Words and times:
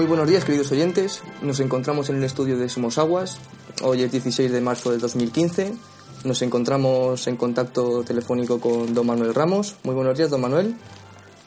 Muy 0.00 0.06
buenos 0.06 0.28
días, 0.28 0.46
queridos 0.46 0.72
oyentes. 0.72 1.22
Nos 1.42 1.60
encontramos 1.60 2.08
en 2.08 2.16
el 2.16 2.24
estudio 2.24 2.56
de 2.56 2.70
Sumos 2.70 2.96
Aguas. 2.96 3.36
Hoy 3.82 4.02
es 4.02 4.10
16 4.10 4.50
de 4.50 4.62
marzo 4.62 4.90
del 4.90 4.98
2015. 4.98 5.74
Nos 6.24 6.40
encontramos 6.40 7.26
en 7.26 7.36
contacto 7.36 8.02
telefónico 8.02 8.58
con 8.58 8.94
don 8.94 9.06
Manuel 9.06 9.34
Ramos. 9.34 9.76
Muy 9.82 9.94
buenos 9.94 10.16
días, 10.16 10.30
don 10.30 10.40
Manuel. 10.40 10.74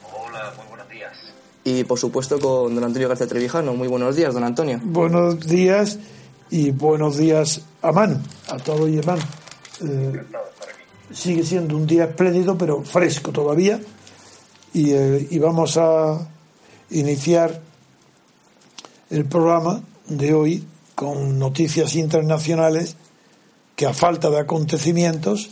Hola, 0.04 0.52
muy 0.56 0.68
buenos 0.68 0.88
días. 0.88 1.18
Y 1.64 1.82
por 1.82 1.98
supuesto 1.98 2.38
con 2.38 2.72
don 2.76 2.84
Antonio 2.84 3.08
García 3.08 3.26
Trevijano. 3.26 3.74
Muy 3.74 3.88
buenos 3.88 4.14
días, 4.14 4.32
don 4.32 4.44
Antonio. 4.44 4.80
Buenos 4.84 5.40
días 5.40 5.98
y 6.48 6.70
buenos 6.70 7.16
días 7.16 7.60
a 7.82 7.90
Man, 7.90 8.22
a 8.46 8.56
todo 8.58 8.86
y 8.86 9.00
a 9.00 9.02
Man. 9.02 9.18
Encantado 9.80 10.44
de 10.44 10.50
estar 10.52 10.68
aquí. 10.68 10.84
sigue 11.12 11.42
siendo 11.42 11.76
un 11.76 11.88
día 11.88 12.04
espléndido, 12.04 12.56
pero 12.56 12.84
fresco 12.84 13.32
todavía. 13.32 13.80
Y, 14.72 14.92
eh, 14.92 15.26
y 15.28 15.40
vamos 15.40 15.76
a 15.76 16.28
iniciar 16.90 17.73
el 19.10 19.24
programa 19.26 19.82
de 20.08 20.34
hoy 20.34 20.64
con 20.94 21.38
noticias 21.38 21.94
internacionales 21.96 22.96
que 23.76 23.86
a 23.86 23.92
falta 23.92 24.30
de 24.30 24.38
acontecimientos 24.38 25.50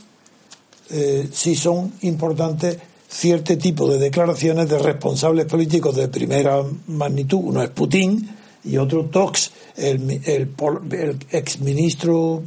eh, 0.91 1.29
sí 1.33 1.57
son 1.57 1.93
importantes 2.03 2.79
cierto 3.09 3.57
tipo 3.59 3.89
de 3.89 3.99
declaraciones 3.99 4.69
de 4.69 4.79
responsables 4.79 5.47
políticos 5.47 5.95
de 5.97 6.09
primera 6.09 6.63
magnitud. 6.87 7.41
Uno 7.43 7.63
es 7.63 7.71
Putin 7.71 8.29
y 8.65 8.77
otro 8.77 9.07
Tox, 9.07 9.51
el, 9.77 10.11
el, 10.25 10.55
el 10.93 11.19
exministro 11.31 12.43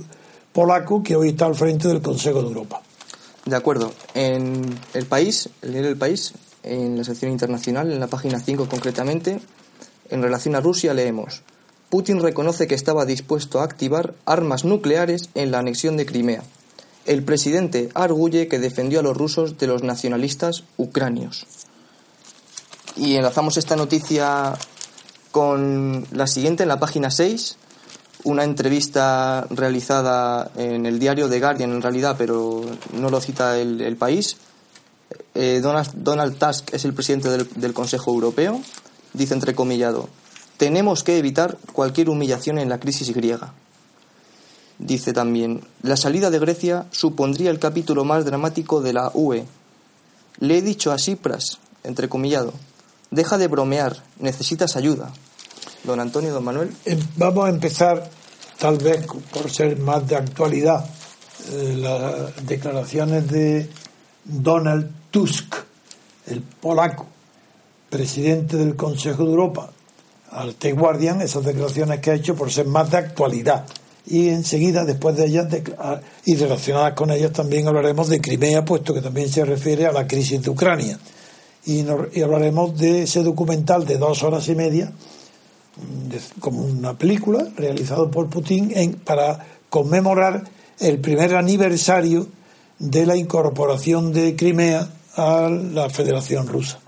polaco 0.52 1.04
que 1.04 1.16
hoy 1.16 1.30
está 1.30 1.46
al 1.46 1.56
frente 1.56 1.88
del 1.88 2.02
Consejo 2.02 2.42
de 2.42 2.48
Europa. 2.48 2.82
De 3.46 3.56
acuerdo. 3.56 3.94
En 4.16 4.64
el 4.94 5.06
país, 5.06 5.50
el 5.62 5.72
diario 5.72 5.90
del 5.90 6.00
país, 6.00 6.34
en 6.64 6.98
la 6.98 7.04
sección 7.04 7.32
internacional, 7.32 7.92
en 7.92 8.00
la 8.00 8.08
página 8.08 8.40
5 8.40 8.68
concretamente, 8.68 9.40
en 10.10 10.22
relación 10.22 10.56
a 10.56 10.62
Rusia 10.62 10.94
leemos, 10.94 11.42
Putin 11.90 12.22
reconoce 12.22 12.68
que 12.68 12.76
estaba 12.76 13.06
dispuesto 13.06 13.60
a 13.60 13.64
activar 13.64 14.16
armas 14.26 14.66
nucleares 14.66 15.30
en 15.34 15.52
la 15.52 15.60
anexión 15.60 15.98
de 15.98 16.06
Crimea. 16.06 16.44
El 17.06 17.24
presidente 17.24 17.90
arguye 17.94 18.48
que 18.48 18.60
defendió 18.60 19.00
a 19.00 19.04
los 19.04 19.16
rusos 19.16 19.58
de 19.58 19.68
los 19.68 19.84
nacionalistas 19.84 20.64
ucranios. 20.78 21.46
Y 22.98 23.16
enlazamos 23.16 23.58
esta 23.58 23.76
noticia 23.76 24.54
con 25.32 26.08
la 26.12 26.28
siguiente 26.28 26.64
en 26.64 26.70
la 26.70 26.80
página 26.80 27.12
6, 27.12 27.58
una 28.24 28.44
entrevista 28.44 29.46
realizada 29.52 30.52
en 30.56 30.86
el 30.86 30.98
diario 30.98 31.30
The 31.30 31.40
Guardian 31.40 31.72
en 31.72 31.82
realidad, 31.82 32.16
pero 32.18 32.62
no 32.94 33.10
lo 33.10 33.22
cita 33.22 33.60
el, 33.60 33.98
país. 33.98 34.38
Eh, 35.36 35.60
Donald, 35.62 35.92
Donald 35.94 36.38
Tusk 36.38 36.74
es 36.74 36.86
el 36.86 36.94
presidente 36.94 37.30
del 37.30 37.74
Consejo 37.74 38.12
Europeo. 38.12 38.62
Dice 39.16 39.34
entrecomillado, 39.34 40.10
tenemos 40.58 41.04
que 41.04 41.18
evitar 41.18 41.58
cualquier 41.72 42.10
humillación 42.10 42.60
en 42.60 42.68
la 42.68 42.82
crisis 42.82 43.14
griega. 43.14 43.54
Dice 44.78 45.14
también, 45.14 45.62
la 45.82 45.96
salida 45.96 46.30
de 46.30 46.40
Grecia 46.40 46.86
supondría 46.92 47.50
el 47.50 47.60
capítulo 47.60 48.04
más 48.04 48.26
dramático 48.26 48.82
de 48.82 48.92
la 48.92 49.10
UE. 49.14 49.46
Le 50.40 50.58
he 50.58 50.62
dicho 50.62 50.92
a 50.92 50.98
Tsipras, 50.98 51.60
entrecomillado, 51.86 52.54
deja 53.10 53.38
de 53.38 53.48
bromear, 53.48 54.04
necesitas 54.20 54.76
ayuda. 54.76 55.14
Don 55.86 56.02
Antonio, 56.02 56.34
don 56.34 56.44
Manuel. 56.44 56.76
Em, 56.84 57.00
Vamos 57.16 57.46
a 57.46 57.50
empezar, 57.50 58.10
tal 58.60 58.78
vez 58.80 59.08
por 59.32 59.50
ser 59.50 59.80
más 59.80 60.06
de 60.06 60.18
actualidad, 60.18 60.86
eh, 61.54 61.78
las 61.78 62.46
declaraciones 62.46 63.30
de 63.30 63.70
Donald 64.26 64.92
Tusk, 65.10 65.56
el 66.28 66.42
polaco, 66.42 67.15
presidente 67.96 68.58
del 68.58 68.76
Consejo 68.76 69.24
de 69.24 69.30
Europa, 69.30 69.72
al 70.32 70.56
The 70.56 70.74
Guardian, 70.74 71.22
esas 71.22 71.46
declaraciones 71.46 72.02
que 72.02 72.12
ha 72.12 72.16
hecho 72.16 72.36
por 72.36 72.52
ser 72.52 72.66
más 72.68 72.92
de 72.92 72.98
actualidad. 72.98 73.66
Y 74.06 74.28
enseguida, 74.30 74.84
después 74.84 75.16
de 75.16 75.26
ellas, 75.28 75.48
y 76.26 76.36
relacionadas 76.36 76.94
con 76.94 77.10
ellas, 77.10 77.32
también 77.32 77.66
hablaremos 77.68 78.10
de 78.10 78.20
Crimea, 78.20 78.66
puesto 78.66 78.94
que 78.94 79.02
también 79.02 79.30
se 79.30 79.46
refiere 79.46 79.86
a 79.86 79.94
la 79.94 80.06
crisis 80.08 80.42
de 80.42 80.50
Ucrania. 80.50 81.00
Y, 81.66 81.86
hablaremos 82.22 82.78
de 82.78 83.04
ese 83.04 83.24
documental 83.24 83.86
de 83.86 83.98
dos 83.98 84.24
horas 84.24 84.48
y 84.50 84.56
media, 84.56 84.92
de- 86.10 86.20
como 86.42 86.66
una 86.66 86.98
película 86.98 87.48
realizado 87.56 88.12
por 88.12 88.30
Putin 88.30 88.72
en- 88.76 88.94
para 88.96 89.40
conmemorar 89.70 90.44
el 90.80 91.00
primer 91.00 91.34
aniversario 91.36 92.28
de 92.78 93.06
la 93.06 93.16
incorporación 93.16 94.12
de 94.12 94.36
Crimea 94.36 94.90
a 95.16 95.50
la 95.50 95.90
Federación 95.90 96.46
Rusa. 96.48 96.80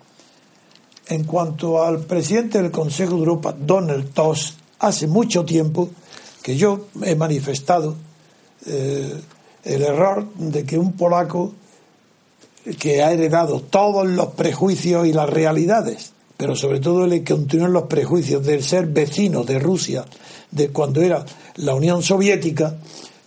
En 1.10 1.24
cuanto 1.24 1.84
al 1.84 2.00
presidente 2.00 2.62
del 2.62 2.72
Consejo 2.72 3.14
de 3.14 3.20
Europa, 3.20 3.56
Donald 3.58 4.14
Tusk, 4.14 4.56
hace 4.80 5.08
mucho 5.08 5.46
tiempo 5.46 5.90
que 6.44 6.58
yo 6.58 6.88
he 7.02 7.16
manifestado 7.16 7.96
eh, 8.66 9.14
el 9.64 9.82
error 9.84 10.28
de 10.36 10.66
que 10.66 10.78
un 10.78 10.94
polaco 10.94 11.54
que 12.80 13.02
ha 13.02 13.12
heredado 13.12 13.62
todos 13.62 14.08
los 14.08 14.28
prejuicios 14.34 15.08
y 15.08 15.14
las 15.14 15.30
realidades, 15.30 16.12
pero 16.36 16.56
sobre 16.56 16.80
todo 16.80 17.06
el 17.06 17.24
que 17.24 17.34
continúan 17.34 17.74
los 17.74 17.84
prejuicios 17.84 18.46
del 18.46 18.64
ser 18.64 18.88
vecino 18.88 19.44
de 19.44 19.60
Rusia, 19.60 20.06
de 20.52 20.70
cuando 20.70 21.02
era 21.02 21.26
la 21.56 21.76
Unión 21.76 22.04
Soviética, 22.04 22.76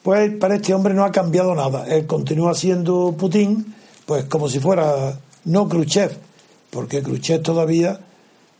pues 0.02 0.32
para 0.36 0.56
este 0.56 0.74
hombre 0.74 0.94
no 0.94 1.04
ha 1.04 1.12
cambiado 1.12 1.54
nada. 1.54 1.86
Él 1.86 2.06
continúa 2.06 2.54
siendo 2.54 3.14
Putin, 3.18 3.74
pues 4.06 4.24
como 4.26 4.48
si 4.48 4.60
fuera 4.60 5.18
no 5.44 5.68
Khrushchev, 5.68 6.12
porque 6.70 7.02
Khrushchev 7.02 7.42
todavía 7.42 8.00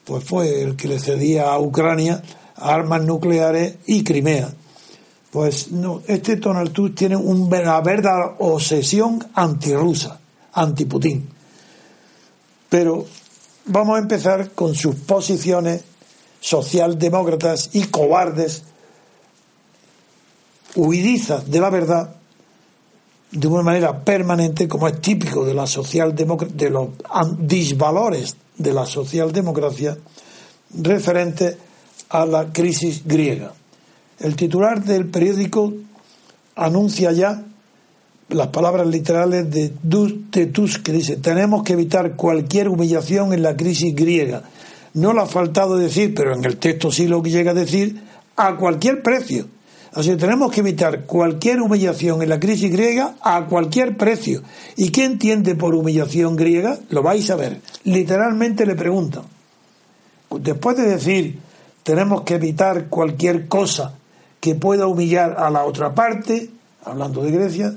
pues 0.05 0.25
fue 0.25 0.63
el 0.63 0.77
que 0.77 0.89
le 0.89 0.99
cedía 0.99 1.53
a 1.53 1.59
Ucrania 1.61 2.23
armas 2.57 3.03
nucleares 3.05 3.77
y 3.87 4.03
Crimea. 4.05 4.53
Pues 5.31 5.71
no, 5.71 6.03
este 6.09 6.37
Donald 6.37 6.73
Tusk 6.73 6.95
tiene 6.97 7.17
un- 7.17 7.43
una 7.43 7.81
verdadera 7.81 8.35
obsesión 8.41 9.25
antirrusa, 9.35 10.19
anti-Putin. 10.53 11.29
Pero 12.69 13.07
vamos 13.67 13.97
a 13.97 14.01
empezar 14.01 14.51
con 14.53 14.75
sus 14.75 14.97
posiciones 14.97 15.83
socialdemócratas 16.41 17.71
y 17.75 17.85
cobardes, 17.85 18.65
huidizas 20.75 21.51
de 21.51 21.61
la 21.61 21.71
verdad, 21.71 22.17
de 23.33 23.47
una 23.47 23.63
manera 23.63 24.05
permanente, 24.05 24.67
como 24.67 24.89
es 24.89 25.01
típico 25.01 25.45
de 25.45 25.55
la 25.55 25.67
de 25.67 26.71
los 26.71 26.89
disvalores 27.39 28.37
de 28.57 28.73
la 28.73 28.87
socialdemocracia, 28.87 29.97
referente 30.83 31.57
a 32.11 32.27
la 32.27 32.53
crisis 32.53 33.03
griega. 33.05 33.53
El 34.19 34.37
titular 34.37 34.83
del 34.85 35.07
periódico 35.07 35.73
anuncia 36.57 37.13
ya 37.13 37.45
las 38.29 38.49
palabras 38.49 38.87
literales 38.87 39.51
de, 39.51 40.47
Tusk 40.47 40.83
que 40.83 40.93
dice 40.93 41.17
tenemos 41.17 41.63
que 41.63 41.73
evitar 41.73 42.17
cualquier 42.17 42.69
humillación 42.69 43.33
en 43.33 43.43
la 43.43 43.57
crisis 43.57 43.95
griega. 43.95 44.43
No 44.95 45.13
le 45.13 45.21
ha 45.21 45.27
faltado 45.27 45.77
decir, 45.77 46.15
pero 46.15 46.35
en 46.35 46.45
el 46.45 46.57
texto 46.57 46.91
sí 46.91 47.07
lo 47.07 47.23
que 47.23 47.31
llega 47.31 47.53
a 47.53 47.55
decir, 47.55 48.03
a 48.37 48.57
cualquier 48.57 49.03
precio. 49.03 49.47
Así 49.93 50.11
que 50.11 50.17
tenemos 50.17 50.53
que 50.53 50.61
evitar 50.61 51.05
cualquier 51.05 51.61
humillación 51.61 52.23
en 52.23 52.29
la 52.29 52.39
crisis 52.39 52.71
griega 52.71 53.17
a 53.23 53.47
cualquier 53.47 53.97
precio. 53.97 54.43
¿Y 54.77 54.91
qué 54.91 55.05
entiende 55.05 55.57
por 55.57 55.75
humillación 55.75 56.37
griega? 56.37 56.79
Lo 56.91 57.03
vais 57.03 57.29
a 57.31 57.37
ver. 57.37 57.61
Literalmente 57.85 58.67
le 58.67 58.77
preguntan. 58.77 59.25
Después 60.31 60.77
de 60.77 60.87
decir 60.87 61.39
tenemos 61.83 62.23
que 62.23 62.35
evitar 62.35 62.89
cualquier 62.89 63.49
cosa 63.49 63.95
que 64.39 64.55
pueda 64.55 64.87
humillar 64.87 65.37
a 65.39 65.51
la 65.51 65.65
otra 65.65 65.95
parte, 65.95 66.51
hablando 66.85 67.23
de 67.23 67.31
Grecia, 67.31 67.75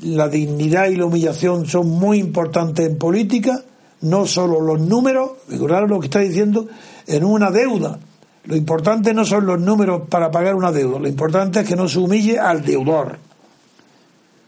la 0.00 0.28
dignidad 0.28 0.88
y 0.88 0.96
la 0.96 1.06
humillación 1.06 1.66
son 1.66 1.88
muy 1.88 2.18
importantes 2.18 2.86
en 2.86 2.98
política, 2.98 3.62
no 4.02 4.26
solo 4.26 4.60
los 4.60 4.80
números, 4.80 5.32
figuraros 5.48 5.88
lo 5.88 6.00
que 6.00 6.06
está 6.06 6.20
diciendo, 6.20 6.68
en 7.06 7.24
una 7.24 7.50
deuda. 7.50 7.98
Lo 8.44 8.56
importante 8.56 9.14
no 9.14 9.24
son 9.24 9.46
los 9.46 9.60
números 9.60 10.02
para 10.08 10.30
pagar 10.30 10.54
una 10.54 10.70
deuda, 10.70 10.98
lo 10.98 11.08
importante 11.08 11.60
es 11.60 11.68
que 11.68 11.76
no 11.76 11.88
se 11.88 11.98
humille 11.98 12.38
al 12.38 12.62
deudor. 12.62 13.18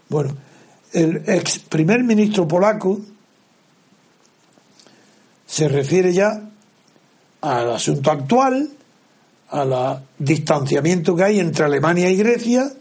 Bueno, 0.09 0.35
el 0.93 1.23
ex 1.25 1.59
primer 1.59 2.03
ministro 2.03 2.47
polaco 2.47 2.99
se 5.45 5.67
refiere 5.67 6.13
ya 6.13 6.41
al 7.41 7.71
asunto 7.71 8.11
actual, 8.11 8.69
al 9.49 10.03
distanciamiento 10.19 11.15
que 11.15 11.23
hay 11.23 11.39
entre 11.39 11.65
Alemania 11.65 12.09
y 12.09 12.17
Grecia, 12.17 12.71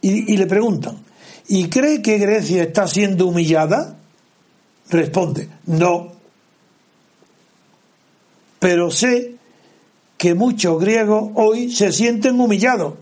y, 0.00 0.36
le 0.36 0.46
preguntan, 0.46 0.96
¿y 1.48 1.68
cree 1.68 2.00
que 2.00 2.18
Grecia 2.18 2.62
está 2.62 2.86
siendo 2.86 3.26
humillada? 3.26 3.96
Responde, 4.90 5.48
no. 5.66 6.12
Pero 8.60 8.92
sé 8.92 9.37
que 10.18 10.34
muchos 10.34 10.80
griegos 10.80 11.30
hoy 11.34 11.70
se 11.70 11.92
sienten 11.92 12.38
humillados. 12.38 12.94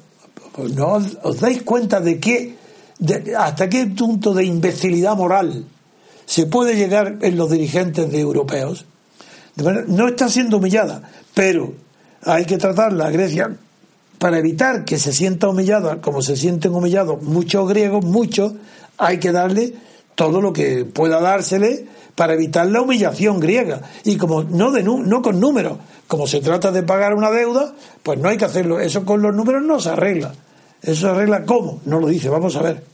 No 0.74 0.92
os, 0.92 1.40
dais 1.40 1.62
cuenta 1.62 2.00
de 2.00 2.20
qué, 2.20 2.54
hasta 3.36 3.68
qué 3.68 3.86
punto 3.86 4.32
de 4.34 4.44
imbecilidad 4.44 5.16
moral 5.16 5.64
se 6.26 6.46
puede 6.46 6.76
llegar 6.76 7.18
en 7.22 7.36
los 7.36 7.50
dirigentes 7.50 8.10
de 8.10 8.20
europeos. 8.20 8.84
De 9.54 9.64
manera, 9.64 9.86
no 9.88 10.08
está 10.08 10.28
siendo 10.28 10.58
humillada, 10.58 11.02
pero 11.34 11.72
hay 12.22 12.44
que 12.44 12.58
tratar 12.58 12.92
la 12.92 13.10
Grecia 13.10 13.56
para 14.18 14.38
evitar 14.38 14.84
que 14.84 14.98
se 14.98 15.12
sienta 15.12 15.48
humillada, 15.48 16.00
como 16.00 16.20
se 16.20 16.36
sienten 16.36 16.74
humillados 16.74 17.22
muchos 17.22 17.68
griegos, 17.68 18.04
muchos, 18.04 18.52
hay 18.98 19.18
que 19.18 19.32
darle 19.32 19.74
todo 20.14 20.40
lo 20.40 20.52
que 20.52 20.84
pueda 20.84 21.20
dársele 21.20 21.86
para 22.14 22.32
evitar 22.34 22.66
la 22.66 22.80
humillación 22.80 23.40
griega. 23.40 23.82
Y 24.04 24.16
como 24.16 24.42
no, 24.42 24.72
de, 24.72 24.82
no 24.82 25.22
con 25.22 25.38
números, 25.38 25.78
como 26.08 26.26
se 26.26 26.40
trata 26.40 26.70
de 26.70 26.82
pagar 26.82 27.14
una 27.14 27.30
deuda, 27.30 27.74
pues 28.02 28.18
no 28.18 28.28
hay 28.28 28.36
que 28.36 28.44
hacerlo. 28.44 28.80
Eso 28.80 29.04
con 29.04 29.22
los 29.22 29.34
números 29.34 29.62
no 29.62 29.80
se 29.80 29.90
arregla. 29.90 30.32
Eso 30.82 31.00
se 31.02 31.08
arregla 31.08 31.44
cómo, 31.44 31.80
no 31.84 32.00
lo 32.00 32.06
dice, 32.08 32.28
vamos 32.28 32.54
a 32.56 32.62
ver. 32.62 32.84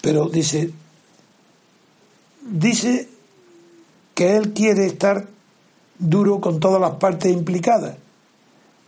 Pero 0.00 0.28
dice, 0.28 0.70
dice 2.42 3.08
que 4.14 4.36
él 4.36 4.52
quiere 4.52 4.86
estar 4.86 5.26
duro 5.98 6.40
con 6.40 6.60
todas 6.60 6.80
las 6.80 6.92
partes 6.92 7.32
implicadas. 7.32 7.96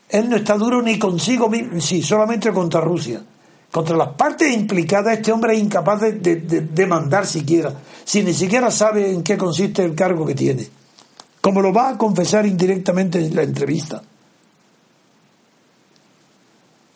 Él 0.09 0.29
no 0.29 0.37
está 0.37 0.55
duro 0.57 0.83
ni 0.83 0.99
consigo 0.99 1.49
mismo, 1.49 1.81
sí, 1.81 2.03
solamente 2.03 2.53
contra 2.53 2.81
Rusia. 2.81 3.23
Contra 3.71 3.97
las 3.97 4.09
partes 4.11 4.53
implicadas, 4.53 5.19
este 5.19 5.31
hombre 5.31 5.55
es 5.55 5.61
incapaz 5.61 6.01
de, 6.01 6.13
de, 6.13 6.87
mandar 6.87 7.25
siquiera, 7.25 7.73
si 8.05 8.25
ni 8.25 8.35
siquiera 8.35 8.71
sabe 8.73 9.13
en 9.13 9.23
qué 9.23 9.37
consiste 9.37 9.85
el 9.85 9.95
cargo 9.95 10.27
que 10.27 10.35
tiene. 10.35 10.69
Como 11.41 11.61
lo 11.61 11.73
va 11.73 11.91
a 11.91 11.99
confesar 11.99 12.47
indirectamente 12.47 13.19
en 13.19 13.35
la 13.35 13.43
entrevista. 13.43 14.03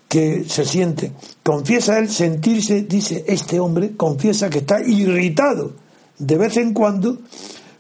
Que 0.09 0.45
se 0.49 0.65
siente. 0.65 1.13
Confiesa 1.43 1.99
él 1.99 2.09
sentirse, 2.09 2.83
dice 2.83 3.25
este 3.27 3.59
hombre, 3.59 3.97
confiesa 3.97 4.51
que 4.51 4.59
está 4.59 4.81
irritado 4.81 5.73
de 6.19 6.37
vez 6.37 6.57
en 6.57 6.73
cuando 6.73 7.19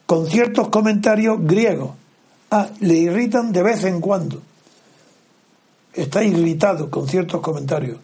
con 0.07 0.27
ciertos 0.27 0.69
comentarios 0.69 1.39
griegos. 1.41 1.93
Ah, 2.51 2.71
le 2.81 2.95
irritan 2.95 3.53
de 3.53 3.63
vez 3.63 3.85
en 3.85 4.01
cuando. 4.01 4.43
Está 5.93 6.25
irritado 6.25 6.91
con 6.91 7.07
ciertos 7.09 7.41
comentarios 7.41 7.99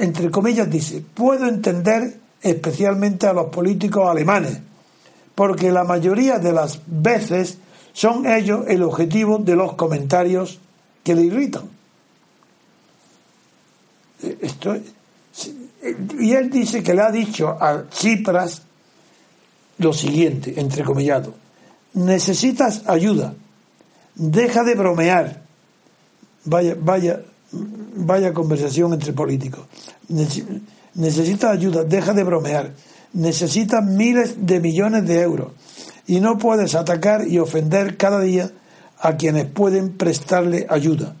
entre 0.00 0.30
comillas, 0.30 0.70
dice, 0.70 1.04
puedo 1.14 1.46
entender 1.46 2.18
especialmente 2.40 3.26
a 3.26 3.34
los 3.34 3.46
políticos 3.46 4.08
alemanes, 4.08 4.58
porque 5.34 5.70
la 5.70 5.84
mayoría 5.84 6.38
de 6.38 6.52
las 6.52 6.80
veces 6.86 7.58
son 7.92 8.26
ellos 8.26 8.64
el 8.68 8.82
objetivo 8.82 9.38
de 9.38 9.56
los 9.56 9.74
comentarios 9.74 10.58
que 11.02 11.14
le 11.14 11.22
irritan. 11.22 11.64
Esto, 14.22 14.76
y 16.18 16.32
él 16.32 16.50
dice 16.50 16.82
que 16.82 16.94
le 16.94 17.02
ha 17.02 17.10
dicho 17.10 17.56
a 17.60 17.84
Tsipras 17.88 18.62
lo 19.78 19.92
siguiente, 19.94 20.60
entrecomillado, 20.60 21.34
necesitas 21.94 22.82
ayuda, 22.86 23.34
deja 24.14 24.62
de 24.62 24.74
bromear. 24.74 25.42
Vaya, 26.44 26.76
vaya, 26.78 27.20
vaya 27.52 28.34
conversación 28.34 28.92
entre 28.92 29.12
políticos. 29.12 29.66
Necesita 30.94 31.50
ayuda, 31.50 31.84
deja 31.84 32.12
de 32.12 32.24
bromear. 32.24 32.72
Necesitas 33.12 33.84
miles 33.84 34.46
de 34.46 34.60
millones 34.60 35.06
de 35.06 35.20
euros 35.20 35.52
y 36.06 36.20
no 36.20 36.38
puedes 36.38 36.74
atacar 36.74 37.26
y 37.26 37.38
ofender 37.38 37.96
cada 37.96 38.20
día 38.20 38.50
a 38.98 39.16
quienes 39.16 39.46
pueden 39.46 39.96
prestarle 39.96 40.66
ayuda. 40.68 41.14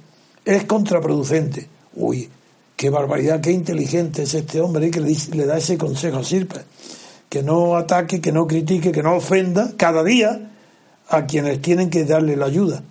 Es 0.44 0.64
contraproducente. 0.64 1.68
Uy, 1.94 2.28
qué 2.76 2.90
barbaridad, 2.90 3.40
qué 3.40 3.50
inteligente 3.50 4.22
es 4.22 4.34
este 4.34 4.60
hombre 4.60 4.90
que 4.90 5.00
le, 5.00 5.46
da 5.46 5.58
ese 5.58 5.78
consejo 5.78 6.18
a 6.18 6.24
Sirpa. 6.24 6.62
Que 7.28 7.42
no 7.42 7.76
ataque, 7.76 8.20
que 8.20 8.32
no 8.32 8.46
critique, 8.46 8.92
que 8.92 9.02
no 9.02 9.14
ofenda 9.14 9.72
cada 9.76 10.02
día 10.02 10.50
a 11.08 11.26
quienes 11.26 11.62
tienen 11.62 11.90
que 11.90 12.04
darle 12.04 12.36
la 12.36 12.46
ayuda. 12.46 12.82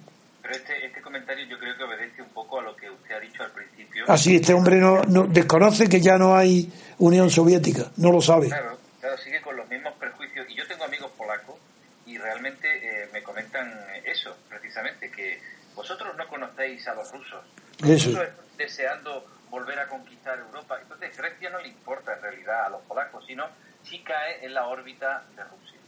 Así 4.08 4.36
este 4.36 4.56
hombre 4.56 4.80
no, 4.80 5.28
desconoce 5.28 5.88
que 5.88 6.02
ya 6.02 6.18
no 6.18 6.36
hay 6.36 6.72
Unión 6.98 7.30
Soviética, 7.30 7.92
no 7.98 8.12
lo 8.12 8.22
sabe. 8.22 8.48
Claro, 8.48 8.79
claro, 9.00 9.18
sigue 9.18 9.42
con 9.42 9.56
los 9.56 9.68
mismos 9.70 9.94
prejuicios. 10.00 10.46
Y 10.50 10.56
yo 10.56 10.68
tengo 10.68 10.84
amigos 10.84 11.12
polacos 11.18 11.56
y 12.06 12.18
realmente 12.18 12.68
eh, 12.68 13.10
me 13.14 13.22
comentan 13.24 13.72
eso, 14.06 14.36
precisamente, 14.48 15.12
que 15.12 15.40
vosotros 15.76 16.16
no 16.18 16.28
conocéis 16.28 16.88
a 16.88 16.96
los 16.96 17.12
rusos. 17.12 17.44
Vosotros 17.82 18.28
deseando 18.58 19.26
volver 19.50 19.80
a 19.80 19.88
conquistar 19.88 20.38
Europa. 20.38 20.78
Entonces 20.82 21.16
Grecia 21.18 21.50
no 21.50 21.60
le 21.60 21.70
importa 21.70 22.14
en 22.14 22.22
realidad 22.22 22.66
a 22.66 22.70
los 22.70 22.82
polacos, 22.82 23.24
sino 23.26 23.46
si 23.84 24.00
cae 24.00 24.46
en 24.46 24.54
la 24.54 24.68
órbita 24.68 25.24
de 25.36 25.44
Rusia. 25.44 25.80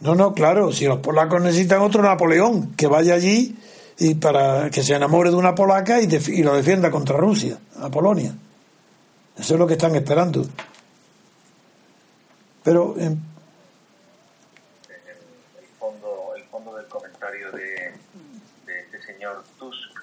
No, 0.00 0.14
no, 0.14 0.34
claro, 0.34 0.72
si 0.72 0.86
los 0.86 0.98
polacos 0.98 1.40
necesitan 1.40 1.80
otro 1.80 2.02
Napoleón, 2.02 2.74
que 2.74 2.86
vaya 2.86 3.14
allí 3.14 3.56
y 3.98 4.16
para 4.16 4.68
que 4.70 4.82
se 4.82 4.94
enamore 4.94 5.30
de 5.30 5.36
una 5.36 5.54
polaca 5.54 6.00
y, 6.00 6.08
y 6.28 6.42
lo 6.42 6.54
defienda 6.54 6.90
contra 6.90 7.16
Rusia, 7.16 7.56
a 7.80 7.88
Polonia. 7.88 8.34
Eso 9.38 9.54
es 9.54 9.60
lo 9.60 9.66
que 9.66 9.74
están 9.74 9.94
esperando. 9.94 10.44
Pero 12.64 12.96
el, 12.96 13.18
fondo, 15.78 16.32
el 16.34 16.44
fondo 16.44 16.74
del 16.74 16.86
comentario 16.86 17.52
de, 17.52 17.92
de 18.66 18.80
este 18.80 19.02
señor 19.06 19.44
Tusk 19.58 20.00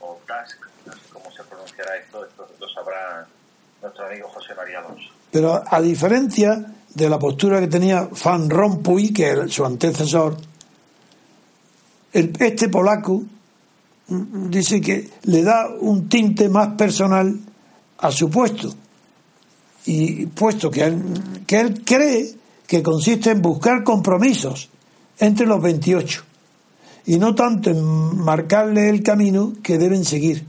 o 0.00 0.20
Tusk, 0.26 0.60
no 0.86 0.92
sé 0.92 1.00
cómo 1.10 1.30
se 1.32 1.42
pronunciará 1.44 1.96
esto, 1.96 2.24
esto 2.26 2.46
lo 2.60 2.68
sabrá 2.68 3.26
nuestro 3.80 4.06
amigo 4.06 4.28
José 4.28 4.54
María 4.54 4.80
Alonso. 4.80 5.10
Pero 5.32 5.62
a 5.66 5.80
diferencia 5.80 6.74
de 6.94 7.08
la 7.08 7.18
postura 7.18 7.58
que 7.58 7.68
tenía 7.68 8.08
Van 8.24 8.48
Rompuy, 8.50 9.12
que 9.12 9.32
es 9.32 9.52
su 9.52 9.64
antecesor, 9.64 10.36
este 12.12 12.68
polaco 12.68 13.22
dice 14.06 14.80
que 14.80 15.10
le 15.24 15.42
da 15.42 15.68
un 15.80 16.08
tinte 16.08 16.48
más 16.48 16.68
personal 16.76 17.36
a 17.98 18.10
su 18.12 18.30
puesto. 18.30 18.74
Y 19.86 20.26
puesto 20.26 20.70
que 20.70 20.84
él, 20.84 21.02
que 21.46 21.60
él 21.60 21.82
cree 21.84 22.34
que 22.66 22.82
consiste 22.82 23.30
en 23.30 23.42
buscar 23.42 23.84
compromisos 23.84 24.68
entre 25.18 25.46
los 25.46 25.62
28 25.62 26.22
y 27.06 27.18
no 27.18 27.34
tanto 27.34 27.70
en 27.70 27.84
marcarle 28.18 28.88
el 28.88 29.02
camino 29.02 29.52
que 29.62 29.76
deben 29.78 30.04
seguir. 30.04 30.46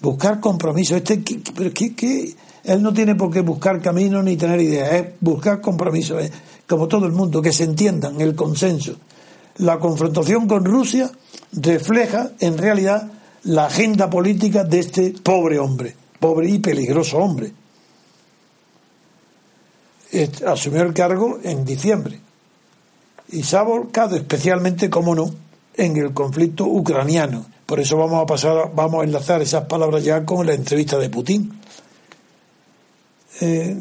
Buscar 0.00 0.40
compromisos. 0.40 0.98
Este, 0.98 1.22
pero 1.56 1.72
que, 1.72 2.34
él 2.64 2.82
no 2.82 2.92
tiene 2.92 3.14
por 3.14 3.32
qué 3.32 3.40
buscar 3.40 3.80
camino 3.80 4.22
ni 4.22 4.36
tener 4.36 4.60
ideas, 4.60 4.92
es 4.92 5.06
buscar 5.20 5.60
compromisos, 5.60 6.22
como 6.66 6.86
todo 6.86 7.06
el 7.06 7.12
mundo, 7.12 7.40
que 7.40 7.52
se 7.52 7.64
entiendan, 7.64 8.20
el 8.20 8.34
consenso 8.34 8.96
la 9.58 9.78
confrontación 9.78 10.46
con 10.46 10.64
Rusia 10.64 11.10
refleja 11.52 12.30
en 12.40 12.58
realidad 12.58 13.10
la 13.44 13.66
agenda 13.66 14.08
política 14.08 14.64
de 14.64 14.78
este 14.80 15.14
pobre 15.22 15.58
hombre, 15.58 15.94
pobre 16.18 16.48
y 16.48 16.58
peligroso 16.58 17.18
hombre. 17.18 17.52
Asumió 20.46 20.82
el 20.82 20.94
cargo 20.94 21.38
en 21.42 21.64
diciembre 21.64 22.20
y 23.30 23.42
se 23.42 23.56
ha 23.56 23.62
volcado 23.62 24.16
especialmente, 24.16 24.88
como 24.88 25.14
no, 25.14 25.30
en 25.74 25.96
el 25.96 26.12
conflicto 26.12 26.64
ucraniano. 26.64 27.46
Por 27.66 27.80
eso 27.80 27.98
vamos 27.98 28.22
a 28.22 28.26
pasar, 28.26 28.72
vamos 28.74 29.02
a 29.02 29.04
enlazar 29.04 29.42
esas 29.42 29.66
palabras 29.66 30.02
ya 30.02 30.24
con 30.24 30.46
la 30.46 30.54
entrevista 30.54 30.96
de 30.98 31.10
Putin. 31.10 31.52
Eh, 33.40 33.76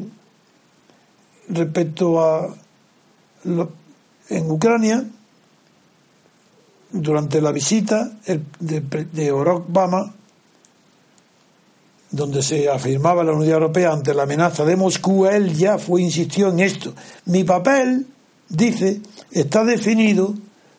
respecto 1.49 2.21
a 2.21 2.53
en 4.29 4.51
Ucrania, 4.51 5.05
durante 6.91 7.41
la 7.41 7.51
visita 7.51 8.11
de, 8.25 8.81
de 9.11 9.31
Obama, 9.31 10.13
donde 12.11 12.41
se 12.41 12.69
afirmaba 12.69 13.23
la 13.23 13.33
Unión 13.33 13.53
Europea 13.53 13.91
ante 13.91 14.13
la 14.13 14.23
amenaza 14.23 14.63
de 14.63 14.75
Moscú, 14.75 15.25
él 15.25 15.53
ya 15.53 15.77
fue 15.77 16.01
insistió 16.01 16.49
en 16.49 16.59
esto. 16.59 16.93
Mi 17.25 17.43
papel, 17.43 18.07
dice, 18.49 19.01
está 19.31 19.63
definido 19.63 20.33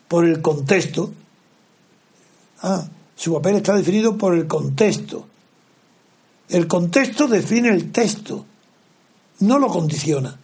por 0.09 0.25
el 0.25 0.41
contexto. 0.41 1.13
Ah, 2.63 2.87
su 3.15 3.35
papel 3.35 3.57
está 3.57 3.75
definido 3.75 4.17
por 4.17 4.35
el 4.35 4.47
contexto. 4.47 5.27
El 6.49 6.67
contexto 6.67 7.29
define 7.29 7.69
el 7.69 7.93
texto, 7.93 8.47
no 9.41 9.59
lo 9.59 9.69
condiciona. 9.69 10.39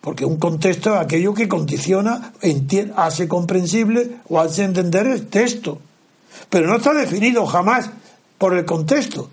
Porque 0.00 0.24
un 0.24 0.36
contexto 0.36 0.94
es 0.94 1.00
aquello 1.00 1.34
que 1.34 1.48
condiciona, 1.48 2.32
hace 2.96 3.26
comprensible 3.26 4.20
o 4.28 4.38
hace 4.38 4.62
entender 4.62 5.06
el 5.08 5.26
texto. 5.26 5.80
Pero 6.48 6.68
no 6.68 6.76
está 6.76 6.94
definido 6.94 7.44
jamás 7.46 7.90
por 8.38 8.56
el 8.56 8.64
contexto. 8.64 9.30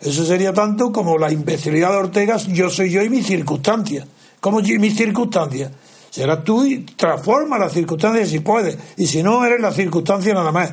Eso 0.00 0.24
sería 0.24 0.52
tanto 0.52 0.92
como 0.92 1.18
la 1.18 1.32
imbecilidad 1.32 1.90
de 1.90 1.96
Ortega, 1.96 2.36
yo 2.36 2.70
soy 2.70 2.90
yo 2.90 3.02
y 3.02 3.10
mis 3.10 3.26
circunstancias. 3.26 4.06
¿Cómo 4.40 4.60
mis 4.60 4.96
circunstancias? 4.96 5.72
Serás 6.10 6.44
tú 6.44 6.64
y 6.64 6.80
transforma 6.80 7.58
las 7.58 7.72
circunstancias 7.72 8.28
si 8.28 8.40
puedes. 8.40 8.78
Y 8.96 9.06
si 9.06 9.22
no, 9.22 9.44
eres 9.44 9.60
la 9.60 9.72
circunstancia 9.72 10.32
nada 10.34 10.52
más. 10.52 10.72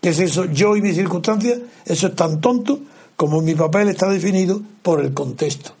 ¿Qué 0.00 0.10
es 0.10 0.18
eso? 0.18 0.46
Yo 0.46 0.76
y 0.76 0.82
mis 0.82 0.94
circunstancias, 0.94 1.58
eso 1.84 2.06
es 2.06 2.16
tan 2.16 2.40
tonto 2.40 2.80
como 3.16 3.40
mi 3.40 3.54
papel 3.54 3.88
está 3.88 4.08
definido 4.08 4.60
por 4.82 5.00
el 5.00 5.12
contexto. 5.12 5.72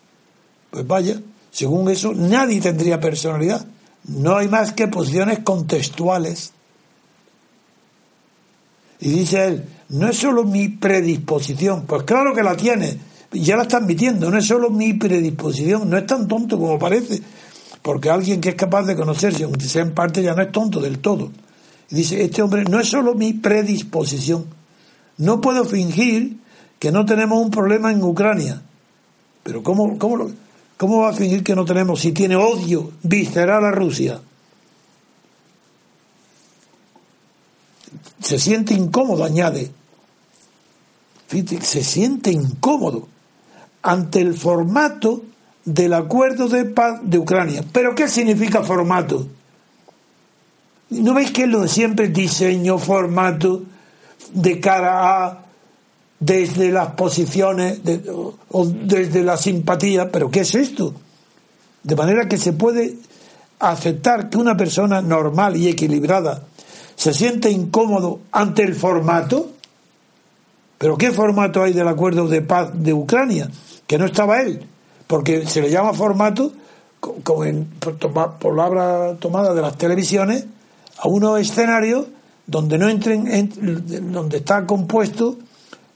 Pues 0.70 0.86
vaya, 0.86 1.20
según 1.50 1.90
eso, 1.90 2.12
nadie 2.14 2.60
tendría 2.60 3.00
personalidad. 3.00 3.64
No 4.04 4.36
hay 4.36 4.48
más 4.48 4.72
que 4.72 4.88
posiciones 4.88 5.40
contextuales. 5.40 6.52
Y 9.00 9.10
dice 9.10 9.44
él, 9.44 9.64
no 9.92 10.08
es 10.08 10.16
solo 10.16 10.44
mi 10.44 10.68
predisposición, 10.68 11.84
pues 11.86 12.04
claro 12.04 12.34
que 12.34 12.42
la 12.42 12.56
tiene, 12.56 12.98
ya 13.30 13.56
la 13.56 13.62
está 13.62 13.76
admitiendo, 13.76 14.30
no 14.30 14.38
es 14.38 14.46
solo 14.46 14.70
mi 14.70 14.94
predisposición, 14.94 15.88
no 15.88 15.98
es 15.98 16.06
tan 16.06 16.26
tonto 16.26 16.58
como 16.58 16.78
parece, 16.78 17.22
porque 17.82 18.08
alguien 18.08 18.40
que 18.40 18.50
es 18.50 18.54
capaz 18.54 18.84
de 18.84 18.96
conocerse, 18.96 19.44
aunque 19.44 19.66
sea 19.66 19.82
en 19.82 19.92
parte, 19.92 20.22
ya 20.22 20.34
no 20.34 20.42
es 20.42 20.50
tonto 20.50 20.80
del 20.80 20.98
todo. 20.98 21.30
Y 21.90 21.96
dice, 21.96 22.24
este 22.24 22.40
hombre 22.40 22.64
no 22.64 22.80
es 22.80 22.88
solo 22.88 23.14
mi 23.14 23.34
predisposición, 23.34 24.46
no 25.18 25.42
puedo 25.42 25.64
fingir 25.66 26.38
que 26.78 26.90
no 26.90 27.04
tenemos 27.04 27.38
un 27.40 27.50
problema 27.50 27.92
en 27.92 28.02
Ucrania. 28.02 28.62
Pero 29.42 29.62
¿cómo, 29.62 29.98
cómo, 29.98 30.30
cómo 30.78 31.02
va 31.02 31.10
a 31.10 31.12
fingir 31.12 31.44
que 31.44 31.54
no 31.54 31.66
tenemos 31.66 32.00
si 32.00 32.12
tiene 32.12 32.36
odio 32.36 32.92
visceral 33.02 33.64
a 33.66 33.70
Rusia? 33.70 34.20
Se 38.20 38.38
siente 38.38 38.72
incómodo, 38.72 39.24
añade. 39.24 39.70
Se 41.62 41.82
siente 41.82 42.30
incómodo 42.30 43.08
ante 43.82 44.20
el 44.20 44.34
formato 44.34 45.22
del 45.64 45.92
acuerdo 45.94 46.48
de 46.48 46.64
paz 46.64 47.00
de 47.02 47.18
Ucrania. 47.18 47.64
¿Pero 47.72 47.94
qué 47.94 48.08
significa 48.08 48.62
formato? 48.62 49.26
¿No 50.90 51.14
veis 51.14 51.30
que 51.30 51.46
lo 51.46 51.66
siempre 51.66 52.08
diseño, 52.08 52.78
formato, 52.78 53.62
de 54.34 54.60
cara 54.60 55.26
a, 55.26 55.38
desde 56.20 56.70
las 56.70 56.88
posiciones 56.88 57.80
o 58.50 58.66
desde 58.66 59.22
la 59.22 59.36
simpatía? 59.36 60.10
¿Pero 60.10 60.30
qué 60.30 60.40
es 60.40 60.54
esto? 60.54 60.94
De 61.82 61.96
manera 61.96 62.28
que 62.28 62.36
se 62.36 62.52
puede 62.52 62.96
aceptar 63.58 64.28
que 64.28 64.38
una 64.38 64.56
persona 64.56 65.00
normal 65.00 65.56
y 65.56 65.68
equilibrada 65.68 66.44
se 66.96 67.14
siente 67.14 67.50
incómodo 67.50 68.20
ante 68.30 68.62
el 68.62 68.74
formato. 68.74 69.50
¿Pero 70.82 70.98
qué 70.98 71.12
formato 71.12 71.62
hay 71.62 71.72
del 71.72 71.86
acuerdo 71.86 72.26
de 72.26 72.42
paz 72.42 72.72
de 72.74 72.92
Ucrania? 72.92 73.48
Que 73.86 73.98
no 73.98 74.06
estaba 74.06 74.40
él 74.42 74.66
porque 75.06 75.46
se 75.46 75.60
le 75.60 75.70
llama 75.70 75.92
formato, 75.92 76.52
como 77.22 77.44
en 77.44 77.68
palabra 78.40 79.14
tomada 79.20 79.54
de 79.54 79.60
las 79.62 79.78
televisiones, 79.78 80.46
a 80.98 81.06
unos 81.06 81.38
escenarios 81.38 82.06
donde 82.46 82.78
no 82.78 82.88
entren, 82.88 83.52
donde 84.10 84.38
está 84.38 84.66
compuesto 84.66 85.36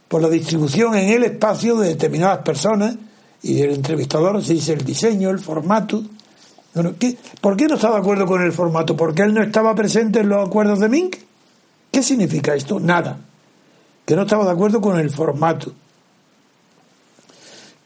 por 0.07 0.23
la 0.23 0.29
distribución 0.29 0.95
en 0.95 1.09
el 1.09 1.25
espacio 1.25 1.77
de 1.79 1.89
determinadas 1.89 2.39
personas 2.45 2.95
y 3.43 3.63
el 3.63 3.71
entrevistador 3.71 4.45
se 4.45 4.53
dice 4.53 4.75
el 4.75 4.85
diseño, 4.85 5.31
el 5.31 5.41
formato. 5.41 6.05
¿Por 7.41 7.57
qué 7.57 7.67
no 7.67 7.75
está 7.75 7.91
de 7.91 7.97
acuerdo 7.97 8.27
con 8.27 8.41
el 8.41 8.53
formato? 8.53 8.95
¿Porque 8.97 9.23
él 9.23 9.35
no 9.35 9.43
estaba 9.43 9.75
presente 9.75 10.21
en 10.21 10.29
los 10.29 10.47
acuerdos 10.47 10.79
de 10.79 10.89
Mink? 10.89 11.17
¿Qué 11.91 12.05
significa 12.05 12.55
esto? 12.55 12.79
Nada. 12.79 13.19
Que 14.07 14.17
no 14.17 14.23
estaba 14.23 14.47
de 14.47 14.53
acuerdo 14.53 14.81
con 14.81 14.99
el 14.99 15.11
formato 15.11 15.73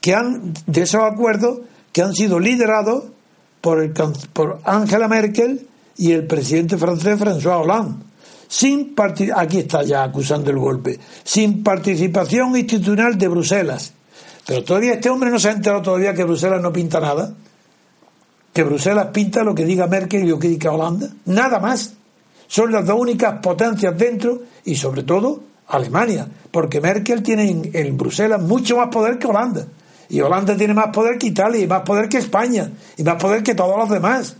que 0.00 0.14
han, 0.14 0.54
de 0.66 0.82
esos 0.82 1.02
acuerdos 1.02 1.60
que 1.92 2.02
han 2.02 2.14
sido 2.14 2.38
liderados 2.40 3.04
por, 3.60 3.82
el, 3.82 3.92
por 4.32 4.60
Angela 4.64 5.08
Merkel 5.08 5.66
y 5.96 6.12
el 6.12 6.26
presidente 6.26 6.78
francés 6.78 7.18
François 7.18 7.60
Hollande. 7.60 8.04
Sin 8.48 8.94
aquí 9.36 9.58
está 9.58 9.84
ya 9.84 10.02
acusando 10.02 10.50
el 10.50 10.58
golpe, 10.58 10.98
sin 11.22 11.62
participación 11.62 12.56
institucional 12.56 13.16
de 13.16 13.28
Bruselas. 13.28 13.92
Pero 14.44 14.64
todavía 14.64 14.94
este 14.94 15.08
hombre 15.08 15.30
no 15.30 15.38
se 15.38 15.50
ha 15.50 15.52
enterado 15.52 15.82
todavía 15.82 16.14
que 16.14 16.24
Bruselas 16.24 16.60
no 16.60 16.72
pinta 16.72 16.98
nada, 16.98 17.32
que 18.52 18.64
Bruselas 18.64 19.08
pinta 19.12 19.44
lo 19.44 19.54
que 19.54 19.64
diga 19.64 19.86
Merkel 19.86 20.24
y 20.24 20.28
lo 20.28 20.38
que 20.38 20.48
diga 20.48 20.72
Holanda, 20.72 21.08
nada 21.26 21.60
más. 21.60 21.94
Son 22.48 22.72
las 22.72 22.84
dos 22.84 22.98
únicas 22.98 23.38
potencias 23.40 23.96
dentro 23.96 24.42
y 24.64 24.74
sobre 24.74 25.04
todo 25.04 25.49
Alemania, 25.70 26.28
porque 26.50 26.80
Merkel 26.80 27.22
tiene 27.22 27.70
en 27.72 27.96
Bruselas 27.96 28.42
mucho 28.42 28.76
más 28.76 28.88
poder 28.88 29.18
que 29.18 29.26
Holanda. 29.26 29.66
Y 30.10 30.20
Holanda 30.20 30.56
tiene 30.56 30.74
más 30.74 30.88
poder 30.88 31.16
que 31.18 31.28
Italia, 31.28 31.60
y 31.60 31.68
más 31.68 31.82
poder 31.82 32.08
que 32.08 32.18
España, 32.18 32.70
y 32.96 33.04
más 33.04 33.14
poder 33.14 33.44
que 33.44 33.54
todos 33.54 33.78
los 33.78 33.88
demás. 33.88 34.36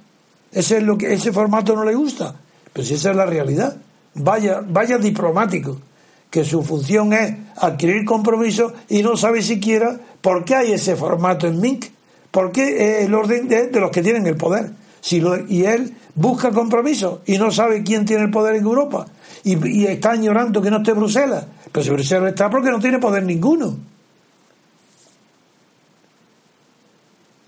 Ese 0.53 0.79
es 0.79 0.83
lo 0.83 0.99
que 0.99 1.15
ese 1.15 1.33
formato 1.33 1.77
no 1.77 1.85
le 1.85 1.95
gusta. 1.95 2.35
Pero 2.73 2.87
si 2.87 2.95
esa 2.95 3.11
es 3.11 3.17
la 3.17 3.27
realidad. 3.27 3.77
Vaya, 4.15 4.63
vaya 4.67 4.99
diplomático, 4.99 5.81
que 6.29 6.45
su 6.45 6.65
función 6.65 7.13
es 7.13 7.33
adquirir 7.57 8.05
compromiso 8.05 8.73
y 8.89 9.05
no 9.05 9.17
sabe 9.17 9.41
siquiera 9.43 10.01
por 10.21 10.45
qué 10.45 10.57
hay 10.57 10.73
ese 10.73 10.97
formato 10.97 11.47
en 11.47 11.61
MINC, 11.61 11.87
por 12.33 12.51
qué 12.51 13.05
el 13.05 13.15
orden 13.15 13.47
de, 13.47 13.71
los 13.81 13.93
que 13.93 14.03
tienen 14.03 14.27
el 14.27 14.37
poder. 14.37 14.73
Si 15.01 15.23
y 15.49 15.65
él 15.65 15.95
busca 16.17 16.51
compromiso 16.51 17.23
y 17.25 17.39
no 17.39 17.53
sabe 17.53 17.85
quién 17.85 18.05
tiene 18.05 18.25
el 18.25 18.31
poder 18.31 18.57
en 18.57 18.65
Europa 18.65 19.07
y, 19.45 19.69
y 19.69 19.87
está 19.87 20.13
añorando 20.13 20.61
que 20.61 20.71
no 20.71 20.79
esté 20.79 20.93
Bruselas. 20.93 21.47
Pero 21.73 21.85
si 21.85 21.91
Bruselas 21.91 22.31
está 22.31 22.51
porque 22.51 22.71
no 22.71 22.81
tiene 22.81 22.99
poder 22.99 23.23
ninguno. 23.25 23.77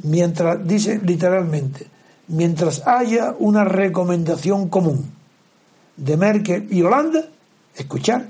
mientras, 0.02 0.66
dice 0.66 1.00
literalmente, 1.04 1.86
mientras 2.28 2.86
haya 2.86 3.34
una 3.38 3.64
recomendación 3.64 4.68
común 4.68 5.10
de 5.96 6.16
Merkel 6.16 6.68
y 6.70 6.82
Holanda, 6.82 7.24
escuchar, 7.76 8.26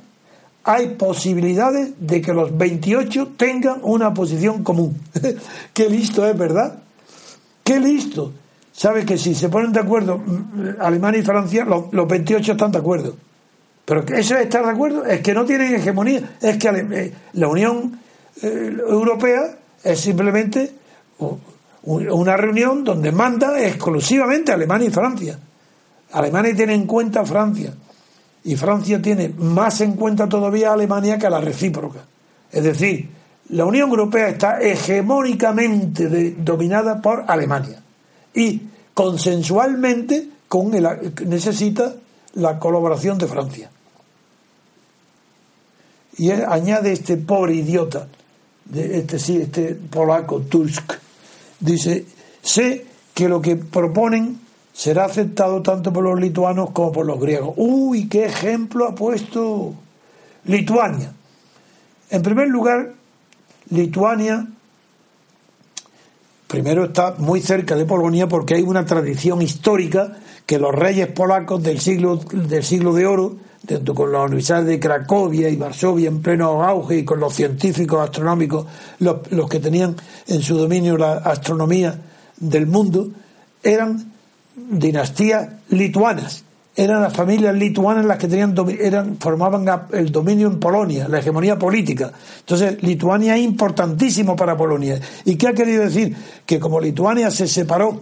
hay 0.65 0.89
posibilidades 0.91 1.95
de 1.99 2.21
que 2.21 2.33
los 2.33 2.57
28 2.57 3.33
tengan 3.37 3.81
una 3.83 4.15
posición 4.15 4.63
común. 4.63 5.01
Qué 5.75 5.89
listo 5.89 6.27
es, 6.27 6.37
¿verdad? 6.37 6.79
Qué 7.65 7.81
listo. 7.81 8.33
Sabe 8.73 9.05
que 9.05 9.19
si 9.19 9.35
se 9.35 9.49
ponen 9.49 9.73
de 9.73 9.81
acuerdo 9.81 10.19
mm, 10.19 10.81
Alemania 10.81 11.21
y 11.21 11.25
Francia, 11.25 11.65
los, 11.65 11.91
28 11.91 12.53
están 12.53 12.71
de 12.71 12.79
acuerdo. 12.79 13.17
Pero 13.93 14.17
eso 14.17 14.37
es 14.37 14.45
estar 14.45 14.65
de 14.65 14.71
acuerdo, 14.71 15.05
es 15.05 15.21
que 15.21 15.35
no 15.35 15.45
tienen 15.45 15.75
hegemonía, 15.75 16.37
es 16.41 16.57
que 16.57 16.69
eh, 16.69 17.13
la 17.35 17.49
Unión 17.49 18.01
eh, 18.41 18.75
Europea 18.89 19.55
es 19.85 20.01
simplemente 20.01 20.73
una 21.83 22.37
reunión 22.39 22.85
donde 22.85 23.13
manda 23.13 23.61
exclusivamente 23.63 24.51
Alemania 24.51 24.89
y 24.89 24.91
Francia. 24.91 25.39
Alemania 26.13 26.57
tiene 26.57 26.73
en 26.73 26.87
cuenta 26.87 27.21
a 27.21 27.27
Francia 27.27 27.75
y 28.45 28.57
Francia 28.57 29.03
tiene 29.03 29.29
más 29.29 29.83
en 29.83 29.93
cuenta 29.93 30.27
todavía 30.27 30.71
a 30.71 30.73
Alemania 30.73 31.19
que 31.19 31.27
a 31.27 31.31
la 31.31 31.43
recíproca. 31.43 32.01
Es 32.51 32.65
decir, 32.65 33.11
la 33.51 33.67
Unión 33.67 33.91
Europea 33.91 34.31
está 34.31 34.59
hegemónicamente 34.59 36.35
dominada 36.39 37.03
por 37.03 37.25
Alemania 37.29 37.83
y 38.33 38.59
consensualmente 38.95 40.29
con 40.49 40.71
necesita 41.27 41.93
la 42.37 42.59
colaboración 42.59 43.19
de 43.19 43.27
Francia. 43.27 43.71
Y 46.19 46.31
añade 46.31 46.93
este 46.93 47.17
pobre 47.17 47.55
idiota, 47.55 48.09
de 48.65 48.99
este, 48.99 49.19
sí, 49.19 49.39
este 49.39 49.75
polaco, 49.75 50.41
Tusk, 50.41 50.93
Dice, 51.61 52.05
sé 52.43 52.85
que 53.15 53.29
lo 53.29 53.41
que 53.41 53.55
proponen 53.55 54.41
será 54.73 55.05
aceptado 55.05 55.63
tanto 55.63 55.93
por 55.93 56.03
los 56.03 56.19
lituanos 56.19 56.71
como 56.71 56.91
por 56.91 57.07
los 57.07 57.21
griegos. 57.21 57.55
Uy, 57.57 58.09
qué 58.09 58.25
ejemplo 58.25 58.89
ha 58.89 58.95
puesto 58.95 59.75
Lituania. 60.45 61.13
En 62.11 62.23
primer 62.23 62.49
lugar, 62.49 62.95
Lituania 63.71 64.47
primero 66.53 66.85
está 66.85 67.15
muy 67.17 67.41
cerca 67.41 67.77
de 67.77 67.87
Polonia 67.87 68.29
porque 68.29 68.57
hay 68.57 68.63
una 68.63 68.85
tradición 68.85 69.41
histórica 69.41 70.19
que 70.45 70.59
los 70.59 70.75
reyes 70.75 71.07
polacos 71.07 71.63
del 71.63 71.81
siglo, 71.81 72.17
del 72.17 72.63
siglo 72.63 72.93
de 72.93 73.07
oro, 73.07 73.37
junto 73.69 73.95
con 73.95 74.13
la 74.13 74.23
Universidad 74.23 74.65
de 74.65 74.81
Cracovia 74.81 75.49
y 75.49 75.57
Varsovia 75.57 76.09
en 76.09 76.21
pleno 76.21 76.63
auge 76.65 76.99
y 76.99 77.05
con 77.05 77.21
los 77.21 77.35
científicos 77.35 78.01
astronómicos, 78.01 78.67
los, 78.99 79.31
los 79.31 79.49
que 79.49 79.61
tenían 79.61 79.97
en 80.27 80.43
su 80.43 80.57
dominio 80.57 80.97
la 80.97 81.15
astronomía 81.15 81.95
del 82.39 82.67
mundo, 82.67 83.09
eran 83.63 84.13
dinastías 84.57 85.49
lituanas. 85.69 86.45
Eran 86.75 87.03
las 87.03 87.13
familias 87.13 87.55
lituanas 87.55 88.07
las 88.07 88.17
que 88.17 88.29
tenían 88.29 88.55
eran 88.81 89.19
formaban 89.19 89.67
el 89.93 90.11
dominio 90.11 90.49
en 90.49 90.59
Polonia, 90.59 91.07
la 91.07 91.19
hegemonía 91.19 91.59
política. 91.59 92.11
Entonces, 92.41 92.83
Lituania 92.83 93.37
es 93.37 93.45
importantísimo 93.45 94.35
para 94.35 94.57
Polonia. 94.57 94.99
¿Y 95.27 95.37
qué 95.37 95.49
ha 95.49 95.53
querido 95.53 95.85
decir? 95.85 96.17
Que 96.47 96.59
como 96.59 96.81
Lituania 96.81 97.31
se 97.31 97.47
separó 97.47 98.01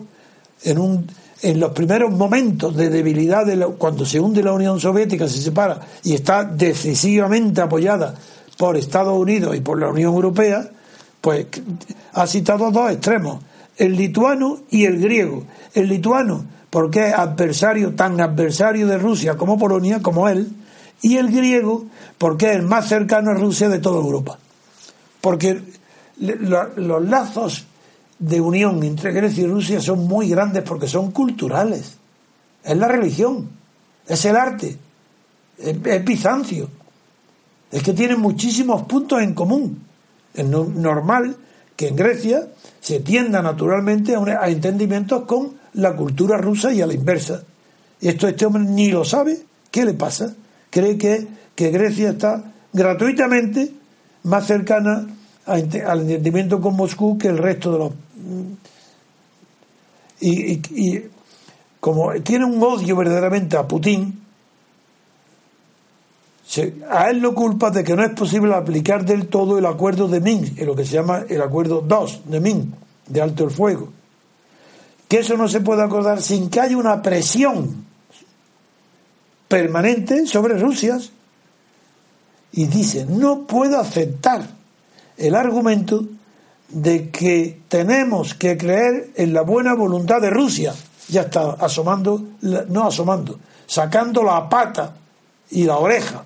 en 0.62 0.78
un 0.78 1.06
en 1.42 1.60
los 1.60 1.72
primeros 1.72 2.10
momentos 2.12 2.76
de 2.76 2.90
debilidad, 2.90 3.46
de 3.46 3.58
cuando 3.78 4.04
se 4.04 4.20
hunde 4.20 4.42
la 4.42 4.52
Unión 4.52 4.78
Soviética, 4.78 5.28
se 5.28 5.40
separa 5.40 5.80
y 6.04 6.14
está 6.14 6.44
decisivamente 6.44 7.60
apoyada 7.60 8.14
por 8.56 8.76
Estados 8.76 9.16
Unidos 9.18 9.56
y 9.56 9.60
por 9.60 9.80
la 9.80 9.88
Unión 9.88 10.14
Europea, 10.14 10.68
pues 11.20 11.46
ha 12.12 12.26
citado 12.26 12.70
dos 12.70 12.90
extremos, 12.90 13.42
el 13.76 13.96
lituano 13.96 14.60
y 14.70 14.84
el 14.84 15.00
griego. 15.00 15.44
El 15.72 15.88
lituano, 15.88 16.44
porque 16.68 17.08
es 17.08 17.14
adversario, 17.14 17.94
tan 17.94 18.20
adversario 18.20 18.86
de 18.86 18.98
Rusia 18.98 19.36
como 19.36 19.58
Polonia, 19.58 20.00
como 20.02 20.28
él, 20.28 20.50
y 21.02 21.16
el 21.16 21.30
griego, 21.30 21.86
porque 22.18 22.50
es 22.50 22.56
el 22.56 22.62
más 22.62 22.88
cercano 22.88 23.30
a 23.30 23.34
Rusia 23.34 23.68
de 23.68 23.78
toda 23.78 24.00
Europa. 24.00 24.38
Porque 25.20 25.62
los 26.18 27.08
lazos 27.08 27.66
de 28.20 28.40
unión 28.40 28.82
entre 28.84 29.12
Grecia 29.12 29.44
y 29.44 29.46
Rusia 29.46 29.80
son 29.80 30.06
muy 30.06 30.28
grandes 30.28 30.62
porque 30.62 30.86
son 30.86 31.10
culturales. 31.10 31.96
Es 32.62 32.76
la 32.76 32.86
religión, 32.86 33.48
es 34.06 34.24
el 34.26 34.36
arte, 34.36 34.76
es, 35.58 36.04
Bizancio. 36.04 36.68
Es 37.72 37.82
que 37.82 37.92
tienen 37.92 38.20
muchísimos 38.20 38.82
puntos 38.82 39.22
en 39.22 39.34
común. 39.34 39.82
Es 40.34 40.46
normal 40.46 41.36
que 41.76 41.88
en 41.88 41.96
Grecia 41.96 42.48
se 42.80 43.00
tienda 43.00 43.40
naturalmente 43.42 44.14
a, 44.14 44.48
entendimientos 44.48 45.24
con 45.24 45.54
la 45.74 45.96
cultura 45.96 46.36
rusa 46.36 46.72
y 46.72 46.82
a 46.82 46.86
la 46.86 46.94
inversa. 46.94 47.42
Esto 48.00 48.28
este 48.28 48.44
hombre 48.44 48.64
ni 48.64 48.90
lo 48.90 49.04
sabe. 49.04 49.40
¿Qué 49.70 49.84
le 49.84 49.94
pasa? 49.94 50.34
Cree 50.68 50.98
que, 50.98 51.26
que 51.54 51.70
Grecia 51.70 52.10
está 52.10 52.52
gratuitamente 52.72 53.72
más 54.24 54.46
cercana 54.46 55.06
al 55.46 56.00
entendimiento 56.00 56.60
con 56.60 56.76
Moscú 56.76 57.18
que 57.18 57.28
el 57.28 57.38
resto 57.38 57.72
de 57.72 57.78
los... 57.78 57.92
Y, 60.20 60.52
y 60.52 61.10
como 61.80 62.12
tiene 62.22 62.44
un 62.44 62.62
odio 62.62 62.96
verdaderamente 62.96 63.56
a 63.56 63.66
Putin, 63.66 64.20
a 66.90 67.10
él 67.10 67.20
lo 67.20 67.34
culpa 67.34 67.70
de 67.70 67.84
que 67.84 67.94
no 67.94 68.04
es 68.04 68.10
posible 68.10 68.54
aplicar 68.54 69.04
del 69.04 69.28
todo 69.28 69.58
el 69.58 69.66
acuerdo 69.66 70.08
de 70.08 70.20
Minsk, 70.20 70.60
lo 70.62 70.74
que 70.74 70.84
se 70.84 70.94
llama 70.94 71.24
el 71.28 71.40
acuerdo 71.40 71.80
2 71.80 72.22
de 72.26 72.40
Minsk, 72.40 72.68
de 73.06 73.20
alto 73.20 73.44
el 73.44 73.50
fuego. 73.50 73.92
Que 75.06 75.20
eso 75.20 75.36
no 75.36 75.48
se 75.48 75.60
puede 75.60 75.82
acordar 75.82 76.20
sin 76.20 76.50
que 76.50 76.60
haya 76.60 76.76
una 76.76 77.02
presión 77.02 77.84
permanente 79.48 80.26
sobre 80.26 80.58
Rusia. 80.58 80.98
Y 82.52 82.66
dice, 82.66 83.06
no 83.06 83.46
puedo 83.46 83.78
aceptar 83.78 84.44
el 85.16 85.34
argumento 85.36 86.04
de 86.70 87.10
que 87.10 87.60
tenemos 87.68 88.34
que 88.34 88.56
creer 88.56 89.10
en 89.16 89.32
la 89.32 89.42
buena 89.42 89.74
voluntad 89.74 90.20
de 90.20 90.30
Rusia. 90.30 90.74
Ya 91.08 91.22
está 91.22 91.52
asomando, 91.52 92.22
no 92.68 92.86
asomando, 92.86 93.38
sacando 93.66 94.22
la 94.22 94.48
pata 94.48 94.94
y 95.50 95.64
la 95.64 95.78
oreja 95.78 96.24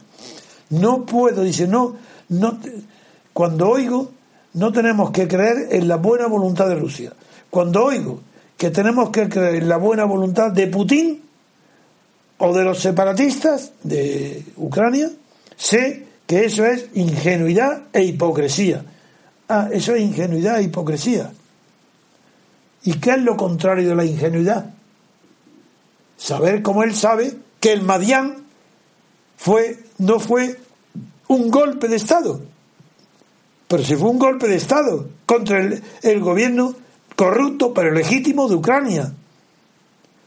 no 0.70 1.04
puedo, 1.04 1.42
dice, 1.42 1.68
no, 1.68 1.96
no, 2.28 2.58
cuando 3.32 3.68
oigo, 3.68 4.10
no 4.54 4.72
tenemos 4.72 5.10
que 5.10 5.28
creer 5.28 5.68
en 5.70 5.88
la 5.88 5.96
buena 5.96 6.26
voluntad 6.26 6.68
de 6.68 6.76
Rusia. 6.76 7.12
Cuando 7.50 7.84
oigo 7.84 8.20
que 8.56 8.70
tenemos 8.70 9.10
que 9.10 9.28
creer 9.28 9.56
en 9.56 9.68
la 9.68 9.76
buena 9.76 10.04
voluntad 10.04 10.50
de 10.52 10.66
Putin 10.68 11.22
o 12.38 12.52
de 12.52 12.64
los 12.64 12.78
separatistas 12.78 13.72
de 13.82 14.44
Ucrania, 14.56 15.10
sé 15.56 16.06
que 16.26 16.46
eso 16.46 16.64
es 16.64 16.88
ingenuidad 16.94 17.82
e 17.92 18.04
hipocresía. 18.04 18.84
Ah, 19.48 19.68
eso 19.70 19.94
es 19.94 20.02
ingenuidad 20.02 20.58
e 20.58 20.64
hipocresía. 20.64 21.32
¿Y 22.84 22.94
qué 22.94 23.10
es 23.10 23.22
lo 23.22 23.36
contrario 23.36 23.88
de 23.88 23.94
la 23.94 24.04
ingenuidad? 24.04 24.72
Saber 26.16 26.62
como 26.62 26.82
él 26.82 26.94
sabe 26.94 27.36
que 27.60 27.72
el 27.72 27.82
Madián 27.82 28.44
fue, 29.36 29.78
no 29.98 30.20
fue 30.20 30.60
un 31.28 31.50
golpe 31.50 31.88
de 31.88 31.96
Estado. 31.96 32.40
Pero 33.68 33.82
si 33.82 33.96
fue 33.96 34.10
un 34.10 34.18
golpe 34.18 34.46
de 34.48 34.56
Estado 34.56 35.08
contra 35.26 35.58
el, 35.58 36.20
gobierno 36.20 36.74
corrupto 37.16 37.72
pero 37.72 37.90
legítimo 37.90 38.48
de 38.48 38.56
Ucrania. 38.56 39.12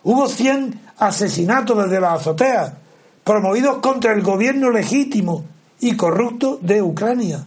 Hubo 0.03 0.27
100 0.27 0.80
asesinatos 0.97 1.77
desde 1.77 1.99
la 1.99 2.13
azotea 2.13 2.77
promovidos 3.23 3.80
contra 3.80 4.13
el 4.13 4.21
gobierno 4.21 4.71
legítimo 4.71 5.43
y 5.80 5.95
corrupto 5.95 6.60
de 6.62 6.82
Ucrania. 6.82 7.45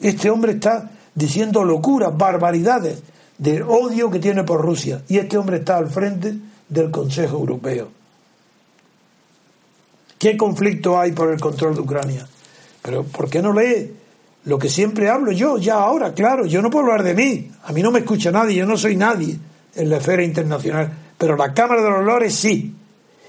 Este 0.00 0.30
hombre 0.30 0.52
está 0.52 0.90
diciendo 1.14 1.64
locuras, 1.64 2.16
barbaridades 2.16 3.02
del 3.36 3.62
odio 3.62 4.10
que 4.10 4.18
tiene 4.18 4.44
por 4.44 4.60
Rusia. 4.60 5.02
Y 5.08 5.18
este 5.18 5.36
hombre 5.38 5.58
está 5.58 5.76
al 5.76 5.88
frente 5.88 6.34
del 6.68 6.90
Consejo 6.90 7.38
Europeo. 7.38 7.88
¿Qué 10.18 10.36
conflicto 10.36 10.98
hay 10.98 11.12
por 11.12 11.32
el 11.32 11.40
control 11.40 11.74
de 11.74 11.80
Ucrania? 11.80 12.26
Pero 12.82 13.04
¿por 13.04 13.30
qué 13.30 13.40
no 13.40 13.52
lee 13.52 13.92
lo 14.44 14.58
que 14.58 14.68
siempre 14.68 15.08
hablo 15.08 15.30
yo, 15.30 15.58
ya 15.58 15.74
ahora? 15.74 16.12
Claro, 16.12 16.46
yo 16.46 16.60
no 16.60 16.70
puedo 16.70 16.86
hablar 16.86 17.04
de 17.04 17.14
mí. 17.14 17.50
A 17.64 17.72
mí 17.72 17.82
no 17.82 17.92
me 17.92 18.00
escucha 18.00 18.32
nadie, 18.32 18.56
yo 18.56 18.66
no 18.66 18.76
soy 18.76 18.96
nadie 18.96 19.38
en 19.74 19.90
la 19.90 19.98
esfera 19.98 20.24
internacional. 20.24 20.92
Pero 21.16 21.36
la 21.36 21.54
Cámara 21.54 21.82
de 21.82 21.90
los 21.90 22.04
Lores 22.04 22.34
sí. 22.34 22.74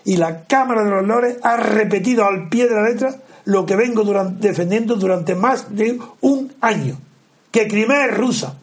Y 0.05 0.17
la 0.17 0.45
Cámara 0.45 0.83
de 0.83 0.89
los 0.89 1.05
Lores 1.05 1.37
ha 1.43 1.57
repetido 1.57 2.25
al 2.25 2.49
pie 2.49 2.67
de 2.67 2.75
la 2.75 2.89
letra 2.89 3.15
lo 3.45 3.65
que 3.65 3.75
vengo 3.75 4.03
defendiendo 4.39 4.95
durante 4.95 5.35
más 5.35 5.75
de 5.75 5.99
un 6.21 6.53
año. 6.61 6.97
Que 7.51 7.67
Crimea 7.67 8.05
es 8.05 8.17
rusa. 8.17 8.55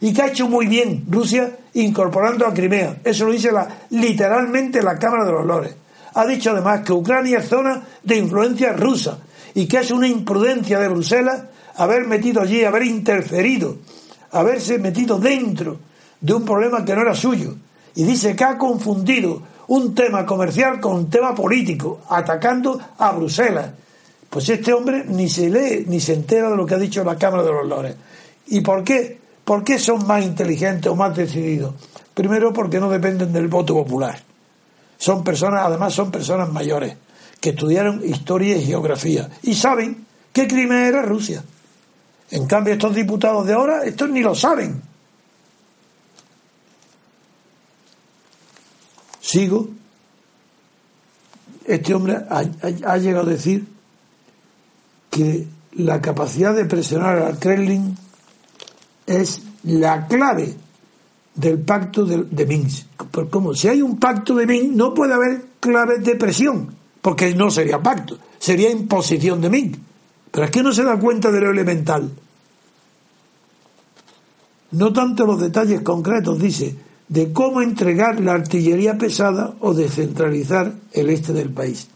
Y 0.00 0.12
que 0.12 0.22
ha 0.22 0.28
hecho 0.28 0.48
muy 0.48 0.66
bien 0.66 1.04
Rusia 1.08 1.56
incorporando 1.74 2.46
a 2.46 2.54
Crimea. 2.54 2.98
Eso 3.02 3.26
lo 3.26 3.32
dice 3.32 3.50
la, 3.50 3.66
literalmente 3.90 4.82
la 4.82 4.98
Cámara 4.98 5.24
de 5.24 5.32
los 5.32 5.46
Lores 5.46 5.74
ha 6.16 6.24
dicho 6.24 6.50
además 6.50 6.80
que 6.80 6.94
Ucrania 6.94 7.38
es 7.38 7.48
zona 7.48 7.82
de 8.02 8.16
influencia 8.16 8.72
rusa 8.72 9.18
y 9.54 9.68
que 9.68 9.78
es 9.78 9.90
una 9.90 10.08
imprudencia 10.08 10.78
de 10.78 10.88
Bruselas 10.88 11.42
haber 11.76 12.06
metido 12.06 12.40
allí, 12.40 12.64
haber 12.64 12.84
interferido, 12.84 13.76
haberse 14.32 14.78
metido 14.78 15.18
dentro 15.18 15.78
de 16.18 16.32
un 16.32 16.42
problema 16.44 16.84
que 16.86 16.94
no 16.94 17.02
era 17.02 17.14
suyo. 17.14 17.54
Y 17.94 18.04
dice 18.04 18.34
que 18.34 18.44
ha 18.44 18.56
confundido 18.56 19.42
un 19.68 19.94
tema 19.94 20.24
comercial 20.24 20.80
con 20.80 20.94
un 20.94 21.10
tema 21.10 21.34
político, 21.34 22.00
atacando 22.08 22.80
a 22.98 23.12
Bruselas. 23.12 23.70
Pues 24.28 24.48
este 24.48 24.72
hombre 24.72 25.04
ni 25.06 25.28
se 25.28 25.48
lee 25.48 25.84
ni 25.88 26.00
se 26.00 26.14
entera 26.14 26.50
de 26.50 26.56
lo 26.56 26.66
que 26.66 26.74
ha 26.74 26.78
dicho 26.78 27.02
la 27.04 27.16
Cámara 27.16 27.42
de 27.42 27.52
los 27.52 27.66
Lores. 27.66 27.96
¿Y 28.48 28.60
por 28.60 28.84
qué? 28.84 29.18
¿Por 29.44 29.62
qué 29.64 29.78
son 29.78 30.06
más 30.06 30.24
inteligentes 30.24 30.90
o 30.90 30.96
más 30.96 31.16
decididos? 31.16 31.74
Primero 32.12 32.52
porque 32.52 32.80
no 32.80 32.90
dependen 32.90 33.32
del 33.32 33.48
voto 33.48 33.74
popular. 33.74 34.20
Son 34.98 35.22
personas, 35.22 35.64
además 35.64 35.94
son 35.94 36.10
personas 36.10 36.50
mayores, 36.52 36.96
que 37.40 37.50
estudiaron 37.50 38.02
historia 38.04 38.56
y 38.56 38.64
geografía 38.64 39.28
y 39.42 39.54
saben 39.54 40.06
qué 40.32 40.48
crimen 40.48 40.78
era 40.78 41.02
Rusia. 41.02 41.42
En 42.30 42.46
cambio, 42.46 42.74
estos 42.74 42.94
diputados 42.94 43.46
de 43.46 43.52
ahora, 43.52 43.84
estos 43.84 44.10
ni 44.10 44.20
lo 44.20 44.34
saben. 44.34 44.82
Sigo. 49.26 49.68
Este 51.64 51.92
hombre 51.92 52.16
ha, 52.30 52.96
llegado 52.96 53.26
a 53.26 53.32
decir 53.32 53.66
que 55.10 55.48
la 55.72 56.00
capacidad 56.00 56.54
de 56.54 56.64
presionar 56.64 57.18
al 57.18 57.38
Kremlin 57.40 57.96
es 59.04 59.42
la 59.64 60.06
clave 60.06 60.54
del 61.34 61.58
pacto 61.58 62.04
de, 62.04 62.46
Minsk. 62.46 62.86
Como 63.28 63.52
si 63.52 63.66
hay 63.66 63.82
un 63.82 63.98
pacto 63.98 64.36
de 64.36 64.46
Minsk, 64.46 64.76
no 64.76 64.94
puede 64.94 65.14
haber 65.14 65.44
claves 65.58 66.04
de 66.04 66.14
presión, 66.14 66.72
porque 67.02 67.34
no 67.34 67.50
sería 67.50 67.82
pacto, 67.82 68.16
sería 68.38 68.70
imposición 68.70 69.40
de 69.40 69.50
Minsk. 69.50 69.80
Pero 70.30 70.44
es 70.44 70.50
que 70.52 70.62
no 70.62 70.72
se 70.72 70.84
da 70.84 71.00
cuenta 71.00 71.32
de 71.32 71.40
lo 71.40 71.50
elemental. 71.50 72.12
No 74.70 74.92
tanto 74.92 75.26
los 75.26 75.40
detalles 75.40 75.80
concretos, 75.80 76.38
dice, 76.38 76.85
de 77.08 77.32
cómo 77.32 77.62
entregar 77.62 78.20
la 78.20 78.32
artillería 78.32 78.98
pesada 78.98 79.54
o 79.60 79.74
descentralizar 79.74 80.74
el 80.92 81.10
este 81.10 81.32
del 81.32 81.50
país. 81.50 81.88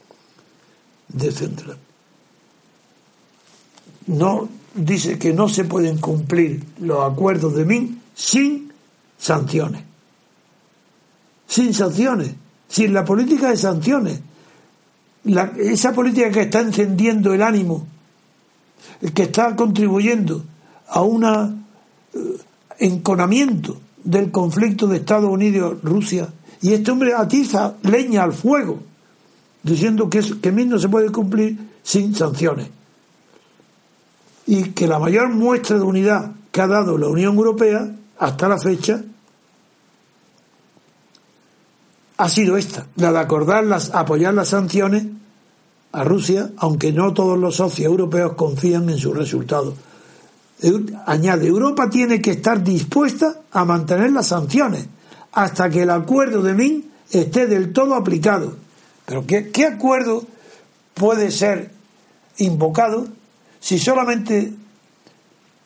Descentral. 1.09 1.79
No 4.07 4.49
dice 4.75 5.19
que 5.19 5.33
no 5.33 5.49
se 5.49 5.65
pueden 5.65 5.99
cumplir 5.99 6.65
los 6.81 7.11
acuerdos 7.11 7.55
de 7.57 7.65
Minsk 7.65 7.95
sin 8.15 8.73
sanciones. 9.19 9.83
Sin 11.47 11.75
sanciones, 11.75 12.35
sin 12.69 12.95
la 12.95 13.05
política 13.05 13.51
de 13.51 13.57
sanciones. 13.57 14.21
esa 15.59 15.93
política 15.93 16.31
que 16.31 16.43
está 16.43 16.61
encendiendo 16.61 17.35
el 17.35 17.43
ánimo, 17.43 17.87
que 19.13 19.25
está 19.25 19.57
contribuyendo 19.57 20.45
a 20.89 21.03
un 21.03 21.25
eh, 21.25 22.19
enconamiento 22.79 23.81
del 24.05 24.31
conflicto 24.31 24.87
de 24.87 24.99
Estados 24.99 25.31
Unidos-Rusia, 25.31 26.29
y 26.63 26.73
este 26.73 26.91
hombre 26.91 27.15
atiza 27.15 27.75
leña 27.83 28.23
al 28.23 28.33
fuego, 28.33 28.81
diciendo 29.63 30.11
que, 30.11 30.19
es, 30.19 30.35
que 30.35 30.53
no 30.53 30.79
se 30.79 30.89
puede 30.89 31.11
cumplir 31.11 31.59
sin 31.83 32.15
sanciones. 32.15 32.69
Y 34.47 34.71
que 34.71 34.87
la 34.87 34.99
mayor 34.99 35.31
muestra 35.31 35.79
de 35.79 35.85
unidad 35.85 36.33
que 36.51 36.61
ha 36.61 36.67
dado 36.67 36.99
la 36.99 37.09
Unión 37.09 37.37
Europea 37.37 37.95
hasta 38.19 38.49
la 38.49 38.59
fecha 38.59 39.03
ha 42.17 42.29
sido 42.29 42.59
esta, 42.59 42.87
la 42.97 43.13
de 43.13 43.19
acordar 43.19 43.65
las, 43.65 43.95
apoyar 43.95 44.35
las 44.35 44.49
sanciones 44.49 45.07
a 45.93 46.05
Rusia, 46.05 46.51
aunque 46.59 46.93
no 46.93 47.15
todos 47.15 47.39
los 47.39 47.57
socios 47.57 47.87
europeos 47.87 48.35
confían 48.35 48.91
en 48.91 48.99
sus 48.99 49.17
resultados. 49.17 49.75
Añade, 51.07 51.47
Europa 51.47 51.89
tiene 51.89 52.21
que 52.21 52.33
estar 52.33 52.63
dispuesta 52.63 53.41
a 53.51 53.65
mantener 53.65 54.13
las 54.13 54.29
sanciones 54.29 54.87
hasta 55.33 55.71
que 55.71 55.83
el 55.83 55.91
acuerdo 55.91 56.43
de 56.43 56.55
Minsk 56.55 56.87
esté 57.11 57.47
del 57.47 57.73
todo 57.73 57.95
aplicado. 57.95 58.57
Pero 59.07 59.27
¿qué, 59.27 59.51
qué 59.51 59.67
acuerdo 59.67 60.25
puede 60.95 61.31
ser 61.31 61.71
invocado 62.39 63.09
si 63.59 63.79
solamente 63.79 64.53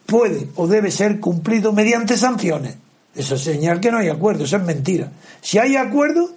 puede 0.07 0.49
o 0.57 0.67
debe 0.67 0.91
ser 0.91 1.21
cumplido 1.21 1.73
mediante 1.73 2.17
sanciones? 2.17 2.77
Eso 3.15 3.37
es 3.37 3.43
señal 3.43 3.81
que 3.81 3.91
no 3.91 3.99
hay 3.99 4.09
acuerdo, 4.09 4.45
eso 4.45 4.57
es 4.57 4.65
mentira. 4.65 5.13
Si 5.41 5.59
hay 5.59 5.77
acuerdo, 5.77 6.31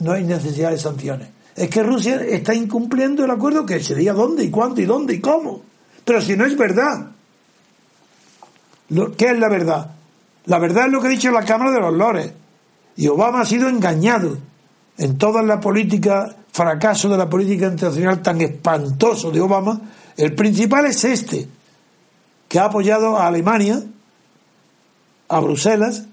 no 0.00 0.12
hay 0.12 0.24
necesidad 0.24 0.70
de 0.70 0.78
sanciones. 0.78 1.28
es 1.54 1.68
que 1.68 1.82
Rusia 1.82 2.22
está 2.22 2.54
incumpliendo 2.54 3.24
el 3.24 3.30
acuerdo 3.30 3.64
que 3.64 3.80
se 3.80 3.94
dónde 4.12 4.44
y 4.44 4.50
cuándo 4.50 4.80
y 4.80 4.84
dónde 4.84 5.14
y 5.14 5.20
cómo. 5.20 5.62
Pero 6.04 6.20
si 6.20 6.36
no 6.36 6.44
es 6.44 6.56
verdad. 6.56 7.15
¿Qué 8.88 9.30
es 9.30 9.38
la 9.38 9.48
verdad? 9.48 9.90
La 10.46 10.58
verdad 10.58 10.86
es 10.86 10.92
lo 10.92 11.00
que 11.00 11.08
ha 11.08 11.10
dicho 11.10 11.30
la 11.30 11.44
Cámara 11.44 11.72
de 11.72 11.80
los 11.80 11.94
Lores. 11.94 12.32
Y 12.96 13.08
Obama 13.08 13.40
ha 13.40 13.44
sido 13.44 13.68
engañado 13.68 14.38
en 14.96 15.18
toda 15.18 15.42
la 15.42 15.60
política, 15.60 16.34
fracaso 16.52 17.08
de 17.08 17.18
la 17.18 17.28
política 17.28 17.66
internacional 17.66 18.22
tan 18.22 18.40
espantoso 18.40 19.30
de 19.30 19.40
Obama. 19.40 19.80
El 20.16 20.34
principal 20.34 20.86
es 20.86 21.04
este, 21.04 21.46
que 22.48 22.58
ha 22.58 22.66
apoyado 22.66 23.18
a 23.18 23.26
Alemania, 23.26 23.82
a 25.28 25.40
Bruselas, 25.40 26.04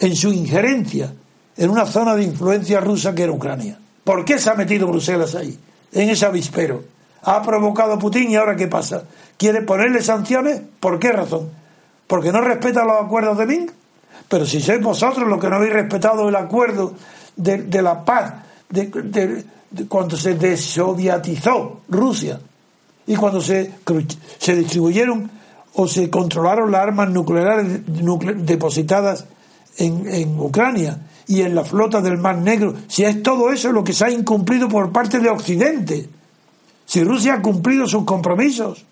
en 0.00 0.16
su 0.16 0.32
injerencia 0.32 1.12
en 1.56 1.70
una 1.70 1.86
zona 1.86 2.14
de 2.14 2.24
influencia 2.24 2.80
rusa 2.80 3.14
que 3.14 3.22
era 3.22 3.32
Ucrania. 3.32 3.78
¿Por 4.02 4.24
qué 4.24 4.38
se 4.38 4.50
ha 4.50 4.54
metido 4.54 4.88
Bruselas 4.88 5.34
ahí? 5.34 5.58
En 5.92 6.10
ese 6.10 6.26
avispero. 6.26 6.84
Ha 7.22 7.42
provocado 7.42 7.98
Putin 7.98 8.30
y 8.30 8.36
ahora 8.36 8.56
¿qué 8.56 8.66
pasa? 8.66 9.04
¿Quiere 9.36 9.62
ponerle 9.62 10.02
sanciones? 10.02 10.60
¿Por 10.80 10.98
qué 10.98 11.12
razón? 11.12 11.50
¿Porque 12.06 12.32
no 12.32 12.40
respeta 12.40 12.84
los 12.84 13.02
acuerdos 13.02 13.38
de 13.38 13.46
Minsk? 13.46 13.74
Pero 14.28 14.46
si 14.46 14.60
sois 14.60 14.80
vosotros 14.80 15.28
los 15.28 15.40
que 15.40 15.48
no 15.48 15.56
habéis 15.56 15.72
respetado 15.72 16.28
el 16.28 16.36
acuerdo 16.36 16.94
de, 17.36 17.82
la 17.82 18.04
paz, 18.04 18.34
de, 18.68 19.44
cuando 19.88 20.16
se 20.16 20.34
desoviatizó 20.34 21.82
Rusia 21.88 22.40
y 23.06 23.16
cuando 23.16 23.40
se, 23.40 23.72
se 24.38 24.56
distribuyeron 24.56 25.30
o 25.74 25.88
se 25.88 26.08
controlaron 26.08 26.70
las 26.70 26.82
armas 26.82 27.10
nucleares 27.10 27.82
depositadas 28.46 29.26
en, 29.76 30.06
en 30.06 30.38
Ucrania 30.38 30.98
y 31.26 31.42
en 31.42 31.54
la 31.54 31.64
flota 31.64 32.00
del 32.00 32.18
Mar 32.18 32.38
Negro, 32.38 32.74
si 32.86 33.04
es 33.04 33.22
todo 33.22 33.50
eso 33.50 33.72
lo 33.72 33.82
que 33.82 33.92
se 33.92 34.04
ha 34.04 34.10
incumplido 34.10 34.68
por 34.68 34.92
parte 34.92 35.18
de 35.18 35.30
Occidente, 35.30 36.08
si 36.86 37.02
Rusia 37.02 37.34
ha 37.34 37.42
cumplido 37.42 37.88
sus 37.88 38.04
compromisos 38.04 38.84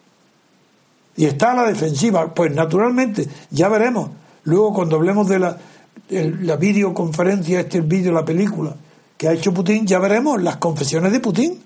y 1.16 1.26
está 1.26 1.52
a 1.52 1.56
la 1.56 1.64
defensiva, 1.64 2.32
pues 2.34 2.54
naturalmente 2.54 3.28
ya 3.50 3.68
veremos. 3.68 4.10
Luego 4.44 4.72
cuando 4.72 4.96
hablemos 4.96 5.28
de 5.28 5.38
la, 5.38 6.56
videoconferencia, 6.56 7.60
este 7.60 7.80
vídeo, 7.80 8.12
la 8.12 8.24
película 8.24 8.74
que 9.16 9.28
ha 9.28 9.32
hecho 9.32 9.54
Putin, 9.54 9.86
ya 9.86 9.98
veremos 9.98 10.42
las 10.42 10.56
confesiones 10.56 11.12
de 11.12 11.20
Putin, 11.20 11.60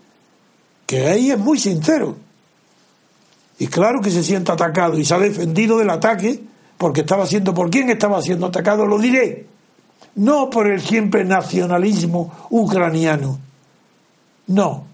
que 0.85 1.07
ahí 1.07 1.31
es 1.31 1.39
muy 1.39 1.59
sincero. 1.59 2.17
Y 3.59 3.69
claro 3.69 4.01
que 4.03 4.11
se 4.11 4.23
siente 4.23 4.53
atacado 4.53 4.99
y 4.99 5.05
se 5.05 5.15
ha 5.15 5.19
defendido 5.19 5.79
del 5.79 5.89
ataque 5.89 6.43
porque 6.77 7.01
estaba 7.01 7.27
siendo, 7.27 7.55
¿por 7.55 7.71
quién 7.71 7.89
estaba 7.89 8.21
siendo 8.21 8.47
atacado? 8.47 8.87
Lo 8.87 8.99
diré 8.99 9.47
no 10.17 10.49
por 10.51 10.67
el 10.67 10.81
siempre 10.81 11.25
nacionalismo 11.25 12.33
ucraniano, 12.51 13.39
no, 14.47 14.87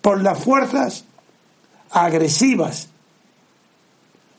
por 0.00 0.22
las 0.22 0.38
fuerzas 0.38 1.04
agresivas 1.90 2.88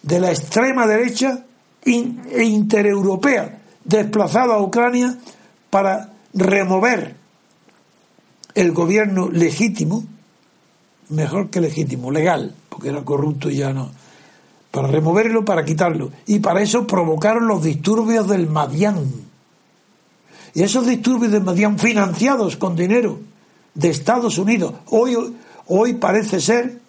de 0.02 0.20
la 0.20 0.32
extrema 0.32 0.88
derecha 0.88 1.46
e 1.84 2.44
intereuropea 2.44 3.60
desplazada 3.84 4.56
a 4.56 4.62
Ucrania 4.62 5.18
para 5.70 6.14
remover 6.34 7.16
el 8.54 8.72
gobierno 8.72 9.30
legítimo, 9.30 10.04
mejor 11.10 11.50
que 11.50 11.62
legítimo, 11.62 12.12
legal, 12.12 12.54
porque 12.70 12.90
era 12.90 13.04
corrupto 13.04 13.50
y 13.50 13.58
ya 13.58 13.74
no, 13.74 13.92
para 14.70 14.88
removerlo, 14.88 15.46
para 15.46 15.66
quitarlo. 15.66 16.12
Y 16.28 16.40
para 16.40 16.62
eso 16.62 16.86
provocaron 16.86 17.48
los 17.48 17.64
disturbios 17.64 18.28
del 18.28 18.48
Madián 18.48 19.32
y 20.54 20.64
esos 20.64 20.86
disturbios 20.86 21.32
de 21.32 21.78
financiados 21.78 22.58
con 22.58 22.76
dinero 22.76 23.20
de 23.74 23.90
Estados 23.90 24.38
Unidos, 24.38 24.74
hoy, 24.88 25.16
hoy 25.68 25.94
parece 25.94 26.42
ser, 26.42 26.80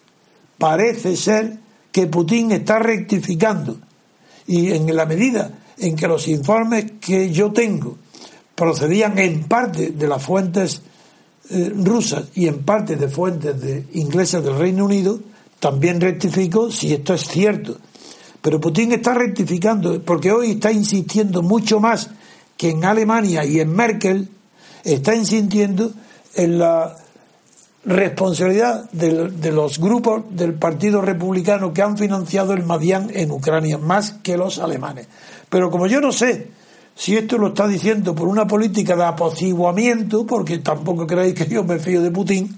parece 0.57 1.15
ser 1.15 1.59
que 1.93 2.07
Putin 2.07 2.51
está 2.51 2.79
rectificando. 2.79 3.77
Y 4.47 4.71
en 4.71 4.93
la 4.93 5.05
medida 5.05 5.51
en 5.77 5.95
que 5.95 6.07
los 6.07 6.27
informes 6.27 6.93
que 6.99 7.31
yo 7.31 7.53
tengo 7.53 7.97
procedían 8.55 9.17
en 9.19 9.45
parte 9.45 9.91
de 9.91 10.07
las 10.07 10.21
fuentes 10.21 10.81
eh, 11.49 11.71
rusas 11.75 12.25
y 12.35 12.47
en 12.47 12.63
parte 12.63 12.95
de 12.95 13.07
fuentes 13.07 13.61
de 13.61 13.85
inglesas 13.93 14.43
del 14.43 14.57
Reino 14.57 14.85
Unido, 14.85 15.19
también 15.59 16.01
rectifico 16.01 16.71
si 16.71 16.93
esto 16.93 17.13
es 17.13 17.27
cierto. 17.27 17.77
Pero 18.41 18.59
Putin 18.59 18.91
está 18.91 19.13
rectificando 19.13 20.01
porque 20.01 20.31
hoy 20.31 20.51
está 20.51 20.71
insistiendo 20.71 21.41
mucho 21.41 21.79
más 21.79 22.09
que 22.57 22.71
en 22.71 22.83
Alemania 22.83 23.45
y 23.45 23.59
en 23.59 23.73
Merkel 23.73 24.29
está 24.83 25.15
insistiendo 25.15 25.93
en 26.35 26.59
la 26.59 26.97
responsabilidad 27.85 28.89
de, 28.91 29.51
los 29.51 29.79
grupos 29.79 30.23
del 30.29 30.53
Partido 30.53 31.01
Republicano 31.01 31.73
que 31.73 31.81
han 31.81 31.97
financiado 31.97 32.53
el 32.53 32.63
Madián 32.63 33.09
en 33.13 33.31
Ucrania, 33.31 33.77
más 33.77 34.13
que 34.23 34.37
los 34.37 34.59
alemanes. 34.59 35.07
Pero 35.49 35.69
como 35.69 35.87
yo 35.87 35.99
no 35.99 36.11
sé 36.11 36.49
si 36.95 37.17
esto 37.17 37.37
lo 37.37 37.47
está 37.47 37.67
diciendo 37.67 38.15
por 38.15 38.27
una 38.27 38.47
política 38.47 38.95
de 38.95 39.03
apaciguamiento, 39.03 40.25
porque 40.25 40.59
tampoco 40.59 41.05
creéis 41.05 41.33
que 41.33 41.47
yo 41.47 41.63
me 41.63 41.79
fío 41.79 42.01
de 42.01 42.11
Putin, 42.11 42.57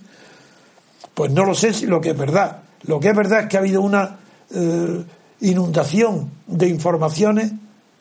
pues 1.14 1.32
no 1.32 1.46
lo 1.46 1.56
sé 1.56 1.74
si 1.74 1.88
lo 1.88 2.00
que 2.02 2.12
es 2.12 2.18
verdad. 2.18 2.62
Lo 2.84 3.00
que 3.00 3.10
es 3.10 3.16
verdad 3.16 3.42
es 3.42 3.48
que 3.48 3.58
ha 3.58 3.62
habido 3.62 3.82
una 3.82 4.18
eh, 4.54 5.04
inundación 5.42 6.30
de 6.46 6.68
informaciones 6.68 7.52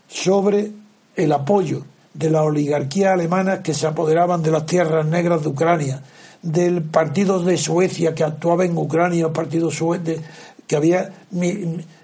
sobre 0.09 0.73
el 1.17 1.33
apoyo 1.33 1.85
de 2.13 2.31
la 2.31 2.43
oligarquía 2.43 3.13
alemana 3.13 3.63
que 3.63 3.75
se 3.75 3.87
apoderaban 3.87 4.43
de 4.43 4.51
las 4.51 4.67
tierras 4.67 5.07
negras 5.07 5.43
de 5.43 5.49
Ucrania, 5.49 6.03
del 6.45 6.83
partido 6.83 7.43
de 7.43 7.57
Suecia 7.57 8.15
que 8.15 8.23
actuaba 8.23 8.65
en 8.65 8.77
Ucrania, 8.77 9.27
el 9.27 9.33
partido 9.33 9.71
sueco 9.71 10.13
que 10.67 10.77
había, 10.77 11.11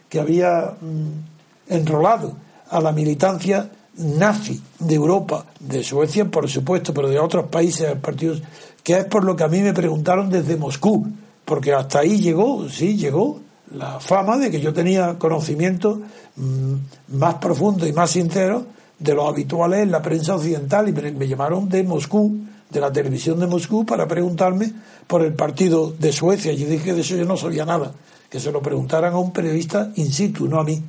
que 0.09 0.21
había 0.21 0.73
mm, 0.81 1.73
enrolado 1.73 2.35
a 2.71 2.81
la 2.81 2.93
militancia 2.93 3.71
nazi 3.97 4.61
de 4.79 4.95
Europa, 4.95 5.45
de 5.61 5.85
Suecia 5.85 6.25
por 6.25 6.49
supuesto, 6.49 6.95
pero 6.95 7.09
de 7.09 7.19
otros 7.19 7.47
países, 7.47 7.95
partidos, 7.97 8.43
que 8.83 8.99
es 8.99 9.05
por 9.05 9.25
lo 9.25 9.37
que 9.37 9.45
a 9.45 9.49
mí 9.49 9.61
me 9.61 9.75
preguntaron 9.75 10.31
desde 10.31 10.57
Moscú, 10.57 11.07
porque 11.45 11.75
hasta 11.75 12.01
ahí 12.01 12.19
llegó, 12.19 12.69
sí, 12.69 12.97
llegó 12.97 13.41
la 13.75 14.01
fama 14.01 14.39
de 14.39 14.51
que 14.51 14.61
yo 14.61 14.73
tenía 14.73 15.19
conocimiento 15.19 16.01
mm, 16.37 16.75
más 17.19 17.35
profundo 17.35 17.87
y 17.87 17.93
más 17.93 18.11
sincero 18.11 18.67
de 18.99 19.15
los 19.15 19.29
habituales 19.29 19.81
en 19.81 19.91
la 19.91 20.03
prensa 20.03 20.37
occidental 20.37 20.89
y 20.89 20.93
me, 20.93 21.29
llamaron 21.29 21.69
de 21.69 21.83
Moscú, 21.83 22.39
de 22.71 22.81
la 22.81 22.93
televisión 22.93 23.39
de 23.41 23.47
Moscú, 23.47 23.85
para 23.85 24.07
preguntarme 24.07 24.73
por 25.07 25.23
el 25.23 25.35
partido 25.35 25.91
de 25.91 26.13
Suecia. 26.13 26.53
Y 26.53 26.65
dije 26.65 26.95
de 26.95 27.01
eso 27.01 27.17
yo 27.17 27.25
no 27.25 27.37
sabía 27.37 27.65
nada, 27.65 27.93
que 28.29 28.41
se 28.41 28.53
lo 28.53 28.63
preguntaran 28.63 29.13
a 29.13 29.19
un 29.19 29.33
periodista 29.33 29.91
in 29.97 30.11
situ, 30.13 30.47
no 30.49 30.61
a 30.61 30.65
mí. 30.65 30.83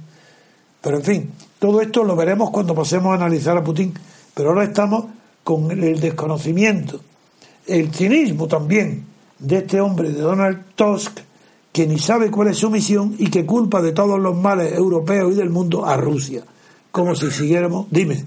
Pero 0.82 0.98
en 0.98 1.04
fin, 1.04 1.32
todo 1.60 1.82
esto 1.82 2.04
lo 2.04 2.16
veremos 2.16 2.52
cuando 2.52 2.74
pasemos 2.74 3.12
a 3.12 3.16
analizar 3.16 3.58
a 3.58 3.64
Putin. 3.64 3.94
Pero 4.34 4.50
ahora 4.50 4.64
estamos 4.64 5.06
con 5.44 5.72
el 5.72 6.00
desconocimiento, 6.00 7.02
el 7.68 7.94
cinismo 7.94 8.48
también 8.48 9.06
de 9.40 9.58
este 9.58 9.82
hombre, 9.82 10.12
de 10.12 10.22
Donald 10.22 10.76
Tusk, 10.76 11.20
que 11.72 11.88
ni 11.88 11.98
sabe 11.98 12.30
cuál 12.30 12.50
es 12.50 12.58
su 12.58 12.70
misión 12.70 13.16
y 13.18 13.30
que 13.30 13.46
culpa 13.46 13.82
de 13.82 13.92
todos 13.92 14.20
los 14.20 14.38
males 14.38 14.74
europeos 14.74 15.34
y 15.34 15.36
del 15.36 15.50
mundo 15.50 15.86
a 15.86 15.98
Rusia 15.98 16.44
como 16.92 17.16
si 17.16 17.32
siguiéramos. 17.32 17.88
Dime. 17.90 18.26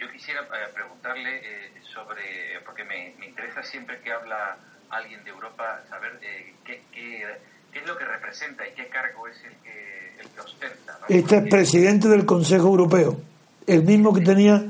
Yo 0.00 0.12
quisiera 0.12 0.40
eh, 0.42 0.72
preguntarle 0.74 1.36
eh, 1.36 1.72
sobre, 1.92 2.60
porque 2.64 2.84
me, 2.84 3.14
interesa 3.26 3.57
siempre 3.70 4.00
que 4.00 4.12
habla 4.12 4.56
alguien 4.90 5.22
de 5.24 5.30
Europa, 5.30 5.82
saber 5.88 6.18
eh, 6.22 6.54
qué, 6.64 6.82
qué, 6.92 7.24
qué, 7.72 7.80
es 7.80 7.86
lo 7.86 7.96
que 7.96 8.04
representa 8.04 8.66
y 8.66 8.72
qué 8.72 8.88
cargo 8.88 9.28
es 9.28 9.36
el 9.44 9.54
que, 9.62 10.20
el 10.20 10.28
que 10.28 10.40
ostenta. 10.40 10.98
Este 11.08 11.36
es 11.36 11.50
presidente 11.50 12.08
del 12.08 12.24
Consejo 12.24 12.68
Europeo, 12.68 13.20
el 13.66 13.84
mismo 13.84 14.14
que 14.14 14.22
tenía 14.22 14.62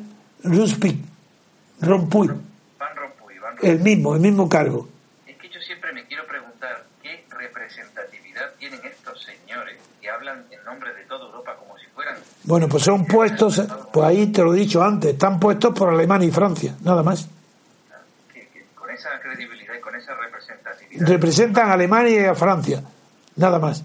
Ruspik, 0.43 0.99
Rompuy. 1.81 2.29
Van 2.79 2.97
Rompuy, 2.97 3.39
Van 3.39 3.57
Rompuy. 3.57 3.71
El 3.71 3.81
mismo, 3.81 4.15
el 4.15 4.21
mismo 4.21 4.49
cargo. 4.49 4.89
Es 5.27 5.37
que 5.37 5.49
yo 5.49 5.61
siempre 5.61 5.93
me 5.93 6.05
quiero 6.07 6.27
preguntar 6.27 6.85
qué 7.03 7.25
representatividad 7.31 8.53
tienen 8.59 8.81
estos 8.85 9.23
señores 9.23 9.79
que 10.01 10.11
hablan 10.11 10.45
en 10.51 10.65
nombre 10.65 10.93
de 10.95 11.05
toda 11.05 11.27
Europa 11.27 11.57
como 11.57 11.79
bueno, 12.45 12.67
pues 12.67 12.83
son 12.83 13.05
puestos, 13.05 13.63
pues 13.93 14.07
ahí 14.07 14.29
te 14.29 14.43
lo 14.43 14.55
he 14.55 14.61
dicho 14.61 14.83
antes, 14.83 15.13
están 15.13 15.39
puestos 15.39 15.75
por 15.75 15.91
Alemania 15.91 16.29
y 16.29 16.31
Francia, 16.31 16.75
nada 16.81 17.03
más. 17.03 17.29
Esa 18.99 19.21
credibilidad 19.23 19.75
y 19.79 19.81
con 19.81 19.95
esa 19.95 20.13
representatividad. 20.15 21.07
Representan 21.07 21.71
a 21.71 21.75
Alemania 21.75 22.21
y 22.21 22.25
a 22.25 22.35
Francia, 22.35 22.83
nada 23.37 23.59
más. 23.61 23.85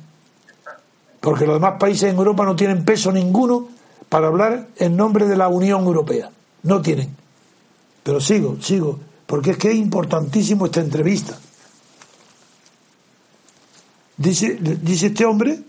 Porque 1.19 1.45
los 1.45 1.55
demás 1.55 1.75
países 1.79 2.09
en 2.09 2.17
Europa 2.17 2.43
no 2.45 2.55
tienen 2.55 2.83
peso 2.83 3.11
ninguno 3.11 3.69
para 4.09 4.27
hablar 4.27 4.67
en 4.77 4.97
nombre 4.97 5.27
de 5.27 5.37
la 5.37 5.47
Unión 5.49 5.83
Europea. 5.85 6.29
No 6.63 6.81
tienen. 6.81 7.15
Pero 8.01 8.19
sigo, 8.19 8.57
sigo, 8.61 8.99
porque 9.25 9.51
es 9.51 9.57
que 9.57 9.69
es 9.69 9.75
importantísimo 9.75 10.65
esta 10.65 10.81
entrevista. 10.81 11.37
Dice, 14.17 14.57
dice 14.59 15.07
este 15.07 15.25
hombre 15.25 15.59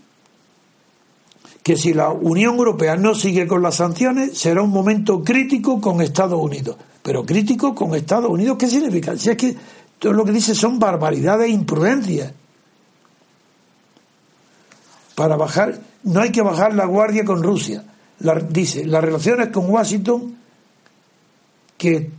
que 1.63 1.75
si 1.75 1.93
la 1.93 2.09
Unión 2.09 2.57
Europea 2.57 2.95
no 2.95 3.15
sigue 3.15 3.47
con 3.47 3.63
las 3.63 3.75
sanciones, 3.75 4.37
será 4.37 4.61
un 4.61 4.69
momento 4.69 5.23
crítico 5.23 5.81
con 5.81 6.01
Estados 6.01 6.39
Unidos. 6.39 6.77
Pero 7.05 7.23
crítico 7.23 7.75
con 7.75 7.93
Estados 7.93 8.31
Unidos, 8.31 8.57
¿qué 8.57 8.65
significa? 8.65 9.15
Si 9.15 9.29
es 9.29 9.37
que 9.37 9.55
todo 9.99 10.11
lo 10.11 10.25
que 10.25 10.31
dice 10.31 10.55
son 10.55 10.79
barbaridades 10.79 11.49
e 11.49 11.51
imprudencias. 11.51 12.33
Para 15.13 15.35
bajar, 15.35 15.79
no 16.01 16.21
hay 16.21 16.31
que 16.31 16.41
bajar 16.41 16.73
la 16.73 16.85
guardia 16.85 17.23
con 17.23 17.43
Rusia. 17.43 17.83
dice, 18.49 18.85
las 18.85 19.03
relaciones 19.03 19.49
con 19.49 19.69
Washington, 19.69 20.35
que 21.77 22.09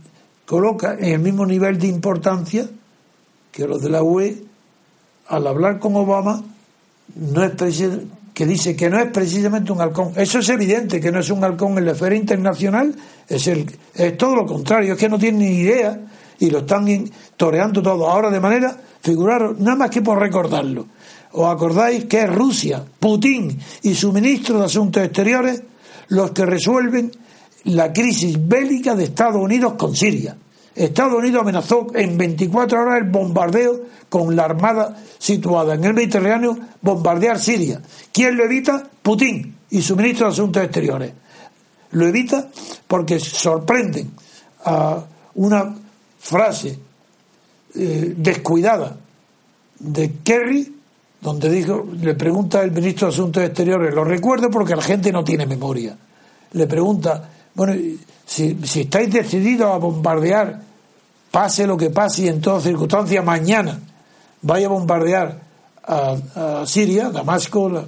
coloca 0.45 0.93
en 0.93 1.15
el 1.15 1.19
mismo 1.19 1.45
nivel 1.45 1.77
de 1.77 1.87
importancia 1.87 2.69
que 3.51 3.67
los 3.67 3.81
de 3.81 3.89
la 3.89 4.03
UE, 4.03 4.41
al 5.27 5.47
hablar 5.47 5.79
con 5.79 5.97
Obama, 5.97 6.41
no 7.13 7.43
es 7.43 7.57
que 8.37 8.45
dice 8.45 8.75
que 8.75 8.87
no 8.87 8.99
es 8.99 9.07
precisamente 9.07 9.71
un 9.71 9.81
halcón. 9.81 10.11
Eso 10.15 10.37
es 10.37 10.49
evidente, 10.49 11.01
que 11.01 11.11
no 11.11 11.21
es 11.21 11.31
un 11.31 11.43
halcón 11.43 11.75
en 11.79 11.85
la 11.85 11.93
esfera 11.93 12.13
internacional, 12.13 12.93
es, 13.27 13.47
el, 13.47 13.65
es 13.95 14.15
todo 14.15 14.35
lo 14.35 14.45
contrario, 14.45 14.93
es 14.93 14.99
que 14.99 15.09
no 15.09 15.17
tiene 15.17 15.39
ni 15.39 15.55
idea 15.61 15.99
y 16.37 16.51
lo 16.51 16.59
están 16.59 16.85
toreando 17.35 17.81
todo. 17.81 18.07
Ahora 18.07 18.29
de 18.29 18.39
manera, 18.39 18.77
figuraros, 19.01 19.59
nada 19.59 19.77
más 19.77 19.89
que 19.89 20.03
por 20.03 20.19
recordarlo. 20.19 20.85
¿Os 21.31 21.51
acordáis 21.51 22.05
que 22.05 22.21
es 22.21 22.29
Rusia, 22.31 22.85
Putin 22.99 23.57
y 23.81 23.95
su 23.95 24.13
ministro 24.13 24.59
de 24.59 24.65
Asuntos 24.65 25.03
Exteriores 25.03 25.63
los 26.09 26.29
que 26.29 26.45
resuelven 26.45 27.09
la 27.63 27.91
crisis 27.91 28.37
bélica 28.39 28.93
de 28.93 29.05
Estados 29.05 29.41
Unidos 29.41 29.73
con 29.79 29.95
Siria? 29.95 30.37
Estados 30.77 31.15
Unidos 31.15 31.41
amenazó 31.41 31.87
en 31.95 32.17
24 32.17 32.79
horas 32.79 33.01
el 33.01 33.09
bombardeo 33.09 33.81
con 34.09 34.35
la 34.35 34.45
armada 34.45 34.95
situada 35.17 35.73
en 35.73 35.83
el 35.83 35.93
Mediterráneo, 35.95 36.55
bombardear 36.81 37.39
Siria. 37.39 37.81
¿Quién 38.13 38.37
lo 38.37 38.45
evita? 38.45 38.87
Putin 39.01 39.55
y 39.71 39.81
su 39.81 39.95
ministro 39.95 40.27
de 40.27 40.33
Asuntos 40.33 40.63
Exteriores. 40.63 41.11
Lo 41.91 42.05
evita 42.05 42.47
porque 42.87 43.19
sorprenden 43.19 44.11
a 44.65 45.03
una 45.35 45.75
frase 46.19 46.77
eh, 47.73 48.13
descuidada 48.15 48.97
de 49.79 50.13
Kerry, 50.23 50.75
donde 51.21 51.49
dijo, 51.49 51.87
le 51.99 52.13
pregunta 52.13 52.61
el 52.61 52.71
ministro 52.71 53.07
de 53.07 53.13
Asuntos 53.13 53.43
Exteriores, 53.43 53.95
lo 53.95 54.03
recuerdo 54.03 54.51
porque 54.51 54.75
la 54.75 54.83
gente 54.83 55.11
no 55.11 55.23
tiene 55.23 55.47
memoria. 55.47 55.97
Le 56.51 56.67
pregunta, 56.67 57.29
bueno, 57.55 57.73
si, 58.25 58.59
si 58.63 58.81
estáis 58.81 59.11
decididos 59.11 59.71
a 59.71 59.77
bombardear 59.77 60.66
pase 61.31 61.67
lo 61.67 61.77
que 61.77 61.89
pase 61.89 62.23
y 62.23 62.27
en 62.27 62.41
todas 62.41 62.63
circunstancias, 62.63 63.23
mañana 63.23 63.79
vaya 64.41 64.67
a 64.67 64.69
bombardear 64.69 65.39
a, 65.83 66.63
Siria, 66.65 67.09
Damasco. 67.09 67.87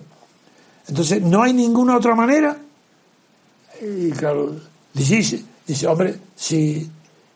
Entonces, 0.87 1.21
no 1.21 1.43
hay 1.43 1.53
ninguna 1.53 1.97
otra 1.97 2.15
manera. 2.15 2.57
Y 3.81 4.11
claro, 4.11 4.55
dice, 4.93 5.43
dice 5.65 5.87
hombre, 5.87 6.15
si, 6.35 6.89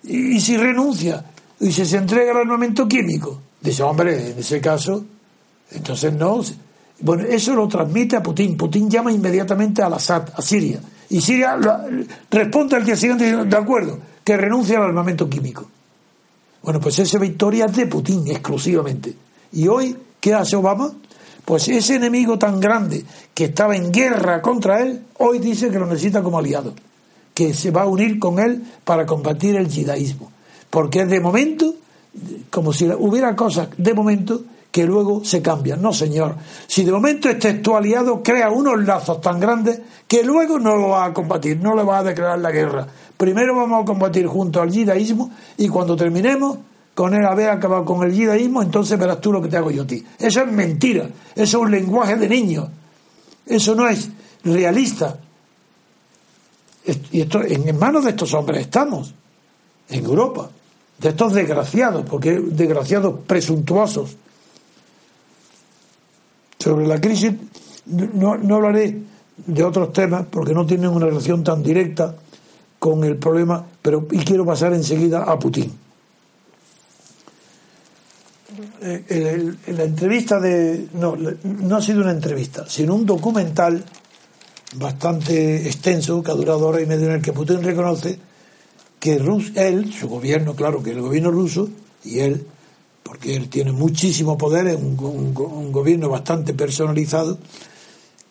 y, 0.03 0.39
si 0.39 0.57
renuncia 0.57 1.23
y 1.59 1.71
si 1.71 1.85
se 1.85 1.97
entrega 1.97 2.31
el 2.31 2.37
armamento 2.37 2.87
químico, 2.87 3.41
dice, 3.61 3.83
hombre, 3.83 4.31
en 4.31 4.39
ese 4.39 4.59
caso, 4.59 5.05
entonces 5.71 6.13
no. 6.13 6.41
Bueno, 6.99 7.23
eso 7.23 7.53
lo 7.55 7.67
transmite 7.67 8.17
a 8.17 8.23
Putin. 8.23 8.57
Putin 8.57 8.89
llama 8.89 9.11
inmediatamente 9.11 9.81
al 9.81 9.93
Assad, 9.93 10.29
a 10.35 10.41
Siria. 10.41 10.79
Y 11.09 11.21
Siria 11.21 11.57
responde 12.29 12.75
al 12.75 12.85
día 12.85 12.95
siguiente 12.95 13.45
de 13.45 13.57
acuerdo, 13.57 13.99
que 14.23 14.37
renuncia 14.37 14.77
al 14.77 14.85
armamento 14.85 15.29
químico. 15.29 15.67
Bueno, 16.63 16.79
pues 16.79 16.97
esa 16.99 17.19
victoria 17.19 17.65
es 17.65 17.75
de 17.75 17.87
Putin 17.87 18.25
exclusivamente. 18.29 19.13
¿Y 19.51 19.67
hoy 19.67 19.95
qué 20.19 20.33
hace 20.33 20.55
Obama? 20.55 20.93
Pues 21.43 21.67
ese 21.67 21.95
enemigo 21.95 22.39
tan 22.39 22.61
grande 22.61 23.03
que 23.33 23.45
estaba 23.45 23.75
en 23.75 23.91
guerra 23.91 24.41
contra 24.41 24.81
él, 24.81 25.03
hoy 25.17 25.39
dice 25.39 25.69
que 25.69 25.77
lo 25.77 25.85
necesita 25.85 26.23
como 26.23 26.39
aliado, 26.39 26.73
que 27.33 27.53
se 27.53 27.69
va 27.69 27.81
a 27.81 27.87
unir 27.87 28.17
con 28.17 28.39
él 28.39 28.63
para 28.85 29.05
combatir 29.05 29.57
el 29.57 29.67
yidaísmo. 29.67 30.31
Porque 30.69 31.05
de 31.05 31.19
momento, 31.19 31.75
como 32.49 32.71
si 32.71 32.89
hubiera 32.89 33.35
cosas 33.35 33.67
de 33.77 33.93
momento 33.93 34.43
que 34.71 34.85
luego 34.85 35.23
se 35.25 35.41
cambian. 35.41 35.81
No, 35.81 35.93
señor. 35.93 36.37
Si 36.65 36.85
de 36.85 36.93
momento 36.93 37.29
este 37.29 37.55
tu 37.55 37.75
aliado, 37.75 38.23
crea 38.23 38.49
unos 38.49 38.83
lazos 38.85 39.19
tan 39.19 39.37
grandes 39.37 39.81
que 40.07 40.23
luego 40.23 40.57
no 40.59 40.77
lo 40.77 40.87
va 40.89 41.05
a 41.05 41.13
combatir, 41.13 41.59
no 41.59 41.75
le 41.75 41.83
va 41.83 41.99
a 41.99 42.03
declarar 42.03 42.39
la 42.39 42.51
guerra 42.51 42.87
primero 43.23 43.55
vamos 43.55 43.83
a 43.83 43.85
combatir 43.85 44.27
junto 44.27 44.61
al 44.61 44.69
yidaísmo 44.69 45.31
y 45.57 45.69
cuando 45.69 45.95
terminemos 45.95 46.57
con 46.93 47.13
él 47.13 47.25
haber 47.25 47.49
acabado 47.51 47.85
con 47.85 48.05
el 48.05 48.13
yidaísmo, 48.13 48.61
entonces 48.61 48.99
verás 48.99 49.21
tú 49.21 49.31
lo 49.31 49.41
que 49.41 49.47
te 49.47 49.55
hago 49.55 49.71
yo 49.71 49.83
a 49.83 49.87
ti. 49.87 50.03
Eso 50.19 50.41
es 50.41 50.51
mentira, 50.51 51.05
eso 51.33 51.43
es 51.43 51.53
un 51.53 51.71
lenguaje 51.71 52.17
de 52.17 52.27
niño, 52.27 52.69
eso 53.45 53.75
no 53.75 53.87
es 53.87 54.09
realista. 54.43 55.17
Y 57.13 57.21
esto, 57.21 57.41
en 57.43 57.79
manos 57.79 58.03
de 58.03 58.09
estos 58.09 58.33
hombres 58.33 58.59
estamos, 58.59 59.13
en 59.87 60.03
Europa, 60.03 60.49
de 60.99 61.09
estos 61.09 61.33
desgraciados, 61.33 62.05
porque 62.05 62.41
desgraciados 62.41 63.21
presuntuosos. 63.25 64.17
Sobre 66.59 66.87
la 66.87 66.99
crisis 66.99 67.31
no, 67.85 68.35
no 68.35 68.55
hablaré 68.55 69.01
de 69.37 69.63
otros 69.63 69.93
temas 69.93 70.25
porque 70.29 70.53
no 70.53 70.65
tienen 70.65 70.89
una 70.89 71.05
relación 71.05 71.41
tan 71.41 71.63
directa 71.63 72.15
con 72.83 73.01
el 73.05 73.15
problema, 73.15 73.65
pero 73.81 74.05
y 74.11 74.17
quiero 74.25 74.45
pasar 74.45 74.73
enseguida 74.73 75.23
a 75.23 75.39
Putin. 75.39 75.71
Eh, 78.81 79.53
la 79.67 79.83
entrevista 79.83 80.37
de. 80.37 80.87
No, 80.91 81.15
no 81.15 81.77
ha 81.77 81.81
sido 81.81 82.01
una 82.01 82.11
entrevista, 82.11 82.65
sino 82.67 82.95
un 82.95 83.05
documental 83.05 83.81
bastante 84.75 85.65
extenso 85.65 86.21
que 86.21 86.31
ha 86.31 86.33
durado 86.33 86.67
hora 86.67 86.81
y 86.81 86.85
media 86.85 87.05
en 87.05 87.13
el 87.13 87.21
que 87.21 87.31
Putin 87.31 87.63
reconoce 87.63 88.19
que 88.99 89.17
Rus, 89.17 89.53
él, 89.55 89.93
su 89.93 90.09
gobierno, 90.09 90.53
claro 90.53 90.83
que 90.83 90.91
el 90.91 90.99
gobierno 90.99 91.31
ruso, 91.31 91.69
y 92.03 92.19
él, 92.19 92.45
porque 93.01 93.33
él 93.37 93.47
tiene 93.47 93.71
muchísimo 93.71 94.37
poder, 94.37 94.67
es 94.67 94.75
un 94.75 95.33
gobierno 95.71 96.09
bastante 96.09 96.53
personalizado, 96.53 97.37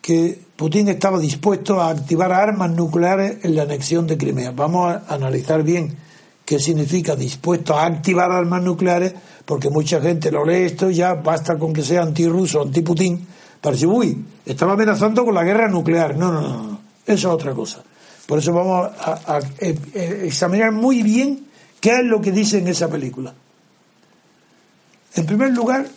que 0.03 0.37
Putin 0.57 0.89
estaba 0.89 1.17
dispuesto 1.17 1.79
a 1.79 1.89
activar 1.89 2.33
armas 2.33 2.69
nucleares 2.71 3.37
en 3.45 3.55
la 3.55 3.61
anexión 3.61 4.05
de 4.05 4.17
Crimea. 4.17 4.51
Vamos 4.51 4.93
a 4.93 5.13
analizar 5.13 5.63
bien 5.63 5.95
qué 6.43 6.59
significa 6.59 7.15
dispuesto 7.15 7.73
a 7.73 7.85
activar 7.85 8.29
armas 8.29 8.61
nucleares, 8.61 9.13
porque 9.45 9.69
mucha 9.69 10.01
gente 10.01 10.29
lo 10.29 10.43
lee 10.43 10.65
esto 10.65 10.89
y 10.89 10.95
ya 10.95 11.13
basta 11.13 11.57
con 11.57 11.71
que 11.71 11.83
sea 11.83 12.01
antirruso, 12.01 12.63
anti-Putin, 12.63 13.25
para 13.61 13.75
decir, 13.75 13.87
uy, 13.87 14.25
estaba 14.45 14.73
amenazando 14.73 15.23
con 15.23 15.33
la 15.33 15.43
guerra 15.45 15.69
nuclear. 15.69 16.17
No, 16.17 16.33
no, 16.33 16.41
no, 16.41 16.63
no, 16.63 16.81
eso 17.05 17.29
es 17.29 17.33
otra 17.33 17.53
cosa. 17.53 17.81
Por 18.27 18.39
eso 18.39 18.51
vamos 18.51 18.91
a, 18.99 19.37
a 19.37 19.39
eh, 19.59 19.79
eh, 19.93 20.23
examinar 20.25 20.73
muy 20.73 21.01
bien 21.01 21.47
qué 21.79 21.99
es 21.99 22.03
lo 22.03 22.19
que 22.19 22.33
dice 22.33 22.57
en 22.57 22.67
esa 22.67 22.89
película. 22.89 23.33
En 25.15 25.25
primer 25.25 25.53
lugar, 25.53 25.87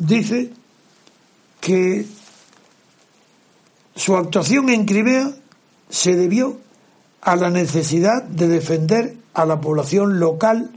dice 0.00 0.50
que 1.60 2.19
su 4.00 4.16
actuación 4.16 4.70
en 4.70 4.86
Crimea 4.86 5.30
se 5.90 6.16
debió 6.16 6.56
a 7.20 7.36
la 7.36 7.50
necesidad 7.50 8.22
de 8.22 8.48
defender 8.48 9.14
a 9.34 9.44
la 9.44 9.60
población 9.60 10.18
local 10.18 10.70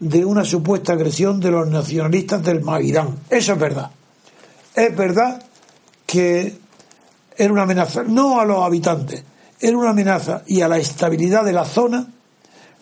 de 0.00 0.22
una 0.26 0.44
supuesta 0.44 0.92
agresión 0.92 1.40
de 1.40 1.50
los 1.50 1.66
nacionalistas 1.66 2.42
del 2.42 2.60
Maidán. 2.60 3.20
Eso 3.30 3.54
es 3.54 3.58
verdad. 3.58 3.90
Es 4.74 4.94
verdad 4.94 5.42
que 6.04 6.58
era 7.38 7.52
una 7.54 7.62
amenaza, 7.62 8.02
no 8.02 8.38
a 8.38 8.44
los 8.44 8.62
habitantes, 8.62 9.24
era 9.58 9.78
una 9.78 9.90
amenaza 9.90 10.42
y 10.46 10.60
a 10.60 10.68
la 10.68 10.76
estabilidad 10.76 11.42
de 11.42 11.52
la 11.54 11.64
zona 11.64 12.06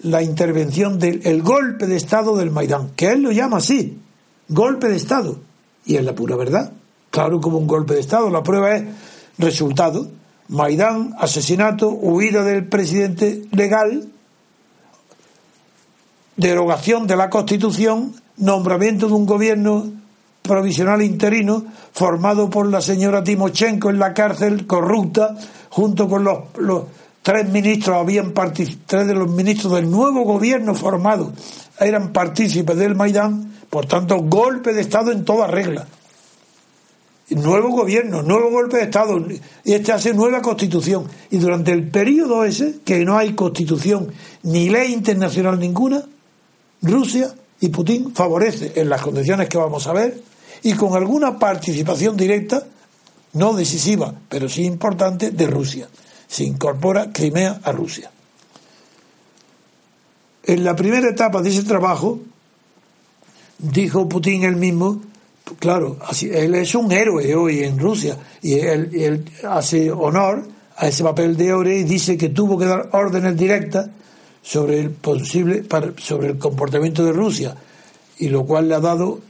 la 0.00 0.20
intervención 0.20 0.98
del 0.98 1.42
golpe 1.42 1.86
de 1.86 1.94
Estado 1.94 2.34
del 2.36 2.50
Maidán, 2.50 2.90
que 2.96 3.12
él 3.12 3.22
lo 3.22 3.30
llama 3.30 3.58
así, 3.58 4.00
golpe 4.48 4.88
de 4.88 4.96
Estado, 4.96 5.38
y 5.86 5.94
es 5.94 6.04
la 6.04 6.12
pura 6.12 6.34
verdad 6.34 6.72
claro 7.12 7.40
como 7.40 7.58
un 7.58 7.68
golpe 7.68 7.94
de 7.94 8.00
Estado. 8.00 8.28
La 8.30 8.42
prueba 8.42 8.74
es 8.74 8.84
resultado. 9.38 10.08
Maidán, 10.48 11.14
asesinato, 11.18 11.90
huida 11.90 12.42
del 12.42 12.66
presidente 12.66 13.44
legal, 13.52 14.08
derogación 16.36 17.06
de 17.06 17.16
la 17.16 17.30
Constitución, 17.30 18.14
nombramiento 18.38 19.06
de 19.06 19.12
un 19.12 19.24
gobierno 19.24 19.92
provisional 20.42 21.00
interino 21.02 21.64
formado 21.92 22.50
por 22.50 22.68
la 22.68 22.80
señora 22.80 23.22
Timochenko 23.22 23.90
en 23.90 23.98
la 23.98 24.12
cárcel 24.12 24.66
corrupta, 24.66 25.36
junto 25.70 26.08
con 26.08 26.24
los, 26.24 26.38
los 26.58 26.84
tres 27.22 27.48
ministros, 27.48 27.96
habían 27.96 28.34
tres 28.34 29.06
de 29.06 29.14
los 29.14 29.30
ministros 29.30 29.72
del 29.74 29.90
nuevo 29.90 30.24
gobierno 30.24 30.74
formado 30.74 31.32
eran 31.78 32.12
partícipes 32.12 32.76
del 32.76 32.94
Maidán, 32.94 33.52
por 33.70 33.86
tanto, 33.86 34.18
golpe 34.18 34.72
de 34.72 34.82
Estado 34.82 35.12
en 35.12 35.24
toda 35.24 35.46
regla 35.46 35.86
nuevo 37.34 37.70
gobierno, 37.70 38.22
nuevo 38.22 38.50
golpe 38.50 38.78
de 38.78 38.84
Estado, 38.84 39.18
y 39.64 39.72
este 39.72 39.92
hace 39.92 40.14
nueva 40.14 40.42
constitución. 40.42 41.06
Y 41.30 41.38
durante 41.38 41.72
el 41.72 41.88
periodo 41.88 42.44
ese, 42.44 42.80
que 42.84 43.04
no 43.04 43.16
hay 43.16 43.34
constitución 43.34 44.12
ni 44.42 44.68
ley 44.68 44.92
internacional 44.92 45.58
ninguna, 45.58 46.04
Rusia 46.82 47.34
y 47.60 47.68
Putin 47.68 48.14
favorece 48.14 48.72
en 48.76 48.88
las 48.88 49.02
condiciones 49.02 49.48
que 49.48 49.58
vamos 49.58 49.86
a 49.86 49.92
ver 49.92 50.20
y 50.62 50.74
con 50.74 50.94
alguna 50.94 51.38
participación 51.38 52.16
directa, 52.16 52.66
no 53.34 53.54
decisiva, 53.54 54.14
pero 54.28 54.48
sí 54.48 54.64
importante, 54.64 55.30
de 55.30 55.46
Rusia. 55.46 55.88
Se 56.26 56.44
incorpora 56.44 57.12
Crimea 57.12 57.60
a 57.62 57.72
Rusia. 57.72 58.10
En 60.44 60.64
la 60.64 60.74
primera 60.74 61.08
etapa 61.08 61.40
de 61.40 61.50
ese 61.50 61.62
trabajo, 61.62 62.20
dijo 63.58 64.08
Putin 64.08 64.44
él 64.44 64.56
mismo, 64.56 65.00
claro, 65.58 65.98
él 66.22 66.54
es 66.54 66.74
un 66.74 66.90
héroe 66.92 67.34
hoy 67.34 67.64
en 67.64 67.78
Rusia 67.78 68.16
y 68.42 68.58
él, 68.58 69.24
hace 69.48 69.90
honor 69.90 70.46
a 70.76 70.88
ese 70.88 71.02
papel 71.04 71.36
de 71.36 71.46
héroe 71.46 71.78
y 71.78 71.84
dice 71.84 72.16
que 72.16 72.30
tuvo 72.30 72.58
que 72.58 72.66
dar 72.66 72.88
órdenes 72.92 73.36
directas 73.36 73.88
sobre 74.42 74.80
el 74.80 74.90
posible 74.90 75.64
sobre 75.98 76.28
el 76.28 76.38
comportamiento 76.38 77.04
de 77.04 77.12
Rusia 77.12 77.54
y 78.18 78.28
lo 78.28 78.44
cual 78.44 78.68
le 78.68 78.74
ha 78.74 78.80
dado 78.80 79.20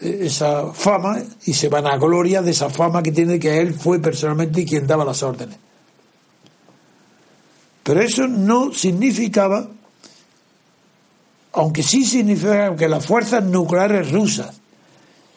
eh, 0.00 0.20
esa 0.22 0.72
fama 0.72 1.18
y 1.44 1.54
se 1.54 1.68
van 1.68 1.86
a 1.86 1.96
gloria 1.96 2.42
de 2.42 2.50
esa 2.50 2.68
fama 2.68 3.02
que 3.02 3.12
tiene 3.12 3.38
que 3.38 3.58
él 3.58 3.74
fue 3.74 3.98
personalmente 3.98 4.64
quien 4.64 4.86
daba 4.86 5.04
las 5.04 5.22
órdenes. 5.22 5.56
Pero 7.82 8.00
eso 8.00 8.26
no 8.26 8.72
significaba, 8.72 9.68
aunque 11.52 11.82
sí 11.82 12.04
significaba 12.04 12.74
que 12.74 12.88
las 12.88 13.06
fuerzas 13.06 13.44
nucleares 13.44 14.10
rusas 14.10 14.60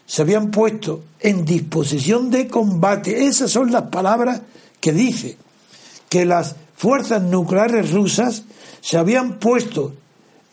se 0.09 0.23
habían 0.23 0.49
puesto 0.49 1.03
en 1.19 1.45
disposición 1.45 2.31
de 2.31 2.47
combate, 2.47 3.27
esas 3.27 3.51
son 3.51 3.71
las 3.71 3.83
palabras 3.83 4.41
que 4.81 4.91
dice, 4.91 5.37
que 6.09 6.25
las 6.25 6.55
fuerzas 6.75 7.21
nucleares 7.21 7.91
rusas 7.91 8.41
se 8.81 8.97
habían 8.97 9.37
puesto 9.37 9.93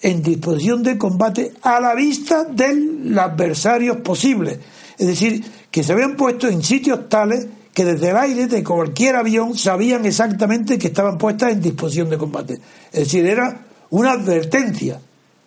en 0.02 0.22
disposición 0.22 0.82
de 0.82 0.98
combate 0.98 1.54
a 1.62 1.80
la 1.80 1.94
vista 1.94 2.44
del 2.44 3.18
adversario 3.18 4.02
posible. 4.02 4.60
Es 4.98 5.06
decir, 5.06 5.42
que 5.70 5.82
se 5.82 5.94
habían 5.94 6.16
puesto 6.16 6.48
en 6.48 6.62
sitios 6.62 7.08
tales 7.08 7.46
que 7.72 7.86
desde 7.86 8.10
el 8.10 8.16
aire 8.18 8.48
de 8.48 8.62
cualquier 8.62 9.16
avión 9.16 9.56
sabían 9.56 10.04
exactamente 10.04 10.78
que 10.78 10.88
estaban 10.88 11.16
puestas 11.16 11.52
en 11.52 11.62
disposición 11.62 12.10
de 12.10 12.18
combate. 12.18 12.60
Es 12.92 13.04
decir, 13.04 13.24
era 13.24 13.64
una 13.88 14.12
advertencia, 14.12 15.00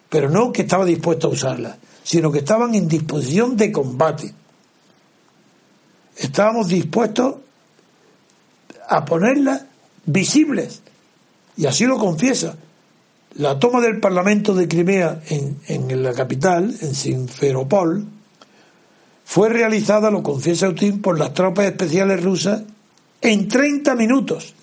pero 0.09 0.31
no 0.31 0.51
que 0.51 0.63
estaba 0.63 0.83
dispuesto 0.83 1.27
a 1.27 1.31
usarla, 1.31 1.77
sino 2.09 2.31
que 2.31 2.39
estaban 2.39 2.73
en 2.73 2.87
disposición 2.87 3.55
de 3.55 3.71
combate. 3.71 4.33
Estábamos 6.17 6.67
dispuestos 6.67 7.35
a 8.87 9.05
ponerlas 9.05 9.65
visibles, 10.07 10.81
y 11.55 11.67
así 11.67 11.85
lo 11.85 11.99
confiesa 11.99 12.55
la 13.35 13.59
toma 13.59 13.79
del 13.79 13.99
Parlamento 13.99 14.55
de 14.55 14.67
Crimea 14.67 15.21
en, 15.27 16.03
la 16.03 16.13
capital, 16.13 16.75
en 16.81 16.95
Sinferopol, 16.95 18.07
fue 19.23 19.49
realizada, 19.49 20.09
lo 20.09 20.23
confiesa 20.23 20.67
Putin, 20.69 21.03
por 21.03 21.19
las 21.19 21.35
tropas 21.35 21.67
especiales 21.67 22.23
rusas 22.23 22.63
en 23.21 23.47
30 23.47 23.93
minutos. 23.93 24.55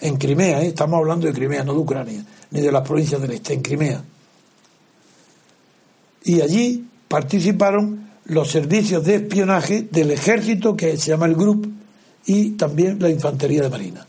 En 0.00 0.18
Crimea, 0.18 0.62
¿eh? 0.62 0.68
estamos 0.68 0.98
hablando 0.98 1.26
de 1.26 1.32
Crimea, 1.32 1.64
no 1.64 1.72
de 1.72 1.80
Ucrania, 1.80 2.24
ni 2.52 2.60
de 2.60 2.70
las 2.70 2.86
provincias 2.86 3.20
del 3.20 3.32
este, 3.32 3.54
en 3.54 3.62
Crimea. 3.62 4.04
Y 6.26 6.40
allí 6.40 6.84
participaron 7.06 8.10
los 8.24 8.50
servicios 8.50 9.04
de 9.04 9.14
espionaje 9.14 9.82
del 9.92 10.10
ejército 10.10 10.76
que 10.76 10.96
se 10.96 11.12
llama 11.12 11.26
el 11.26 11.36
GRUP 11.36 11.66
y 12.26 12.50
también 12.50 12.98
la 13.00 13.08
infantería 13.08 13.62
de 13.62 13.70
marina. 13.70 14.04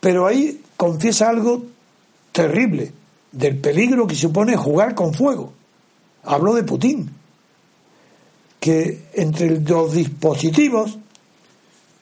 Pero 0.00 0.26
ahí 0.26 0.60
confiesa 0.76 1.28
algo 1.28 1.66
terrible 2.32 2.92
del 3.30 3.58
peligro 3.58 4.08
que 4.08 4.16
supone 4.16 4.56
jugar 4.56 4.96
con 4.96 5.14
fuego. 5.14 5.52
Hablo 6.24 6.54
de 6.54 6.64
Putin, 6.64 7.08
que 8.58 9.04
entre 9.14 9.60
los 9.60 9.92
dispositivos 9.92 10.98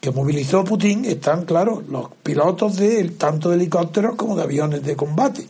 que 0.01 0.11
movilizó 0.11 0.65
Putin 0.65 1.05
están, 1.05 1.45
claro, 1.45 1.83
los 1.87 2.09
pilotos 2.23 2.77
de 2.77 3.11
tanto 3.11 3.51
de 3.51 3.57
helicópteros 3.57 4.17
como 4.17 4.37
de 4.37 4.43
aviones 4.45 4.83
de 4.83 4.97
combate. 4.97 5.47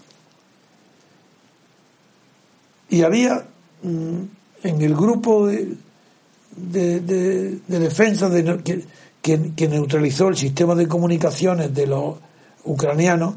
Y 2.90 3.02
había 3.02 3.46
mm, 3.82 4.22
en 4.62 4.82
el 4.82 4.94
grupo 4.94 5.46
de, 5.46 5.76
de, 6.56 7.60
defensa 7.66 8.28
de, 8.28 8.84
que, 9.22 9.52
que 9.54 9.68
neutralizó 9.68 10.28
el 10.28 10.36
sistema 10.36 10.74
de 10.74 10.88
comunicaciones 10.88 11.74
de 11.74 11.86
los 11.86 12.16
ucranianos, 12.64 13.34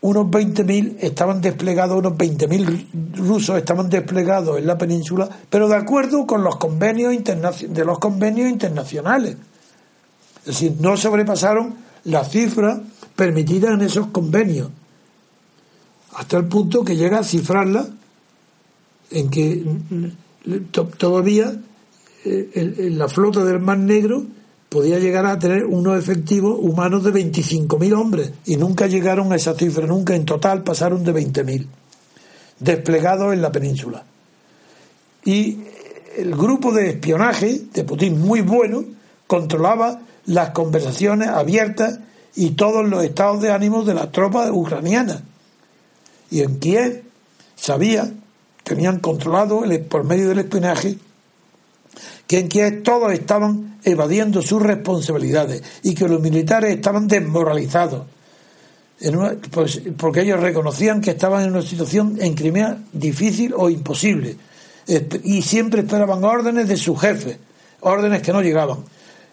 unos 0.00 0.26
20.000 0.26 0.96
estaban 1.00 1.40
desplegados, 1.40 1.98
unos 1.98 2.12
20.000 2.12 3.16
rusos 3.16 3.58
estaban 3.58 3.90
desplegados 3.90 4.58
en 4.58 4.66
la 4.66 4.78
península, 4.78 5.28
pero 5.50 5.68
de 5.68 5.74
acuerdo 5.74 6.26
con 6.26 6.44
los 6.44 6.56
convenios 6.56 7.12
de 7.22 7.84
los 7.84 7.98
convenios 7.98 8.48
internacionales. 8.48 9.36
Es 10.40 10.46
decir, 10.46 10.76
no 10.78 10.96
sobrepasaron 10.96 11.74
las 12.04 12.30
cifras 12.30 12.78
permitidas 13.16 13.72
en 13.72 13.82
esos 13.82 14.06
convenios, 14.08 14.70
hasta 16.14 16.36
el 16.36 16.46
punto 16.46 16.84
que 16.84 16.96
llega 16.96 17.18
a 17.18 17.24
cifrarla 17.24 17.86
en 19.10 19.30
que 19.30 19.56
mm, 19.64 20.04
mm, 20.04 20.64
todavía 20.98 21.60
eh, 22.24 22.90
la 22.92 23.08
flota 23.08 23.44
del 23.44 23.60
Mar 23.60 23.78
Negro 23.78 24.24
podía 24.68 24.98
llegar 24.98 25.24
a 25.26 25.38
tener 25.38 25.64
unos 25.64 25.98
efectivos 25.98 26.58
humanos 26.60 27.04
de 27.04 27.12
25.000 27.12 27.98
hombres 27.98 28.32
y 28.44 28.56
nunca 28.56 28.86
llegaron 28.86 29.32
a 29.32 29.36
esa 29.36 29.54
cifra, 29.54 29.86
nunca 29.86 30.14
en 30.14 30.24
total 30.24 30.62
pasaron 30.62 31.04
de 31.04 31.14
20.000 31.14 31.66
desplegados 32.60 33.32
en 33.32 33.42
la 33.42 33.52
península. 33.52 34.04
Y 35.24 35.58
el 36.16 36.34
grupo 36.34 36.72
de 36.72 36.90
espionaje 36.90 37.62
de 37.72 37.84
Putin, 37.84 38.20
muy 38.20 38.40
bueno, 38.40 38.84
controlaba 39.26 40.00
las 40.26 40.50
conversaciones 40.50 41.28
abiertas 41.28 42.00
y 42.34 42.50
todos 42.50 42.86
los 42.88 43.04
estados 43.04 43.40
de 43.40 43.50
ánimo 43.50 43.84
de 43.84 43.94
las 43.94 44.12
tropas 44.12 44.50
ucranianas. 44.50 45.22
Y 46.30 46.42
en 46.42 46.58
Kiev 46.58 47.04
sabía, 47.56 48.12
tenían 48.68 49.00
controlado 49.00 49.62
por 49.88 50.04
medio 50.04 50.28
del 50.28 50.40
espionaje 50.40 50.96
que 52.26 52.38
en 52.38 52.48
Kiev 52.48 52.82
todos 52.82 53.12
estaban 53.12 53.78
evadiendo 53.82 54.42
sus 54.42 54.62
responsabilidades 54.62 55.62
y 55.82 55.94
que 55.94 56.06
los 56.06 56.20
militares 56.20 56.74
estaban 56.74 57.08
desmoralizados. 57.08 58.06
Pues, 59.50 59.80
porque 59.96 60.22
ellos 60.22 60.40
reconocían 60.40 61.00
que 61.00 61.12
estaban 61.12 61.44
en 61.44 61.50
una 61.52 61.62
situación 61.62 62.18
en 62.20 62.34
Crimea 62.34 62.78
difícil 62.92 63.54
o 63.56 63.70
imposible 63.70 64.36
y 65.22 65.42
siempre 65.42 65.82
esperaban 65.82 66.24
órdenes 66.24 66.68
de 66.68 66.76
sus 66.76 67.00
jefes, 67.00 67.38
órdenes 67.80 68.22
que 68.22 68.32
no 68.32 68.42
llegaban. 68.42 68.78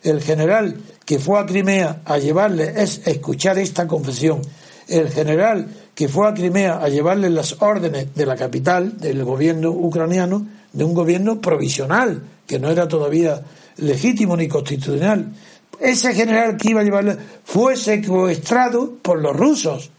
El 0.03 0.21
general 0.21 0.77
que 1.03 1.19
fue 1.19 1.39
a 1.39 1.45
Crimea 1.45 2.01
a 2.05 2.17
llevarle 2.17 2.73
es 2.77 3.01
escuchar 3.05 3.57
esta 3.57 3.87
confesión. 3.87 4.41
El 4.87 5.09
general 5.09 5.67
que 5.95 6.09
fue 6.09 6.27
a 6.27 6.33
Crimea 6.33 6.75
a 6.75 6.89
llevarle 6.89 7.29
las 7.29 7.61
órdenes 7.61 8.13
de 8.13 8.25
la 8.25 8.35
capital, 8.35 8.97
del 8.99 9.23
gobierno 9.23 9.71
ucraniano, 9.71 10.45
de 10.73 10.83
un 10.83 10.93
gobierno 10.93 11.39
provisional, 11.39 12.21
que 12.45 12.59
no 12.59 12.69
era 12.69 12.87
todavía 12.87 13.41
legítimo 13.77 14.35
ni 14.35 14.49
constitucional. 14.49 15.33
Ese 15.79 16.13
general 16.13 16.57
que 16.57 16.71
iba 16.71 16.81
a 16.81 16.83
llevarle 16.83 17.17
fue 17.43 17.77
secuestrado 17.77 18.95
por 19.01 19.21
los 19.21 19.35
rusos 19.35 19.89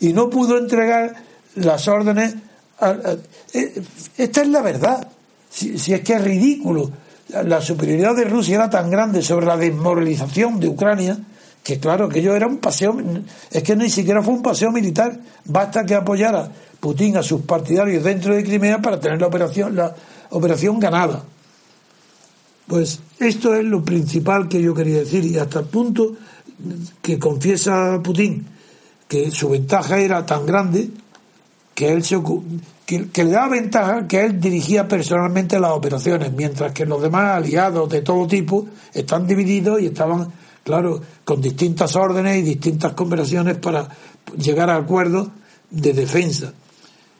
y 0.00 0.12
no 0.14 0.30
pudo 0.30 0.58
entregar 0.58 1.14
las 1.56 1.86
órdenes. 1.86 2.34
Eh, 3.52 3.82
esta 4.16 4.42
es 4.42 4.48
la 4.48 4.62
verdad. 4.62 5.08
Si, 5.50 5.92
es 5.92 6.00
que 6.00 6.14
es 6.14 6.24
ridículo. 6.24 6.90
La, 7.44 7.60
superioridad 7.60 8.16
de 8.16 8.24
Rusia 8.24 8.56
era 8.56 8.70
tan 8.70 8.90
grande 8.90 9.22
sobre 9.22 9.46
la 9.46 9.56
desmoralización 9.56 10.60
de 10.60 10.68
Ucrania 10.68 11.18
que 11.62 11.78
claro 11.78 12.08
que 12.08 12.18
ello 12.18 12.34
era 12.34 12.46
un 12.46 12.58
paseo, 12.58 12.96
es 13.50 13.62
que 13.62 13.76
ni 13.76 13.88
siquiera 13.88 14.22
fue 14.22 14.34
un 14.34 14.42
paseo 14.42 14.72
militar, 14.72 15.18
basta 15.44 15.84
que 15.84 15.94
apoyara 15.94 16.50
Putin 16.80 17.16
a 17.16 17.22
sus 17.22 17.42
partidarios 17.42 18.02
dentro 18.02 18.34
de 18.34 18.42
Crimea 18.42 18.80
para 18.80 18.98
tener 18.98 19.20
la 19.20 19.28
operación, 19.28 19.76
la 19.76 19.94
operación 20.30 20.80
ganada. 20.80 21.22
Pues 22.66 23.00
esto 23.18 23.54
es 23.54 23.64
lo 23.64 23.84
principal 23.84 24.48
que 24.48 24.60
yo 24.60 24.74
quería 24.74 24.98
decir 24.98 25.24
y 25.24 25.38
hasta 25.38 25.60
el 25.60 25.66
punto 25.66 26.16
que 27.00 27.18
confiesa 27.18 28.00
Putin 28.02 28.46
que 29.06 29.30
su 29.30 29.50
ventaja 29.50 29.98
era 29.98 30.24
tan 30.24 30.46
grande 30.46 30.88
que 31.74 31.92
él 31.92 32.02
se 32.02 32.20
que, 32.86 33.08
que, 33.08 33.24
le 33.24 33.30
da 33.30 33.48
ventaja 33.48 34.06
que 34.08 34.24
él 34.24 34.40
dirigía 34.40 34.88
personalmente 34.88 35.60
las 35.60 35.72
operaciones, 35.72 36.32
mientras 36.32 36.72
que 36.72 36.84
los 36.84 37.00
demás 37.00 37.36
aliados 37.36 37.88
de 37.88 38.02
todo 38.02 38.26
tipo 38.26 38.66
están 38.92 39.26
divididos 39.26 39.80
y 39.80 39.86
estaban, 39.86 40.32
claro, 40.64 41.00
con 41.24 41.40
distintas 41.40 41.96
órdenes 41.96 42.38
y 42.38 42.42
distintas 42.42 42.92
conversaciones 42.92 43.56
para 43.58 43.88
llegar 44.36 44.70
a 44.70 44.76
acuerdos 44.76 45.28
de 45.70 45.92
defensa. 45.92 46.52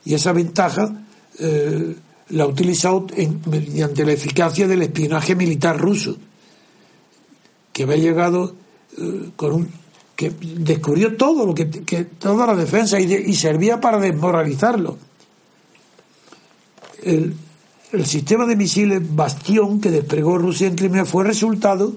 Y 0.05 0.15
esa 0.15 0.33
ventaja 0.33 0.93
eh, 1.39 1.97
la 2.31 2.45
ha 2.45 2.47
utilizado 2.47 3.07
mediante 3.47 4.05
la 4.05 4.13
eficacia 4.13 4.67
del 4.67 4.83
espionaje 4.83 5.35
militar 5.35 5.79
ruso, 5.79 6.17
que 7.73 7.85
había 7.85 7.97
llegado 7.97 8.55
eh, 8.99 9.31
con 9.37 9.53
un 9.53 9.83
que 10.15 10.31
descubrió 10.31 11.17
todo 11.17 11.47
lo 11.47 11.55
que, 11.55 11.65
toda 11.65 12.47
la 12.47 12.55
defensa 12.55 13.01
y, 13.01 13.35
servía 13.35 13.81
para 13.81 13.99
desmoralizarlo. 13.99 14.99
El, 17.03 17.35
sistema 18.05 18.47
de 18.47 18.57
misiles 18.57 19.03
Bastión 19.15 19.81
que 19.81 19.91
desplegó 19.91 20.39
Rusia 20.39 20.67
en 20.67 20.77
Crimea 20.77 21.05
fue 21.05 21.25
resultado 21.25 21.95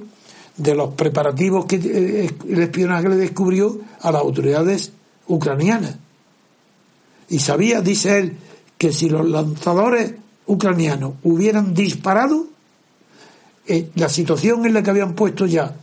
de 0.57 0.75
los 0.75 0.93
preparativos 0.93 1.65
que 1.65 1.75
eh, 1.75 2.31
el 2.47 2.61
espionaje 2.61 3.09
le 3.09 3.15
descubrió 3.15 3.79
a 4.01 4.11
las 4.11 4.21
autoridades 4.21 4.91
ucranianas. 5.27 5.95
y 7.29 7.39
sabía, 7.39 7.81
dice 7.81 8.19
él, 8.19 8.37
que 8.77 8.93
si 8.93 9.09
los 9.09 9.27
lanzadores 9.27 10.13
ucranianos 10.45 11.13
hubieran 11.23 11.73
disparado, 11.73 12.47
eh, 13.67 13.89
la 13.95 14.09
situación 14.09 14.65
en 14.65 14.73
la 14.73 14.83
que 14.83 14.91
habían 14.91 15.15
puesto 15.15 15.47
ya 15.47 15.75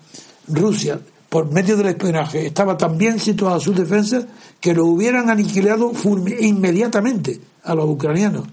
Rusia 0.47 1.01
por 1.29 1.51
medio 1.51 1.77
del 1.77 1.89
espionaje 1.89 2.47
estaba 2.47 2.77
tan 2.77 2.97
bien 2.97 3.19
situada 3.19 3.59
su 3.59 3.73
defensa 3.73 4.27
que 4.61 4.75
lo 4.75 4.87
hubieran 4.87 5.31
aniquilado 5.31 5.91
inmediatamente 6.41 7.41
a 7.65 7.75
los 7.75 7.89
ucranianos. 7.89 8.47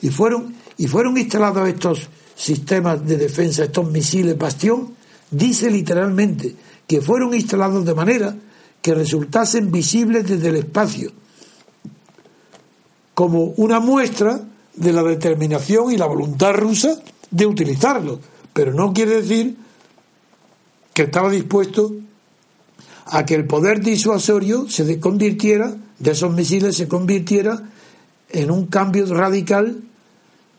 Y 0.00 0.08
fueron, 0.08 0.54
y 0.76 0.86
fueron 0.86 1.16
instalados 1.16 1.68
estos 1.68 2.08
sistemas 2.34 3.06
de 3.06 3.16
defensa, 3.16 3.64
estos 3.64 3.90
misiles 3.90 4.36
Bastión, 4.36 4.94
dice 5.30 5.70
literalmente 5.70 6.54
que 6.86 7.00
fueron 7.00 7.34
instalados 7.34 7.84
de 7.84 7.94
manera 7.94 8.36
que 8.82 8.94
resultasen 8.94 9.72
visibles 9.72 10.26
desde 10.26 10.48
el 10.48 10.56
espacio, 10.56 11.10
como 13.14 13.54
una 13.56 13.80
muestra 13.80 14.40
de 14.74 14.92
la 14.92 15.02
determinación 15.02 15.90
y 15.90 15.96
la 15.96 16.06
voluntad 16.06 16.52
rusa 16.54 17.00
de 17.30 17.46
utilizarlo. 17.46 18.20
Pero 18.52 18.74
no 18.74 18.92
quiere 18.92 19.22
decir 19.22 19.56
que 20.92 21.02
estaba 21.02 21.30
dispuesto 21.30 21.94
a 23.06 23.24
que 23.24 23.34
el 23.34 23.46
poder 23.46 23.80
disuasorio 23.80 24.68
se 24.68 25.00
convirtiera, 25.00 25.74
de 25.98 26.10
esos 26.10 26.32
misiles 26.32 26.76
se 26.76 26.88
convirtiera 26.88 27.70
en 28.30 28.50
un 28.50 28.66
cambio 28.66 29.06
radical 29.06 29.82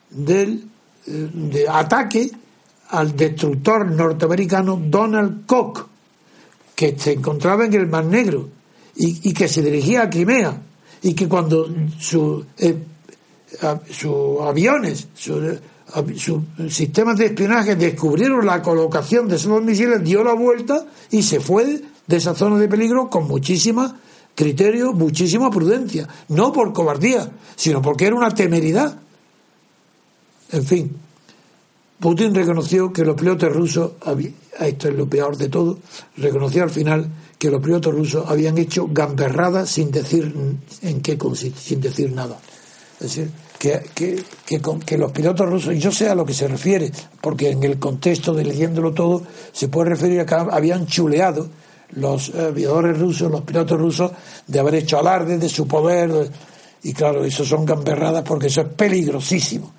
del 0.10 0.66
de 1.06 1.68
ataque 1.68 2.30
al 2.90 3.16
destructor 3.16 3.90
norteamericano 3.90 4.80
Donald 4.82 5.46
Koch, 5.46 5.86
que 6.76 6.98
se 6.98 7.14
encontraba 7.14 7.66
en 7.66 7.74
el 7.74 7.88
Mar 7.88 8.06
Negro 8.06 8.50
y, 8.96 9.34
que 9.34 9.48
se 9.48 9.62
dirigía 9.62 10.04
a 10.04 10.10
Crimea 10.10 10.62
y 11.02 11.14
que 11.14 11.28
cuando 11.28 11.68
sus 12.00 12.46
eh, 12.58 12.78
aviones, 14.42 15.08
sus 15.16 16.42
sistemas 16.70 17.18
de 17.18 17.28
espionaje 17.28 17.76
descubrieron 17.76 18.46
la 18.46 18.62
colocación 18.62 19.28
de 19.28 19.36
esos 19.36 19.62
misiles, 19.62 20.04
dio 20.04 20.24
la 20.24 20.34
vuelta 20.34 20.86
y 21.12 21.24
se 21.24 21.40
fue 21.40 21.82
de 22.08 22.18
esa 22.18 22.36
zona 22.36 22.58
de 22.58 22.68
peligro 22.68 23.10
con 23.10 23.28
muchísima 23.28 24.00
criterio, 24.36 24.92
muchísima 24.92 25.50
prudencia, 25.50 26.08
no 26.30 26.52
por 26.52 26.74
cobardía, 26.74 27.32
sino 27.56 27.82
porque 27.82 28.08
era 28.08 28.16
una 28.16 28.32
temeridad. 28.32 29.00
En 30.52 30.64
fin, 30.64 30.96
Putin 32.00 32.36
reconoció 32.36 32.92
que 32.92 33.04
los 33.04 33.16
pilotos 33.16 33.52
rusos, 33.54 33.92
esto 34.60 34.90
es 34.90 34.96
lo 34.96 35.10
peor 35.10 35.38
de 35.38 35.50
todo, 35.50 35.80
reconoció 36.18 36.64
al 36.64 36.70
final 36.70 37.10
que 37.40 37.50
los 37.50 37.62
pilotos 37.62 37.94
rusos 37.94 38.26
habían 38.28 38.58
hecho 38.58 38.88
gamberradas 38.90 39.70
sin 39.70 39.92
decir 39.92 40.34
en 40.82 41.02
qué 41.02 41.18
consiste, 41.18 41.60
sin 41.60 41.82
decir 41.82 42.12
nada. 42.12 42.40
Es 43.00 43.16
decir, 43.16 43.32
que, 43.60 43.82
que, 43.94 44.24
que, 44.86 44.98
los 44.98 45.12
pilotos 45.12 45.50
rusos, 45.50 45.76
yo 45.78 45.92
sé 45.92 46.10
a 46.10 46.16
lo 46.16 46.26
que 46.26 46.34
se 46.34 46.48
refiere, 46.48 46.92
porque 47.22 47.50
en 47.50 47.64
el 47.64 47.80
contexto 47.80 48.34
de 48.34 48.44
leyéndolo 48.44 48.94
todo 48.94 49.24
se 49.52 49.68
puede 49.70 49.90
referir 49.90 50.20
a 50.20 50.26
que 50.26 50.36
habían 50.36 50.86
chuleado 50.86 51.50
los 51.92 52.34
aviadores 52.36 53.00
rusos, 53.00 53.32
los 53.32 53.42
pilotos 53.42 53.80
rusos, 53.80 54.12
de 54.48 54.60
haber 54.60 54.76
hecho 54.76 55.00
alarde 55.00 55.38
de 55.38 55.50
su 55.50 55.68
poder. 55.68 56.30
Y 56.84 56.94
claro, 56.94 57.24
eso 57.24 57.44
son 57.44 57.66
gamberradas 57.66 58.24
porque 58.24 58.48
eso 58.48 58.62
es 58.62 58.68
peligrosísimo. 58.68 59.74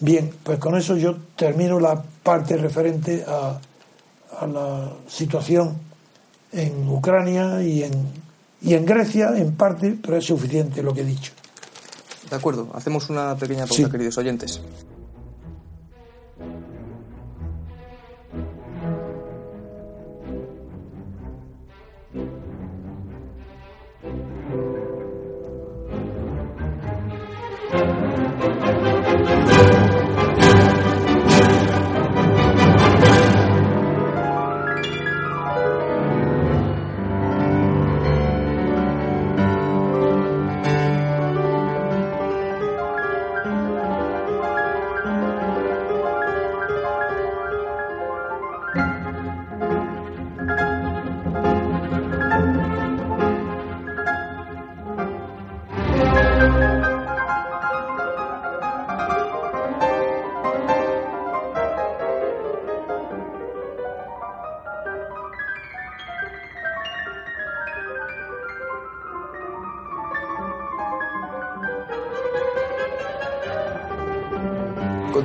Bien, 0.00 0.32
pues 0.42 0.58
con 0.58 0.76
eso 0.76 0.96
yo 0.96 1.16
termino 1.36 1.80
la 1.80 2.02
parte 2.22 2.56
referente 2.56 3.24
a, 3.26 3.58
a 4.40 4.46
la 4.46 4.92
situación 5.08 5.76
en 6.52 6.88
Ucrania 6.88 7.62
y 7.62 7.82
en, 7.82 7.92
y 8.62 8.74
en 8.74 8.86
Grecia, 8.86 9.36
en 9.36 9.54
parte, 9.56 9.96
pero 10.00 10.16
es 10.16 10.24
suficiente 10.24 10.82
lo 10.82 10.94
que 10.94 11.00
he 11.00 11.04
dicho. 11.04 11.32
De 12.30 12.36
acuerdo, 12.36 12.70
hacemos 12.74 13.10
una 13.10 13.36
pequeña 13.36 13.66
pausa, 13.66 13.90
queridos 13.90 14.18
oyentes. 14.18 14.60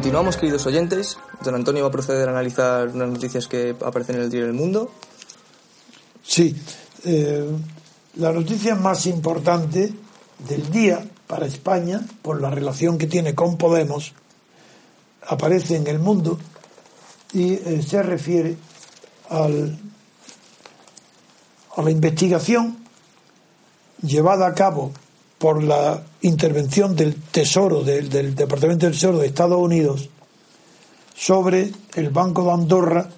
Continuamos, 0.04 0.36
queridos 0.36 0.66
oyentes. 0.66 1.18
Don 1.45 1.56
Antonio 1.56 1.84
va 1.84 1.88
a 1.88 1.91
proceder 1.91 2.28
a 2.28 2.32
analizar 2.32 2.89
unas 2.89 3.08
noticias 3.08 3.47
que 3.47 3.74
aparecen 3.86 4.18
en 4.18 4.24
el 4.24 4.30
diario 4.30 4.47
del 4.47 4.56
Mundo. 4.56 4.91
Sí, 6.22 6.54
eh, 7.06 7.49
la 8.16 8.34
noticia 8.34 8.76
más 8.76 9.06
importante 9.06 9.93
del 10.45 10.72
día 10.72 11.01
para 11.26 11.45
España, 11.45 12.01
por 12.22 12.41
la 12.41 12.49
relación 12.49 12.97
que 12.97 13.08
tiene 13.08 13.34
con 13.34 13.58
Podemos, 13.58 14.12
aparece 15.26 15.78
en 15.78 15.88
el 15.88 15.99
mundo 15.99 16.38
y 17.32 17.54
eh, 17.54 17.82
se 17.82 18.04
refiere 18.04 18.58
al, 19.30 19.80
a 21.78 21.82
la 21.82 21.91
investigación 21.91 22.78
llevada 24.01 24.47
a 24.47 24.54
cabo 24.54 24.91
por 25.44 25.62
la 25.62 26.02
intervención 26.22 26.96
del 26.96 27.16
Tesoro, 27.16 27.84
del, 27.84 28.34
Departamento 28.34 28.86
del 28.86 28.96
Tesoro 28.96 29.18
de 29.18 29.28
Estados 29.28 29.60
Unidos, 29.60 30.08
sobre 31.14 31.70
el 31.96 32.12
Banco 32.12 32.46
de 32.46 32.52
Andorra, 32.54 33.10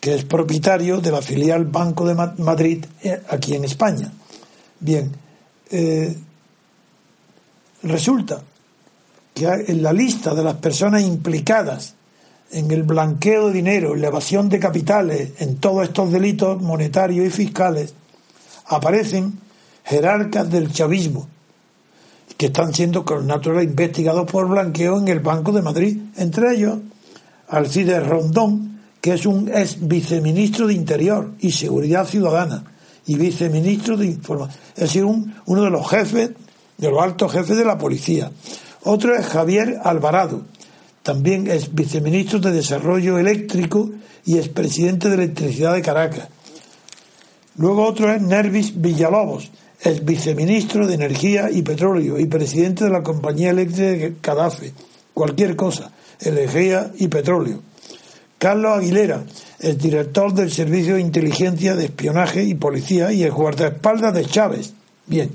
que 0.00 0.14
es 0.14 0.24
propietario 0.24 1.02
de 1.02 1.10
la 1.10 1.20
filial 1.20 1.66
Banco 1.66 2.06
de 2.06 2.14
Madrid 2.14 2.86
eh, 3.02 3.20
aquí 3.28 3.54
en 3.54 3.64
España. 3.66 4.10
Bien, 4.80 5.12
eh, 5.70 6.16
resulta 7.82 8.40
que 9.34 9.44
en 9.44 9.82
la 9.82 9.92
lista 9.92 10.34
de 10.34 10.44
las 10.44 10.54
personas 10.54 11.02
implicadas 11.02 11.94
en 12.52 12.70
el 12.70 12.84
blanqueo 12.84 13.48
de 13.48 13.52
dinero, 13.52 13.92
en 13.92 14.00
la 14.00 14.06
evasión 14.06 14.48
de 14.48 14.60
capitales, 14.60 15.32
en 15.40 15.58
todos 15.58 15.84
estos 15.84 16.10
delitos 16.10 16.62
monetarios 16.62 17.26
y 17.26 17.30
fiscales, 17.30 17.92
aparecen 18.64 19.40
jerarcas 19.84 20.50
del 20.50 20.72
chavismo, 20.72 21.33
que 22.36 22.46
están 22.46 22.74
siendo 22.74 23.04
con 23.04 23.28
investigados 23.62 24.30
por 24.30 24.48
blanqueo 24.48 24.98
en 24.98 25.08
el 25.08 25.20
Banco 25.20 25.52
de 25.52 25.62
Madrid, 25.62 25.98
entre 26.16 26.54
ellos 26.54 26.78
Alcides 27.48 28.06
Rondón, 28.06 28.80
que 29.00 29.14
es 29.14 29.26
un 29.26 29.48
ex 29.48 29.86
viceministro 29.86 30.66
de 30.66 30.74
Interior 30.74 31.32
y 31.38 31.52
Seguridad 31.52 32.06
Ciudadana 32.06 32.64
y 33.06 33.16
viceministro 33.16 33.96
de 33.96 34.06
Información, 34.06 34.58
es 34.74 34.80
decir, 34.80 35.04
uno 35.04 35.62
de 35.62 35.70
los 35.70 35.88
jefes, 35.88 36.30
de 36.78 36.90
los 36.90 37.02
altos 37.02 37.30
jefes 37.30 37.56
de 37.56 37.64
la 37.64 37.78
policía. 37.78 38.30
Otro 38.82 39.14
es 39.14 39.26
Javier 39.26 39.78
Alvarado, 39.84 40.42
también 41.02 41.46
es 41.46 41.74
viceministro 41.74 42.38
de 42.40 42.52
Desarrollo 42.52 43.18
Eléctrico 43.18 43.90
y 44.24 44.38
expresidente 44.38 45.08
de 45.08 45.16
Electricidad 45.16 45.74
de 45.74 45.82
Caracas. 45.82 46.28
Luego 47.56 47.86
otro 47.86 48.10
es 48.10 48.20
Nervis 48.20 48.80
Villalobos, 48.80 49.50
es 49.84 50.02
viceministro 50.02 50.86
de 50.86 50.94
Energía 50.94 51.50
y 51.50 51.62
Petróleo 51.62 52.18
y 52.18 52.24
presidente 52.24 52.84
de 52.84 52.90
la 52.90 53.02
compañía 53.02 53.50
eléctrica 53.50 54.16
Cadafe, 54.22 54.72
cualquier 55.12 55.54
cosa, 55.56 55.92
energía 56.20 56.90
y 56.96 57.08
petróleo. 57.08 57.60
Carlos 58.38 58.78
Aguilera, 58.78 59.24
es 59.58 59.78
director 59.78 60.32
del 60.32 60.50
Servicio 60.50 60.94
de 60.94 61.02
Inteligencia 61.02 61.76
de 61.76 61.84
Espionaje 61.84 62.42
y 62.42 62.54
Policía 62.54 63.12
y 63.12 63.22
el 63.22 63.32
guardaespaldas 63.32 64.14
de 64.14 64.24
Chávez. 64.24 64.72
Bien, 65.06 65.30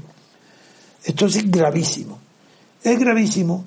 esto 1.03 1.27
es 1.27 1.49
gravísimo. 1.49 2.19
Es 2.83 2.99
gravísimo 2.99 3.65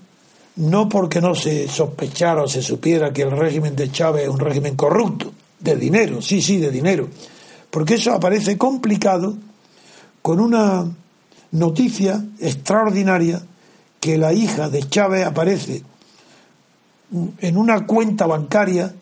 no 0.56 0.88
porque 0.88 1.20
no 1.20 1.34
se 1.34 1.68
sospechara 1.68 2.42
o 2.42 2.48
se 2.48 2.60
supiera 2.60 3.12
que 3.12 3.22
el 3.22 3.30
régimen 3.30 3.76
de 3.76 3.90
Chávez 3.90 4.24
es 4.24 4.28
un 4.28 4.40
régimen 4.40 4.74
corrupto, 4.74 5.32
de 5.60 5.76
dinero, 5.76 6.20
sí, 6.20 6.42
sí, 6.42 6.58
de 6.58 6.70
dinero, 6.70 7.08
porque 7.70 7.94
eso 7.94 8.12
aparece 8.12 8.58
complicado 8.58 9.36
con 10.22 10.40
una 10.40 10.86
noticia 11.50 12.24
extraordinaria 12.38 13.42
que 14.00 14.18
la 14.18 14.32
hija 14.32 14.68
de 14.68 14.88
Chávez 14.88 15.26
aparece 15.26 15.82
en 17.38 17.56
una 17.56 17.86
cuenta 17.86 18.26
bancaria 18.26 18.94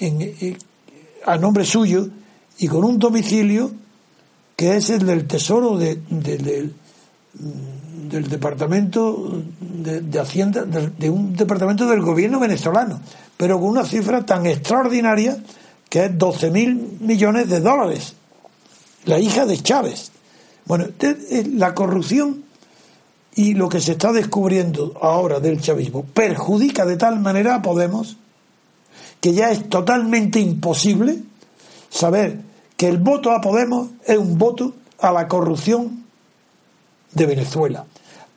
eh, 0.00 0.56
a 1.26 1.36
nombre 1.36 1.64
suyo 1.64 2.08
y 2.58 2.68
con 2.68 2.84
un 2.84 2.98
domicilio 2.98 3.72
que 4.56 4.76
es 4.76 4.90
el 4.90 5.06
del 5.06 5.26
Tesoro 5.26 5.78
de, 5.78 6.00
del 6.08 6.74
Departamento 8.28 9.42
de, 9.60 10.20
Hacienda, 10.20 10.64
de, 10.64 11.10
un 11.10 11.34
departamento 11.34 11.86
del 11.86 12.02
gobierno 12.02 12.40
venezolano, 12.40 13.00
pero 13.36 13.58
con 13.58 13.70
una 13.70 13.84
cifra 13.84 14.26
tan 14.26 14.46
extraordinaria 14.46 15.38
que 15.88 16.06
es 16.06 16.18
12 16.18 16.50
mil 16.50 16.98
millones 17.00 17.48
de 17.48 17.60
dólares. 17.60 18.14
La 19.06 19.18
hija 19.18 19.46
de 19.46 19.62
Chávez. 19.62 20.09
Bueno, 20.70 20.86
la 21.54 21.74
corrupción 21.74 22.44
y 23.34 23.54
lo 23.54 23.68
que 23.68 23.80
se 23.80 23.90
está 23.90 24.12
descubriendo 24.12 24.96
ahora 25.02 25.40
del 25.40 25.60
chavismo 25.60 26.04
perjudica 26.04 26.86
de 26.86 26.96
tal 26.96 27.18
manera 27.18 27.56
a 27.56 27.62
Podemos 27.62 28.18
que 29.20 29.34
ya 29.34 29.50
es 29.50 29.68
totalmente 29.68 30.38
imposible 30.38 31.24
saber 31.88 32.42
que 32.76 32.86
el 32.86 32.98
voto 32.98 33.32
a 33.32 33.40
Podemos 33.40 33.88
es 34.06 34.16
un 34.16 34.38
voto 34.38 34.74
a 35.00 35.10
la 35.10 35.26
corrupción 35.26 36.04
de 37.14 37.26
Venezuela, 37.26 37.84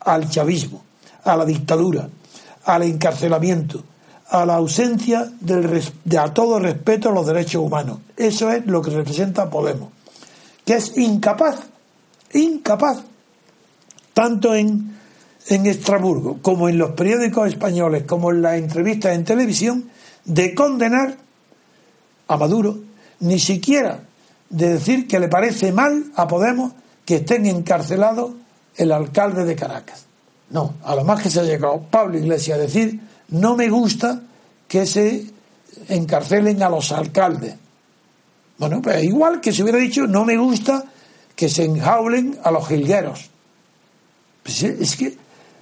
al 0.00 0.28
chavismo, 0.28 0.82
a 1.22 1.36
la 1.36 1.44
dictadura, 1.44 2.08
al 2.64 2.82
encarcelamiento, 2.82 3.84
a 4.30 4.44
la 4.44 4.56
ausencia 4.56 5.30
de 5.40 6.18
a 6.18 6.34
todo 6.34 6.58
respeto 6.58 7.10
a 7.10 7.12
los 7.12 7.28
derechos 7.28 7.62
humanos. 7.62 8.00
Eso 8.16 8.50
es 8.50 8.66
lo 8.66 8.82
que 8.82 8.90
representa 8.90 9.48
Podemos, 9.48 9.90
que 10.64 10.74
es 10.74 10.98
incapaz, 10.98 11.73
incapaz, 12.34 13.02
tanto 14.12 14.54
en, 14.54 14.96
en 15.48 15.66
Estrasburgo 15.66 16.38
como 16.42 16.68
en 16.68 16.78
los 16.78 16.90
periódicos 16.90 17.48
españoles, 17.48 18.04
como 18.04 18.30
en 18.30 18.42
las 18.42 18.56
entrevistas 18.56 19.14
en 19.14 19.24
televisión, 19.24 19.90
de 20.24 20.54
condenar 20.54 21.16
a 22.28 22.36
Maduro, 22.36 22.78
ni 23.20 23.38
siquiera 23.38 24.00
de 24.50 24.74
decir 24.74 25.08
que 25.08 25.18
le 25.18 25.28
parece 25.28 25.72
mal 25.72 26.12
a 26.14 26.28
Podemos 26.28 26.72
que 27.04 27.16
estén 27.16 27.46
encarcelados 27.46 28.32
el 28.76 28.92
alcalde 28.92 29.44
de 29.44 29.56
Caracas. 29.56 30.06
No, 30.50 30.74
a 30.84 30.94
lo 30.94 31.04
más 31.04 31.22
que 31.22 31.30
se 31.30 31.40
ha 31.40 31.44
llegado 31.44 31.82
Pablo 31.90 32.18
Iglesias 32.18 32.58
a 32.58 32.62
decir, 32.62 33.00
no 33.28 33.56
me 33.56 33.68
gusta 33.68 34.20
que 34.68 34.86
se 34.86 35.26
encarcelen 35.88 36.62
a 36.62 36.68
los 36.68 36.92
alcaldes. 36.92 37.56
Bueno, 38.58 38.80
pues 38.80 39.02
igual 39.02 39.40
que 39.40 39.52
se 39.52 39.62
hubiera 39.62 39.78
dicho, 39.78 40.06
no 40.06 40.24
me 40.24 40.36
gusta 40.36 40.84
que 41.34 41.48
se 41.48 41.64
enjaulen 41.64 42.38
a 42.42 42.50
los 42.50 42.66
jilgueros. 42.68 43.30
Pues 44.42 44.62
es 44.62 44.96
que 44.96 45.16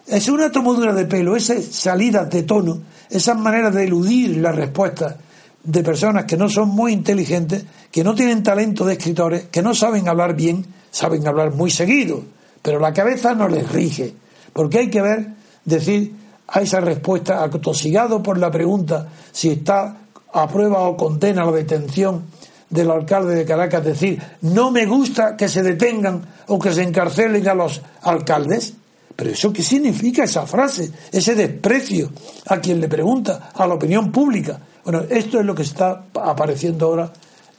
es 0.06 0.28
una 0.28 0.50
tomadura 0.50 0.92
de 0.92 1.06
pelo, 1.06 1.36
esas 1.36 1.64
salidas 1.64 2.28
de 2.30 2.42
tono, 2.42 2.80
esas 3.08 3.38
maneras 3.38 3.74
de 3.74 3.84
eludir 3.84 4.36
las 4.38 4.54
respuestas 4.54 5.16
de 5.62 5.82
personas 5.82 6.24
que 6.24 6.36
no 6.36 6.48
son 6.48 6.70
muy 6.70 6.92
inteligentes, 6.92 7.64
que 7.90 8.02
no 8.02 8.14
tienen 8.14 8.42
talento 8.42 8.84
de 8.84 8.94
escritores, 8.94 9.44
que 9.50 9.62
no 9.62 9.74
saben 9.74 10.08
hablar 10.08 10.34
bien, 10.34 10.66
saben 10.90 11.26
hablar 11.26 11.54
muy 11.54 11.70
seguido, 11.70 12.22
pero 12.60 12.80
la 12.80 12.92
cabeza 12.92 13.34
no 13.34 13.48
les 13.48 13.70
rige. 13.70 14.14
Porque 14.52 14.80
hay 14.80 14.90
que 14.90 15.02
ver, 15.02 15.28
decir 15.64 16.14
a 16.48 16.60
esa 16.60 16.80
respuesta, 16.80 17.42
atosigado 17.42 18.22
por 18.22 18.38
la 18.38 18.50
pregunta 18.50 19.08
si 19.30 19.50
está 19.50 19.96
a 20.32 20.48
prueba 20.48 20.80
o 20.80 20.96
condena 20.96 21.44
la 21.44 21.52
detención 21.52 22.24
del 22.72 22.90
alcalde 22.90 23.34
de 23.34 23.44
Caracas, 23.44 23.84
decir, 23.84 24.20
no 24.40 24.70
me 24.70 24.86
gusta 24.86 25.36
que 25.36 25.46
se 25.46 25.62
detengan 25.62 26.26
o 26.48 26.58
que 26.58 26.72
se 26.72 26.82
encarcelen 26.82 27.46
a 27.46 27.54
los 27.54 27.80
alcaldes. 28.02 28.74
Pero 29.14 29.30
eso 29.30 29.52
qué 29.52 29.62
significa 29.62 30.24
esa 30.24 30.46
frase, 30.46 30.90
ese 31.12 31.34
desprecio 31.34 32.10
a 32.46 32.58
quien 32.58 32.80
le 32.80 32.88
pregunta, 32.88 33.50
a 33.54 33.66
la 33.66 33.74
opinión 33.74 34.10
pública. 34.10 34.58
Bueno, 34.84 35.02
esto 35.08 35.38
es 35.38 35.44
lo 35.44 35.54
que 35.54 35.62
está 35.62 36.06
apareciendo 36.14 36.86
ahora 36.86 37.12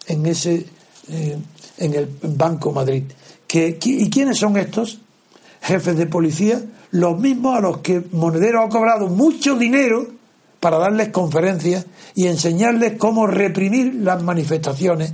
en 0.08 0.26
ese 0.26 0.66
eh, 1.10 1.38
en 1.78 1.94
el 1.94 2.10
Banco 2.22 2.72
Madrid. 2.72 3.04
¿Y 3.54 4.10
quiénes 4.10 4.40
son 4.40 4.58
estos? 4.58 5.00
Jefes 5.62 5.96
de 5.96 6.08
policía, 6.08 6.60
los 6.92 7.20
mismos 7.20 7.56
a 7.56 7.62
los 7.62 7.78
que 7.78 8.02
Monedero 8.12 8.64
ha 8.64 8.70
cobrado 8.70 9.08
mucho 9.08 9.56
dinero 9.56 10.08
para 10.64 10.78
darles 10.78 11.10
conferencias 11.10 11.86
y 12.16 12.28
enseñarles 12.28 12.94
cómo 12.98 13.28
reprimir 13.28 13.96
las 13.96 14.24
manifestaciones. 14.24 15.12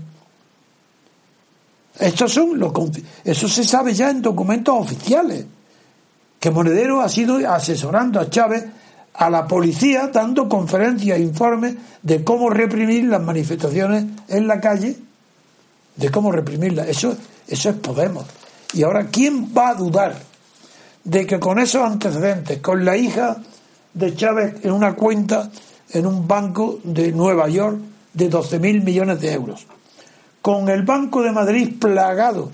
Estos 1.97 2.31
son 2.31 2.59
los 2.59 2.71
eso 3.23 3.49
se 3.49 3.63
sabe 3.63 3.95
ya 3.95 4.11
en 4.11 4.21
documentos 4.21 4.75
oficiales 4.77 5.47
que 6.39 6.51
Monedero 6.51 7.01
ha 7.01 7.09
sido 7.09 7.37
asesorando 7.51 8.19
a 8.19 8.29
Chávez 8.29 8.63
a 9.15 9.29
la 9.31 9.47
policía 9.47 10.11
dando 10.13 10.47
conferencias 10.47 11.17
e 11.17 11.23
informes 11.23 11.73
de 12.03 12.23
cómo 12.23 12.51
reprimir 12.51 13.05
las 13.05 13.23
manifestaciones 13.23 14.05
en 14.27 14.45
la 14.45 14.61
calle, 14.61 14.97
de 15.95 16.11
cómo 16.11 16.31
reprimirlas. 16.31 16.89
Eso, 16.89 17.17
eso 17.47 17.69
es 17.71 17.75
Podemos. 17.77 18.25
Y 18.71 18.83
ahora, 18.83 19.07
¿quién 19.07 19.51
va 19.51 19.69
a 19.69 19.73
dudar 19.73 20.15
de 21.03 21.25
que 21.25 21.39
con 21.39 21.57
esos 21.57 21.81
antecedentes, 21.81 22.59
con 22.59 22.85
la 22.85 22.95
hija 22.95 23.37
de 23.93 24.15
Chávez 24.15 24.63
en 24.63 24.71
una 24.71 24.95
cuenta 24.95 25.49
en 25.91 26.05
un 26.05 26.27
banco 26.27 26.79
de 26.83 27.11
Nueva 27.11 27.49
York 27.49 27.79
de 28.13 28.29
12 28.29 28.59
mil 28.59 28.83
millones 28.83 29.21
de 29.21 29.33
euros, 29.33 29.65
con 30.41 30.69
el 30.69 30.83
Banco 30.83 31.21
de 31.21 31.31
Madrid 31.31 31.75
plagado 31.79 32.51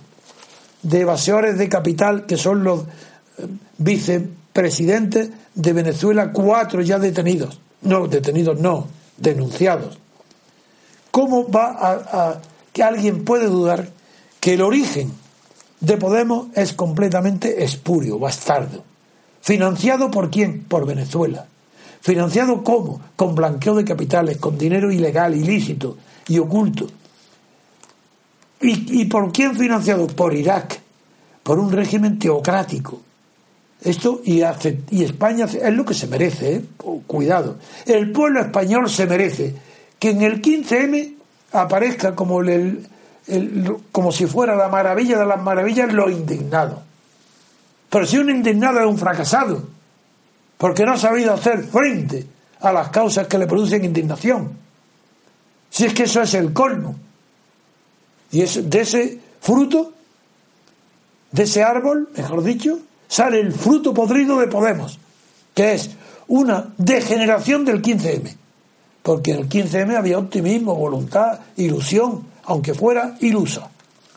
de 0.82 1.02
evasores 1.02 1.58
de 1.58 1.68
capital 1.68 2.26
que 2.26 2.38
son 2.38 2.64
los 2.64 2.82
eh, 2.82 3.48
vicepresidentes 3.78 5.32
de 5.54 5.74
Venezuela, 5.74 6.32
cuatro 6.32 6.82
ya 6.82 7.00
detenidos. 7.00 7.60
No, 7.82 8.08
detenidos 8.08 8.60
no, 8.60 8.88
denunciados. 9.18 9.98
¿Cómo 11.12 11.50
va 11.50 11.76
a, 11.80 12.42
que 12.74 12.84
alguien 12.84 13.24
puede 13.24 13.48
dudar 13.48 13.90
que 14.40 14.54
el 14.54 14.62
origen 14.62 15.12
de 15.80 15.98
Podemos 15.98 16.48
es 16.56 16.74
completamente 16.74 17.64
espurio, 17.64 18.20
bastardo? 18.20 18.84
¿Financiado 19.46 20.10
por 20.10 20.32
quién? 20.32 20.64
Por 20.64 20.88
Venezuela. 20.88 21.46
¿Financiado 22.02 22.64
cómo? 22.64 23.00
Con 23.16 23.36
blanqueo 23.36 23.76
de 23.76 23.86
capitales, 23.86 24.38
con 24.38 24.58
dinero 24.58 24.92
ilegal, 24.92 25.36
ilícito 25.36 25.98
y 26.28 26.40
oculto. 26.40 26.88
¿Y, 28.60 29.06
por 29.06 29.32
quién 29.32 29.56
financiado? 29.56 30.08
Por 30.08 30.34
Irak, 30.34 30.80
por 31.44 31.60
un 31.60 31.72
régimen 31.72 32.18
teocrático, 32.18 33.04
esto 33.82 34.20
y, 34.24 34.42
España 34.42 35.46
es 35.46 35.74
lo 35.76 35.86
que 35.86 35.94
se 35.94 36.08
merece, 36.08 36.56
¿eh? 36.56 36.66
cuidado. 37.06 37.60
El 37.86 38.12
pueblo 38.12 38.42
español 38.42 38.90
se 38.90 39.06
merece 39.06 39.56
que 40.00 40.10
en 40.10 40.24
el 40.24 40.42
15M 40.42 41.14
aparezca 41.52 42.16
como, 42.16 42.42
el, 42.42 42.88
como 43.92 44.12
si 44.12 44.26
fuera 44.26 44.56
la 44.56 44.70
maravilla 44.70 45.20
de 45.20 45.28
las 45.28 45.44
maravillas 45.44 45.94
lo 45.94 46.10
indignado. 46.10 46.85
Pero 47.90 48.06
si 48.06 48.18
un 48.18 48.30
indignado 48.30 48.80
es 48.80 48.86
un 48.86 48.98
fracasado, 48.98 49.64
porque 50.58 50.86
no 50.86 50.94
ha 50.94 50.98
sabido 50.98 51.34
hacer 51.34 51.64
frente 51.64 52.26
a 52.62 52.72
las 52.72 52.90
causas 52.90 53.28
que 53.28 53.38
le 53.38 53.48
producen 53.48 53.86
indignación. 53.86 54.52
Si 55.70 55.86
es 55.86 55.94
que 55.94 56.04
eso 56.04 56.22
es 56.22 56.34
el 56.34 56.54
colmo. 56.54 56.96
Y 58.32 58.42
es 58.42 58.70
de 58.70 58.82
ese 58.82 59.20
fruto, 59.42 59.94
de 61.32 61.44
ese 61.44 61.64
árbol, 61.64 62.10
mejor 62.16 62.44
dicho, 62.44 62.80
sale 63.08 63.40
el 63.40 63.54
fruto 63.54 63.94
podrido 63.94 64.40
de 64.40 64.48
Podemos, 64.48 64.98
que 65.54 65.74
es 65.74 65.92
una 66.28 66.74
degeneración 66.78 67.66
del 67.66 67.82
15M. 67.82 68.36
Porque 69.04 69.32
en 69.32 69.38
el 69.40 69.50
15M 69.50 69.96
había 69.96 70.18
optimismo, 70.18 70.76
voluntad, 70.76 71.40
ilusión, 71.58 72.26
aunque 72.46 72.74
fuera 72.74 73.16
ilusa, 73.20 73.70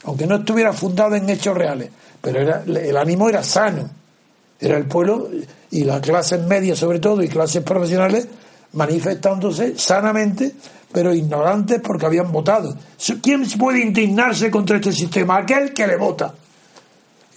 aunque 0.04 0.26
no 0.26 0.36
estuviera 0.36 0.72
fundada 0.72 1.18
en 1.18 1.28
hechos 1.28 1.56
reales. 1.56 1.90
Pero 2.30 2.62
el 2.66 2.96
ánimo 2.96 3.28
era 3.30 3.42
sano. 3.42 3.88
Era 4.60 4.76
el 4.76 4.84
pueblo 4.84 5.30
y 5.70 5.84
las 5.84 6.02
clases 6.02 6.42
medias, 6.42 6.78
sobre 6.78 6.98
todo, 6.98 7.22
y 7.22 7.28
clases 7.28 7.62
profesionales, 7.62 8.28
manifestándose 8.72 9.78
sanamente, 9.78 10.52
pero 10.92 11.14
ignorantes 11.14 11.80
porque 11.80 12.04
habían 12.04 12.30
votado. 12.30 12.76
¿Quién 13.22 13.48
puede 13.58 13.80
indignarse 13.80 14.50
contra 14.50 14.76
este 14.76 14.92
sistema? 14.92 15.38
Aquel 15.38 15.72
que 15.72 15.86
le 15.86 15.96
vota 15.96 16.34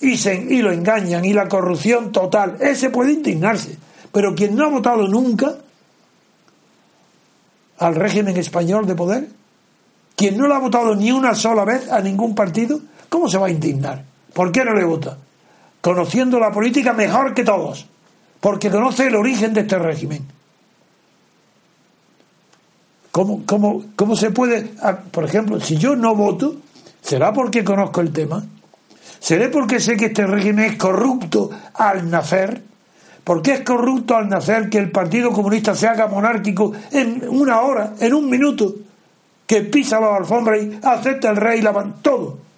y, 0.02 0.28
y 0.28 0.62
lo 0.62 0.74
engañan 0.74 1.24
y 1.24 1.32
la 1.32 1.48
corrupción 1.48 2.12
total, 2.12 2.58
ese 2.60 2.90
puede 2.90 3.14
indignarse. 3.14 3.78
Pero 4.12 4.36
quien 4.36 4.58
no 4.58 4.66
ha 4.66 4.70
votado 4.70 5.08
nunca 5.08 5.56
al 7.78 7.96
régimen 7.96 8.36
español 8.36 8.86
de 8.86 8.96
poder, 8.96 9.30
quien 10.18 10.38
no 10.38 10.48
lo 10.48 10.56
ha 10.56 10.60
votado 10.60 10.96
ni 10.96 11.14
una 11.14 11.34
sola 11.34 11.64
vez 11.64 11.90
a 11.90 12.02
ningún 12.02 12.36
partido, 12.36 12.82
¿cómo 13.08 13.30
se 13.30 13.38
va 13.38 13.48
a 13.48 13.52
indignar? 13.52 14.11
¿Por 14.34 14.52
qué 14.52 14.64
no 14.64 14.74
le 14.74 14.84
vota? 14.84 15.18
Conociendo 15.82 16.40
la 16.40 16.52
política 16.52 16.94
mejor 16.94 17.34
que 17.34 17.44
todos, 17.44 17.86
porque 18.40 18.70
conoce 18.70 19.08
el 19.08 19.16
origen 19.16 19.54
de 19.54 19.62
este 19.62 19.78
régimen. 19.78 20.26
¿Cómo, 23.12 23.44
cómo, 23.46 23.84
cómo 23.96 24.16
se 24.16 24.32
puede, 24.32 24.72
por 25.12 25.26
ejemplo, 25.26 25.60
si 25.60 25.76
yo 25.76 25.96
no 25.96 26.16
voto, 26.16 26.56
será 27.02 27.34
porque 27.34 27.64
conozco 27.64 28.00
el 28.00 28.14
tema? 28.14 28.44
¿Seré 29.20 29.50
porque 29.50 29.80
sé 29.80 29.98
que 29.98 30.06
este 30.06 30.26
régimen 30.26 30.72
es 30.72 30.78
corrupto 30.78 31.50
al 31.74 32.10
nacer? 32.10 32.64
¿Por 33.24 33.42
qué 33.42 33.56
es 33.56 33.62
corrupto 33.62 34.16
al 34.16 34.30
nacer 34.30 34.70
que 34.70 34.78
el 34.78 34.92
Partido 34.92 35.32
Comunista 35.32 35.76
se 35.76 35.88
haga 35.88 36.08
monárquico 36.08 36.72
en 36.92 37.28
una 37.28 37.62
hora, 37.62 37.94
en 38.00 38.14
un 38.14 38.30
minuto? 38.30 38.74
Que 39.46 39.62
pisa 39.62 40.00
la 40.00 40.16
alfombra 40.16 40.58
y 40.58 40.80
acepta 40.82 41.30
el 41.30 41.36
rey, 41.36 41.62
la 41.62 41.74
todo 42.02 42.51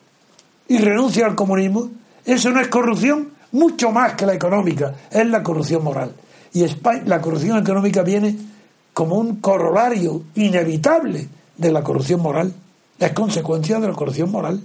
y 0.74 0.80
renuncia 0.80 1.28
al 1.28 1.36
comunismo. 1.36 1.92
¿Eso 2.26 2.50
no 2.50 2.60
es 2.60 2.68
corrupción? 2.68 3.30
Mucho 3.52 3.92
más 3.92 4.14
que 4.14 4.26
la 4.26 4.34
económica, 4.34 4.96
es 5.12 5.28
la 5.28 5.44
corrupción 5.44 5.84
moral. 5.84 6.12
Y 6.54 6.66
la 7.06 7.22
corrupción 7.22 7.60
económica 7.60 8.02
viene 8.02 8.36
como 8.92 9.18
un 9.18 9.36
corolario 9.36 10.24
inevitable 10.34 11.28
de 11.56 11.72
la 11.72 11.84
corrupción 11.84 12.22
moral. 12.22 12.52
Es 12.98 13.12
consecuencia 13.12 13.80
de 13.80 13.88
la 13.88 13.94
corrupción 13.94 14.32
moral. 14.32 14.64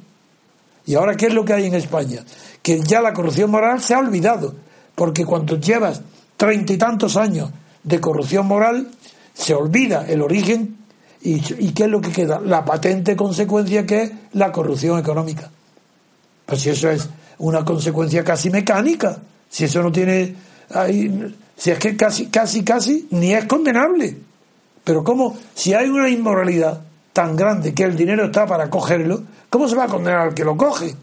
Y 0.87 0.95
ahora, 0.95 1.15
¿qué 1.15 1.27
es 1.27 1.35
lo 1.35 1.45
que 1.45 1.53
hay 1.53 1.67
en 1.67 1.75
España? 1.75 2.25
Que 2.63 2.81
ya 2.81 3.03
la 3.03 3.13
corrupción 3.13 3.51
moral 3.51 3.83
se 3.83 3.93
ha 3.93 3.99
olvidado, 3.99 4.55
porque 4.95 5.27
cuando 5.27 5.61
llevas 5.61 6.01
treinta 6.39 6.73
y 6.73 6.79
tantos 6.79 7.19
años 7.19 7.51
de 7.83 8.01
corrupción 8.01 8.47
moral, 8.47 8.89
se 9.35 9.53
olvida 9.53 10.07
el 10.09 10.23
origen 10.23 10.79
y, 11.21 11.35
y, 11.35 11.73
¿qué 11.73 11.85
es 11.85 11.91
lo 11.91 12.01
que 12.01 12.13
queda? 12.13 12.41
La 12.41 12.65
patente 12.65 13.15
consecuencia 13.15 13.85
que 13.85 14.03
es 14.05 14.13
la 14.33 14.51
corrupción 14.51 14.99
económica. 14.99 15.51
Pues 16.49 16.63
si 16.63 16.71
eso 16.71 16.89
es 16.89 17.07
una 17.37 17.63
consecuencia 17.63 18.25
casi 18.25 18.49
mecánica, 18.49 19.19
si 19.51 19.65
eso 19.65 19.83
no 19.83 19.93
tiene... 19.93 20.35
si 21.59 21.71
es 21.71 21.79
que 21.79 21.95
casi, 21.95 22.29
casi, 22.29 22.65
casi 22.65 23.07
ni 23.11 23.35
es 23.35 23.45
condenable. 23.45 24.17
Pero 24.83 25.05
¿cómo? 25.05 25.37
Si 25.55 25.75
hay 25.75 25.91
una 25.91 26.09
inmoralidad 26.09 26.81
tan 27.13 27.37
grande 27.37 27.75
que 27.75 27.83
el 27.83 27.95
dinero 27.95 28.25
está 28.25 28.47
para 28.47 28.71
cogerlo, 28.71 29.25
¿cómo 29.51 29.69
se 29.69 29.77
va 29.77 29.85
a 29.85 29.89
condenar 29.89 30.21
al 30.21 30.35
que 30.35 30.43
lo 30.43 30.57
coge? 30.57 30.95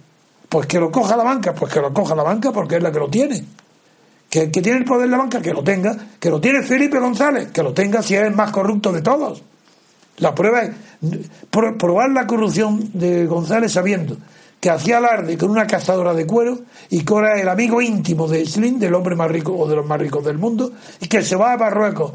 Pues 0.49 0.65
que 0.65 0.79
lo 0.79 0.89
coja 0.89 1.15
la 1.15 1.23
banca, 1.23 1.53
pues 1.53 1.71
que 1.71 1.79
lo 1.79 1.93
coja 1.93 2.15
la 2.15 2.23
banca 2.23 2.51
porque 2.51 2.77
es 2.77 2.81
la 2.81 2.91
que 2.91 2.99
lo 2.99 3.09
tiene. 3.09 3.45
Que 4.27 4.41
el 4.41 4.51
que 4.51 4.63
tiene 4.63 4.79
el 4.79 4.85
poder 4.85 5.03
de 5.03 5.11
la 5.11 5.17
banca, 5.17 5.43
que 5.43 5.53
lo 5.53 5.63
tenga, 5.63 5.95
que 6.19 6.31
lo 6.31 6.41
tiene 6.41 6.63
Felipe 6.63 6.97
González, 6.97 7.51
que 7.51 7.61
lo 7.61 7.71
tenga 7.71 8.01
si 8.01 8.15
es 8.15 8.23
el 8.23 8.33
más 8.33 8.49
corrupto 8.49 8.91
de 8.91 9.03
todos. 9.03 9.43
La 10.17 10.33
prueba 10.33 10.63
es 10.63 10.71
probar 11.51 12.09
la 12.09 12.25
corrupción 12.25 12.89
de 12.93 13.27
González 13.27 13.71
sabiendo 13.71 14.17
que 14.59 14.69
hacía 14.69 14.97
alarde 14.97 15.37
con 15.37 15.51
una 15.51 15.67
cazadora 15.67 16.13
de 16.13 16.25
cuero 16.25 16.59
y 16.89 17.03
que 17.03 17.13
era 17.15 17.39
el 17.39 17.47
amigo 17.47 17.81
íntimo 17.81 18.27
de 18.27 18.45
Slim, 18.45 18.79
del 18.79 18.95
hombre 18.95 19.15
más 19.15 19.29
rico 19.29 19.55
o 19.55 19.67
de 19.67 19.75
los 19.75 19.85
más 19.85 19.99
ricos 19.99 20.23
del 20.25 20.37
mundo, 20.37 20.71
y 20.99 21.07
que 21.07 21.21
se 21.21 21.35
va 21.35 21.53
a 21.53 21.57
Marruecos 21.57 22.13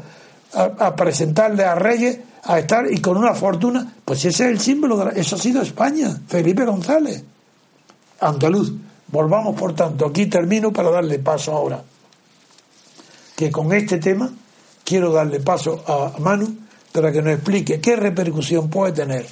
a, 0.53 0.95
presentarle 0.95 1.63
a 1.63 1.75
Reyes, 1.75 2.19
a 2.43 2.59
estar 2.59 2.91
y 2.91 2.99
con 2.99 3.17
una 3.17 3.33
fortuna, 3.33 3.93
pues 4.03 4.25
ese 4.25 4.45
es 4.45 4.51
el 4.51 4.59
símbolo, 4.59 4.97
de 4.97 5.21
eso 5.21 5.35
ha 5.35 5.39
sido 5.39 5.61
España, 5.61 6.19
Felipe 6.27 6.65
González, 6.65 7.23
andaluz. 8.19 8.73
Volvamos, 9.07 9.59
por 9.59 9.73
tanto, 9.75 10.05
aquí 10.05 10.27
termino 10.27 10.71
para 10.71 10.89
darle 10.89 11.19
paso 11.19 11.53
ahora, 11.53 11.83
que 13.35 13.51
con 13.51 13.71
este 13.73 13.97
tema 13.97 14.29
quiero 14.83 15.11
darle 15.11 15.39
paso 15.39 15.83
a 15.87 16.19
Manu 16.19 16.53
para 16.91 17.11
que 17.11 17.21
nos 17.21 17.33
explique 17.33 17.79
qué 17.79 17.95
repercusión 17.95 18.69
puede 18.69 18.93
tener 18.93 19.25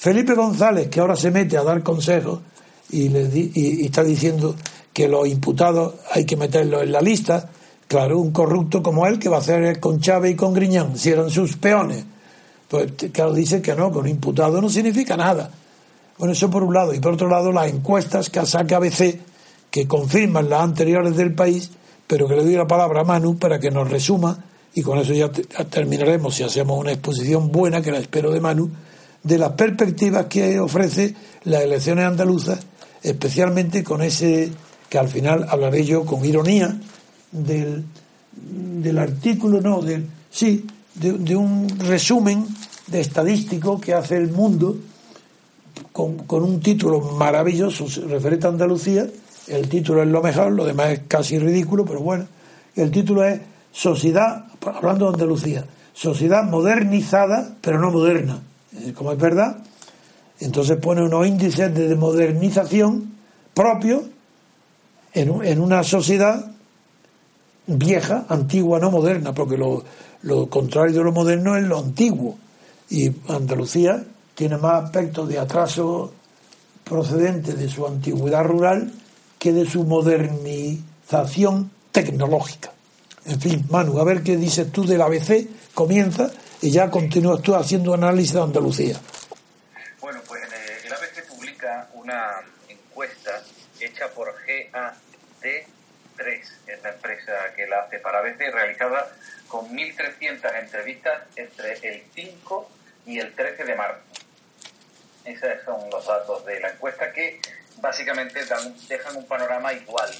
Felipe 0.00 0.32
González, 0.32 0.88
que 0.88 0.98
ahora 0.98 1.14
se 1.14 1.30
mete 1.30 1.58
a 1.58 1.62
dar 1.62 1.82
consejos 1.82 2.40
y, 2.88 3.10
le 3.10 3.28
y, 3.34 3.84
está 3.84 4.02
diciendo 4.02 4.56
que 4.94 5.06
los 5.06 5.28
imputados 5.28 5.96
hay 6.10 6.24
que 6.24 6.38
meterlos 6.38 6.84
en 6.84 6.92
la 6.92 7.02
lista, 7.02 7.50
claro, 7.86 8.18
un 8.18 8.30
corrupto 8.30 8.82
como 8.82 9.06
él, 9.06 9.18
que 9.18 9.28
va 9.28 9.36
a 9.36 9.40
hacer 9.40 9.78
con 9.78 10.00
Chávez 10.00 10.32
y 10.32 10.36
con 10.36 10.54
Griñán, 10.54 10.96
si 10.96 11.10
eran 11.10 11.28
sus 11.28 11.58
peones. 11.58 12.02
Pues 12.66 12.92
claro, 13.12 13.34
dice 13.34 13.60
que 13.60 13.74
no, 13.74 13.92
que 13.92 13.98
un 13.98 14.08
imputado 14.08 14.58
no 14.62 14.70
significa 14.70 15.18
nada. 15.18 15.50
Bueno, 16.16 16.32
eso 16.32 16.48
por 16.48 16.62
un 16.62 16.72
lado. 16.72 16.94
Y 16.94 17.00
por 17.00 17.12
otro 17.12 17.28
lado, 17.28 17.52
las 17.52 17.70
encuestas 17.70 18.30
que 18.30 18.46
saca 18.46 18.76
ABC, 18.78 19.20
que 19.70 19.86
confirman 19.86 20.48
las 20.48 20.62
anteriores 20.62 21.14
del 21.14 21.34
país, 21.34 21.72
pero 22.06 22.26
que 22.26 22.36
le 22.36 22.44
doy 22.44 22.54
la 22.54 22.66
palabra 22.66 23.02
a 23.02 23.04
Manu 23.04 23.36
para 23.36 23.60
que 23.60 23.70
nos 23.70 23.90
resuma, 23.90 24.46
y 24.72 24.80
con 24.80 24.96
eso 24.96 25.12
ya 25.12 25.30
terminaremos 25.30 26.36
si 26.36 26.42
hacemos 26.42 26.78
una 26.78 26.92
exposición 26.92 27.52
buena, 27.52 27.82
que 27.82 27.92
la 27.92 27.98
espero 27.98 28.30
de 28.30 28.40
Manu, 28.40 28.70
de 29.22 29.38
las 29.38 29.52
perspectivas 29.52 30.26
que 30.26 30.58
ofrece 30.58 31.14
las 31.44 31.62
elecciones 31.62 32.04
andaluzas, 32.04 32.60
especialmente 33.02 33.84
con 33.84 34.02
ese 34.02 34.50
que 34.88 34.98
al 34.98 35.08
final 35.08 35.46
hablaré 35.48 35.84
yo 35.84 36.04
con 36.04 36.24
ironía 36.24 36.76
del, 37.30 37.84
del 38.32 38.98
artículo, 38.98 39.60
no, 39.60 39.80
del, 39.80 40.06
sí, 40.30 40.66
de, 40.94 41.36
un 41.36 41.68
resumen 41.78 42.46
de 42.88 43.00
estadístico 43.00 43.80
que 43.80 43.94
hace 43.94 44.16
el 44.16 44.30
mundo 44.32 44.76
con, 45.92 46.18
con, 46.26 46.42
un 46.42 46.60
título 46.60 47.00
maravilloso 47.00 47.86
referente 48.08 48.46
a 48.46 48.50
Andalucía. 48.50 49.06
El 49.46 49.68
título 49.68 50.02
es 50.02 50.08
lo 50.08 50.22
mejor, 50.22 50.52
lo 50.52 50.64
demás 50.64 50.90
es 50.90 51.00
casi 51.06 51.38
ridículo, 51.38 51.84
pero 51.84 52.00
bueno. 52.00 52.26
El 52.74 52.90
título 52.90 53.24
es 53.24 53.40
Sociedad, 53.72 54.46
hablando 54.64 55.06
de 55.06 55.14
Andalucía, 55.14 55.64
sociedad 55.92 56.44
modernizada, 56.44 57.56
pero 57.60 57.78
no 57.78 57.90
moderna. 57.90 58.40
Eh, 58.76 58.92
como 58.92 59.12
es 59.12 59.18
verdad, 59.18 59.58
entonces 60.38 60.76
pone 60.78 61.02
unos 61.02 61.26
índices 61.26 61.74
de 61.74 61.94
modernización 61.96 63.12
propios 63.52 64.02
en, 65.12 65.44
en 65.44 65.60
una 65.60 65.82
sociedad 65.82 66.50
vieja, 67.78 68.26
antigua, 68.28 68.78
no 68.78 68.90
moderna, 68.90 69.32
porque 69.32 69.56
lo, 69.56 69.84
contrario 70.48 70.94
de 70.94 71.04
lo 71.04 71.12
moderno 71.12 71.56
es 71.56 71.64
lo 71.64 71.78
antiguo. 71.78 72.38
Y 72.88 73.10
Andalucía 73.28 74.04
tiene 74.34 74.56
más 74.56 74.84
aspectos 74.84 75.28
de 75.28 75.38
atraso 75.38 76.12
procedente 76.84 77.54
de 77.54 77.68
su 77.68 77.86
antigüedad 77.86 78.44
rural 78.44 78.92
que 79.38 79.52
de 79.52 79.68
su 79.68 79.84
modernización 79.84 81.70
tecnológica. 81.92 82.72
En 83.26 83.40
fin, 83.40 83.64
Manu, 83.70 83.98
a 83.98 84.04
ver 84.04 84.22
qué 84.22 84.36
dices 84.36 84.72
tú 84.72 84.84
del 84.84 85.02
ABC, 85.02 85.46
comienza 85.74 86.30
y 86.62 86.70
ya 86.70 86.90
continúas 86.90 87.40
tú 87.42 87.54
haciendo 87.54 87.94
análisis 87.94 88.34
de 88.34 88.42
Andalucía. 88.42 88.96
Bueno, 90.00 90.20
pues 90.26 90.42
eh, 90.42 90.82
el 90.84 90.92
ABC 90.92 91.26
publica 91.28 91.88
una 91.94 92.42
encuesta 92.68 93.42
hecha 93.80 94.08
por 94.08 94.34
GAD3, 94.46 95.64
es 96.66 96.82
la 96.82 96.90
empresa 96.90 97.32
que 97.56 97.66
la 97.66 97.80
hace 97.80 97.98
para 97.98 98.18
ABC, 98.18 98.38
realizada 98.52 99.10
con 99.48 99.68
1.300 99.70 100.60
entrevistas 100.60 101.22
entre 101.36 101.72
el 101.88 102.02
5 102.14 102.70
y 103.06 103.18
el 103.18 103.34
13 103.34 103.64
de 103.64 103.74
marzo. 103.74 104.00
Esos 105.24 105.50
son 105.64 105.88
los 105.90 106.06
datos 106.06 106.44
de 106.44 106.60
la 106.60 106.70
encuesta 106.70 107.12
que 107.12 107.40
básicamente 107.76 108.44
dan, 108.44 108.74
dejan 108.88 109.16
un 109.16 109.26
panorama 109.26 109.72
igual, 109.72 110.10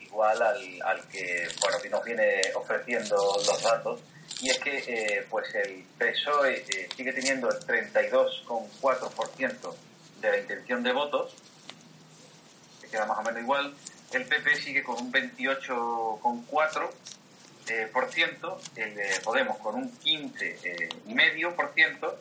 igual 0.00 0.42
al, 0.42 0.82
al 0.82 1.08
que 1.08 1.48
bueno, 1.60 1.78
que 1.80 1.90
nos 1.90 2.04
viene 2.04 2.40
ofreciendo 2.54 3.16
los 3.46 3.62
datos 3.62 4.00
y 4.44 4.50
es 4.50 4.58
que 4.58 4.76
eh, 4.76 5.24
pues 5.30 5.46
el 5.54 5.86
PSOE 5.96 6.66
eh, 6.68 6.86
sigue 6.94 7.14
teniendo 7.14 7.48
el 7.48 7.56
32,4% 7.60 9.74
de 10.20 10.30
la 10.30 10.38
intención 10.38 10.82
de 10.82 10.92
votos, 10.92 11.32
que 12.82 12.88
queda 12.88 13.06
más 13.06 13.20
o 13.20 13.22
menos 13.22 13.40
igual, 13.40 13.72
el 14.12 14.26
PP 14.26 14.56
sigue 14.56 14.82
con 14.82 15.02
un 15.02 15.10
28,4%, 15.10 16.90
eh, 17.70 17.88
por 17.90 18.10
ciento, 18.10 18.60
el 18.76 18.94
de 18.94 19.18
Podemos 19.24 19.56
con 19.56 19.76
un 19.76 19.90
15,5% 20.00 22.14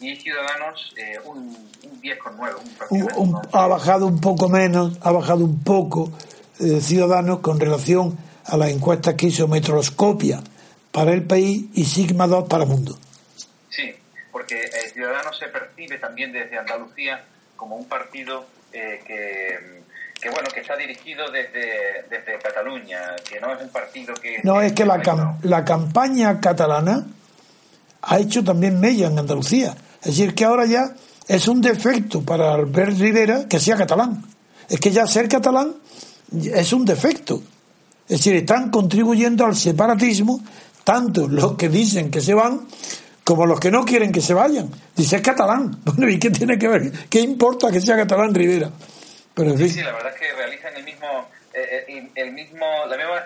y 0.00 0.16
Ciudadanos 0.16 0.94
un, 1.24 1.70
un 1.82 2.00
10,9%. 2.00 3.48
ha 3.52 3.66
bajado 3.66 4.06
un 4.06 4.22
poco 4.22 4.48
menos, 4.48 4.96
ha 5.02 5.12
bajado 5.12 5.44
un 5.44 5.62
poco 5.62 6.10
Ciudadanos 6.80 7.40
con 7.40 7.60
relación 7.60 8.16
a 8.46 8.56
las 8.56 8.70
encuestas 8.70 9.14
que 9.14 9.26
hizo 9.26 9.46
Metroscopia 9.46 10.42
para 10.96 11.12
el 11.12 11.24
país 11.24 11.66
y 11.74 11.84
Sigma 11.84 12.26
2 12.26 12.48
para 12.48 12.64
el 12.64 12.70
mundo. 12.70 12.98
Sí, 13.68 13.94
porque 14.32 14.62
el 14.62 14.90
Ciudadanos 14.94 15.38
se 15.38 15.46
percibe 15.48 15.98
también 15.98 16.32
desde 16.32 16.56
Andalucía 16.56 17.22
como 17.54 17.76
un 17.76 17.86
partido 17.86 18.46
eh, 18.72 18.98
que, 19.06 20.30
bueno, 20.30 20.48
que 20.48 20.60
está 20.60 20.74
dirigido 20.74 21.30
desde, 21.30 22.06
desde 22.08 22.38
Cataluña, 22.38 23.14
que 23.28 23.38
no 23.38 23.52
es 23.52 23.62
un 23.62 23.68
partido 23.68 24.14
que... 24.14 24.40
No, 24.42 24.62
es 24.62 24.72
que 24.72 24.86
la, 24.86 25.36
la 25.42 25.64
campaña 25.66 26.40
catalana 26.40 27.04
ha 28.00 28.18
hecho 28.18 28.42
también 28.42 28.80
mella 28.80 29.08
en 29.08 29.18
Andalucía. 29.18 29.76
Es 30.00 30.16
decir, 30.16 30.34
que 30.34 30.46
ahora 30.46 30.64
ya 30.64 30.94
es 31.28 31.46
un 31.46 31.60
defecto 31.60 32.22
para 32.22 32.54
Albert 32.54 32.98
Rivera 32.98 33.46
que 33.46 33.60
sea 33.60 33.76
catalán. 33.76 34.24
Es 34.66 34.80
que 34.80 34.90
ya 34.90 35.06
ser 35.06 35.28
catalán 35.28 35.74
es 36.32 36.72
un 36.72 36.86
defecto. 36.86 37.42
Es 38.08 38.18
decir, 38.18 38.36
están 38.36 38.70
contribuyendo 38.70 39.44
al 39.44 39.56
separatismo 39.56 40.40
tanto 40.86 41.26
los 41.26 41.56
que 41.56 41.68
dicen 41.68 42.12
que 42.12 42.20
se 42.20 42.32
van 42.32 42.68
como 43.24 43.44
los 43.44 43.58
que 43.58 43.72
no 43.72 43.84
quieren 43.84 44.12
que 44.12 44.20
se 44.20 44.34
vayan. 44.34 44.70
Dice 44.94 45.16
es 45.16 45.22
catalán. 45.22 45.80
Bueno, 45.84 46.08
¿y 46.08 46.16
qué 46.16 46.30
tiene 46.30 46.56
que 46.56 46.68
ver? 46.68 46.92
¿Qué 47.10 47.18
importa 47.18 47.72
que 47.72 47.80
sea 47.80 47.96
catalán 47.96 48.32
Rivera? 48.32 48.70
Pero 49.34 49.56
sí, 49.58 49.68
sí, 49.68 49.82
la 49.82 49.92
verdad 49.92 50.12
es 50.14 50.20
que 50.20 50.32
realizan 50.32 50.76
el 50.76 50.84
mismo, 50.84 51.28
eh, 51.52 51.84
eh, 51.88 52.08
el 52.14 52.32
mismo, 52.32 52.64
la 52.88 52.96
misma 52.96 53.24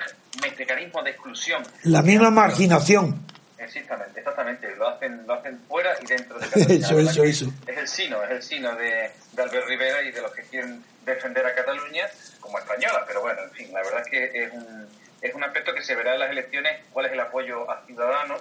mecanismo 0.59 1.03
de 1.03 1.11
exclusión. 1.11 1.63
La 1.85 2.01
misma 2.01 2.31
marginación. 2.31 3.27
Exactamente, 3.59 4.21
exactamente. 4.21 4.75
Lo 4.77 4.89
hacen, 4.89 5.27
lo 5.27 5.35
hacen 5.35 5.61
fuera 5.69 5.91
y 6.03 6.07
dentro 6.07 6.39
de 6.39 6.47
Cataluña. 6.49 6.87
eso, 6.87 6.99
eso, 6.99 7.25
eso. 7.25 7.53
Es 7.67 7.77
el 7.77 7.89
sino, 7.89 8.25
es 8.25 8.31
el 8.31 8.43
sino 8.43 8.75
de, 8.75 9.11
de 9.33 9.43
Albert 9.43 9.67
Rivera 9.69 10.03
y 10.03 10.11
de 10.11 10.23
los 10.23 10.33
que 10.33 10.43
quieren 10.45 10.83
defender 11.05 11.45
a 11.45 11.55
Cataluña 11.55 12.07
como 12.41 12.59
española, 12.59 13.05
pero 13.07 13.21
bueno, 13.21 13.43
en 13.43 13.51
fin, 13.51 13.71
la 13.71 13.83
verdad 13.83 14.01
es 14.01 14.09
que 14.09 14.45
es 14.45 14.53
un, 14.55 14.89
es 15.23 15.35
un 15.35 15.45
aspecto 15.45 15.75
que 15.75 15.83
se 15.83 15.95
verá 15.95 16.15
en 16.15 16.21
las 16.21 16.31
elecciones 16.31 16.81
cuál 16.93 17.07
es 17.07 17.13
el 17.13 17.21
apoyo 17.21 17.71
a 17.71 17.85
Ciudadanos, 17.87 18.41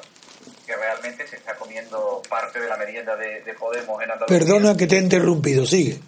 que 0.65 0.75
realmente 0.75 1.27
se 1.27 1.35
está 1.35 1.55
comiendo 1.55 2.21
parte 2.29 2.59
de 2.59 2.67
la 2.67 2.77
merienda 2.77 3.15
de, 3.15 3.53
Podemos 3.59 4.01
en 4.01 4.11
Andalucía. 4.11 4.39
Perdona 4.39 4.77
que 4.77 4.87
te 4.87 4.95
he 4.95 4.99
interrumpido, 4.99 5.65
sigue. 5.65 5.99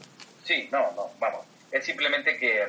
Sí, 0.44 0.70
no, 0.72 0.92
no, 0.96 1.12
vamos. 1.20 1.46
Es 1.72 1.86
simplemente 1.86 2.38
que, 2.38 2.66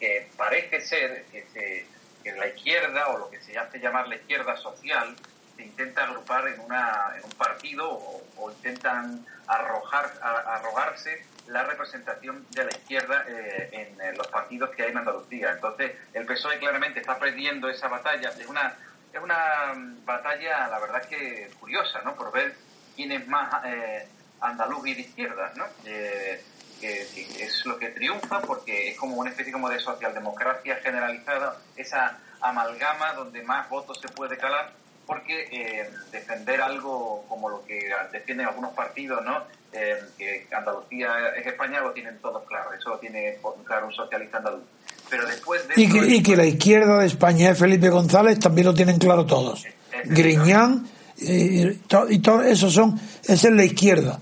que 0.00 0.28
parece 0.36 0.80
ser 0.80 1.24
que, 1.30 1.44
se, 1.52 1.86
que 2.22 2.32
la 2.32 2.48
izquierda, 2.48 3.08
o 3.08 3.18
lo 3.18 3.30
que 3.30 3.40
se 3.40 3.56
hace 3.56 3.78
llamar 3.78 4.08
la 4.08 4.16
izquierda 4.16 4.56
social, 4.56 5.14
se 5.56 5.62
intenta 5.62 6.04
agrupar 6.04 6.48
en, 6.48 6.60
una, 6.60 7.12
en 7.16 7.24
un 7.24 7.32
partido 7.32 7.88
o, 7.90 8.50
intentan 8.50 9.26
arrojar, 9.46 10.12
arrogarse 10.22 11.24
la 11.48 11.64
representación 11.64 12.46
de 12.50 12.64
la 12.64 12.70
izquierda 12.70 13.24
eh, 13.26 13.96
en, 14.00 14.16
los 14.16 14.28
partidos 14.28 14.70
que 14.70 14.82
hay 14.82 14.90
en 14.90 14.98
Andalucía. 14.98 15.52
Entonces, 15.52 15.92
el 16.12 16.26
PSOE 16.26 16.58
claramente 16.58 17.00
está 17.00 17.18
perdiendo 17.18 17.68
esa 17.68 17.88
batalla. 17.88 18.30
Es 18.30 18.46
una, 18.46 18.76
es 19.12 19.20
una 19.20 19.74
batalla, 20.04 20.68
la 20.68 20.78
verdad, 20.78 21.02
que 21.08 21.50
curiosa, 21.58 22.02
¿no? 22.02 22.14
Por 22.14 22.32
ver 22.32 22.54
quién 22.94 23.12
es 23.12 23.26
más 23.26 23.64
eh, 23.64 24.06
andaluz 24.40 24.86
y 24.86 24.94
de 24.94 25.00
izquierdas, 25.00 25.56
¿no? 25.56 25.64
Eh, 25.84 26.42
que, 26.80 27.02
es 27.02 27.66
lo 27.66 27.78
que 27.78 27.88
triunfa 27.88 28.40
porque 28.42 28.90
es 28.90 28.96
como 28.96 29.16
una 29.16 29.30
especie 29.30 29.52
como 29.52 29.68
de 29.68 29.80
socialdemocracia 29.80 30.76
generalizada, 30.76 31.58
esa 31.76 32.18
amalgama 32.40 33.14
donde 33.14 33.42
más 33.42 33.68
votos 33.68 33.98
se 34.00 34.08
puede 34.08 34.36
calar 34.36 34.72
porque 35.08 35.48
eh, 35.50 35.88
defender 36.12 36.60
algo 36.60 37.24
como 37.30 37.48
lo 37.48 37.64
que 37.64 37.90
defienden 38.12 38.46
algunos 38.46 38.74
partidos, 38.74 39.24
¿no? 39.24 39.42
Eh, 39.72 39.96
que 40.18 40.46
Andalucía 40.54 41.08
es 41.34 41.46
España, 41.46 41.80
lo 41.80 41.92
tienen 41.92 42.18
todos 42.18 42.46
claro, 42.46 42.74
eso 42.74 42.90
lo 42.90 42.98
tiene 42.98 43.38
claro 43.64 43.86
un 43.86 43.94
socialista 43.94 44.36
andaluz. 44.36 44.64
Pero 45.08 45.26
después 45.26 45.66
de 45.66 45.74
y, 45.80 46.22
que, 46.22 46.36
la 46.36 46.44
izquierda 46.44 46.98
de 46.98 47.06
España 47.06 47.50
es 47.50 47.58
Felipe 47.58 47.88
González, 47.88 48.38
también 48.38 48.66
lo 48.66 48.74
tienen 48.74 48.98
claro 48.98 49.24
todos. 49.24 49.64
Griñán 50.04 50.86
y, 51.16 51.70
todo 51.78 52.42
eso 52.42 52.68
son, 52.70 53.00
esa 53.24 53.48
es 53.48 53.54
la 53.54 53.64
izquierda. 53.64 54.20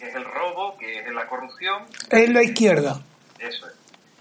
es 0.00 0.14
el 0.14 0.24
robo, 0.24 0.78
que 0.78 1.00
es 1.00 1.14
la 1.14 1.28
corrupción. 1.28 1.82
Es 2.10 2.30
la 2.30 2.42
izquierda. 2.42 2.98
Eso 3.38 3.66
es. 3.66 3.74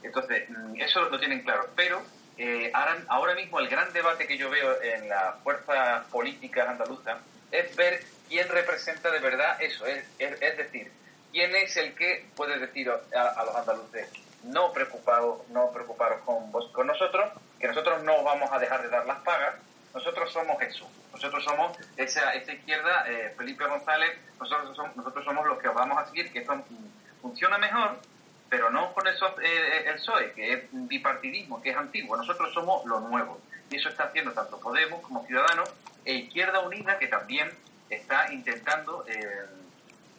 Entonces, 0.04 0.50
mm, 0.50 0.82
eso 0.82 1.02
lo 1.10 1.18
tienen 1.18 1.42
claro. 1.44 1.70
Pero 1.78 2.02
eh, 2.46 2.72
ahora, 3.08 3.36
mismo 3.36 3.58
el 3.60 3.70
gran 3.70 3.94
debate 3.94 4.28
que 4.28 4.38
yo 4.38 4.50
veo 4.50 4.82
en 4.82 5.08
las 5.08 5.40
fuerzas 5.44 6.06
políticas 6.08 6.68
andaluzas 6.68 7.22
es 7.50 7.74
ver 7.78 8.04
quién 8.28 8.50
representa 8.50 9.10
de 9.12 9.20
verdad 9.20 9.62
eso, 9.62 9.86
es, 9.86 10.04
es, 10.20 10.58
decir, 10.58 10.92
quién 11.32 11.56
es 11.56 11.78
el 11.78 11.96
que 11.96 12.26
puede 12.36 12.60
decir 12.60 12.92
a, 12.92 13.46
los 13.46 13.56
andaluces 13.56 14.10
no 14.44 14.74
preocupados 14.74 15.48
no 15.52 15.72
preocuparos 15.72 16.20
con, 16.24 16.52
con 16.52 16.86
nosotros, 16.86 17.32
que 17.62 17.70
nosotros 17.70 18.04
no 18.04 18.22
vamos 18.26 18.52
a 18.52 18.60
dejar 18.60 18.82
de 18.82 18.90
dar 18.90 19.06
las 19.06 19.20
pagas, 19.20 19.56
nosotros 19.94 20.30
somos 20.34 20.62
eso, 20.64 20.86
nosotros 21.14 21.42
somos 21.46 21.78
esa, 21.96 22.34
esa 22.34 22.52
izquierda, 22.52 23.06
eh, 23.08 23.34
Felipe 23.38 23.66
González, 23.66 24.18
nosotros 24.38 24.76
somos, 24.76 24.98
nosotros 24.98 25.24
somos 25.24 25.48
los 25.48 25.60
que 25.60 25.70
vamos 25.70 25.98
a 25.98 26.06
seguir, 26.08 26.30
que 26.34 26.40
esto 26.40 26.62
funciona 27.22 27.58
mejor 27.58 28.00
pero 28.54 28.70
no 28.70 28.94
con 28.94 29.08
eso, 29.08 29.26
eh, 29.42 29.46
eh, 29.48 29.84
el 29.88 29.96
PSOE, 29.96 30.32
que 30.34 30.54
es 30.54 30.60
bipartidismo, 30.72 31.60
que 31.60 31.72
es 31.72 31.76
antiguo. 31.76 32.16
Nosotros 32.16 32.54
somos 32.54 32.86
lo 32.86 33.00
nuevo. 33.00 33.42
Y 33.72 33.78
eso 33.78 33.90
está 33.90 34.04
haciendo 34.04 34.32
tanto 34.32 34.60
Podemos 34.60 35.02
como 35.02 35.26
Ciudadanos 35.26 35.74
e 36.06 36.14
Izquierda 36.18 36.60
Unida, 36.60 37.00
que 37.00 37.08
también 37.08 37.50
está 37.90 38.32
intentando 38.32 39.04
eh, 39.08 39.26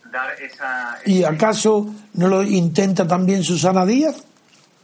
dar 0.07 0.33
esa... 0.43 0.99
¿Y 1.07 1.23
acaso 1.23 1.87
no 2.15 2.27
lo 2.27 2.43
intenta 2.43 3.07
también 3.07 3.45
Susana 3.45 3.87
Díaz? 3.87 4.25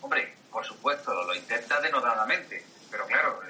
Hombre, 0.00 0.32
por 0.52 0.64
supuesto, 0.64 1.12
lo 1.24 1.34
intenta 1.34 1.80
denodadamente. 1.80 2.64
Pero 2.88 3.04
claro, 3.06 3.40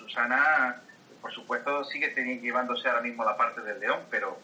Susana, 0.00 0.82
por 1.20 1.32
supuesto, 1.32 1.84
sigue 1.84 2.12
llevándose 2.42 2.88
ahora 2.88 3.02
mismo 3.02 3.24
la 3.24 3.36
parte 3.36 3.60
del 3.60 3.78
león, 3.78 4.00
pero 4.10 4.36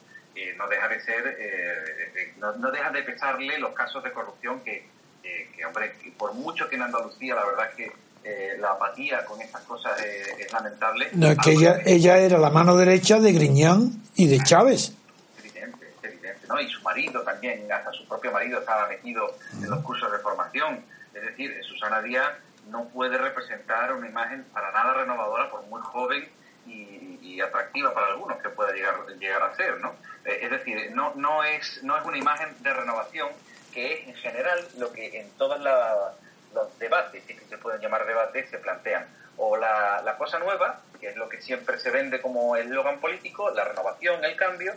no 0.57 0.68
deja 0.68 0.89
de 0.89 1.01
ser, 1.01 1.36
eh, 1.39 2.12
eh, 2.16 2.34
no, 2.39 2.53
no, 2.57 2.70
deja 2.70 2.91
de 2.91 3.03
pesarle 3.03 3.59
los 3.59 3.72
casos 3.72 4.03
de 4.03 4.12
corrupción 4.12 4.61
que, 4.61 4.86
que 5.22 5.66
hombre, 5.66 5.95
por 6.16 6.32
mucho 6.34 6.68
que 6.68 6.76
en 6.76 6.82
Andalucía 6.82 7.34
la 7.34 7.45
verdad 7.45 7.68
es 7.70 7.74
que 7.76 7.93
eh, 8.24 8.57
la 8.59 8.72
apatía 8.72 9.24
con 9.24 9.41
estas 9.41 9.62
cosas 9.62 9.99
es, 10.03 10.53
lamentable. 10.53 11.09
No, 11.12 11.28
es 11.28 11.39
que 11.39 11.53
ella, 11.53 11.80
ella 11.86 12.18
era 12.18 12.39
la 12.39 12.51
mano 12.51 12.76
derecha 12.76 13.18
de 13.20 13.32
Griñán 13.32 13.91
y 14.16 14.26
de 14.26 14.39
Chávez. 14.43 14.93
Es 15.39 15.45
evidente, 15.45 15.89
es 15.97 16.05
evidente, 16.05 16.47
¿no? 16.49 16.61
Y 16.61 16.68
su 16.68 16.82
marido 16.82 17.22
también, 17.22 17.70
hasta 17.70 17.93
su 17.93 18.07
propio 18.07 18.32
marido 18.32 18.59
estaba 18.59 18.89
metido 18.89 19.34
en 19.53 19.70
los 19.70 19.80
cursos 19.80 20.11
de 20.11 20.18
formación. 20.18 20.84
Es 21.14 21.22
decir, 21.22 21.55
Susana 21.64 22.03
Díaz 22.03 22.32
no 22.70 22.89
puede 22.89 23.16
representar 23.16 23.93
una 23.95 24.09
imagen 24.09 24.45
para 24.53 24.72
nada 24.72 24.95
renovadora, 24.95 25.51
por 25.51 25.62
muy 25.66 25.80
joven 25.80 26.28
y, 26.66 27.18
y 27.22 27.41
atractiva 27.41 27.95
para 27.95 28.09
algunos 28.09 28.43
que 28.43 28.49
pueda 28.51 28.72
llegar, 28.72 28.95
llegar 29.18 29.43
a 29.43 29.57
ser, 29.57 29.80
¿no? 29.80 29.95
Es 30.29 30.51
decir, 30.51 30.93
no, 30.93 31.14
no, 31.14 31.45
es, 31.45 31.83
no 31.83 31.97
es 31.97 32.05
una 32.05 32.18
imagen 32.18 32.55
de 32.62 32.72
renovación 32.72 33.29
que 33.72 33.95
es 33.95 34.09
en 34.09 34.14
general 34.14 34.66
lo 34.79 34.93
que 34.93 35.20
en 35.20 35.31
todos 35.33 35.61
los 35.61 36.79
debates, 36.79 37.24
que 37.24 37.39
se 37.49 37.59
pueden 37.59 37.81
llamar 37.81 38.07
debates, 38.07 38.51
se 38.51 38.59
plantean. 38.59 39.07
O 39.37 39.57
la, 39.57 40.03
la 40.03 40.16
cosa 40.16 40.39
nueva, 40.39 40.81
que 41.01 41.11
es 41.11 41.16
lo 41.16 41.29
que 41.29 41.41
siempre 41.41 41.79
se 41.79 41.91
vende 41.91 42.20
como 42.20 42.57
el 42.57 42.66
eslogan 42.66 43.01
político, 43.01 43.51
la 43.51 43.64
renovación, 43.64 44.24
el 44.24 44.37
cambio, 44.37 44.74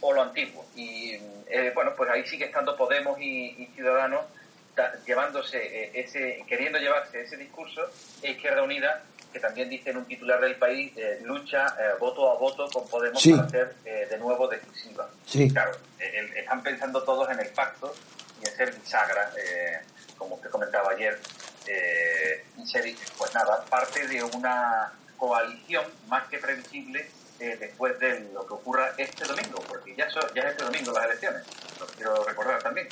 o 0.00 0.12
lo 0.12 0.22
antiguo. 0.22 0.66
Y 0.74 1.14
eh, 1.48 1.72
bueno, 1.74 1.94
pues 1.96 2.10
ahí 2.10 2.26
sigue 2.26 2.46
estando 2.46 2.76
Podemos 2.76 3.20
y, 3.20 3.70
Ciudadanos 3.74 4.24
llevándose 5.04 5.58
eh, 5.58 5.90
ese, 5.94 6.44
queriendo 6.46 6.78
llevarse 6.78 7.22
ese 7.22 7.36
discurso, 7.36 7.90
e 8.22 8.32
Izquierda 8.32 8.62
Unida 8.62 9.02
que 9.32 9.40
también 9.40 9.68
dice 9.68 9.90
en 9.90 9.98
un 9.98 10.04
titular 10.06 10.40
del 10.40 10.56
país, 10.56 10.92
eh, 10.96 11.20
lucha 11.22 11.66
eh, 11.78 11.94
voto 12.00 12.30
a 12.30 12.38
voto 12.38 12.68
con 12.70 12.88
Podemos 12.88 13.22
para 13.22 13.48
ser 13.48 13.74
eh, 13.84 14.06
de 14.10 14.18
nuevo 14.18 14.48
decisiva. 14.48 15.08
Claro, 15.52 15.72
están 15.98 16.62
pensando 16.62 17.02
todos 17.02 17.30
en 17.30 17.40
el 17.40 17.48
pacto 17.48 17.94
y 18.42 18.48
en 18.48 18.56
ser 18.56 18.74
bisagra, 18.74 19.30
como 20.16 20.36
usted 20.36 20.48
comentaba 20.48 20.92
ayer, 20.92 21.18
y 22.56 22.66
ser, 22.66 22.94
pues 23.18 23.34
nada, 23.34 23.64
parte 23.64 24.06
de 24.06 24.22
una 24.22 24.92
coalición 25.16 25.84
más 26.06 26.26
que 26.28 26.38
previsible 26.38 27.10
después 27.38 27.98
de 27.98 28.20
lo 28.32 28.46
que 28.46 28.54
ocurra 28.54 28.92
este 28.96 29.24
domingo, 29.24 29.62
porque 29.68 29.94
ya, 29.94 30.08
ya 30.34 30.42
es 30.42 30.52
este 30.52 30.64
domingo 30.64 30.92
las 30.92 31.04
elecciones, 31.06 31.42
lo 31.78 31.86
quiero 31.86 32.24
recordar 32.24 32.62
también. 32.62 32.88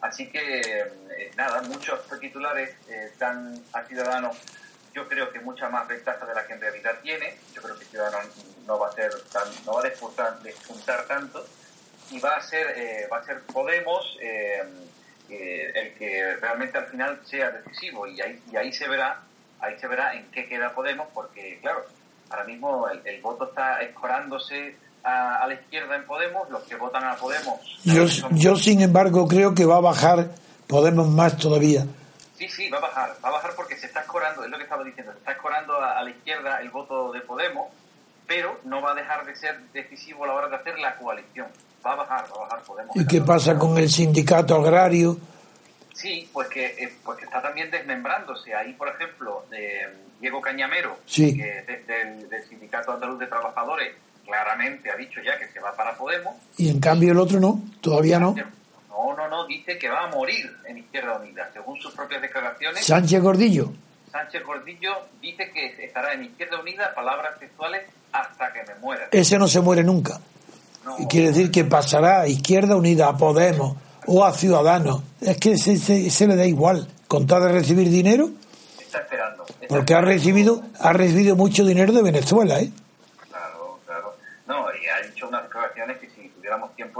Así 0.00 0.30
que, 0.30 0.90
nada, 1.36 1.62
muchos 1.62 2.00
titulares 2.18 2.74
dan 3.18 3.62
a 3.72 3.84
Ciudadanos 3.84 4.36
yo 4.98 5.06
creo 5.08 5.30
que 5.30 5.38
mucha 5.38 5.68
más 5.68 5.86
ventaja 5.86 6.26
de 6.26 6.34
la 6.34 6.44
que 6.44 6.54
en 6.54 6.60
realidad 6.60 6.98
tiene. 7.02 7.36
Yo 7.54 7.62
creo 7.62 7.78
que 7.78 7.84
Ciudadanos 7.84 8.34
no 8.66 8.80
va 8.80 8.88
a 8.88 8.92
ser 8.92 9.12
tan, 9.32 9.46
no 9.64 9.74
va 9.74 9.80
a 9.80 9.84
despuntar, 9.84 11.04
tanto 11.06 11.46
y 12.10 12.18
va 12.18 12.34
a 12.34 12.42
ser, 12.42 12.66
eh, 12.76 13.08
va 13.12 13.18
a 13.18 13.24
ser 13.24 13.42
Podemos 13.42 14.18
eh, 14.20 14.60
eh, 15.30 15.72
el 15.72 15.94
que 15.94 16.36
realmente 16.40 16.78
al 16.78 16.86
final 16.86 17.20
sea 17.24 17.50
decisivo 17.50 18.08
y 18.08 18.20
ahí, 18.20 18.42
y 18.50 18.56
ahí 18.56 18.72
se 18.72 18.88
verá, 18.88 19.20
ahí 19.60 19.78
se 19.78 19.86
verá 19.86 20.14
en 20.14 20.28
qué 20.32 20.48
queda 20.48 20.74
Podemos 20.74 21.06
porque 21.14 21.60
claro, 21.60 21.84
ahora 22.30 22.44
mismo 22.44 22.88
el, 22.88 23.20
voto 23.22 23.44
está 23.50 23.80
escorándose 23.82 24.74
a, 25.04 25.46
la 25.46 25.54
izquierda 25.54 25.94
en 25.94 26.06
Podemos, 26.06 26.50
los 26.50 26.64
que 26.64 26.74
votan 26.74 27.04
a 27.04 27.14
Podemos. 27.14 27.60
Yo, 27.84 28.04
yo 28.32 28.56
sin 28.56 28.82
embargo 28.82 29.28
creo 29.28 29.54
que 29.54 29.64
va 29.64 29.76
a 29.76 29.80
bajar 29.80 30.30
Podemos 30.66 31.08
más 31.08 31.36
todavía 31.36 31.86
Sí, 32.38 32.48
sí, 32.48 32.70
va 32.70 32.78
a 32.78 32.82
bajar. 32.82 33.16
Va 33.24 33.30
a 33.30 33.32
bajar 33.32 33.52
porque 33.56 33.76
se 33.76 33.86
está 33.86 34.00
escorando, 34.00 34.44
es 34.44 34.50
lo 34.50 34.56
que 34.56 34.62
estaba 34.62 34.84
diciendo, 34.84 35.12
se 35.12 35.18
está 35.18 35.32
escorando 35.32 35.80
a, 35.80 36.00
la 36.02 36.10
izquierda 36.10 36.60
el 36.60 36.70
voto 36.70 37.12
de 37.12 37.20
Podemos, 37.20 37.68
pero 38.28 38.60
no 38.64 38.80
va 38.80 38.92
a 38.92 38.94
dejar 38.94 39.26
de 39.26 39.34
ser 39.34 39.58
decisivo 39.72 40.22
a 40.22 40.28
la 40.28 40.34
hora 40.34 40.48
de 40.48 40.56
hacer 40.56 40.78
la 40.78 40.96
coalición. 40.96 41.48
Va 41.84 41.92
a 41.92 41.96
bajar, 41.96 42.26
va 42.30 42.36
a 42.36 42.40
bajar 42.46 42.62
Podemos. 42.62 42.94
¿Y 42.96 43.06
qué 43.06 43.20
pasa 43.22 43.58
con 43.58 43.76
el 43.76 43.90
sindicato 43.90 44.54
agrario? 44.54 45.18
Sí, 45.94 46.30
pues 46.32 46.46
que, 46.48 46.64
eh, 46.64 46.94
pues 47.04 47.18
que 47.18 47.24
está 47.24 47.42
también 47.42 47.72
desmembrándose. 47.72 48.54
Ahí, 48.54 48.72
por 48.74 48.88
ejemplo, 48.88 49.44
Diego 50.20 50.40
Cañamero, 50.40 50.96
del, 51.16 52.28
del 52.28 52.48
Sindicato 52.48 52.92
Andaluz 52.92 53.18
de 53.18 53.26
Trabajadores, 53.26 53.96
claramente 54.24 54.92
ha 54.92 54.96
dicho 54.96 55.20
ya 55.24 55.36
que 55.38 55.48
se 55.48 55.58
va 55.58 55.74
para 55.74 55.96
Podemos. 55.96 56.36
Y 56.56 56.70
en 56.70 56.78
cambio 56.78 57.10
el 57.10 57.18
otro 57.18 57.40
no, 57.40 57.60
todavía 57.80 58.20
no. 58.20 58.36
No, 58.98 59.14
no, 59.14 59.28
no, 59.28 59.46
dice 59.46 59.78
que 59.78 59.88
va 59.88 60.04
a 60.04 60.08
morir 60.08 60.52
en 60.66 60.78
Izquierda 60.78 61.18
Unida, 61.18 61.48
según 61.52 61.78
sus 61.80 61.94
propias 61.94 62.20
declaraciones. 62.20 62.84
Sánchez 62.84 63.22
Gordillo. 63.22 63.72
Sánchez 64.10 64.42
Gordillo 64.44 64.90
dice 65.22 65.50
que 65.52 65.84
estará 65.84 66.14
en 66.14 66.24
Izquierda 66.24 66.60
Unida, 66.60 66.92
palabras 66.94 67.38
textuales, 67.38 67.82
hasta 68.10 68.52
que 68.52 68.64
me 68.64 68.74
muera. 68.80 69.08
Ese 69.12 69.38
no 69.38 69.46
se 69.46 69.60
muere 69.60 69.84
nunca. 69.84 70.18
y 70.98 71.06
quiere 71.06 71.28
decir 71.28 71.50
que 71.52 71.64
pasará 71.64 72.22
a 72.22 72.26
Izquierda 72.26 72.74
Unida, 72.74 73.08
a 73.08 73.16
Podemos 73.16 73.76
o 74.06 74.24
a 74.24 74.32
Ciudadanos. 74.32 75.02
Es 75.20 75.36
que 75.36 75.56
se, 75.56 76.26
le 76.26 76.36
da 76.36 76.44
igual. 76.44 76.88
Con 77.06 77.26
tal 77.26 77.42
de 77.42 77.52
recibir 77.52 77.88
dinero. 77.88 78.30
Está 78.80 78.98
esperando. 78.98 79.46
porque 79.68 79.94
ha 79.94 80.00
recibido, 80.00 80.62
ha 80.80 80.92
recibido 80.92 81.36
mucho 81.36 81.64
dinero 81.64 81.92
de 81.92 82.02
Venezuela, 82.02 82.58
¿eh? 82.58 82.70
Claro, 83.28 83.78
claro. 83.86 84.16
No, 84.46 84.66
y 84.74 84.86
ha 84.88 85.06
dicho 85.06 85.28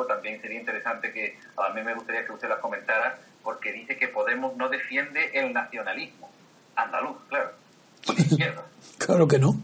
que 0.03 0.13
también 0.13 0.41
sería 0.41 0.61
interesante 0.61 1.13
que 1.13 1.39
a 1.57 1.71
mí 1.71 1.83
me 1.83 1.95
gustaría 1.95 2.25
que 2.25 2.33
usted 2.33 2.49
las 2.49 2.59
comentara 2.59 3.19
porque 3.43 3.73
dice 3.73 3.97
que 3.97 4.09
Podemos 4.09 4.57
no 4.57 4.69
defiende 4.69 5.31
el 5.35 5.53
nacionalismo 5.53 6.31
andaluz, 6.77 7.17
claro, 7.29 7.53
izquierda. 8.17 8.65
claro 8.99 9.27
que 9.27 9.39
no. 9.39 9.57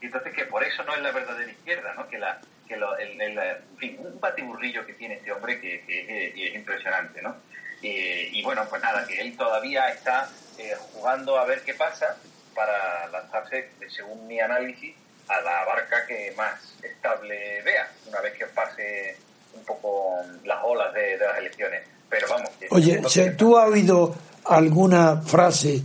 entonces 0.00 0.34
que 0.34 0.44
por 0.44 0.62
eso 0.62 0.82
no 0.84 0.94
es 0.94 1.02
la 1.02 1.12
verdadera 1.12 1.50
izquierda, 1.50 1.94
¿no? 1.94 2.08
Que 2.08 2.18
la 2.18 2.40
que 2.68 2.76
lo, 2.76 2.96
el, 2.98 3.20
en 3.20 3.76
fin, 3.78 3.96
un 3.98 4.20
batiburrillo 4.20 4.86
que 4.86 4.92
tiene 4.94 5.14
este 5.14 5.32
hombre 5.32 5.60
que, 5.60 5.82
es, 5.88 6.54
impresionante, 6.54 7.20
¿no? 7.20 7.34
y 7.82 8.42
bueno, 8.42 8.62
pues 8.68 8.82
nada, 8.82 9.06
que 9.06 9.20
él 9.20 9.36
todavía 9.36 9.88
está 9.88 10.28
eh, 10.60 10.76
jugando 10.92 11.38
a 11.38 11.46
ver 11.46 11.62
qué 11.62 11.72
pasa 11.72 12.16
para 12.54 13.08
lanzarse, 13.08 13.70
según 13.88 14.26
mi 14.26 14.38
análisis, 14.40 14.94
a 15.30 15.40
la 15.42 15.64
barca 15.64 16.04
que 16.06 16.32
más 16.36 16.54
estable 16.82 17.62
vea, 17.62 17.88
una 18.08 18.20
vez 18.20 18.34
que 18.36 18.46
pase 18.46 19.16
un 19.56 19.64
poco 19.64 20.16
las 20.44 20.58
olas 20.64 20.92
de, 20.92 21.16
las 21.18 21.38
elecciones. 21.38 21.82
Pero 22.08 22.26
vamos. 22.28 22.50
Oye, 22.70 23.00
¿tú 23.36 23.56
has 23.56 23.70
oído 23.70 24.14
alguna 24.44 25.22
frase 25.22 25.82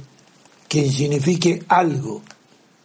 que 0.68 0.90
signifique 0.90 1.64
algo? 1.68 2.24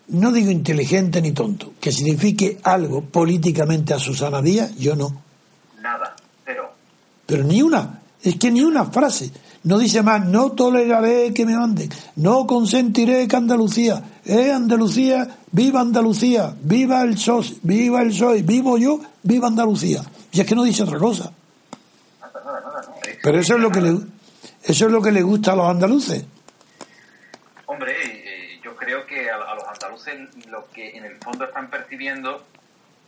No 0.09 0.33
digo 0.33 0.51
inteligente 0.51 1.23
ni 1.23 1.33
tonto, 1.33 1.73
que 1.81 1.93
signifique 1.93 2.59
algo 2.65 3.03
políticamente 3.03 3.95
a 3.95 3.99
Susana 3.99 4.43
Díaz, 4.43 4.77
yo 4.77 4.95
no. 4.97 5.23
Nada, 5.81 6.15
pero. 6.45 6.71
Pero 7.25 7.45
ni 7.45 7.63
una, 7.63 8.03
es 8.23 8.37
que 8.37 8.51
ni 8.51 8.61
una 8.63 8.85
frase. 8.87 9.31
No 9.63 9.79
dice 9.79 10.03
más, 10.03 10.25
no 10.25 10.53
toleraré 10.53 11.35
que 11.35 11.45
me 11.45 11.55
manden, 11.55 11.91
no 12.17 12.47
consentiré 12.47 13.29
que 13.29 13.37
Andalucía, 13.37 14.03
eh 14.25 14.51
Andalucía, 14.51 15.37
viva 15.53 15.81
Andalucía, 15.81 16.55
viva 16.63 17.03
el 17.03 17.19
SOS, 17.19 17.57
viva 17.63 18.01
el 18.01 18.09
PSOE, 18.09 18.43
vivo 18.43 18.79
yo, 18.79 19.01
viva 19.23 19.49
Andalucía. 19.49 20.03
Y 20.33 20.41
es 20.41 20.47
que 20.47 20.55
no 20.55 20.63
dice 20.63 20.85
otra 20.85 20.99
cosa. 20.99 21.33
Pero 23.23 23.39
eso 23.39 23.55
es 23.57 23.61
lo 23.61 23.71
que 23.71 23.81
le, 23.83 23.99
eso 24.63 24.87
es 24.87 24.93
lo 24.93 25.03
que 25.03 25.13
le 25.13 25.23
gusta 25.23 25.53
a 25.53 25.57
los 25.57 25.69
andaluces. 25.69 26.25
Hombre, 27.67 27.93
eh, 28.03 28.61
yo 28.63 28.75
creo 28.77 29.07
que 29.07 29.31
a, 29.31 29.37
los 29.55 29.65
andaluces 29.65 30.47
lo 30.49 30.69
que 30.71 30.97
en 30.97 31.05
el 31.05 31.17
fondo 31.17 31.45
están 31.45 31.69
percibiendo 31.69 32.45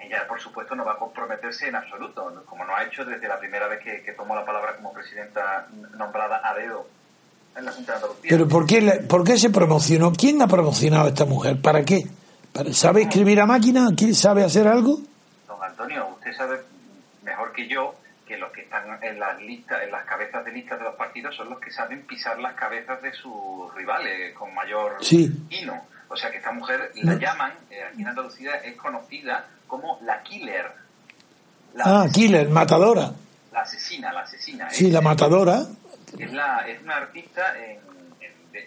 ella, 0.02 0.26
por 0.26 0.40
supuesto, 0.40 0.74
no 0.74 0.84
va 0.84 0.92
a 0.92 0.98
comprometerse 0.98 1.68
en 1.68 1.76
absoluto, 1.76 2.44
como 2.46 2.64
no 2.64 2.74
ha 2.74 2.84
hecho 2.84 3.04
desde 3.04 3.28
la 3.28 3.38
primera 3.38 3.68
vez 3.68 3.80
que, 3.80 4.12
tomó 4.12 4.34
la 4.34 4.44
palabra 4.44 4.76
como 4.76 4.92
presidenta 4.92 5.66
nombrada 5.96 6.40
a 6.44 6.54
dedo 6.54 6.86
en 7.56 7.64
la 7.64 7.72
Junta 7.72 7.92
de 7.92 7.96
Andalucía. 7.96 8.30
¿Pero 8.30 8.48
por 8.48 8.66
qué, 8.66 9.04
por 9.08 9.24
qué 9.24 9.38
se 9.38 9.50
promocionó? 9.50 10.12
¿Quién 10.12 10.40
ha 10.42 10.46
promocionado 10.46 11.06
a 11.06 11.08
esta 11.08 11.24
mujer? 11.24 11.60
¿Para 11.60 11.84
qué? 11.84 12.04
¿Sabe 12.72 13.02
escribir 13.02 13.40
a 13.40 13.46
máquina? 13.46 13.88
¿Sabe 14.12 14.44
hacer 14.44 14.68
algo? 14.68 14.98
Don 15.46 15.62
Antonio, 15.62 16.08
usted 16.16 16.32
sabe 16.34 16.60
mejor 17.22 17.52
que 17.52 17.68
yo 17.68 17.94
que 18.26 18.36
los 18.38 18.52
que 18.52 18.62
están 18.62 19.02
en 19.02 19.18
las 19.18 19.40
listas, 19.42 19.82
en 19.82 19.90
las 19.90 20.04
cabezas 20.04 20.44
de 20.44 20.52
listas 20.52 20.78
de 20.78 20.84
los 20.84 20.94
partidos 20.94 21.34
son 21.34 21.50
los 21.50 21.58
que 21.58 21.70
saben 21.70 22.06
pisar 22.06 22.38
las 22.38 22.54
cabezas 22.54 23.02
de 23.02 23.12
sus 23.12 23.74
rivales 23.74 24.34
con 24.34 24.54
mayor 24.54 24.96
sí. 25.00 25.30
O 26.08 26.16
sea 26.16 26.30
que 26.30 26.36
esta 26.36 26.52
mujer 26.52 26.92
la 26.96 27.14
llaman, 27.14 27.52
eh, 27.70 27.82
aquí 27.82 28.02
en 28.02 28.08
Andalucía 28.08 28.56
es 28.56 28.76
conocida 28.76 29.46
como 29.72 29.98
la 30.02 30.22
killer. 30.22 30.70
ah, 31.82 32.06
killer, 32.12 32.46
matadora. 32.50 33.10
La 33.50 33.62
asesina, 33.62 34.12
la 34.12 34.20
asesina. 34.20 34.68
Sí, 34.68 34.90
la 34.90 35.00
matadora. 35.00 35.62
Es, 36.18 36.30
la, 36.30 36.68
es 36.68 36.82
una 36.82 36.96
artista 36.96 37.42
en, 37.58 37.80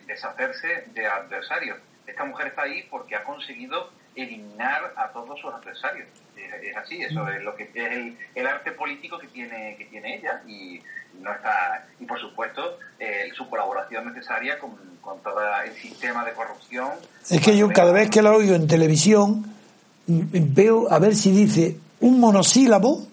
deshacerse 0.08 0.88
de 0.96 1.06
adversarios. 1.06 1.78
Esta 2.08 2.26
mujer 2.26 2.48
está 2.48 2.64
ahí 2.64 2.88
porque 2.90 3.16
ha 3.16 3.24
conseguido 3.24 3.92
eliminar 4.16 4.94
a 4.96 5.10
todos 5.10 5.40
sus 5.40 5.54
adversarios. 5.54 6.08
Es, 6.36 6.76
así, 6.76 7.00
eso 7.04 7.30
es 7.30 7.44
lo 7.44 7.56
que 7.56 7.70
es 7.72 8.18
el, 8.34 8.48
arte 8.48 8.72
político 8.72 9.20
que 9.20 9.28
tiene 9.28 9.76
que 9.78 9.86
tiene 9.86 10.16
ella 10.16 10.42
y 10.48 10.82
no 11.22 11.32
está 11.32 11.86
y 12.00 12.06
por 12.06 12.20
supuesto 12.20 12.80
eh, 12.98 13.30
su 13.36 13.48
colaboración 13.48 14.12
necesaria 14.12 14.58
con, 14.58 14.72
con 15.02 15.22
todo 15.22 15.40
el 15.64 15.74
sistema 15.74 16.26
de 16.26 16.32
corrupción. 16.34 16.90
Es 17.30 17.42
que 17.42 17.56
yo 17.56 17.70
cada 17.72 17.92
vez 17.92 18.10
que 18.10 18.24
la 18.24 18.32
oigo 18.32 18.56
en 18.56 18.66
televisión 18.68 19.55
veo 20.08 20.92
a 20.92 21.00
ver 21.00 21.16
si 21.16 21.32
dice 21.32 21.78
un 22.02 22.20
monosílabo 22.20 23.06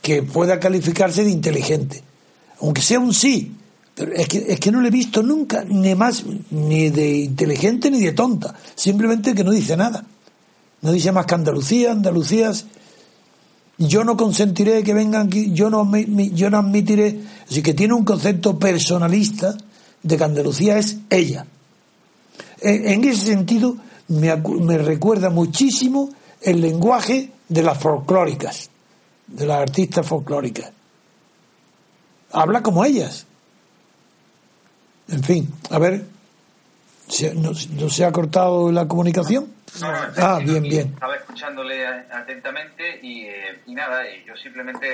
que 0.00 0.22
pueda 0.22 0.58
calificarse 0.58 1.24
de 1.24 1.30
inteligente, 1.30 2.02
aunque 2.60 2.82
sea 2.82 2.98
un 2.98 3.14
sí, 3.14 3.52
pero 3.94 4.12
es 4.12 4.26
que, 4.26 4.38
es 4.48 4.58
que 4.58 4.72
no 4.72 4.80
le 4.80 4.88
he 4.88 4.90
visto 4.90 5.22
nunca 5.22 5.64
ni 5.64 5.94
más 5.94 6.24
ni 6.50 6.90
de 6.90 7.18
inteligente 7.18 7.90
ni 7.90 8.00
de 8.00 8.12
tonta, 8.12 8.54
simplemente 8.74 9.34
que 9.34 9.44
no 9.44 9.50
dice 9.50 9.76
nada. 9.76 10.04
No 10.82 10.90
dice 10.90 11.12
más 11.12 11.26
que 11.26 11.34
Andalucía, 11.34 11.92
Andalucías. 11.92 12.66
Yo 13.78 14.04
no 14.04 14.16
consentiré 14.16 14.82
que 14.82 14.92
vengan 14.92 15.28
aquí, 15.28 15.52
yo 15.52 15.70
no, 15.70 15.90
yo 15.96 16.50
no 16.50 16.58
admitiré. 16.58 17.20
Así 17.48 17.62
que 17.62 17.72
tiene 17.72 17.94
un 17.94 18.04
concepto 18.04 18.58
personalista 18.58 19.56
de 20.02 20.16
que 20.16 20.24
Andalucía 20.24 20.78
es 20.78 20.98
ella. 21.08 21.46
En, 22.60 23.04
ese 23.04 23.26
sentido, 23.26 23.76
me, 24.12 24.36
me 24.36 24.78
recuerda 24.78 25.30
muchísimo 25.30 26.10
el 26.40 26.60
lenguaje 26.60 27.30
de 27.48 27.62
las 27.62 27.78
folclóricas, 27.78 28.70
de 29.26 29.46
las 29.46 29.60
artistas 29.60 30.06
folclóricas. 30.06 30.70
Habla 32.32 32.62
como 32.62 32.84
ellas. 32.84 33.26
En 35.08 35.22
fin, 35.22 35.52
a 35.70 35.78
ver, 35.78 36.04
¿no, 37.34 37.54
se 37.90 38.04
ha 38.04 38.12
cortado 38.12 38.72
la 38.72 38.86
comunicación? 38.88 39.52
No, 39.80 39.90
no, 39.90 39.98
ah, 40.16 40.40
bien, 40.42 40.62
bien. 40.62 40.88
Estaba 40.94 41.16
escuchándole 41.16 41.86
atentamente 41.86 43.00
y, 43.02 43.22
eh, 43.22 43.60
y 43.66 43.74
nada, 43.74 44.02
yo 44.26 44.36
simplemente 44.36 44.88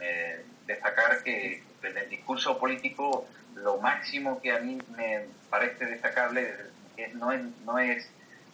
eh, 0.00 0.44
destacar 0.66 1.22
que 1.22 1.62
desde 1.82 2.04
el 2.04 2.10
discurso 2.10 2.58
político 2.58 3.26
lo 3.56 3.78
máximo 3.78 4.40
que 4.40 4.52
a 4.52 4.60
mí 4.60 4.78
me 4.96 5.26
parece 5.48 5.86
destacable 5.86 6.52
no 7.14 7.32
es, 7.32 7.40
no 7.64 7.78
es 7.78 8.08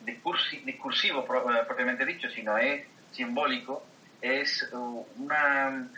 discursivo 0.04 1.20
eh, 1.20 1.64
propiamente 1.66 2.04
dicho, 2.04 2.28
sino 2.30 2.56
es 2.58 2.84
simbólico, 3.12 3.84
es 4.20 4.68
uh, 4.72 5.06
un 5.16 5.90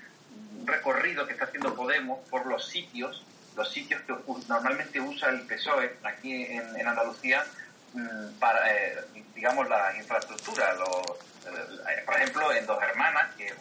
recorrido 0.64 1.26
que 1.26 1.32
está 1.34 1.44
haciendo 1.44 1.74
Podemos 1.74 2.20
por 2.28 2.46
los 2.46 2.68
sitios, 2.68 3.24
los 3.56 3.70
sitios 3.70 4.02
que 4.02 4.14
normalmente 4.48 5.00
usa 5.00 5.30
el 5.30 5.42
PSOE 5.42 5.98
aquí 6.02 6.44
en, 6.44 6.86
Andalucía 6.86 7.44
mm, 7.92 8.38
para, 8.38 8.72
eh, 8.72 9.04
digamos, 9.34 9.68
la 9.68 9.96
infraestructura. 9.96 10.74
Eh, 10.74 12.02
por 12.04 12.16
ejemplo, 12.16 12.52
en 12.52 12.66
Dos 12.66 12.82
Hermanas, 12.82 13.34
que 13.36 13.46
es, 13.46 13.54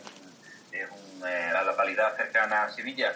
la 1.21 1.63
localidad 1.63 2.17
cercana 2.17 2.63
a 2.63 2.69
Sevilla, 2.71 3.15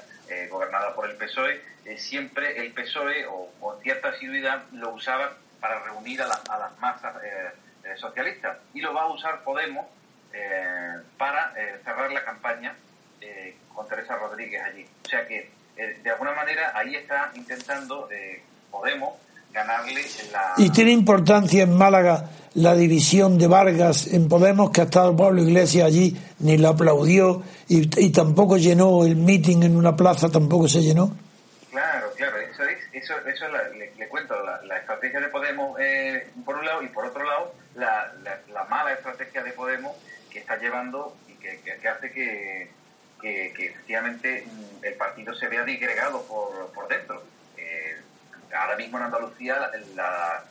gobernada 0.49 0.93
por 0.93 1.09
el 1.09 1.17
PSOE, 1.17 1.61
siempre 1.97 2.57
el 2.57 2.71
PSOE, 2.71 3.25
o 3.25 3.51
con 3.59 3.81
cierta 3.81 4.09
asiduidad, 4.09 4.63
lo 4.71 4.91
usaba 4.91 5.35
para 5.59 5.83
reunir 5.83 6.21
a, 6.21 6.27
las 6.27 6.79
masas 6.79 7.15
eh, 7.23 7.51
eh, 7.83 7.97
socialistas. 7.97 8.57
Y 8.73 8.81
lo 8.81 8.93
va 8.93 9.03
a 9.03 9.07
usar 9.07 9.43
Podemos 9.43 9.85
eh, 10.33 10.93
para 11.17 11.53
cerrar 11.83 12.11
la 12.11 12.23
campaña 12.23 12.75
con 13.73 13.87
Teresa 13.87 14.15
Rodríguez 14.15 14.61
allí. 14.63 14.85
O 15.05 15.09
sea 15.09 15.27
que, 15.27 15.51
de 15.75 16.09
alguna 16.09 16.33
manera, 16.33 16.71
ahí 16.75 16.95
está 16.95 17.31
intentando 17.35 18.09
Podemos 18.71 19.15
ganarle 19.51 20.01
la... 20.31 20.53
¿Y 20.57 20.69
tiene 20.69 20.91
importancia 20.91 21.63
en 21.63 21.75
Málaga 21.75 22.29
la 22.55 22.75
división 22.75 23.37
de 23.37 23.47
Vargas 23.47 24.07
en 24.07 24.27
Podemos, 24.27 24.71
que 24.71 24.81
ha 24.81 24.83
estado 24.85 25.15
Pablo 25.15 25.41
Iglesias 25.41 25.85
allí, 25.85 26.17
ni 26.39 26.57
lo 26.57 26.69
aplaudió 26.69 27.43
y, 27.67 28.03
y 28.03 28.11
tampoco 28.11 28.57
llenó 28.57 29.05
el 29.05 29.15
meeting 29.15 29.63
en 29.63 29.75
una 29.75 29.95
plaza, 29.95 30.29
tampoco 30.29 30.67
se 30.67 30.81
llenó? 30.81 31.15
Claro, 31.77 32.07
claro, 32.15 32.37
eso 32.39 32.63
es, 32.63 32.79
eso, 32.91 33.13
eso 33.27 33.45
le, 33.77 34.07
cuento, 34.07 34.33
la, 34.33 34.36
estrategia 34.97 35.19
de 35.19 35.27
Podemos 35.27 35.79
eh, 35.79 36.31
por 36.43 36.57
un 36.57 36.65
lado 36.65 36.81
y 36.81 36.87
por 36.87 37.05
otro 37.05 37.23
lado 37.23 37.53
la, 37.75 38.13
la, 38.51 38.63
mala 38.65 38.93
estrategia 38.93 39.43
de 39.43 39.51
Podemos 39.51 39.95
que 40.31 40.39
está 40.39 40.57
llevando 40.57 41.15
y 41.27 41.33
que, 41.33 41.59
que, 41.61 41.87
hace 41.87 42.11
que, 42.11 42.69
que, 43.21 43.47
efectivamente 43.47 44.45
mm, 44.45 44.85
el 44.85 44.93
partido 44.95 45.35
se 45.35 45.47
vea 45.47 45.63
digregado 45.63 46.23
por, 46.23 46.71
por 46.73 46.87
dentro. 46.87 47.23
Eh, 47.57 47.97
ahora 48.55 48.75
mismo 48.75 48.97
en 48.97 49.03
Andalucía, 49.05 49.71
la, 49.95 50.43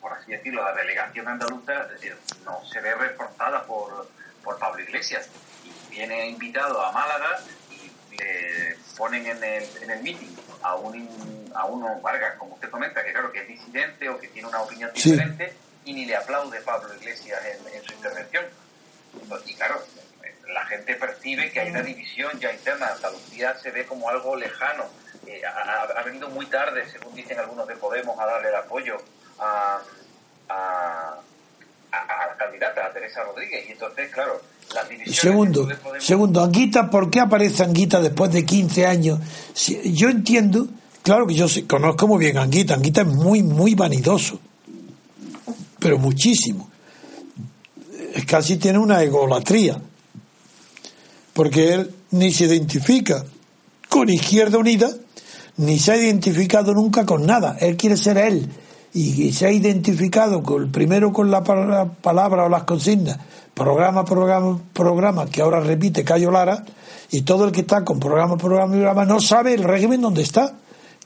por 0.00 0.12
así 0.12 0.32
decirlo, 0.32 0.62
la 0.62 0.74
delegación 0.74 1.26
andaluza 1.26 1.88
eh, 2.02 2.14
no 2.44 2.62
se 2.66 2.80
ve 2.80 2.94
reforzada 2.94 3.64
por, 3.64 4.08
por 4.42 4.58
Pablo 4.58 4.82
Iglesias 4.82 5.28
y 5.64 5.90
viene 5.90 6.28
invitado 6.28 6.84
a 6.84 6.92
Málaga 6.92 7.40
y 7.70 8.16
le 8.16 8.76
ponen 8.98 9.26
en 9.26 9.42
el, 9.42 9.64
en 9.82 9.90
el 9.90 10.02
meeting 10.02 10.36
a, 10.62 10.74
un, 10.76 11.08
a 11.54 11.64
uno 11.66 12.00
Vargas, 12.00 12.36
como 12.38 12.54
usted 12.54 12.70
comenta, 12.70 13.04
que 13.04 13.12
claro 13.12 13.32
que 13.32 13.40
es 13.40 13.48
disidente 13.48 14.08
o 14.08 14.18
que 14.18 14.28
tiene 14.28 14.48
una 14.48 14.62
opinión 14.62 14.90
diferente, 14.92 15.54
y 15.84 15.92
ni 15.92 16.06
le 16.06 16.16
aplaude 16.16 16.60
Pablo 16.60 16.94
Iglesias 16.94 17.40
en, 17.44 17.84
su 17.84 17.92
intervención. 17.92 18.44
Y 19.46 19.54
claro, 19.54 19.82
la 20.52 20.64
gente 20.66 20.94
percibe 20.94 21.50
que 21.52 21.60
hay 21.60 21.70
una 21.70 21.82
división 21.82 22.38
ya 22.40 22.52
interna. 22.52 22.88
Andalucía 22.88 23.56
se 23.58 23.70
ve 23.70 23.86
como 23.86 24.08
algo 24.08 24.36
lejano. 24.36 24.84
Eh, 25.26 25.42
ha, 25.44 26.02
venido 26.02 26.28
muy 26.28 26.46
tarde, 26.46 26.84
según 26.90 27.14
dicen 27.14 27.38
algunos 27.38 27.66
de 27.68 27.76
Podemos, 27.76 28.18
a 28.18 28.26
darle 28.26 28.48
el 28.48 28.54
apoyo 28.56 28.96
a, 29.38 29.80
a, 30.48 31.20
a, 31.92 32.26
la 32.26 32.36
candidata, 32.36 32.86
a 32.86 32.92
Teresa 32.92 33.22
Rodríguez. 33.22 33.68
Y 33.68 33.72
entonces, 33.72 34.10
claro, 34.10 34.40
Segundo, 35.12 35.68
segundo, 36.00 36.42
Anguita, 36.42 36.90
¿por 36.90 37.10
qué 37.10 37.20
aparece 37.20 37.62
Anguita 37.62 38.00
después 38.00 38.32
de 38.32 38.44
15 38.44 38.86
años? 38.86 39.18
yo 39.84 40.08
entiendo, 40.08 40.66
claro 41.04 41.26
que 41.26 41.34
yo 41.34 41.46
conozco 41.68 42.08
muy 42.08 42.18
bien 42.18 42.38
a 42.38 42.42
Anguita, 42.42 42.74
Anguita 42.74 43.02
es 43.02 43.06
muy, 43.06 43.42
muy 43.44 43.76
vanidoso, 43.76 44.40
pero 45.78 45.98
muchísimo. 45.98 46.70
Casi 48.26 48.56
tiene 48.56 48.78
una 48.78 49.02
egolatría, 49.02 49.80
porque 51.32 51.74
él 51.74 51.94
ni 52.12 52.32
se 52.32 52.46
identifica 52.46 53.24
con 53.88 54.08
Izquierda 54.08 54.58
Unida, 54.58 54.90
ni 55.58 55.78
se 55.78 55.92
ha 55.92 55.96
identificado 55.96 56.72
nunca 56.72 57.04
con 57.04 57.26
nada. 57.26 57.56
Él 57.60 57.76
quiere 57.76 57.96
ser 57.96 58.18
él 58.18 58.48
y 58.94 59.32
se 59.32 59.46
ha 59.46 59.50
identificado 59.50 60.42
con, 60.42 60.72
primero 60.72 61.12
con 61.12 61.30
la 61.30 61.42
palabra 61.42 62.44
o 62.44 62.48
las 62.48 62.62
consignas, 62.62 63.18
programa, 63.52 64.04
programa, 64.04 64.58
programa, 64.72 65.26
que 65.26 65.42
ahora 65.42 65.60
repite 65.60 66.02
Cayo 66.02 66.30
Lara, 66.30 66.64
y 67.10 67.22
todo 67.22 67.44
el 67.44 67.52
que 67.52 67.60
está 67.60 67.84
con 67.84 68.00
programa, 68.00 68.36
programa, 68.36 68.72
programa 68.72 69.04
no 69.04 69.20
sabe 69.20 69.54
el 69.54 69.64
régimen 69.64 70.00
donde 70.00 70.22
está. 70.22 70.54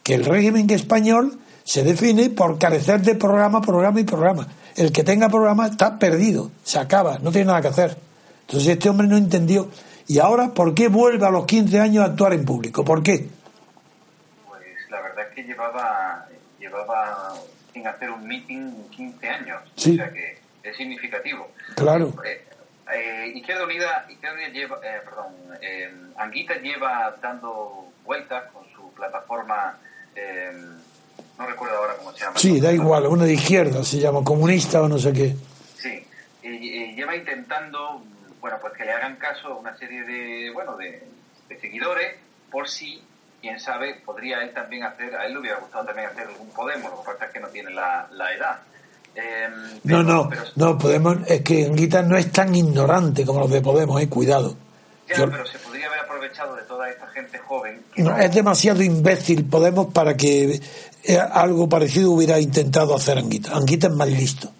Que 0.09 0.15
el 0.15 0.25
régimen 0.25 0.71
español 0.71 1.39
se 1.65 1.85
define 1.85 2.31
por 2.31 2.59
carecer 2.59 3.03
de 3.03 3.15
programa, 3.15 3.61
programa 3.61 4.01
y 4.01 4.05
programa. 4.05 4.49
El 4.75 4.91
que 4.91 5.05
tenga 5.05 5.29
programa 5.29 5.67
está 5.67 5.99
perdido, 5.99 6.51
se 6.65 6.79
acaba, 6.79 7.19
no 7.19 7.31
tiene 7.31 7.49
nada 7.49 7.61
que 7.61 7.69
hacer. 7.69 7.95
Entonces 8.41 8.71
este 8.71 8.89
hombre 8.89 9.07
no 9.07 9.19
entendió. 9.19 9.69
¿Y 10.07 10.19
ahora 10.19 10.49
por 10.55 10.73
qué 10.73 10.89
vuelve 10.89 11.27
a 11.27 11.31
los 11.31 11.45
15 11.45 11.79
años 11.79 12.05
a 12.05 12.07
actuar 12.07 12.33
en 12.33 12.47
público? 12.47 12.83
¿Por 12.87 13.03
qué? 13.03 13.29
Pues 14.49 14.63
la 14.89 15.03
verdad 15.03 15.27
es 15.29 15.35
que 15.35 15.43
llevaba, 15.43 16.27
llevaba 16.59 17.35
sin 17.75 17.87
hacer 17.87 18.11
un 18.11 18.27
meeting 18.27 18.71
15 18.97 19.29
años. 19.29 19.61
O 19.77 19.79
sea 19.79 20.11
que 20.11 20.39
es 20.63 20.75
significativo. 20.75 21.49
Claro. 21.77 22.15
Eh, 22.25 22.49
eh, 22.95 23.33
Izquierda 23.35 23.65
Unida, 23.65 24.07
Izquierda 24.09 24.37
Unida 24.37 24.49
lleva, 24.49 24.79
eh, 24.83 25.01
perdón, 25.05 25.35
eh, 25.61 25.93
Anguita 26.17 26.55
lleva 26.55 27.15
dando 27.21 27.93
vueltas 28.05 28.45
con 28.53 28.65
su 28.75 28.91
plataforma, 28.95 29.77
no 31.39 31.47
recuerdo 31.47 31.77
ahora 31.77 31.95
cómo 31.97 32.13
se 32.13 32.21
llama. 32.21 32.39
Sí, 32.39 32.61
da 32.61 32.73
igual, 32.73 33.07
una 33.07 33.25
de 33.25 33.35
izquierda, 33.35 33.85
se 33.85 33.99
llama 33.99 34.25
comunista 34.25 34.83
o 34.83 34.89
no 34.89 34.99
sé 34.99 35.13
qué. 35.13 35.37
Sí, 35.77 36.05
lleva 36.43 37.17
intentando, 37.17 38.03
bueno, 38.41 38.57
pues 38.61 38.73
que 38.75 38.85
le 38.85 38.93
hagan 38.93 39.17
caso 39.17 39.49
a 39.49 39.57
una 39.57 39.77
serie 39.77 40.03
de, 40.05 40.51
bueno, 40.53 40.77
de, 40.77 41.03
de 41.49 41.61
seguidores 41.61 42.17
por 42.51 42.69
si 42.69 43.03
quién 43.41 43.61
sabe, 43.61 44.01
podría 44.05 44.43
él 44.43 44.53
también 44.53 44.85
hacer, 44.85 45.15
a 45.15 45.27
él 45.27 45.35
le 45.35 45.39
hubiera 45.41 45.59
gustado 45.59 45.85
también 45.87 46.09
hacer 46.09 46.27
algún 46.27 46.49
Podemos, 46.49 46.91
lo 46.91 47.01
que 47.01 47.07
pasa 47.07 47.27
es 47.27 47.33
que 47.33 47.41
no 47.41 47.49
tiene 47.49 47.71
la, 47.71 48.09
la 48.13 48.33
edad. 48.33 48.59
Em, 49.15 49.81
no, 49.85 50.03
no, 50.03 50.31
no, 50.57 50.79
Podemos, 50.79 51.19
es 51.27 51.43
que 51.43 51.67
Anguita 51.67 52.03
no 52.03 52.17
es 52.17 52.31
tan 52.31 52.55
ignorante 52.55 53.25
como 53.25 53.41
los 53.41 53.51
de 53.51 53.61
Podemos, 53.61 54.01
eh, 54.01 54.09
cuidado. 54.09 54.57
Ya, 55.09 55.27
pero 55.27 55.47
se 55.47 55.59
podría 55.59 55.87
haber 55.87 56.01
aprovechado 56.01 56.55
de 56.55 56.63
toda 56.63 56.89
esta 56.91 57.07
gente 57.09 57.39
joven. 57.39 57.83
no, 57.97 58.17
es 58.19 58.35
demasiado 58.35 58.83
imbécil 58.83 59.45
Podemos 59.45 59.93
para 59.93 60.17
que 60.17 60.61
eh, 61.05 61.19
algo 61.19 61.69
parecido 61.69 62.13
hubiera 62.13 62.39
intentado 62.39 62.95
hacer 62.95 63.19
Anguita. 63.19 63.57
Anguita 63.57 63.87
es 63.87 63.95
más 63.95 64.09
listo. 64.09 64.51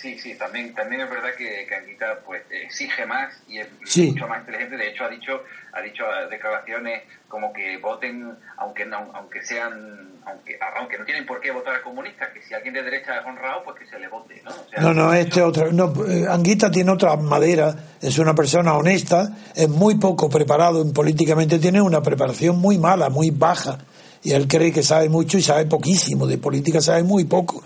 Sí, 0.00 0.16
sí, 0.16 0.32
también, 0.36 0.72
también 0.74 1.00
es 1.00 1.10
verdad 1.10 1.30
que, 1.36 1.66
que 1.68 1.74
Anguita 1.74 2.20
pues, 2.24 2.42
exige 2.50 3.04
más 3.04 3.34
y 3.48 3.58
es 3.58 3.66
mucho 3.96 4.28
más 4.28 4.40
inteligente. 4.40 4.76
De 4.76 4.90
hecho, 4.90 5.04
ha 5.04 5.08
dicho, 5.08 5.42
ha 5.72 5.80
dicho 5.80 6.04
declaraciones 6.30 7.02
como 7.26 7.52
que 7.52 7.78
voten, 7.78 8.32
aunque 8.58 8.86
no, 8.86 9.10
aunque 9.12 9.44
sean, 9.44 10.20
aunque, 10.24 10.56
aunque 10.78 10.98
no 10.98 11.04
tienen 11.04 11.26
por 11.26 11.40
qué 11.40 11.50
votar 11.50 11.74
a 11.74 11.82
comunistas, 11.82 12.28
que 12.32 12.40
si 12.42 12.54
alguien 12.54 12.74
de 12.74 12.84
derecha 12.84 13.18
es 13.18 13.26
honrado, 13.26 13.64
pues 13.64 13.80
que 13.80 13.86
se 13.86 13.98
le 13.98 14.06
vote, 14.06 14.40
¿no? 14.44 14.82
no, 14.82 14.94
no, 14.94 15.12
este 15.12 15.42
otro, 15.42 15.72
no, 15.72 15.92
eh, 16.06 16.26
Anguita 16.30 16.70
tiene 16.70 16.92
otra 16.92 17.16
madera, 17.16 17.74
es 18.00 18.18
una 18.18 18.36
persona 18.36 18.74
honesta, 18.74 19.30
es 19.52 19.68
muy 19.68 19.96
poco 19.96 20.30
preparado 20.30 20.80
en 20.80 20.92
políticamente, 20.92 21.58
tiene 21.58 21.82
una 21.82 22.02
preparación 22.02 22.56
muy 22.56 22.78
mala, 22.78 23.08
muy 23.08 23.30
baja, 23.30 23.78
y 24.22 24.30
él 24.30 24.46
cree 24.46 24.70
que 24.72 24.84
sabe 24.84 25.08
mucho 25.08 25.38
y 25.38 25.42
sabe 25.42 25.66
poquísimo, 25.66 26.28
de 26.28 26.38
política 26.38 26.80
sabe 26.80 27.02
muy 27.02 27.24
poco 27.24 27.64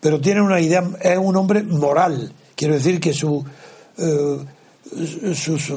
pero 0.00 0.20
tiene 0.20 0.40
una 0.40 0.60
idea, 0.60 0.88
es 1.00 1.18
un 1.18 1.36
hombre 1.36 1.62
moral. 1.62 2.32
Quiero 2.54 2.74
decir 2.74 3.00
que 3.00 3.12
su, 3.12 3.44
eh, 3.98 5.34
sus 5.34 5.72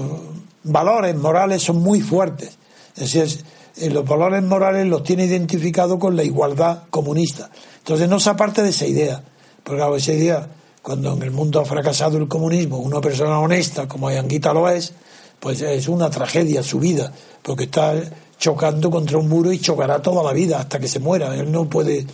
valores 0.63 1.15
morales 1.15 1.61
son 1.61 1.81
muy 1.81 2.01
fuertes. 2.01 2.57
Es 2.95 3.13
decir, 3.13 3.43
eh, 3.77 3.89
los 3.89 4.05
valores 4.05 4.43
morales 4.43 4.87
los 4.87 5.03
tiene 5.03 5.25
identificados 5.25 5.99
con 5.99 6.15
la 6.15 6.23
igualdad 6.23 6.83
comunista. 6.89 7.49
Entonces 7.79 8.07
no 8.07 8.19
se 8.19 8.29
aparte 8.29 8.63
de 8.63 8.69
esa 8.69 8.85
idea. 8.85 9.23
Porque 9.63 9.79
claro, 9.79 9.95
esa 9.95 10.13
idea, 10.13 10.47
cuando 10.81 11.13
en 11.13 11.23
el 11.23 11.31
mundo 11.31 11.59
ha 11.59 11.65
fracasado 11.65 12.17
el 12.17 12.27
comunismo, 12.27 12.77
una 12.77 13.01
persona 13.01 13.39
honesta 13.39 13.87
como 13.87 14.09
Anguita 14.09 14.53
lo 14.53 14.69
es, 14.69 14.93
pues 15.39 15.61
es 15.61 15.87
una 15.87 16.09
tragedia 16.09 16.63
su 16.63 16.79
vida, 16.79 17.11
porque 17.41 17.65
está 17.65 17.95
chocando 18.37 18.89
contra 18.89 19.17
un 19.17 19.27
muro 19.27 19.51
y 19.51 19.59
chocará 19.59 20.01
toda 20.01 20.23
la 20.23 20.33
vida 20.33 20.59
hasta 20.59 20.79
que 20.79 20.87
se 20.87 20.99
muera. 20.99 21.35
Él 21.35 21.51
no 21.51 21.69
puede 21.69 22.05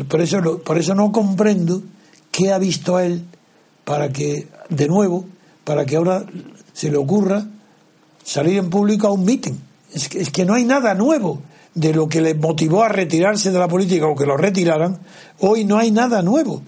por, 0.00 0.20
eso, 0.20 0.60
por 0.64 0.78
eso 0.78 0.94
no 0.94 1.12
comprendo 1.12 1.82
qué 2.30 2.52
ha 2.52 2.58
visto 2.58 2.98
él 2.98 3.24
para 3.84 4.10
que, 4.10 4.48
de 4.68 4.88
nuevo, 4.88 5.26
para 5.64 5.84
que 5.84 5.96
ahora 5.96 6.24
se 6.72 6.90
le 6.90 6.96
ocurra 6.96 7.44
salir 8.24 8.56
en 8.58 8.70
público 8.70 9.06
a 9.06 9.12
un 9.12 9.24
mitin. 9.24 9.60
Es 9.92 10.08
que, 10.08 10.20
es 10.20 10.30
que 10.30 10.44
no 10.44 10.54
hay 10.54 10.64
nada 10.64 10.94
nuevo 10.94 11.42
de 11.74 11.92
lo 11.92 12.08
que 12.08 12.20
le 12.20 12.34
motivó 12.34 12.82
a 12.82 12.88
retirarse 12.88 13.50
de 13.50 13.58
la 13.58 13.68
política 13.68 14.06
o 14.06 14.16
que 14.16 14.26
lo 14.26 14.36
retiraran. 14.36 14.98
Hoy 15.40 15.64
no 15.64 15.78
hay 15.78 15.90
nada 15.90 16.22
nuevo. 16.22 16.62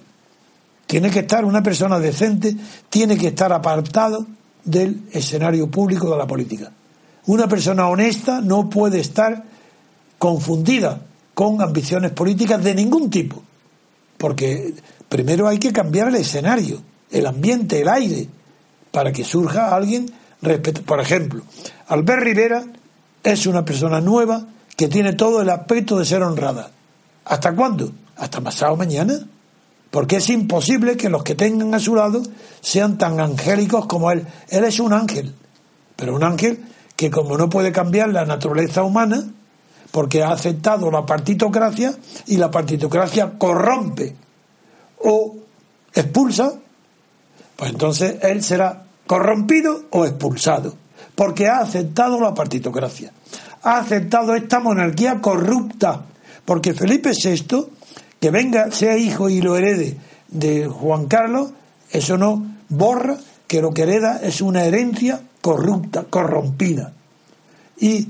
Tiene 0.87 1.11
que 1.11 1.21
estar 1.21 1.45
una 1.45 1.63
persona 1.63 1.99
decente, 1.99 2.55
tiene 2.91 3.17
que 3.17 3.29
estar 3.29 3.53
apartado 3.53 4.27
del 4.65 5.03
escenario 5.13 5.71
público 5.71 6.11
de 6.11 6.19
la 6.19 6.27
política. 6.27 6.71
Una 7.27 7.49
persona 7.49 7.89
honesta 7.89 8.43
no 8.43 8.69
puede 8.69 9.01
estar 9.01 9.45
confundida 10.19 11.01
con 11.35 11.61
ambiciones 11.61 12.13
políticas 12.13 12.63
de 12.63 12.75
ningún 12.75 13.11
tipo. 13.11 13.43
Porque 14.17 14.75
primero 15.09 15.49
hay 15.49 15.59
que 15.59 15.73
cambiar 15.73 16.09
el 16.09 16.17
escenario, 16.17 16.81
el 17.11 17.27
ambiente, 17.27 17.81
el 17.81 17.89
aire, 17.89 18.29
para 18.91 19.13
que 19.13 19.25
surja 19.25 19.75
alguien 19.75 20.07
Por 20.87 21.01
ejemplo, 21.01 21.43
Albert 21.89 22.23
Rivera 22.23 22.65
es 23.23 23.47
una 23.47 23.65
persona 23.65 24.01
nueva 24.01 24.47
que 24.77 24.89
tiene 24.89 25.15
todo 25.15 25.41
el 25.41 25.51
aspecto 25.51 25.99
de 25.99 26.05
ser 26.05 26.23
honrada. 26.23 26.71
¿Hasta 27.25 27.55
cuándo? 27.55 27.93
Hasta 28.17 28.41
pasado 28.41 28.77
mañana. 28.77 29.19
Porque 29.91 30.17
es 30.17 30.29
imposible 30.29 30.97
que 30.97 31.09
los 31.09 31.23
que 31.23 31.35
tengan 31.35 31.73
a 31.75 31.79
su 31.79 31.95
lado 31.95 32.23
sean 32.61 32.99
tan 32.99 33.21
angélicos 33.21 33.87
como 33.87 34.11
él. 34.11 34.27
Él 34.49 34.65
es 34.65 34.81
un 34.81 34.93
ángel, 34.93 35.33
pero 35.97 36.15
un 36.15 36.25
ángel 36.25 36.65
que 36.97 37.11
como 37.11 37.39
no 37.39 37.49
puede 37.49 37.73
cambiar 37.73 38.11
la 38.11 38.25
naturaleza 38.25 38.83
humana, 38.83 39.25
porque 39.95 40.25
ha 40.25 40.31
aceptado 40.31 40.91
la 40.91 41.07
partitocracia 41.07 41.95
y 42.27 42.37
la 42.37 42.51
partitocracia 42.51 43.39
corrompe 43.39 44.13
o 45.05 45.37
expulsa, 45.95 46.53
pues 47.55 47.71
entonces 47.71 48.17
él 48.23 48.43
será 48.43 48.87
corrompido 49.07 49.85
o 49.91 50.05
expulsado, 50.05 50.75
porque 51.15 51.47
ha 51.47 51.61
aceptado 51.61 52.21
la 52.21 52.35
partitocracia, 52.35 53.13
ha 53.63 53.79
aceptado 53.79 54.35
esta 54.35 54.59
monarquía 54.59 55.21
corrupta, 55.21 56.03
porque 56.45 56.75
Felipe 56.75 57.13
VI, 57.13 57.69
que 58.19 58.33
venga, 58.33 58.73
sea 58.73 58.97
hijo 58.97 59.29
y 59.29 59.41
lo 59.41 59.57
herede 59.57 59.97
de 60.27 60.67
Juan 60.67 61.07
Carlos, 61.07 61.53
eso 61.93 62.19
no 62.19 62.45
borra 62.69 63.17
que 63.47 63.63
lo 63.63 63.71
que 63.71 63.83
hereda 63.83 64.19
es 64.21 64.41
una 64.41 64.65
herencia 64.65 65.21
corrupta, 65.41 66.03
corrompida. 66.11 66.93
Y 67.79 68.09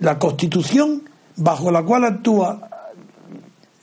la 0.00 0.18
constitución 0.18 1.02
bajo 1.36 1.70
la 1.70 1.82
cual 1.82 2.04
actúa 2.04 2.68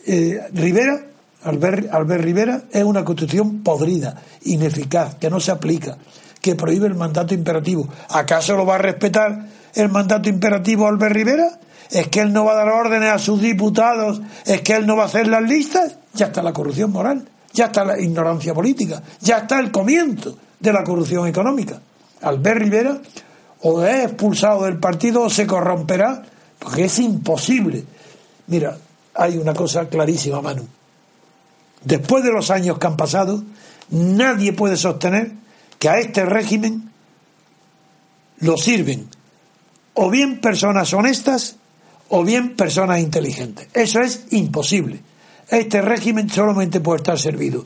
eh, 0.06 0.40
Rivera, 0.54 1.00
Albert, 1.44 1.94
Albert 1.94 2.24
Rivera, 2.24 2.64
es 2.72 2.84
una 2.84 3.04
constitución 3.04 3.64
podrida, 3.64 4.22
ineficaz, 4.44 5.16
que 5.16 5.30
no 5.30 5.40
se 5.40 5.52
aplica, 5.52 5.98
que 6.42 6.56
prohíbe 6.56 6.88
el 6.88 6.96
mandato 6.96 7.34
imperativo. 7.34 7.88
¿Acaso 8.10 8.56
lo 8.56 8.66
va 8.66 8.76
a 8.76 8.80
respetar 8.80 9.48
el 9.74 9.90
mandato 9.90 10.30
imperativo 10.30 10.88
Albert 10.88 11.16
Rivera? 11.16 11.60
¿Es 11.90 12.08
que 12.08 12.22
él 12.22 12.34
no 12.34 12.46
va 12.46 12.54
a 12.54 12.56
dar 12.56 12.70
órdenes 12.70 13.12
a 13.12 13.20
sus 13.20 13.42
diputados? 13.42 14.22
¿Es 14.46 14.62
que 14.62 14.74
él 14.74 14.86
no 14.86 14.96
va 14.96 15.04
a 15.04 15.06
hacer 15.08 15.28
las 15.28 15.44
listas? 15.44 15.98
Ya 16.14 16.28
está 16.28 16.42
la 16.42 16.54
corrupción 16.54 16.92
moral, 16.92 17.28
ya 17.54 17.66
está 17.66 17.86
la 17.86 18.00
ignorancia 18.00 18.54
política, 18.54 19.02
ya 19.22 19.40
está 19.40 19.60
el 19.60 19.72
comienzo 19.72 20.38
de 20.60 20.74
la 20.74 20.84
corrupción 20.84 21.28
económica. 21.28 21.80
Albert 22.22 22.60
Rivera 22.60 23.02
o 23.64 23.84
es 23.84 24.06
expulsado 24.06 24.66
del 24.66 24.78
partido 24.78 25.24
o 25.24 25.30
se 25.30 25.48
corromperá, 25.48 26.24
porque 26.60 26.86
es 26.86 27.00
imposible. 27.00 27.84
Mira, 28.48 28.78
hay 29.16 29.38
una 29.38 29.54
cosa 29.54 29.88
clarísima, 29.88 30.42
Manu. 30.42 30.68
Después 31.84 32.24
de 32.24 32.32
los 32.32 32.52
años 32.52 32.78
que 32.78 32.88
han 32.88 32.98
pasado, 32.98 33.42
nadie 33.90 34.54
puede 34.54 34.76
sostener 34.76 35.32
que 35.80 35.90
a 35.90 36.00
este 36.00 36.26
régimen 36.26 36.92
lo 38.40 38.58
sirven 38.58 39.08
o 39.94 40.10
bien 40.10 40.42
personas 40.42 40.94
honestas 40.94 41.56
o 42.10 42.24
bien 42.24 42.56
personas 42.56 43.00
inteligentes. 43.00 43.68
Eso 43.74 44.02
es 44.02 44.26
imposible. 44.32 45.02
Este 45.50 45.82
régimen 45.82 46.30
solamente 46.30 46.80
puede 46.82 46.98
estar 46.98 47.20
servido 47.20 47.66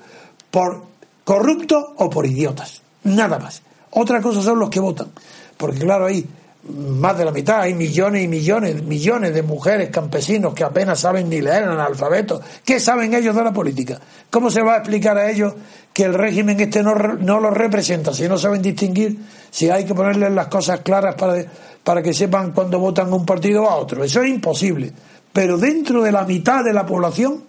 por 0.51 0.85
corruptos 1.23 1.83
o 1.97 2.09
por 2.09 2.25
idiotas. 2.25 2.81
Nada 3.03 3.39
más. 3.39 3.61
Otra 3.91 4.21
cosa 4.21 4.41
son 4.41 4.59
los 4.59 4.69
que 4.69 4.79
votan. 4.79 5.09
Porque 5.57 5.79
claro, 5.79 6.05
hay 6.05 6.25
más 6.69 7.17
de 7.17 7.25
la 7.25 7.31
mitad, 7.31 7.61
hay 7.61 7.73
millones 7.73 8.23
y 8.23 8.27
millones, 8.27 8.83
millones 8.83 9.33
de 9.33 9.41
mujeres 9.41 9.89
campesinos 9.89 10.53
que 10.53 10.63
apenas 10.63 10.99
saben 10.99 11.29
ni 11.29 11.41
leer 11.41 11.63
analfabetos. 11.63 12.41
¿Qué 12.63 12.79
saben 12.79 13.13
ellos 13.13 13.35
de 13.35 13.43
la 13.43 13.53
política? 13.53 13.99
¿Cómo 14.29 14.49
se 14.49 14.61
va 14.61 14.75
a 14.75 14.77
explicar 14.77 15.17
a 15.17 15.29
ellos 15.29 15.53
que 15.93 16.03
el 16.03 16.13
régimen 16.13 16.59
este 16.59 16.83
no, 16.83 16.93
no 16.95 17.39
los 17.39 17.53
representa? 17.53 18.13
Si 18.13 18.27
no 18.27 18.37
saben 18.37 18.61
distinguir, 18.61 19.17
si 19.49 19.69
hay 19.69 19.85
que 19.85 19.95
ponerles 19.95 20.31
las 20.31 20.47
cosas 20.47 20.81
claras 20.81 21.15
para, 21.15 21.43
para 21.83 22.03
que 22.03 22.13
sepan 22.13 22.51
cuando 22.51 22.79
votan 22.79 23.11
un 23.13 23.25
partido 23.25 23.69
a 23.69 23.75
otro. 23.75 24.03
Eso 24.03 24.21
es 24.21 24.29
imposible. 24.29 24.91
Pero 25.31 25.57
dentro 25.57 26.03
de 26.03 26.11
la 26.11 26.25
mitad 26.25 26.63
de 26.63 26.73
la 26.73 26.85
población, 26.85 27.43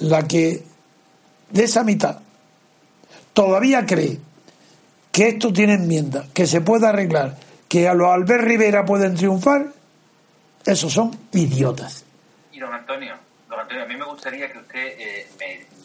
la 0.00 0.26
que 0.26 0.62
de 1.50 1.64
esa 1.64 1.84
mitad 1.84 2.18
todavía 3.32 3.86
cree 3.86 4.27
que 5.18 5.30
esto 5.30 5.52
tiene 5.52 5.74
enmienda, 5.74 6.26
que 6.32 6.46
se 6.46 6.60
puede 6.60 6.86
arreglar, 6.86 7.34
que 7.68 7.88
a 7.88 7.94
los 7.94 8.06
Albert 8.06 8.44
Rivera 8.44 8.84
pueden 8.84 9.16
triunfar, 9.16 9.66
esos 10.64 10.92
son 10.92 11.10
idiotas. 11.32 12.04
Y 12.52 12.60
don 12.60 12.72
Antonio, 12.72 13.16
don 13.48 13.58
Antonio, 13.58 13.82
a 13.82 13.86
mí 13.88 13.96
me 13.96 14.04
gustaría 14.04 14.48
que 14.52 14.58
usted 14.58 14.94
eh, 14.96 15.26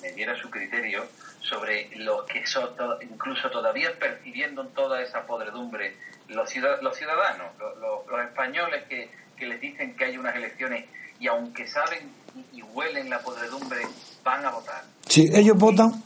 me, 0.04 0.12
diera 0.12 0.36
su 0.40 0.52
criterio 0.52 1.08
sobre 1.40 1.90
los 1.96 2.26
que 2.26 2.46
son, 2.46 2.70
incluso 3.02 3.50
todavía 3.50 3.90
percibiendo 3.98 4.62
en 4.62 4.70
toda 4.76 5.02
esa 5.02 5.26
podredumbre, 5.26 5.96
los, 6.28 6.56
los 6.84 6.96
ciudadanos, 6.96 7.54
los, 7.58 8.26
españoles 8.28 8.84
que, 8.88 9.10
que 9.36 9.48
les 9.48 9.60
dicen 9.60 9.96
que 9.96 10.06
hay 10.06 10.18
unas 10.20 10.36
elecciones 10.36 10.86
y 11.20 11.26
aunque 11.26 11.66
saben 11.66 12.08
y 12.52 12.62
huelen 12.62 13.10
la 13.10 13.18
podredumbre, 13.18 13.82
van 14.24 14.46
a 14.46 14.52
votar. 14.52 14.84
Sí, 15.08 15.28
ellos 15.34 15.58
votan. 15.58 16.04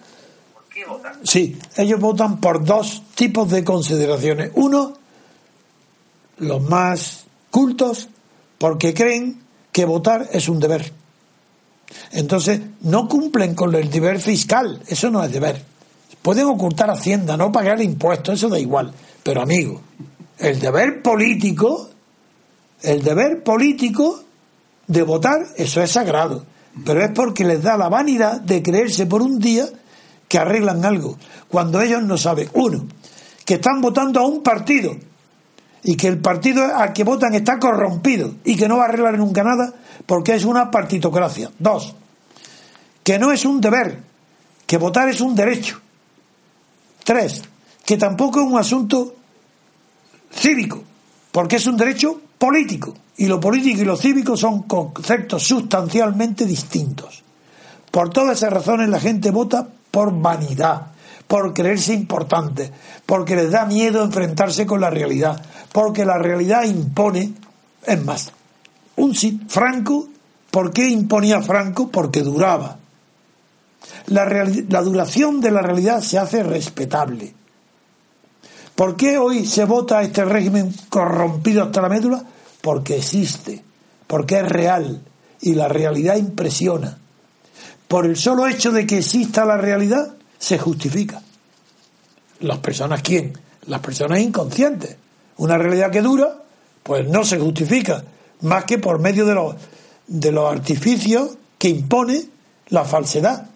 Sí, 1.23 1.57
ellos 1.75 1.99
votan 1.99 2.39
por 2.39 2.63
dos 2.63 3.03
tipos 3.15 3.49
de 3.49 3.63
consideraciones. 3.63 4.51
Uno, 4.55 4.93
los 6.37 6.61
más 6.61 7.25
cultos, 7.49 8.09
porque 8.57 8.93
creen 8.93 9.41
que 9.71 9.85
votar 9.85 10.27
es 10.31 10.49
un 10.49 10.59
deber. 10.59 10.91
Entonces, 12.11 12.61
no 12.81 13.07
cumplen 13.07 13.55
con 13.55 13.73
el 13.75 13.89
deber 13.89 14.19
fiscal, 14.19 14.81
eso 14.87 15.09
no 15.09 15.23
es 15.23 15.31
deber. 15.31 15.63
Pueden 16.21 16.45
ocultar 16.45 16.89
Hacienda, 16.89 17.37
no 17.37 17.51
pagar 17.51 17.81
impuestos, 17.81 18.35
eso 18.35 18.49
da 18.49 18.59
igual. 18.59 18.93
Pero 19.23 19.41
amigo, 19.41 19.81
el 20.37 20.59
deber 20.59 21.01
político, 21.01 21.89
el 22.81 23.03
deber 23.03 23.43
político 23.43 24.23
de 24.87 25.03
votar, 25.03 25.39
eso 25.55 25.81
es 25.81 25.91
sagrado 25.91 26.45
pero 26.85 27.03
es 27.03 27.11
porque 27.11 27.45
les 27.45 27.61
da 27.61 27.77
la 27.77 27.89
vanidad 27.89 28.41
de 28.41 28.61
creerse 28.61 29.05
por 29.05 29.21
un 29.21 29.39
día 29.39 29.65
que 30.27 30.37
arreglan 30.37 30.83
algo, 30.85 31.17
cuando 31.47 31.81
ellos 31.81 32.03
no 32.03 32.17
saben, 32.17 32.49
uno, 32.53 32.85
que 33.45 33.55
están 33.55 33.81
votando 33.81 34.19
a 34.19 34.25
un 34.25 34.43
partido 34.43 34.95
y 35.83 35.95
que 35.95 36.07
el 36.07 36.19
partido 36.19 36.75
al 36.75 36.91
que 36.91 37.03
votan 37.03 37.33
está 37.33 37.59
corrompido 37.59 38.35
y 38.43 38.55
que 38.55 38.67
no 38.67 38.77
va 38.77 38.83
a 38.83 38.87
arreglar 38.89 39.17
nunca 39.17 39.43
nada 39.43 39.73
porque 40.05 40.35
es 40.35 40.43
una 40.43 40.69
partitocracia. 40.69 41.51
Dos, 41.57 41.95
que 43.03 43.17
no 43.17 43.31
es 43.31 43.45
un 43.45 43.61
deber, 43.61 44.03
que 44.65 44.77
votar 44.77 45.07
es 45.07 45.21
un 45.21 45.33
derecho. 45.33 45.79
Tres, 47.03 47.41
que 47.85 47.95
tampoco 47.95 48.41
es 48.41 48.47
un 48.47 48.57
asunto 48.57 49.15
cívico, 50.29 50.83
porque 51.31 51.55
es 51.55 51.65
un 51.67 51.77
derecho 51.77 52.19
político. 52.37 52.93
Y 53.15 53.27
lo 53.27 53.39
político 53.39 53.81
y 53.81 53.85
lo 53.85 53.95
cívico 53.95 54.35
son 54.35 54.63
conceptos 54.63 55.43
sustancialmente 55.43 56.45
distintos. 56.45 57.23
Por 57.89 58.09
todas 58.09 58.37
esas 58.37 58.51
razones 58.51 58.89
la 58.89 58.99
gente 58.99 59.31
vota 59.31 59.67
por 59.97 60.21
vanidad, 60.21 60.91
por 61.25 61.55
creerse 61.55 61.91
importante, 61.91 62.71
porque 63.07 63.35
les 63.35 63.49
da 63.49 63.65
miedo 63.65 64.03
enfrentarse 64.03 64.67
con 64.67 64.79
la 64.79 64.91
realidad, 64.91 65.41
porque 65.71 66.05
la 66.05 66.19
realidad 66.19 66.65
impone, 66.65 67.33
es 67.83 68.05
más, 68.05 68.31
un 68.97 69.15
Franco, 69.47 70.07
¿por 70.51 70.71
qué 70.71 70.87
imponía 70.87 71.41
Franco? 71.41 71.89
Porque 71.89 72.21
duraba. 72.21 72.77
La, 74.05 74.25
la 74.25 74.81
duración 74.83 75.41
de 75.41 75.49
la 75.49 75.63
realidad 75.63 76.01
se 76.01 76.19
hace 76.19 76.43
respetable. 76.43 77.33
¿Por 78.75 78.95
qué 78.95 79.17
hoy 79.17 79.47
se 79.47 79.65
vota 79.65 80.03
este 80.03 80.25
régimen 80.25 80.71
corrompido 80.89 81.63
hasta 81.63 81.81
la 81.81 81.89
médula? 81.89 82.23
porque 82.61 82.97
existe, 82.97 83.63
porque 84.05 84.41
es 84.41 84.47
real 84.47 85.01
y 85.41 85.55
la 85.55 85.67
realidad 85.67 86.17
impresiona. 86.17 86.99
Por 87.87 88.05
el 88.05 88.17
solo 88.17 88.47
hecho 88.47 88.71
de 88.71 88.85
que 88.85 88.97
exista 88.97 89.45
la 89.45 89.57
realidad, 89.57 90.15
se 90.37 90.57
justifica. 90.57 91.21
¿Las 92.39 92.59
personas 92.59 93.01
quién? 93.01 93.37
Las 93.65 93.79
personas 93.79 94.19
inconscientes. 94.19 94.95
Una 95.37 95.57
realidad 95.57 95.91
que 95.91 96.01
dura, 96.01 96.41
pues 96.83 97.07
no 97.07 97.23
se 97.23 97.39
justifica, 97.39 98.03
más 98.41 98.65
que 98.65 98.77
por 98.77 98.99
medio 98.99 99.25
de 99.25 99.35
los, 99.35 99.55
de 100.07 100.31
los 100.31 100.51
artificios 100.51 101.37
que 101.57 101.69
impone 101.69 102.25
la 102.69 102.85
falsedad. 102.85 103.47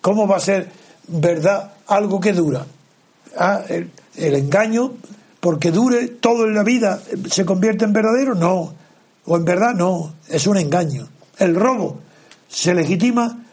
¿Cómo 0.00 0.26
va 0.26 0.36
a 0.36 0.40
ser 0.40 0.70
verdad 1.08 1.72
algo 1.86 2.20
que 2.20 2.32
dura? 2.32 2.64
Ah, 3.36 3.62
el, 3.68 3.90
el 4.16 4.34
engaño 4.34 4.94
porque 5.40 5.70
dure 5.70 6.08
todo 6.08 6.46
en 6.46 6.54
la 6.54 6.62
vida, 6.62 7.00
se 7.30 7.44
convierte 7.44 7.84
en 7.84 7.92
verdadero, 7.92 8.34
no. 8.34 8.74
O 9.24 9.36
en 9.36 9.44
verdad, 9.44 9.74
no. 9.74 10.14
Es 10.28 10.46
un 10.46 10.56
engaño. 10.56 11.08
El 11.38 11.54
robo 11.54 12.00
se 12.48 12.74
legitima 12.74 13.44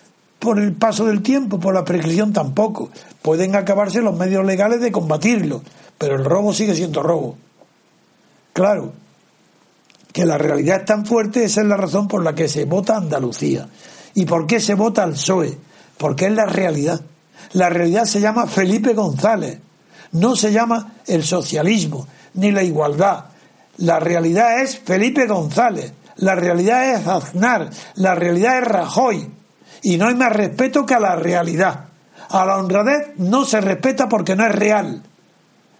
por 0.45 0.59
el 0.59 0.73
paso 0.73 1.05
del 1.05 1.22
tiempo, 1.22 1.59
por 1.59 1.73
la 1.73 1.84
prescripción 1.84 2.31
tampoco. 2.31 2.89
Pueden 3.22 3.55
acabarse 3.55 4.01
los 4.01 4.15
medios 4.15 4.45
legales 4.45 4.80
de 4.80 4.91
combatirlo, 4.91 5.61
pero 5.97 6.15
el 6.15 6.23
robo 6.23 6.53
sigue 6.53 6.76
siendo 6.76 7.03
robo. 7.03 7.35
Claro, 8.53 8.93
que 10.13 10.26
la 10.26 10.38
realidad 10.38 10.80
es 10.80 10.85
tan 10.85 11.05
fuerte, 11.05 11.43
esa 11.43 11.61
es 11.61 11.67
la 11.67 11.76
razón 11.76 12.07
por 12.07 12.23
la 12.23 12.34
que 12.34 12.47
se 12.47 12.63
vota 12.63 12.95
Andalucía. 12.95 13.67
¿Y 14.13 14.26
por 14.26 14.47
qué 14.47 14.61
se 14.61 14.76
vota 14.76 15.03
al 15.03 15.11
PSOE? 15.11 15.57
Porque 15.97 16.27
es 16.27 16.31
la 16.31 16.45
realidad. 16.45 17.01
La 17.51 17.69
realidad 17.69 18.05
se 18.05 18.22
llama 18.22 18.47
Felipe 18.47 18.93
González, 18.93 19.59
no 20.13 20.35
se 20.35 20.53
llama 20.53 20.93
el 21.07 21.23
socialismo 21.23 22.07
ni 22.35 22.51
la 22.51 22.63
igualdad. 22.63 23.26
La 23.77 23.99
realidad 23.99 24.61
es 24.61 24.80
Felipe 24.80 25.26
González, 25.26 25.91
la 26.17 26.35
realidad 26.35 26.93
es 26.93 27.07
Aznar, 27.07 27.69
la 27.95 28.15
realidad 28.15 28.59
es 28.59 28.67
Rajoy. 28.67 29.35
Y 29.86 29.98
no 29.98 30.07
hay 30.07 30.16
más 30.16 30.34
respeto 30.34 30.84
que 30.84 30.95
a 30.95 30.99
la 30.99 31.16
realidad. 31.16 31.86
A 32.30 32.44
la 32.44 32.57
honradez 32.57 33.10
no 33.18 33.45
se 33.45 33.62
respeta 33.62 34.10
porque 34.10 34.36
no 34.36 34.44
es 34.44 34.56
real. 34.56 35.03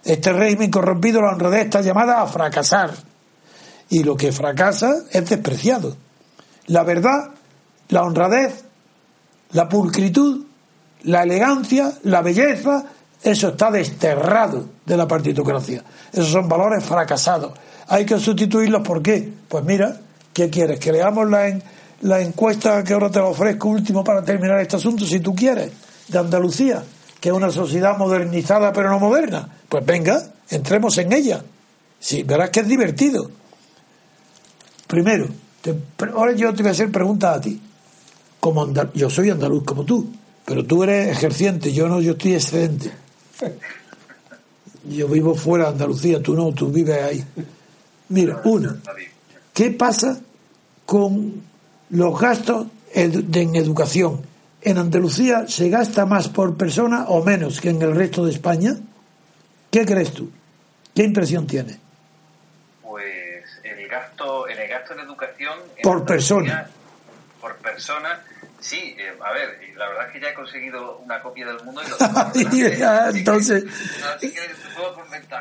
Este 0.04 0.32
régimen 0.32 0.70
corrompido, 0.70 1.20
la 1.20 1.32
honradez 1.32 1.64
está 1.64 1.80
llamada 1.80 2.22
a 2.22 2.26
fracasar. 2.28 2.92
Y 3.88 4.04
lo 4.04 4.16
que 4.16 4.30
fracasa 4.30 4.94
es 5.10 5.28
despreciado. 5.28 5.96
La 6.66 6.84
verdad, 6.84 7.30
la 7.88 8.04
honradez, 8.04 8.64
la 9.50 9.68
pulcritud, 9.68 10.44
la 11.02 11.24
elegancia, 11.24 11.92
la 12.04 12.22
belleza, 12.22 12.84
eso 13.24 13.48
está 13.48 13.72
desterrado 13.72 14.68
de 14.84 14.96
la 14.96 15.08
partitocracia. 15.08 15.82
Esos 16.12 16.28
son 16.28 16.48
valores 16.48 16.84
fracasados. 16.84 17.58
Hay 17.88 18.06
que 18.06 18.20
sustituirlos 18.20 18.86
¿por 18.86 19.02
qué? 19.02 19.32
Pues 19.48 19.64
mira, 19.64 19.96
¿qué 20.32 20.48
quieres? 20.48 20.78
Que 20.78 20.92
leamos 20.92 21.28
la, 21.28 21.48
la 22.02 22.20
encuesta 22.20 22.82
que 22.84 22.92
ahora 22.92 23.10
te 23.10 23.20
ofrezco 23.20 23.68
último 23.68 24.04
para 24.04 24.22
terminar 24.22 24.60
este 24.60 24.76
asunto, 24.76 25.04
si 25.04 25.20
tú 25.20 25.34
quieres, 25.34 25.72
de 26.08 26.18
Andalucía, 26.18 26.82
que 27.20 27.30
es 27.30 27.34
una 27.34 27.50
sociedad 27.50 27.96
modernizada 27.96 28.72
pero 28.72 28.90
no 28.90 28.98
moderna. 28.98 29.48
Pues 29.68 29.84
venga, 29.84 30.22
entremos 30.50 30.96
en 30.98 31.12
ella. 31.12 31.42
Sí, 31.98 32.22
verás 32.22 32.50
que 32.50 32.60
es 32.60 32.68
divertido. 32.68 33.30
Primero, 34.86 35.28
ahora 36.14 36.32
yo 36.32 36.54
te 36.54 36.62
voy 36.62 36.68
a 36.68 36.72
hacer 36.72 36.92
preguntas 36.92 37.36
a 37.36 37.40
ti. 37.40 37.60
Como 38.38 38.72
yo 38.94 39.10
soy 39.10 39.30
andaluz 39.30 39.64
como 39.64 39.84
tú, 39.84 40.08
pero 40.44 40.64
tú 40.64 40.84
eres 40.84 41.08
ejerciente, 41.08 41.72
yo 41.72 41.88
no, 41.88 42.00
yo 42.00 42.12
estoy 42.12 42.34
excedente. 42.34 42.92
Yo 44.88 45.08
vivo 45.08 45.34
fuera 45.34 45.64
de 45.64 45.70
Andalucía, 45.70 46.22
tú 46.22 46.34
no, 46.34 46.52
tú 46.52 46.68
vives 46.68 47.02
ahí. 47.02 47.24
Mira, 48.10 48.40
uno, 48.44 48.76
¿qué 49.52 49.72
pasa 49.72 50.20
con 50.84 51.42
los 51.90 52.18
gastos 52.18 52.66
en 52.92 53.56
educación? 53.56 54.22
¿En 54.62 54.78
Andalucía 54.78 55.46
se 55.46 55.68
gasta 55.68 56.06
más 56.06 56.28
por 56.28 56.56
persona 56.56 57.04
o 57.08 57.22
menos 57.22 57.60
que 57.60 57.70
en 57.70 57.80
el 57.82 57.94
resto 57.94 58.24
de 58.24 58.32
España? 58.32 58.76
¿Qué 59.70 59.84
crees 59.86 60.12
tú? 60.12 60.30
¿Qué 60.94 61.04
impresión 61.04 61.46
tienes? 61.46 61.78
Pues 62.82 63.44
el 63.62 63.86
gasto, 63.86 64.48
el 64.48 64.68
gasto 64.68 64.94
en 64.94 65.00
educación... 65.00 65.58
por 65.82 66.04
persona. 66.04 66.68
Por 67.40 67.56
persona 67.56 68.20
Sí, 68.60 68.96
eh, 68.98 69.12
a 69.24 69.32
ver, 69.32 69.60
la 69.76 69.88
verdad 69.88 70.06
es 70.08 70.12
que 70.12 70.20
ya 70.20 70.30
he 70.30 70.34
conseguido 70.34 70.98
una 70.98 71.20
copia 71.22 71.46
del 71.46 71.62
mundo 71.62 71.82
y 71.84 71.88
lo 71.88 71.96
tengo 72.32 72.50
entonces, 73.14 73.64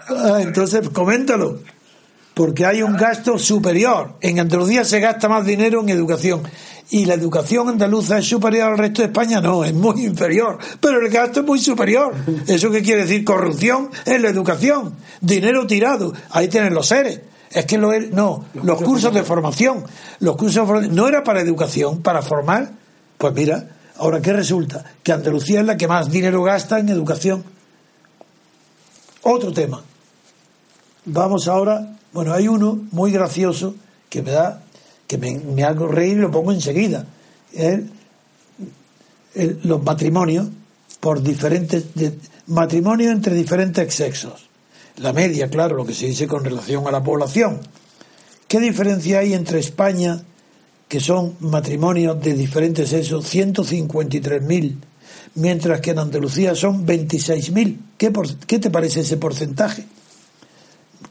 ah, 0.09 0.41
entonces, 0.41 0.89
coméntalo. 0.89 1.59
Porque 2.35 2.65
hay 2.65 2.83
un 2.83 2.95
gasto 2.95 3.39
superior. 3.39 4.17
En 4.21 4.39
Andalucía 4.39 4.83
se 4.83 4.99
gasta 4.99 5.27
más 5.27 5.45
dinero 5.45 5.81
en 5.81 5.89
educación 5.89 6.43
y 6.91 7.05
la 7.05 7.15
educación 7.15 7.67
andaluza 7.69 8.19
es 8.19 8.27
superior 8.27 8.73
al 8.73 8.77
resto 8.77 9.01
de 9.01 9.07
España, 9.07 9.41
no, 9.41 9.63
es 9.63 9.73
muy 9.73 10.05
inferior, 10.05 10.59
pero 10.79 10.99
el 11.03 11.09
gasto 11.09 11.39
es 11.39 11.45
muy 11.45 11.59
superior. 11.59 12.13
¿Eso 12.45 12.69
qué 12.69 12.83
quiere 12.83 13.03
decir? 13.03 13.25
Corrupción 13.25 13.89
en 14.05 14.21
la 14.21 14.29
educación, 14.29 14.95
dinero 15.19 15.65
tirado, 15.65 16.13
ahí 16.29 16.47
tienen 16.47 16.75
los 16.75 16.87
seres. 16.87 17.21
Es 17.49 17.65
que 17.65 17.77
lo 17.77 17.89
no, 18.11 18.45
los 18.61 18.81
cursos 18.81 19.13
de 19.13 19.23
formación, 19.23 19.85
los 20.19 20.35
cursos 20.35 20.81
de 20.81 20.89
no 20.89 21.07
era 21.07 21.23
para 21.23 21.41
educación, 21.41 22.01
para 22.01 22.21
formar. 22.21 22.69
Pues 23.17 23.33
mira, 23.33 23.69
ahora 23.97 24.21
qué 24.21 24.33
resulta? 24.33 24.83
Que 25.01 25.13
Andalucía 25.13 25.61
es 25.61 25.65
la 25.65 25.77
que 25.77 25.87
más 25.87 26.11
dinero 26.11 26.43
gasta 26.43 26.79
en 26.79 26.89
educación. 26.89 27.43
Otro 29.21 29.53
tema. 29.53 29.81
Vamos 31.05 31.47
ahora 31.47 31.95
bueno, 32.15 32.33
hay 32.33 32.47
uno 32.47 32.79
muy 32.91 33.11
gracioso 33.11 33.75
que 34.09 34.21
me 34.21 34.31
da, 34.31 34.63
que 35.05 35.17
me, 35.17 35.63
hago 35.65 35.89
reír 35.89 36.13
y 36.13 36.21
lo 36.21 36.31
pongo 36.31 36.53
enseguida. 36.53 37.05
los 39.63 39.83
matrimonios 39.83 40.47
por 41.01 41.21
diferentes 41.21 41.87
matrimonios 42.47 43.11
entre 43.11 43.35
diferentes 43.35 43.93
sexos. 43.93 44.47
La 44.95 45.11
media, 45.11 45.49
claro, 45.49 45.75
lo 45.75 45.85
que 45.85 45.93
se 45.93 46.05
dice 46.05 46.25
con 46.25 46.45
relación 46.45 46.87
a 46.87 46.91
la 46.91 47.03
población. 47.03 47.59
¿Qué 48.47 48.61
diferencia 48.61 49.19
hay 49.19 49.33
entre 49.33 49.59
España, 49.59 50.23
que 50.87 51.01
son 51.01 51.35
matrimonios 51.41 52.21
de 52.21 52.33
diferentes 52.33 52.91
sexos, 52.91 53.25
153.000, 53.35 54.77
mientras 55.35 55.81
que 55.81 55.91
en 55.91 55.99
Andalucía 55.99 56.55
son 56.55 56.87
26.000? 56.87 57.77
¿Qué, 57.97 58.13
¿Qué 58.47 58.59
te 58.59 58.69
parece 58.69 59.01
ese 59.01 59.17
porcentaje? 59.17 59.85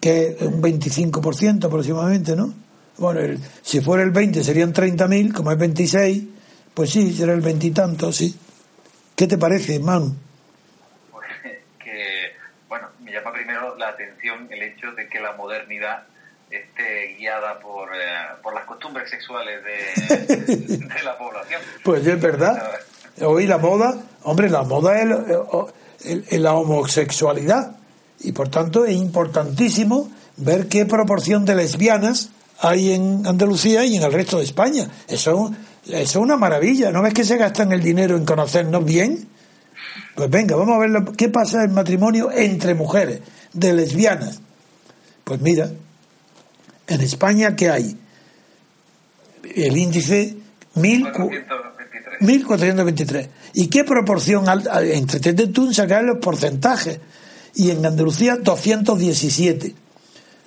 Que 0.05 0.37
es 0.39 0.43
un 0.43 0.61
25% 0.61 1.65
aproximadamente, 1.65 2.37
¿no? 2.37 2.53
Bueno, 2.99 3.41
si 3.63 3.81
fuera 3.81 4.03
el 4.03 4.11
20 4.11 4.45
serían 4.45 4.75
30.000, 4.75 5.33
como 5.33 5.51
es 5.51 5.57
26, 5.57 6.25
pues 6.75 6.91
sí, 6.91 7.11
será 7.15 7.33
el 7.33 7.41
veintitanto, 7.41 8.13
sí. 8.13 8.39
¿Qué 9.17 9.27
te 9.27 9.39
parece, 9.39 9.79
Manu? 9.79 10.15
Pues 11.11 11.27
que, 11.83 12.35
bueno, 12.69 12.89
me 13.01 13.13
llama 13.13 13.33
primero 13.33 13.77
la 13.79 13.89
atención 13.89 14.47
el 14.51 14.65
hecho 14.65 14.93
de 14.93 15.09
que 15.09 15.21
la 15.21 15.33
modernidad 15.37 16.03
esté 16.51 17.15
guiada 17.17 17.59
por, 17.59 17.89
eh, 17.95 17.99
por 18.43 18.53
las 18.53 18.67
costumbres 18.67 19.09
sexuales 19.09 19.65
de, 19.65 20.77
de 20.77 21.03
la 21.03 21.17
población. 21.17 21.63
Pues 21.83 22.07
es 22.07 22.21
verdad. 22.21 22.73
Hoy 23.23 23.47
la 23.47 23.57
moda, 23.57 23.95
hombre, 24.25 24.51
la 24.51 24.65
moda 24.65 25.01
es 25.01 26.39
la 26.39 26.53
homosexualidad 26.53 27.79
y 28.25 28.33
por 28.33 28.49
tanto 28.49 28.87
es 28.87 28.97
importantísimo 28.97 30.11
ver 30.39 30.67
qué 30.67 30.87
proporción 30.87 31.45
de 31.45 31.55
lesbianas 31.55 32.31
hay 32.61 32.93
en 32.93 33.27
Andalucía 33.27 33.85
y 33.85 33.97
en 33.97 34.03
el 34.03 34.13
resto 34.13 34.39
de 34.39 34.45
España. 34.45 34.89
Eso, 35.07 35.53
es 35.87 36.17
una 36.17 36.37
maravilla. 36.37 36.91
¿No 36.91 37.03
ves 37.03 37.13
que 37.13 37.25
se 37.25 37.37
gastan 37.37 37.73
el 37.73 37.83
dinero 37.83 38.17
en 38.17 38.25
conocernos 38.25 38.83
bien? 38.85 39.29
Pues 40.15 40.31
venga, 40.31 40.57
vamos 40.57 40.77
a 40.77 40.79
ver 40.79 40.91
qué 41.17 41.29
pasa 41.29 41.65
en 41.65 41.75
matrimonio 41.75 42.31
entre 42.33 42.75
mujeres, 42.75 43.21
de 43.53 43.75
lesbianas. 43.75 44.41
Pues 45.25 45.41
mira, 45.41 45.71
en 46.87 47.01
España, 47.01 47.57
¿qué 47.57 47.71
hay? 47.71 47.99
El 49.55 49.77
índice 49.77 50.37
1423. 50.75 53.29
¿Y 53.55 53.67
qué 53.69 53.85
proporción? 53.85 54.45
Entre 54.83 55.33
tú 55.49 55.73
sacar 55.73 56.05
los 56.05 56.19
porcentajes 56.19 57.01
y 57.55 57.71
en 57.71 57.85
Andalucía 57.85 58.37
217. 58.37 59.75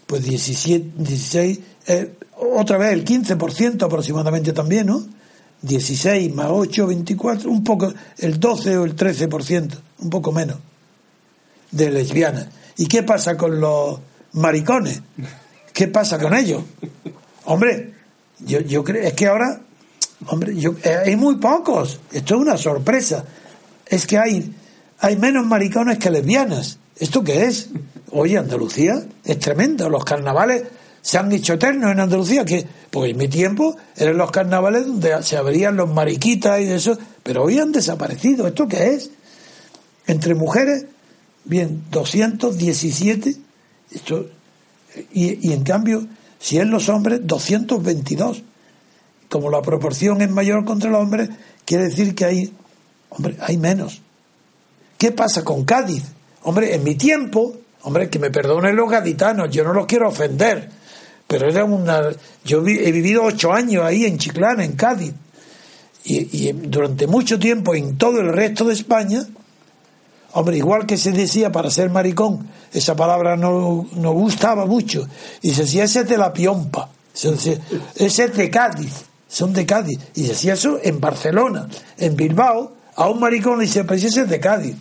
Pues 0.06 0.24
17, 0.24 0.92
16, 0.98 1.60
eh, 1.88 2.14
otra 2.38 2.78
vez 2.78 2.94
el 2.94 3.04
15% 3.04 3.84
aproximadamente 3.84 4.54
también, 4.54 4.88
¿no? 4.88 5.06
16 5.62 6.34
más 6.34 6.48
8, 6.50 6.88
24, 6.88 7.50
un 7.50 7.64
poco, 7.64 7.94
el 8.20 8.40
12 8.40 8.78
o 8.78 8.86
el 8.86 8.96
13%, 8.96 9.78
un 10.00 10.10
poco 10.10 10.32
menos, 10.32 10.58
de 11.72 11.92
lesbianas. 11.92 12.48
¿Y 12.78 12.86
qué 12.86 13.04
pasa 13.04 13.36
con 13.36 13.60
los 13.60 14.00
maricones? 14.34 15.02
¿Qué 15.74 15.88
pasa 15.88 16.20
con 16.20 16.36
ellos? 16.36 16.64
Hombre, 17.46 17.94
yo, 18.40 18.60
yo 18.62 18.84
creo, 18.84 19.04
es 19.04 19.14
que 19.14 19.28
ahora, 19.28 19.62
hombre, 20.28 20.56
yo, 20.56 20.76
eh, 20.84 20.98
hay 21.06 21.16
muy 21.16 21.38
pocos, 21.38 22.00
esto 22.12 22.36
es 22.36 22.42
una 22.42 22.58
sorpresa, 22.58 23.26
es 23.86 24.06
que 24.06 24.18
hay, 24.18 24.54
hay 25.00 25.16
menos 25.18 25.46
maricones 25.46 25.98
que 25.98 26.12
lesbianas. 26.12 26.78
¿Esto 27.00 27.24
qué 27.24 27.46
es? 27.46 27.70
Oye, 28.12 28.38
Andalucía 28.38 29.04
es 29.24 29.40
tremendo. 29.40 29.90
Los 29.90 30.04
carnavales 30.04 30.64
se 31.02 31.18
han 31.18 31.32
hecho 31.32 31.54
eternos 31.54 31.92
en 31.92 32.00
Andalucía, 32.00 32.44
que 32.44 32.66
porque 32.90 33.12
en 33.12 33.18
mi 33.18 33.28
tiempo 33.28 33.76
eran 33.96 34.18
los 34.18 34.32
carnavales 34.32 34.88
donde 34.88 35.22
se 35.24 35.38
abrían 35.38 35.78
los 35.78 35.90
mariquitas 35.90 36.60
y 36.60 36.66
eso, 36.66 36.98
pero 37.24 37.44
hoy 37.44 37.60
han 37.60 37.72
desaparecido. 37.72 38.48
¿Esto 38.48 38.68
qué 38.68 38.94
es? 38.94 39.12
Entre 40.08 40.36
mujeres, 40.36 40.86
bien, 41.44 41.84
217, 41.92 43.36
esto, 43.92 44.30
y, 45.14 45.48
y 45.48 45.54
en 45.54 45.64
cambio, 45.64 46.08
si 46.40 46.58
es 46.58 46.66
los 46.66 46.90
hombres, 46.90 47.22
222. 47.24 48.44
Como 49.30 49.50
la 49.50 49.62
proporción 49.62 50.22
es 50.22 50.30
mayor 50.30 50.64
contra 50.66 50.90
los 50.90 51.02
hombres, 51.02 51.30
quiere 51.66 51.86
decir 51.86 52.16
que 52.16 52.26
hay, 52.26 52.54
hombre, 53.10 53.38
hay 53.42 53.58
menos. 53.58 54.02
¿Qué 54.98 55.12
pasa 55.12 55.44
con 55.44 55.66
Cádiz? 55.66 56.04
Hombre, 56.48 56.74
en 56.74 56.82
mi 56.86 56.96
tiempo, 56.96 57.58
hombre, 57.82 58.10
que 58.10 58.20
me 58.20 58.32
perdonen 58.32 58.74
los 58.74 58.90
gaditanos, 58.90 59.50
yo 59.50 59.66
no 59.66 59.74
los 59.74 59.86
quiero 59.86 60.08
ofender, 60.08 60.70
pero 61.28 61.50
era 61.50 61.66
una. 61.66 62.04
Yo 62.46 62.66
he 62.66 62.90
vivido 62.94 63.26
ocho 63.26 63.52
años 63.52 63.84
ahí 63.84 64.06
en 64.06 64.18
Chiclana, 64.18 64.64
en 64.64 64.78
Cádiz, 64.78 65.12
y, 66.06 66.54
durante 66.54 67.06
mucho 67.06 67.38
tiempo 67.38 67.76
en 67.76 67.98
todo 67.98 68.22
el 68.22 68.32
resto 68.32 68.64
de 68.64 68.76
España, 68.76 69.28
hombre, 70.32 70.56
igual 70.56 70.86
que 70.86 70.96
se 70.96 71.12
decía 71.12 71.52
para 71.52 71.70
ser 71.70 71.90
maricón, 71.90 72.48
esa 72.72 72.96
palabra 72.96 73.36
no, 73.36 73.86
no 73.98 74.12
gustaba 74.14 74.66
mucho, 74.66 75.06
y 75.42 75.54
se 75.54 75.64
decía 75.64 75.84
ese 75.84 76.00
es 76.00 76.08
de 76.08 76.18
la 76.18 76.32
piompa, 76.32 76.92
ese 77.14 77.60
es 77.98 78.38
de 78.38 78.50
Cádiz, 78.50 78.94
son 79.28 79.52
de 79.52 79.66
Cádiz, 79.66 80.00
y 80.16 80.22
se 80.22 80.30
decía 80.30 80.54
eso 80.54 80.80
en 80.82 81.02
Barcelona, 81.02 81.68
en 81.98 82.16
Bilbao, 82.16 82.72
a 82.96 83.10
un 83.10 83.20
maricón 83.20 83.60
le 83.60 83.66
dice, 83.66 83.84
pues 83.84 84.02
ese 84.02 84.22
es 84.22 84.30
de 84.30 84.40
Cádiz. 84.40 84.78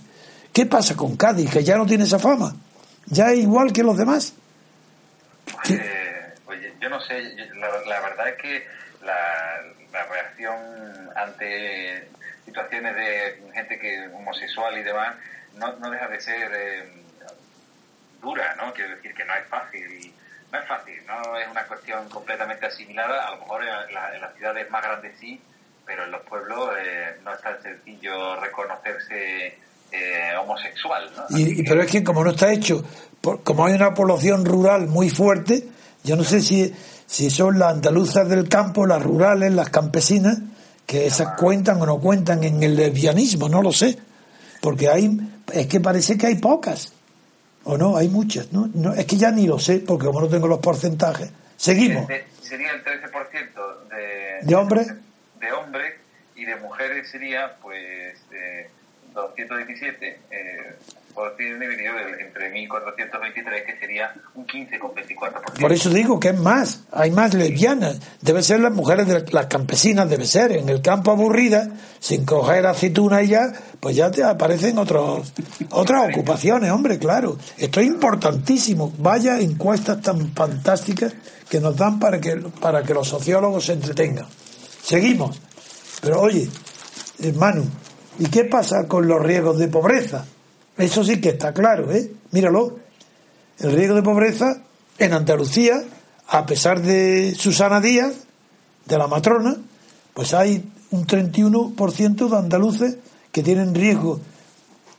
¿Qué 0.56 0.64
pasa 0.64 0.96
con 0.96 1.18
Cádiz, 1.18 1.52
que 1.52 1.62
ya 1.62 1.76
no 1.76 1.84
tiene 1.84 2.04
esa 2.04 2.18
fama? 2.18 2.50
¿Ya 3.04 3.30
es 3.30 3.40
igual 3.40 3.74
que 3.74 3.82
los 3.82 3.98
demás? 3.98 4.32
Eh, 5.68 6.34
oye, 6.46 6.72
yo 6.80 6.88
no 6.88 6.98
sé, 7.02 7.36
la, 7.56 8.00
verdad 8.00 8.30
es 8.30 8.36
que 8.36 8.66
la, 9.02 9.60
reacción 10.08 11.10
ante 11.14 12.08
situaciones 12.46 12.96
de 12.96 13.52
gente 13.52 13.78
que 13.78 14.08
homosexual 14.14 14.78
y 14.78 14.82
demás 14.82 15.16
no, 15.56 15.76
no 15.76 15.90
deja 15.90 16.08
de 16.08 16.20
ser 16.22 16.50
eh, 16.54 16.90
dura, 18.22 18.54
¿no? 18.54 18.72
Quiero 18.72 18.96
decir 18.96 19.12
que 19.12 19.26
no 19.26 19.34
es 19.34 19.46
fácil. 19.48 20.14
No 20.50 20.58
es 20.58 20.66
fácil, 20.66 21.04
no 21.06 21.36
es 21.36 21.48
una 21.48 21.64
cuestión 21.64 22.08
completamente 22.08 22.64
asimilada. 22.64 23.26
A 23.26 23.32
lo 23.32 23.40
mejor 23.40 23.62
en, 23.62 24.22
las 24.22 24.34
ciudades 24.36 24.70
más 24.70 24.82
grandes 24.82 25.18
sí, 25.20 25.38
pero 25.84 26.04
en 26.04 26.12
los 26.12 26.22
pueblos 26.22 26.70
eh, 26.78 27.18
no 27.22 27.34
es 27.34 27.42
tan 27.42 27.62
sencillo 27.62 28.40
reconocerse 28.40 29.65
eh, 29.92 30.30
homosexual. 30.40 31.10
¿no? 31.16 31.38
Y, 31.38 31.62
pero 31.62 31.82
es 31.82 31.90
que 31.90 32.04
como 32.04 32.24
no 32.24 32.30
está 32.30 32.52
hecho, 32.52 32.84
como 33.44 33.66
hay 33.66 33.74
una 33.74 33.94
población 33.94 34.44
rural 34.44 34.86
muy 34.86 35.10
fuerte, 35.10 35.66
yo 36.04 36.16
no 36.16 36.24
sé 36.24 36.40
si, 36.40 36.72
si 37.06 37.30
son 37.30 37.58
las 37.58 37.72
andaluzas 37.72 38.28
del 38.28 38.48
campo, 38.48 38.86
las 38.86 39.02
rurales, 39.02 39.52
las 39.52 39.70
campesinas, 39.70 40.38
que 40.86 41.06
esas 41.06 41.36
cuentan 41.36 41.80
o 41.82 41.86
no 41.86 41.98
cuentan 41.98 42.44
en 42.44 42.62
el 42.62 42.76
lesbianismo, 42.76 43.48
no 43.48 43.62
lo 43.62 43.72
sé. 43.72 43.98
Porque 44.60 44.88
hay, 44.88 45.18
es 45.52 45.66
que 45.66 45.80
parece 45.80 46.16
que 46.16 46.28
hay 46.28 46.36
pocas. 46.36 46.92
O 47.64 47.76
no, 47.76 47.96
hay 47.96 48.08
muchas. 48.08 48.52
¿no? 48.52 48.70
no 48.74 48.94
es 48.94 49.04
que 49.06 49.16
ya 49.16 49.32
ni 49.32 49.46
lo 49.46 49.58
sé, 49.58 49.80
porque 49.80 50.06
como 50.06 50.20
no 50.20 50.28
tengo 50.28 50.46
los 50.46 50.60
porcentajes. 50.60 51.28
Seguimos. 51.56 52.06
Sería 52.40 52.70
el 52.70 52.84
13% 52.84 53.88
de, 53.90 54.46
de 54.46 54.54
hombres. 54.54 54.92
De 55.40 55.52
hombres 55.52 55.94
y 56.36 56.44
de 56.44 56.56
mujeres 56.56 57.10
sería, 57.10 57.56
pues, 57.60 58.16
217 59.16 60.20
eh, 60.30 60.76
por 61.14 61.34
dividido 61.38 61.94
entre 62.20 62.50
1423, 62.50 63.62
que 63.64 63.78
sería 63.78 64.14
un 64.34 64.46
15,24%. 64.46 65.58
Por 65.58 65.72
eso 65.72 65.88
digo 65.88 66.20
que 66.20 66.28
es 66.28 66.38
más, 66.38 66.84
hay 66.92 67.10
más 67.10 67.32
lesbianas. 67.32 67.98
Debe 68.20 68.42
ser 68.42 68.60
las 68.60 68.72
mujeres, 68.72 69.08
de 69.08 69.24
las 69.32 69.46
campesinas, 69.46 70.10
debe 70.10 70.26
ser. 70.26 70.52
En 70.52 70.68
el 70.68 70.82
campo 70.82 71.12
aburrida, 71.12 71.70
sin 71.98 72.26
coger 72.26 72.66
aceituna 72.66 73.22
y 73.22 73.28
ya, 73.28 73.50
pues 73.80 73.96
ya 73.96 74.10
te 74.10 74.22
aparecen 74.22 74.76
otros, 74.76 75.32
otras 75.70 76.10
ocupaciones, 76.10 76.70
hombre, 76.70 76.98
claro. 76.98 77.38
Esto 77.56 77.80
es 77.80 77.86
importantísimo. 77.86 78.92
Vaya 78.98 79.40
encuestas 79.40 80.02
tan 80.02 80.34
fantásticas 80.34 81.14
que 81.48 81.60
nos 81.60 81.74
dan 81.78 81.98
para 81.98 82.20
que, 82.20 82.36
para 82.60 82.82
que 82.82 82.92
los 82.92 83.08
sociólogos 83.08 83.64
se 83.64 83.72
entretengan. 83.72 84.26
Seguimos. 84.82 85.40
Pero 86.02 86.20
oye, 86.20 86.46
hermano, 87.22 87.64
¿Y 88.18 88.26
qué 88.26 88.44
pasa 88.44 88.86
con 88.88 89.06
los 89.06 89.22
riesgos 89.22 89.58
de 89.58 89.68
pobreza? 89.68 90.24
Eso 90.76 91.04
sí 91.04 91.20
que 91.20 91.30
está 91.30 91.52
claro, 91.52 91.92
¿eh? 91.92 92.10
Míralo. 92.32 92.78
El 93.58 93.72
riesgo 93.72 93.96
de 93.96 94.02
pobreza 94.02 94.62
en 94.98 95.12
Andalucía, 95.12 95.82
a 96.28 96.46
pesar 96.46 96.80
de 96.80 97.34
Susana 97.34 97.80
Díaz, 97.80 98.14
de 98.84 98.98
la 98.98 99.06
matrona, 99.06 99.56
pues 100.14 100.34
hay 100.34 100.70
un 100.90 101.06
31% 101.06 102.28
de 102.28 102.36
andaluces 102.36 102.96
que 103.32 103.42
tienen 103.42 103.74
riesgo 103.74 104.20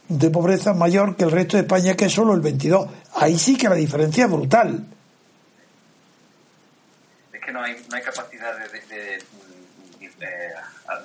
de 0.09 0.29
pobreza 0.29 0.73
mayor 0.73 1.15
que 1.15 1.23
el 1.23 1.31
resto 1.31 1.57
de 1.57 1.63
España, 1.63 1.95
que 1.95 2.05
es 2.05 2.13
solo 2.13 2.33
el 2.33 2.41
22%. 2.41 2.87
Ahí 3.15 3.37
sí 3.37 3.57
que 3.57 3.69
la 3.69 3.75
diferencia 3.75 4.25
es 4.25 4.31
brutal. 4.31 4.85
Es 7.33 7.41
que 7.41 7.51
no 7.51 7.61
hay, 7.61 7.75
no 7.89 7.95
hay 7.95 8.03
capacidad 8.03 8.53
de, 8.57 8.95
de, 8.95 9.23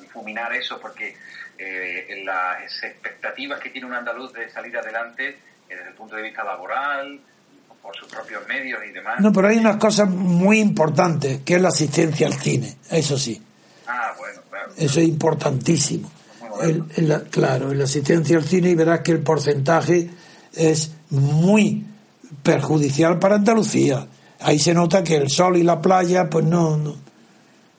difuminar 0.00 0.52
eso, 0.54 0.78
porque 0.80 1.16
eh, 1.58 2.22
las 2.24 2.82
expectativas 2.82 3.60
que 3.60 3.70
tiene 3.70 3.86
un 3.86 3.94
andaluz 3.94 4.32
de 4.32 4.50
salir 4.50 4.76
adelante 4.76 5.28
eh, 5.28 5.36
desde 5.68 5.88
el 5.88 5.94
punto 5.94 6.16
de 6.16 6.22
vista 6.22 6.44
laboral, 6.44 7.20
por 7.82 7.96
sus 7.96 8.08
propios 8.08 8.46
medios 8.46 8.80
y 8.88 8.92
demás. 8.92 9.20
No, 9.20 9.32
pero 9.32 9.48
hay 9.48 9.58
unas 9.58 9.76
cosas 9.76 10.08
muy 10.08 10.60
importantes, 10.60 11.40
que 11.44 11.56
es 11.56 11.62
la 11.62 11.68
asistencia 11.68 12.26
al 12.26 12.34
cine, 12.34 12.76
eso 12.90 13.18
sí. 13.18 13.42
Ah, 13.86 14.14
bueno, 14.16 14.40
claro. 14.48 14.72
Eso 14.76 15.00
es 15.00 15.08
importantísimo. 15.08 16.10
claro, 17.30 17.72
en 17.72 17.78
la 17.78 17.84
asistencia 17.84 18.36
al 18.36 18.44
cine 18.44 18.70
y 18.70 18.74
verás 18.74 19.00
que 19.00 19.12
el 19.12 19.20
porcentaje 19.20 20.08
es 20.54 20.94
muy 21.10 21.84
perjudicial 22.42 23.18
para 23.18 23.36
Andalucía. 23.36 24.06
Ahí 24.40 24.58
se 24.58 24.74
nota 24.74 25.02
que 25.02 25.16
el 25.16 25.28
sol 25.28 25.56
y 25.56 25.62
la 25.62 25.80
playa, 25.80 26.28
pues 26.28 26.44
no, 26.44 26.76
no. 26.76 26.96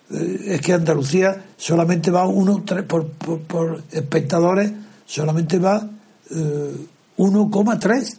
Es 0.10 0.62
que 0.62 0.74
Andalucía 0.74 1.44
solamente 1.58 2.12
va 2.12 2.28
uno 2.28 2.64
por, 2.88 3.08
por, 3.08 3.84
espectadores, 3.92 4.72
solamente 5.06 5.58
va 5.60 5.88
eh, 6.30 6.76
1,3 7.18 8.18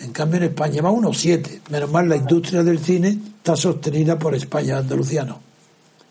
en 0.00 0.12
cambio, 0.12 0.38
en 0.38 0.44
España 0.44 0.82
va 0.82 0.90
1,7. 0.90 1.70
Menos 1.70 1.90
mal, 1.90 2.08
la 2.08 2.16
industria 2.16 2.62
del 2.62 2.78
cine 2.78 3.16
está 3.36 3.56
sostenida 3.56 4.18
por 4.18 4.34
España, 4.34 4.78
Andalucía 4.78 5.24
no. 5.24 5.40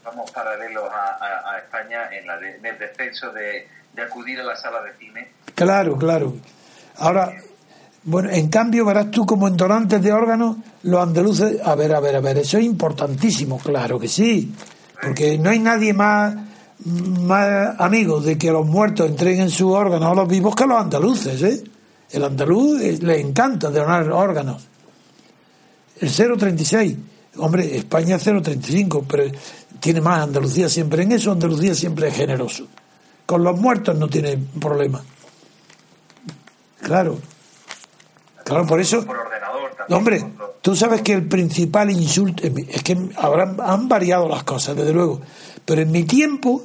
Vamos 0.05 0.31
paralelos 0.31 0.85
a, 0.89 1.57
España 1.57 2.09
en, 2.11 2.65
el 2.65 2.79
descenso 2.79 3.31
de, 3.31 3.67
acudir 4.01 4.39
a 4.39 4.43
la 4.43 4.55
sala 4.55 4.81
de 4.83 4.93
cine. 4.97 5.31
Claro, 5.53 5.97
claro. 5.97 6.33
Ahora, 6.97 7.33
bueno, 8.03 8.29
en 8.29 8.49
cambio, 8.49 8.85
verás 8.85 9.11
tú 9.11 9.25
como 9.25 9.47
en 9.47 9.57
donantes 9.57 10.01
de 10.01 10.13
órganos, 10.13 10.57
los 10.83 11.01
andaluces. 11.01 11.59
A 11.63 11.75
ver, 11.75 11.93
a 11.93 11.99
ver, 11.99 12.15
a 12.15 12.19
ver, 12.21 12.37
eso 12.37 12.57
es 12.57 12.63
importantísimo, 12.63 13.59
claro 13.59 13.99
que 13.99 14.07
sí. 14.07 14.53
Porque 15.03 15.37
no 15.37 15.49
hay 15.49 15.59
nadie 15.59 15.93
más, 15.93 16.33
más 16.85 17.79
amigo 17.79 18.21
de 18.21 18.37
que 18.37 18.51
los 18.51 18.65
muertos 18.65 19.09
entreguen 19.09 19.49
sus 19.49 19.73
órganos 19.73 20.11
a 20.11 20.15
los 20.15 20.27
vivos 20.27 20.55
que 20.55 20.65
los 20.65 20.79
andaluces, 20.79 21.41
¿eh? 21.41 21.63
El 22.11 22.23
andaluz 22.23 22.79
le 22.79 23.19
encanta 23.19 23.69
donar 23.69 24.09
órganos. 24.11 24.67
El 25.99 26.09
0,36. 26.09 26.97
Hombre, 27.37 27.75
España 27.75 28.17
es 28.17 28.27
0,35, 28.27 29.05
pero 29.09 29.23
tiene 29.79 29.99
más 29.99 30.21
Andalucía 30.21 30.69
siempre 30.69 31.03
en 31.03 31.13
eso. 31.13 31.31
Andalucía 31.31 31.73
siempre 31.73 32.09
es 32.09 32.15
generoso. 32.15 32.67
Con 33.25 33.43
los 33.43 33.59
muertos 33.59 33.97
no 33.97 34.07
tiene 34.07 34.37
problema. 34.59 35.03
Claro. 36.81 37.17
Claro, 38.45 38.67
por 38.67 38.79
eso. 38.79 39.03
Hombre, 39.89 40.25
tú 40.61 40.75
sabes 40.75 41.01
que 41.01 41.13
el 41.13 41.27
principal 41.27 41.91
insulto. 41.91 42.43
Es 42.43 42.83
que 42.83 42.97
habrán, 43.17 43.57
han 43.59 43.87
variado 43.87 44.27
las 44.27 44.43
cosas, 44.43 44.75
desde 44.75 44.93
luego. 44.93 45.21
Pero 45.65 45.81
en 45.81 45.91
mi 45.91 46.03
tiempo, 46.03 46.63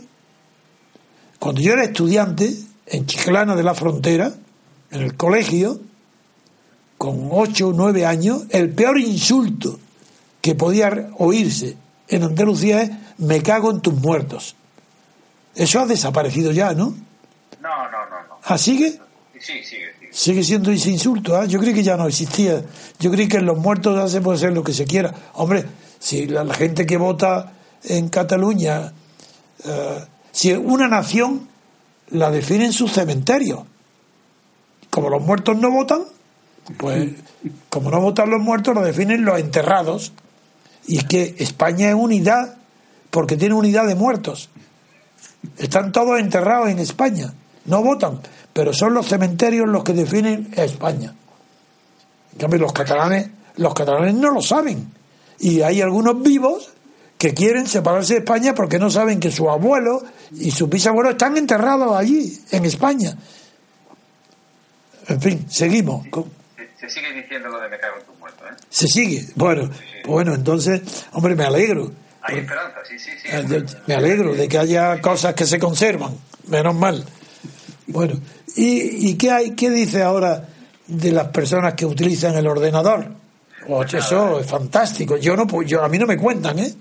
cuando 1.38 1.60
yo 1.60 1.72
era 1.72 1.84
estudiante, 1.84 2.52
en 2.86 3.06
Chiclana 3.06 3.54
de 3.54 3.62
la 3.62 3.74
Frontera, 3.74 4.32
en 4.90 5.02
el 5.02 5.16
colegio, 5.16 5.80
con 6.96 7.28
ocho 7.30 7.68
o 7.68 7.72
nueve 7.72 8.04
años, 8.04 8.44
el 8.50 8.70
peor 8.70 8.98
insulto 8.98 9.78
que 10.40 10.54
podía 10.54 11.10
oírse 11.18 11.76
en 12.08 12.22
Andalucía 12.22 12.82
es 12.82 12.90
me 13.18 13.42
cago 13.42 13.70
en 13.70 13.80
tus 13.80 13.94
muertos. 13.94 14.56
Eso 15.54 15.80
ha 15.80 15.86
desaparecido 15.86 16.52
ya, 16.52 16.72
¿no? 16.72 16.94
No, 17.60 17.90
no, 17.90 17.90
no. 17.90 18.22
no. 18.28 18.38
¿Ah, 18.44 18.58
sigue? 18.58 19.00
Sigue, 20.10 20.42
siendo 20.42 20.70
ese 20.70 20.90
insulto, 20.90 21.36
¿ah? 21.36 21.44
Yo 21.44 21.60
creí 21.60 21.74
que 21.74 21.82
ya 21.82 21.96
no 21.96 22.06
existía. 22.06 22.62
Yo 22.98 23.10
creí 23.10 23.28
que 23.28 23.40
los 23.40 23.58
muertos 23.58 23.96
ya 23.96 24.08
se 24.08 24.20
puede 24.20 24.36
hacer 24.36 24.52
lo 24.52 24.64
que 24.64 24.72
se 24.72 24.84
quiera. 24.84 25.14
Hombre, 25.34 25.64
si 25.98 26.26
la, 26.26 26.52
gente 26.54 26.86
que 26.86 26.96
vota 26.96 27.52
en 27.84 28.08
Cataluña, 28.08 28.92
eh, 29.64 30.04
si 30.32 30.52
una 30.52 30.88
nación 30.88 31.48
la 32.10 32.30
define 32.30 32.66
en 32.66 32.72
sus 32.72 32.92
cementerios 32.92 33.60
como 34.90 35.10
los 35.10 35.22
muertos 35.22 35.56
no 35.56 35.70
votan, 35.70 36.02
pues 36.76 37.10
como 37.68 37.90
no 37.90 38.00
votan 38.00 38.30
los 38.30 38.40
muertos, 38.40 38.74
lo 38.74 38.82
definen 38.82 39.24
los 39.24 39.38
enterrados. 39.38 40.12
Y 40.86 41.04
que 41.04 41.36
España 41.38 41.88
es 41.90 41.94
unidad 41.94 42.56
porque 43.10 43.36
tiene 43.36 43.54
unidad 43.54 43.86
de 43.86 43.94
muertos. 43.94 44.48
Están 45.58 45.92
todos 45.92 46.18
enterrados 46.18 46.70
en 46.70 46.78
España. 46.78 47.34
No 47.66 47.82
votan, 47.82 48.20
pero 48.58 48.72
son 48.72 48.92
los 48.92 49.06
cementerios 49.06 49.68
los 49.68 49.84
que 49.84 49.92
definen 49.92 50.52
a 50.56 50.64
España. 50.64 51.14
En 52.32 52.38
cambio, 52.40 52.58
los 52.58 52.72
catalanes, 52.72 53.30
los 53.54 53.72
catalanes 53.72 54.14
no 54.14 54.32
lo 54.32 54.42
saben. 54.42 54.92
Y 55.38 55.62
hay 55.62 55.80
algunos 55.80 56.20
vivos 56.20 56.72
que 57.16 57.34
quieren 57.34 57.68
separarse 57.68 58.14
de 58.14 58.18
España 58.18 58.56
porque 58.56 58.80
no 58.80 58.90
saben 58.90 59.20
que 59.20 59.30
su 59.30 59.48
abuelo 59.48 60.02
y 60.32 60.50
su 60.50 60.66
bisabuelo 60.66 61.10
están 61.10 61.36
enterrados 61.36 61.96
allí, 61.96 62.36
en 62.50 62.64
España. 62.64 63.16
En 65.06 65.20
fin, 65.20 65.46
seguimos. 65.48 66.08
Se, 66.80 66.90
sigue 66.90 67.12
diciendo 67.12 67.50
lo 67.50 67.60
de 67.60 67.68
me 67.68 67.78
cago 67.78 67.98
en 68.00 68.06
tus 68.06 68.18
muertos, 68.18 68.44
¿eh? 68.50 68.54
Se 68.70 68.88
sigue. 68.88 69.24
Bueno, 69.36 69.70
bueno, 70.04 70.34
entonces, 70.34 70.82
hombre, 71.12 71.36
me 71.36 71.44
alegro. 71.44 71.92
Hay 72.22 72.38
esperanza, 72.38 72.78
sí, 72.88 72.98
sí, 72.98 73.10
sí. 73.22 73.28
Eh, 73.30 73.64
me 73.86 73.94
alegro 73.94 74.34
de 74.34 74.48
que 74.48 74.58
haya 74.58 75.00
cosas 75.00 75.34
que 75.34 75.46
se 75.46 75.60
conservan, 75.60 76.18
menos 76.48 76.74
mal. 76.74 77.04
Bueno, 77.88 78.20
¿y, 78.56 79.16
qué, 79.16 79.30
hay, 79.30 79.50
qué 79.52 79.70
dice 79.70 80.02
ahora 80.02 80.44
de 80.86 81.12
las 81.12 81.28
personas 81.28 81.74
que 81.74 81.86
utilizan 81.86 82.34
el 82.36 82.46
ordenador? 82.46 83.06
Pues 83.66 83.94
eso 83.94 84.40
es 84.40 84.46
fantástico. 84.46 85.16
Yo 85.16 85.36
no, 85.36 85.62
yo, 85.62 85.84
a 85.84 85.88
mí 85.88 85.98
no 85.98 86.06
me 86.06 86.16
cuentan, 86.16 86.58
¿eh? 86.58 86.72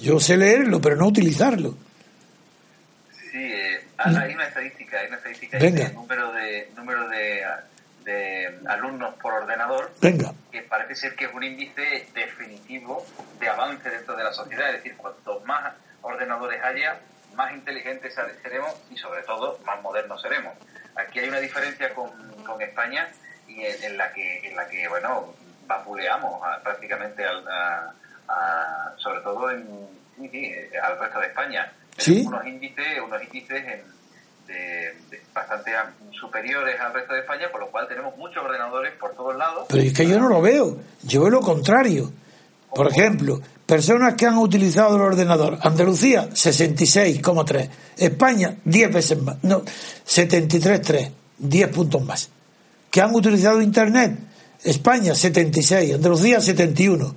Yo 0.00 0.18
sé 0.18 0.36
leerlo, 0.36 0.80
pero 0.80 0.96
no 0.96 1.06
utilizarlo. 1.06 1.76
Sí, 3.30 3.38
eh, 3.38 3.84
hay 3.98 4.34
una 4.34 4.46
estadística, 4.46 5.00
hay 5.00 5.08
una 5.08 5.16
estadística 5.16 5.58
Venga. 5.58 5.90
número 5.90 6.32
de 6.32 6.70
número 6.76 7.08
de, 7.08 7.42
de, 8.04 8.58
alumnos 8.66 9.14
por 9.16 9.34
ordenador, 9.34 9.92
Venga. 10.00 10.32
que 10.50 10.62
parece 10.62 10.94
ser 10.94 11.14
que 11.16 11.26
es 11.26 11.34
un 11.34 11.44
índice 11.44 12.08
definitivo 12.14 13.04
de 13.40 13.48
avance 13.48 13.90
dentro 13.90 14.16
de 14.16 14.24
la 14.24 14.32
sociedad. 14.32 14.68
Es 14.70 14.82
decir, 14.82 14.96
cuanto 14.96 15.40
más 15.40 15.74
ordenadores 16.02 16.62
haya, 16.62 17.00
más 17.36 17.52
inteligentes 17.52 18.14
seremos 18.42 18.74
y 18.90 18.96
sobre 18.96 19.22
todo 19.22 19.58
más 19.64 19.80
modernos 19.82 20.20
seremos. 20.20 20.54
Aquí 20.96 21.20
hay 21.20 21.28
una 21.28 21.38
diferencia 21.38 21.94
con, 21.94 22.10
con 22.42 22.60
España 22.60 23.08
y 23.46 23.64
en, 23.64 23.96
la 23.96 24.12
que 24.12 24.48
en 24.48 24.56
la 24.56 24.66
que 24.66 24.88
bueno 24.88 25.34
vapuleamos 25.66 26.40
prácticamente 26.62 27.24
al, 27.24 27.44
sobre 28.96 29.20
todo 29.20 29.50
en, 29.50 29.88
al 30.82 30.98
resto 30.98 31.20
de 31.20 31.26
España. 31.26 31.72
¿Sí? 31.98 32.24
Unos 32.26 32.46
índices, 32.46 33.00
unos 33.04 33.22
índices 33.22 33.64
en, 33.64 33.96
bastante 35.34 35.72
superiores 36.12 36.80
al 36.80 36.94
resto 36.94 37.14
de 37.14 37.20
España, 37.20 37.48
por 37.50 37.60
lo 37.60 37.70
cual 37.70 37.88
tenemos 37.88 38.16
muchos 38.16 38.44
ordenadores 38.44 38.94
por 38.94 39.14
todos 39.14 39.36
lados. 39.36 39.66
Pero 39.68 39.82
es 39.82 39.92
que 39.92 40.06
yo 40.06 40.18
no 40.18 40.28
lo 40.28 40.40
veo, 40.40 40.78
yo 41.02 41.22
veo 41.22 41.30
lo 41.30 41.40
contrario. 41.40 42.10
Por 42.76 42.92
ejemplo, 42.92 43.40
personas 43.64 44.14
que 44.16 44.26
han 44.26 44.36
utilizado 44.36 44.96
el 44.96 45.00
ordenador. 45.00 45.58
Andalucía, 45.62 46.28
66,3. 46.28 47.70
España, 47.96 48.58
10 48.62 48.92
veces 48.92 49.22
más. 49.22 49.42
No, 49.42 49.62
73,3. 49.62 51.10
10 51.38 51.68
puntos 51.68 52.04
más. 52.04 52.28
Que 52.90 53.00
han 53.00 53.14
utilizado 53.14 53.62
Internet. 53.62 54.18
España, 54.62 55.14
76. 55.14 55.94
Andalucía, 55.94 56.38
71. 56.42 57.14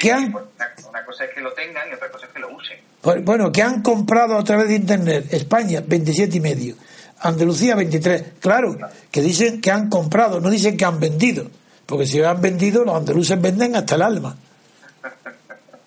que 0.00 0.12
han... 0.12 0.34
una 0.34 1.04
cosa 1.04 1.24
es 1.26 1.34
que 1.34 1.42
lo 1.42 1.52
tengan 1.52 1.90
y 1.90 1.94
otra 1.94 2.10
cosa 2.10 2.24
es 2.24 2.32
que 2.32 2.38
lo 2.40 2.56
usen. 2.56 2.78
Bueno, 3.22 3.52
que 3.52 3.62
han 3.62 3.82
comprado 3.82 4.38
a 4.38 4.44
través 4.44 4.68
de 4.68 4.76
Internet. 4.76 5.26
España, 5.30 5.82
27 5.86 6.38
y 6.38 6.40
medio. 6.40 6.74
Andalucía, 7.20 7.74
23. 7.74 8.24
Claro, 8.40 8.78
que 9.10 9.20
dicen 9.20 9.60
que 9.60 9.70
han 9.70 9.90
comprado, 9.90 10.40
no 10.40 10.48
dicen 10.48 10.74
que 10.74 10.86
han 10.86 10.98
vendido. 10.98 11.50
Porque 11.84 12.06
si 12.06 12.22
han 12.22 12.40
vendido, 12.40 12.82
los 12.82 12.96
andaluces 12.96 13.38
venden 13.38 13.76
hasta 13.76 13.96
el 13.96 14.02
alma. 14.02 14.38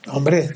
Hombre. 0.07 0.49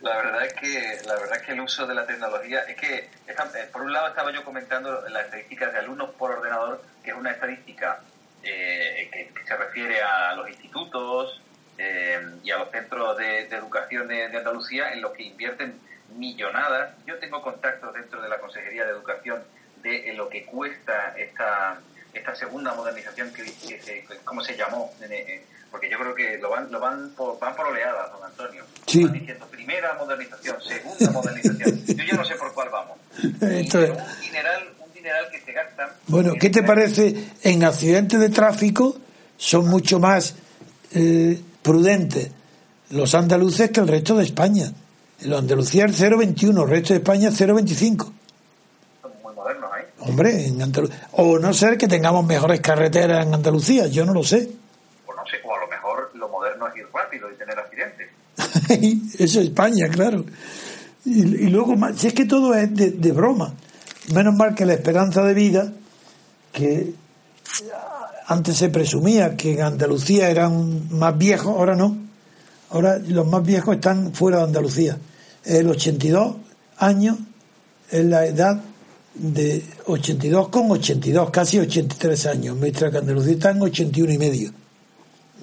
La 0.00 0.16
verdad 0.16 0.46
es 0.46 0.52
que 0.54 1.00
la 1.06 1.14
verdad 1.14 1.36
es 1.38 1.42
que 1.42 1.52
el 1.52 1.60
uso 1.60 1.86
de 1.86 1.94
la 1.94 2.06
tecnología 2.06 2.60
es 2.60 2.76
que 2.76 3.08
eh, 3.26 3.68
por 3.72 3.82
un 3.82 3.92
lado 3.92 4.08
estaba 4.08 4.32
yo 4.32 4.44
comentando 4.44 5.02
las 5.08 5.24
estadísticas 5.24 5.72
de 5.72 5.78
alumnos 5.78 6.10
por 6.10 6.32
ordenador, 6.32 6.82
que 7.02 7.10
es 7.10 7.16
una 7.16 7.32
estadística 7.32 8.00
eh, 8.42 9.08
que, 9.12 9.32
se 9.46 9.56
refiere 9.56 10.02
a 10.02 10.34
los 10.34 10.48
institutos, 10.48 11.40
eh, 11.78 12.20
y 12.42 12.50
a 12.50 12.58
los 12.58 12.70
centros 12.70 13.18
de, 13.18 13.40
educación 13.42 14.08
de, 14.08 14.24
Andalucía 14.24 14.92
en 14.92 15.02
los 15.02 15.12
que 15.12 15.24
invierten 15.24 15.78
millonadas. 16.16 16.94
Yo 17.06 17.18
tengo 17.18 17.42
contactos 17.42 17.92
dentro 17.92 18.22
de 18.22 18.28
la 18.28 18.38
Consejería 18.38 18.84
de 18.84 18.92
Educación 18.92 19.42
de 19.82 20.12
lo 20.14 20.28
que 20.28 20.44
cuesta 20.46 21.14
esta, 21.16 21.78
esta 22.12 22.34
segunda 22.34 22.74
modernización 22.74 23.32
que, 23.32 24.04
¿cómo 24.24 24.42
se 24.42 24.56
llamó? 24.56 24.92
Porque 25.76 25.90
yo 25.90 25.98
creo 25.98 26.14
que 26.14 26.38
lo 26.38 26.48
van, 26.48 26.72
lo 26.72 26.80
van, 26.80 27.10
por, 27.10 27.38
van 27.38 27.54
por 27.54 27.66
oleadas, 27.66 28.10
don 28.10 28.24
Antonio. 28.24 28.64
Sí. 28.86 29.04
Van 29.04 29.12
diciendo 29.12 29.46
primera 29.50 29.92
modernización, 29.98 30.56
segunda 30.62 31.10
modernización. 31.10 31.84
Yo 31.84 32.04
ya 32.04 32.14
no 32.14 32.24
sé 32.24 32.34
por 32.36 32.52
cuál 32.54 32.70
vamos. 32.70 32.96
Esto 33.42 33.82
es... 33.82 33.90
un, 33.90 34.20
dineral, 34.22 34.74
un 34.78 34.92
dineral 34.94 35.30
que 35.30 35.40
se 35.40 35.52
gastan. 35.52 35.90
Bueno, 36.06 36.32
¿qué 36.40 36.48
te 36.48 36.62
parece? 36.62 37.30
En 37.42 37.62
accidentes 37.62 38.18
de 38.18 38.30
tráfico 38.30 38.96
son 39.36 39.68
mucho 39.68 39.98
más 40.00 40.34
eh, 40.92 41.40
prudentes 41.62 42.30
los 42.90 43.14
andaluces 43.14 43.70
que 43.70 43.80
el 43.80 43.88
resto 43.88 44.16
de 44.16 44.24
España. 44.24 44.72
En 45.20 45.32
Andalucía 45.32 45.86
es 45.86 46.00
0,21, 46.00 46.62
el 46.62 46.70
resto 46.70 46.92
de 46.92 46.98
España 46.98 47.28
es 47.28 47.40
0,25. 47.40 48.12
Son 49.02 49.12
muy 49.22 49.34
modernos 49.34 49.70
ahí. 49.72 49.84
Hombre, 50.00 50.46
en 50.46 50.62
Andalucía. 50.62 51.08
O 51.12 51.38
no 51.38 51.52
ser 51.52 51.76
que 51.76 51.88
tengamos 51.88 52.24
mejores 52.24 52.60
carreteras 52.60 53.26
en 53.26 53.34
Andalucía, 53.34 53.86
yo 53.86 54.04
no 54.04 54.12
lo 54.12 54.22
sé. 54.22 54.48
O 55.06 55.14
no 55.14 55.26
sé, 55.26 55.36
o 55.44 55.54
a 55.54 55.60
lo 55.60 55.68
mejor 55.68 56.10
lo 56.14 56.28
moderno 56.28 56.68
es 56.68 56.76
ir 56.76 56.86
rápido 57.18 57.32
y 57.32 57.36
tener 57.36 57.58
accidentes. 57.58 59.14
Eso 59.20 59.40
es 59.40 59.46
España, 59.46 59.88
claro. 59.88 60.24
Y, 61.04 61.48
luego, 61.48 61.74
si 61.96 62.08
es 62.08 62.14
que 62.14 62.24
todo 62.24 62.54
es 62.54 62.74
de, 62.74 62.90
de 62.90 63.12
broma. 63.12 63.54
Menos 64.12 64.34
mal 64.34 64.54
que 64.54 64.66
la 64.66 64.74
esperanza 64.74 65.22
de 65.22 65.34
vida, 65.34 65.72
que 66.52 66.92
antes 68.26 68.56
se 68.56 68.68
presumía 68.68 69.36
que 69.36 69.52
en 69.52 69.62
Andalucía 69.62 70.30
eran 70.30 70.88
más 70.96 71.16
viejos, 71.16 71.56
ahora 71.56 71.76
no 71.76 72.06
Ahora 72.70 72.98
los 72.98 73.26
más 73.26 73.44
viejos 73.44 73.76
están 73.76 74.12
fuera 74.12 74.38
de 74.38 74.44
Andalucía. 74.44 74.98
El 75.44 75.68
82 75.68 76.36
años 76.78 77.16
es 77.90 78.04
la 78.04 78.26
edad 78.26 78.60
de 79.14 79.62
82 79.86 80.48
con 80.48 80.70
82, 80.72 81.30
casi 81.30 81.58
83 81.58 82.26
años, 82.26 82.56
mientras 82.56 82.90
que 82.90 82.98
Andalucía 82.98 83.34
está 83.34 83.50
en 83.50 83.62
81 83.62 84.12
y 84.12 84.18
medio. 84.18 84.52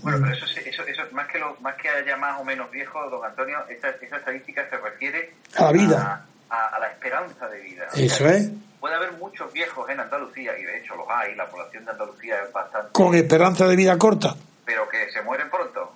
Bueno, 0.01 0.19
pero 0.21 0.33
eso, 0.33 0.45
eso, 0.45 0.83
eso 0.83 0.92
más, 1.13 1.27
que 1.27 1.39
lo, 1.39 1.55
más 1.61 1.75
que 1.75 1.89
haya 1.89 2.17
más 2.17 2.39
o 2.39 2.43
menos 2.43 2.69
viejo, 2.71 2.99
don 3.09 3.23
Antonio, 3.23 3.57
esa, 3.69 3.89
esa 3.89 4.17
estadística 4.17 4.67
se 4.69 4.77
refiere 4.77 5.33
a 5.55 5.63
la 5.63 5.71
vida, 5.71 6.25
a, 6.49 6.79
la 6.79 6.87
esperanza 6.87 7.47
de 7.47 7.59
vida. 7.61 7.87
Eso 7.95 8.27
es. 8.27 8.49
Puede 8.79 8.95
haber 8.95 9.13
muchos 9.13 9.51
viejos 9.53 9.89
en 9.89 9.99
Andalucía, 9.99 10.57
y 10.57 10.63
de 10.63 10.79
hecho 10.79 10.95
los 10.95 11.07
hay, 11.09 11.35
la 11.35 11.45
población 11.47 11.85
de 11.85 11.91
Andalucía 11.91 12.35
es 12.43 12.51
bastante... 12.51 12.89
Con 12.91 13.15
esperanza 13.15 13.65
de 13.65 13.75
vida 13.75 13.97
corta 13.97 14.35
pero 14.65 14.87
que 14.89 15.11
se 15.11 15.21
mueren 15.21 15.49
pronto. 15.49 15.93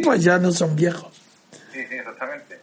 pues 0.04 0.22
ya 0.22 0.38
no 0.38 0.52
son 0.52 0.74
viejos. 0.74 1.12
Sí, 1.72 1.80
sí, 1.88 1.94
exactamente. 1.94 2.60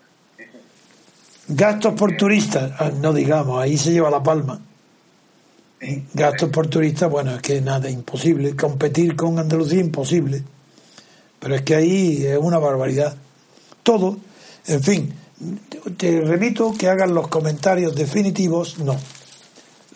Gastos 1.47 1.93
por 1.93 2.15
turistas, 2.15 2.71
ah, 2.79 2.89
no 2.89 3.11
digamos, 3.13 3.61
ahí 3.61 3.77
se 3.77 3.91
lleva 3.91 4.09
la 4.09 4.23
palma. 4.23 4.59
Gastos 6.13 6.49
por 6.49 6.67
turistas, 6.67 7.09
bueno, 7.09 7.35
es 7.35 7.41
que 7.41 7.59
nada, 7.59 7.89
imposible. 7.89 8.55
Competir 8.55 9.15
con 9.17 9.37
Andalucía, 9.37 9.81
imposible. 9.81 10.41
Pero 11.43 11.55
es 11.55 11.63
que 11.63 11.75
ahí 11.75 12.25
es 12.25 12.37
una 12.37 12.57
barbaridad. 12.57 13.17
Todo, 13.83 14.17
en 14.65 14.81
fin, 14.81 15.13
te 15.97 16.21
remito 16.21 16.73
que 16.73 16.87
hagan 16.87 17.13
los 17.13 17.27
comentarios 17.27 17.93
definitivos, 17.93 18.79
no, 18.79 18.95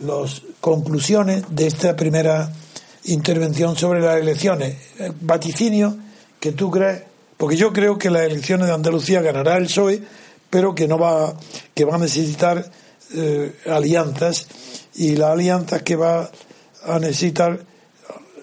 las 0.01 0.41
conclusiones 0.59 1.45
de 1.49 1.67
esta 1.67 1.95
primera 1.95 2.51
intervención 3.05 3.77
sobre 3.77 4.01
las 4.01 4.19
elecciones. 4.19 4.75
Eh, 4.99 5.13
vaticinio 5.21 5.95
que 6.37 6.51
tú 6.51 6.69
crees, 6.69 7.03
porque 7.37 7.55
yo 7.55 7.71
creo 7.71 7.97
que 7.97 8.09
las 8.09 8.23
elecciones 8.23 8.67
de 8.67 8.73
Andalucía 8.73 9.21
ganará 9.21 9.55
el 9.55 9.67
PSOE, 9.67 10.03
pero 10.49 10.75
que 10.75 10.85
no 10.85 10.99
va, 10.99 11.33
que 11.73 11.85
va 11.85 11.95
a 11.95 11.99
necesitar 11.99 12.69
eh, 13.13 13.55
alianzas 13.67 14.47
y 14.95 15.15
las 15.15 15.29
alianzas 15.29 15.81
que 15.83 15.95
va 15.95 16.29
a 16.83 16.99
necesitar 16.99 17.57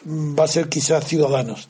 mm, 0.07 0.39
va 0.39 0.45
a 0.45 0.49
ser 0.49 0.71
quizás 0.71 1.05
Ciudadanos. 1.05 1.69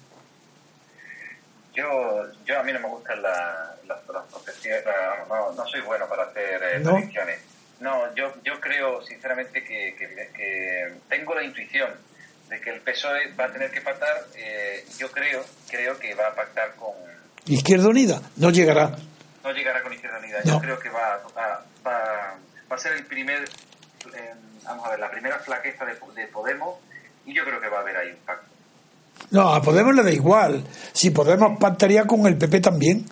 Yo, 1.74 2.22
yo 2.44 2.60
a 2.60 2.62
mí 2.62 2.72
no 2.72 2.80
me 2.80 2.88
gustan 2.88 3.20
las, 3.20 3.84
las, 3.86 4.00
profesiones, 4.30 4.84
no, 5.28 5.52
no, 5.52 5.66
soy 5.66 5.80
bueno 5.80 6.08
para 6.08 6.24
hacer 6.24 6.62
eh, 6.62 6.80
predicciones. 6.80 7.40
¿No? 7.80 8.14
yo, 8.14 8.32
yo 8.44 8.60
creo 8.60 9.02
sinceramente 9.02 9.64
que, 9.64 9.94
que 9.96 10.94
tengo 11.08 11.34
la 11.34 11.42
intuición 11.42 11.90
de 12.48 12.60
que 12.60 12.70
el 12.70 12.80
PSOE 12.80 13.32
va 13.34 13.46
a 13.46 13.52
tener 13.52 13.70
que 13.70 13.80
pactar, 13.80 14.26
eh, 14.36 14.84
yo 14.98 15.10
creo, 15.10 15.44
creo 15.68 15.98
que 15.98 16.14
va 16.14 16.28
a 16.28 16.34
pactar 16.34 16.74
con... 16.76 16.92
Izquierda 17.46 17.88
Unida, 17.88 18.20
no 18.36 18.50
llegará. 18.50 18.96
No 19.42 19.52
llegará 19.52 19.82
con 19.82 19.92
Izquierda 19.92 20.18
Unida, 20.18 20.42
yo 20.44 20.58
creo 20.60 20.78
que 20.78 20.88
va, 20.88 21.20
va, 21.36 21.64
va, 21.86 22.36
a 22.70 22.78
ser 22.78 22.92
el 22.92 23.06
primer, 23.06 23.42
eh, 23.42 24.34
vamos 24.64 24.86
a 24.86 24.90
ver, 24.90 25.00
la 25.00 25.10
primera 25.10 25.38
flaqueza 25.38 25.84
de, 25.84 25.94
Podemos 26.26 26.78
y 27.24 27.34
yo 27.34 27.44
creo 27.44 27.60
que 27.60 27.68
va 27.68 27.78
a 27.78 27.80
haber 27.80 27.96
ahí 27.96 28.10
un 28.10 28.18
pacto. 28.24 28.53
No, 29.30 29.52
a 29.52 29.62
Podemos 29.62 29.94
le 29.94 30.02
da 30.02 30.12
igual. 30.12 30.64
Si 30.92 31.10
Podemos 31.10 31.58
pactaría 31.58 32.06
con 32.06 32.26
el 32.26 32.36
PP 32.36 32.60
también. 32.60 33.06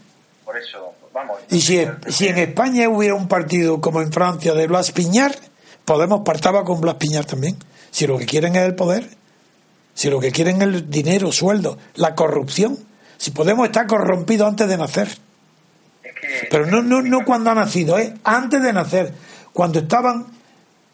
Por 0.45 0.57
eso, 0.57 0.95
vamos. 1.13 1.39
Y 1.51 1.61
si, 1.61 1.85
si 2.09 2.29
en 2.29 2.39
España 2.39 2.89
hubiera 2.89 3.15
un 3.15 3.29
partido 3.29 3.81
como 3.81 4.01
en 4.01 4.13
Francia 4.13 4.55
de 4.55 4.67
Blas 4.67 4.93
Piñar, 4.93 5.35
Podemos 5.85 6.23
partaba 6.25 6.65
con 6.65 6.81
Blas 6.81 6.95
Piñar 6.97 7.25
también. 7.25 7.57
Si 7.91 8.07
lo 8.07 8.19
que 8.19 8.27
quieren 8.27 8.57
es 8.57 8.63
el 8.63 8.75
poder. 8.75 9.09
Si 9.95 10.09
lo 10.09 10.21
que 10.21 10.31
quieren 10.33 10.63
es 10.63 10.69
el 10.69 10.91
dinero, 10.91 11.33
sueldo, 11.33 11.79
la 11.95 12.15
corrupción. 12.15 12.79
Si 13.19 13.31
Podemos 13.31 13.67
estar 13.67 13.87
corrompido 13.87 14.47
antes 14.47 14.69
de 14.69 14.77
nacer. 14.77 15.09
Pero 16.51 16.67
no, 16.67 16.83
no, 16.83 17.03
no 17.03 17.25
cuando 17.25 17.51
ha 17.51 17.55
nacido, 17.55 17.99
¿eh? 17.99 18.15
antes 18.25 18.63
de 18.63 18.73
nacer. 18.73 19.13
Cuando 19.53 19.81
estaban, 19.81 20.27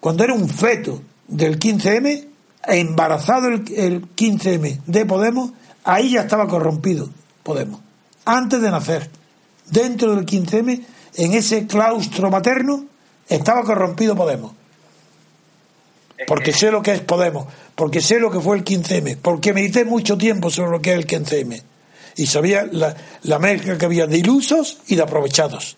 cuando 0.01 0.24
era 0.24 0.32
un 0.32 0.48
feto 0.48 1.02
del 1.26 1.59
15M, 1.59 2.26
embarazado 2.64 3.48
el, 3.48 3.64
el 3.76 4.14
15M 4.14 4.80
de 4.86 5.06
Podemos, 5.06 5.52
ahí 5.85 6.12
ya 6.12 6.22
estaba 6.22 6.47
corrompido 6.48 7.09
Podemos. 7.43 7.80
Antes 8.24 8.60
de 8.60 8.70
nacer. 8.70 9.10
Dentro 9.70 10.14
del 10.14 10.24
15M, 10.24 10.85
en 11.16 11.32
ese 11.32 11.66
claustro 11.66 12.30
materno, 12.30 12.86
estaba 13.28 13.62
corrompido 13.62 14.16
Podemos. 14.16 14.52
Porque 16.26 16.52
sé 16.52 16.70
lo 16.70 16.82
que 16.82 16.94
es 16.94 17.01
Podemos 17.01 17.47
porque 17.78 18.01
sé 18.01 18.18
lo 18.18 18.28
que 18.28 18.40
fue 18.40 18.56
el 18.56 18.64
15M, 18.64 19.18
porque 19.22 19.52
medité 19.55 19.85
mucho 19.85 20.18
tiempo 20.18 20.51
sobre 20.51 20.72
lo 20.72 20.82
que 20.82 20.90
es 20.90 20.98
el 20.98 21.06
15M. 21.06 21.62
Y 22.16 22.26
sabía 22.26 22.68
la, 22.72 22.97
la 23.22 23.39
mezcla 23.39 23.78
que 23.78 23.86
había 23.86 24.09
de 24.09 24.18
ilusos 24.18 24.78
y 24.89 24.97
de 24.97 25.02
aprovechados, 25.02 25.76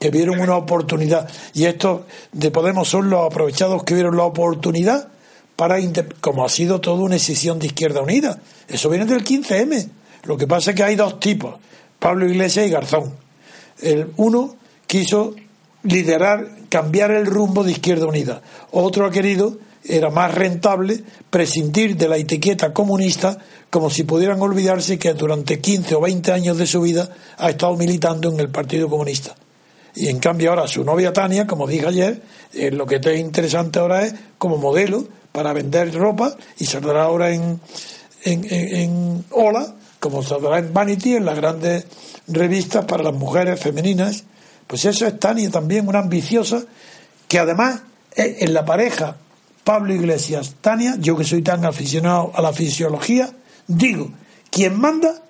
que 0.00 0.10
vieron 0.10 0.40
una 0.40 0.56
oportunidad. 0.56 1.28
Y 1.52 1.66
estos 1.66 2.06
de 2.32 2.50
Podemos 2.50 2.88
son 2.88 3.10
los 3.10 3.26
aprovechados 3.26 3.84
que 3.84 3.92
vieron 3.92 4.16
la 4.16 4.22
oportunidad 4.22 5.08
para, 5.56 5.78
como 6.20 6.44
ha 6.44 6.48
sido 6.48 6.80
toda 6.80 7.02
una 7.02 7.14
decisión 7.14 7.58
de 7.58 7.66
Izquierda 7.66 8.00
Unida. 8.00 8.40
Eso 8.68 8.88
viene 8.88 9.06
del 9.06 9.24
15M. 9.24 9.88
Lo 10.24 10.36
que 10.36 10.46
pasa 10.46 10.70
es 10.70 10.76
que 10.76 10.84
hay 10.84 10.96
dos 10.96 11.20
tipos, 11.20 11.56
Pablo 11.98 12.26
Iglesias 12.26 12.66
y 12.66 12.70
Garzón. 12.70 13.14
El 13.80 14.12
uno 14.16 14.56
quiso 14.86 15.34
liderar, 15.82 16.48
cambiar 16.68 17.10
el 17.10 17.26
rumbo 17.26 17.64
de 17.64 17.72
Izquierda 17.72 18.06
Unida. 18.06 18.42
Otro 18.70 19.06
ha 19.06 19.10
querido 19.10 19.58
era 19.84 20.10
más 20.10 20.32
rentable 20.34 21.02
prescindir 21.30 21.96
de 21.96 22.08
la 22.08 22.16
etiqueta 22.16 22.72
comunista 22.72 23.38
como 23.70 23.90
si 23.90 24.04
pudieran 24.04 24.40
olvidarse 24.40 24.98
que 24.98 25.12
durante 25.14 25.60
15 25.60 25.94
o 25.96 26.00
20 26.00 26.32
años 26.32 26.58
de 26.58 26.66
su 26.66 26.80
vida 26.80 27.10
ha 27.38 27.50
estado 27.50 27.76
militando 27.76 28.30
en 28.30 28.38
el 28.38 28.48
Partido 28.48 28.88
Comunista. 28.88 29.34
Y 29.94 30.08
en 30.08 30.20
cambio 30.20 30.50
ahora 30.50 30.68
su 30.68 30.84
novia 30.84 31.12
Tania, 31.12 31.46
como 31.46 31.66
dije 31.66 31.86
ayer, 31.86 32.22
eh, 32.52 32.70
lo 32.70 32.86
que 32.86 32.96
es 32.96 33.18
interesante 33.18 33.78
ahora 33.78 34.06
es 34.06 34.14
como 34.38 34.56
modelo 34.56 35.06
para 35.32 35.52
vender 35.52 35.92
ropa 35.94 36.36
y 36.58 36.66
saldrá 36.66 37.04
ahora 37.04 37.30
en, 37.30 37.60
en, 38.24 38.46
en, 38.52 39.24
Ola, 39.30 39.74
como 39.98 40.22
saldrá 40.22 40.58
en 40.58 40.72
Vanity, 40.72 41.16
en 41.16 41.24
las 41.24 41.36
grandes 41.36 41.86
revistas 42.28 42.84
para 42.84 43.02
las 43.02 43.14
mujeres 43.14 43.58
femeninas. 43.58 44.24
Pues 44.66 44.84
eso 44.84 45.06
es 45.06 45.18
Tania 45.18 45.50
también, 45.50 45.88
una 45.88 46.00
ambiciosa, 46.00 46.62
que 47.28 47.38
además 47.38 47.80
eh, 48.14 48.38
en 48.40 48.54
la 48.54 48.64
pareja 48.64 49.16
Pablo 49.64 49.94
Iglesias, 49.94 50.56
Tania, 50.60 50.96
yo 50.98 51.16
que 51.16 51.24
soy 51.24 51.42
tan 51.42 51.64
aficionado 51.64 52.32
a 52.34 52.42
la 52.42 52.52
fisiología, 52.52 53.30
digo, 53.66 54.10
quien 54.50 54.78
manda, 54.78 55.22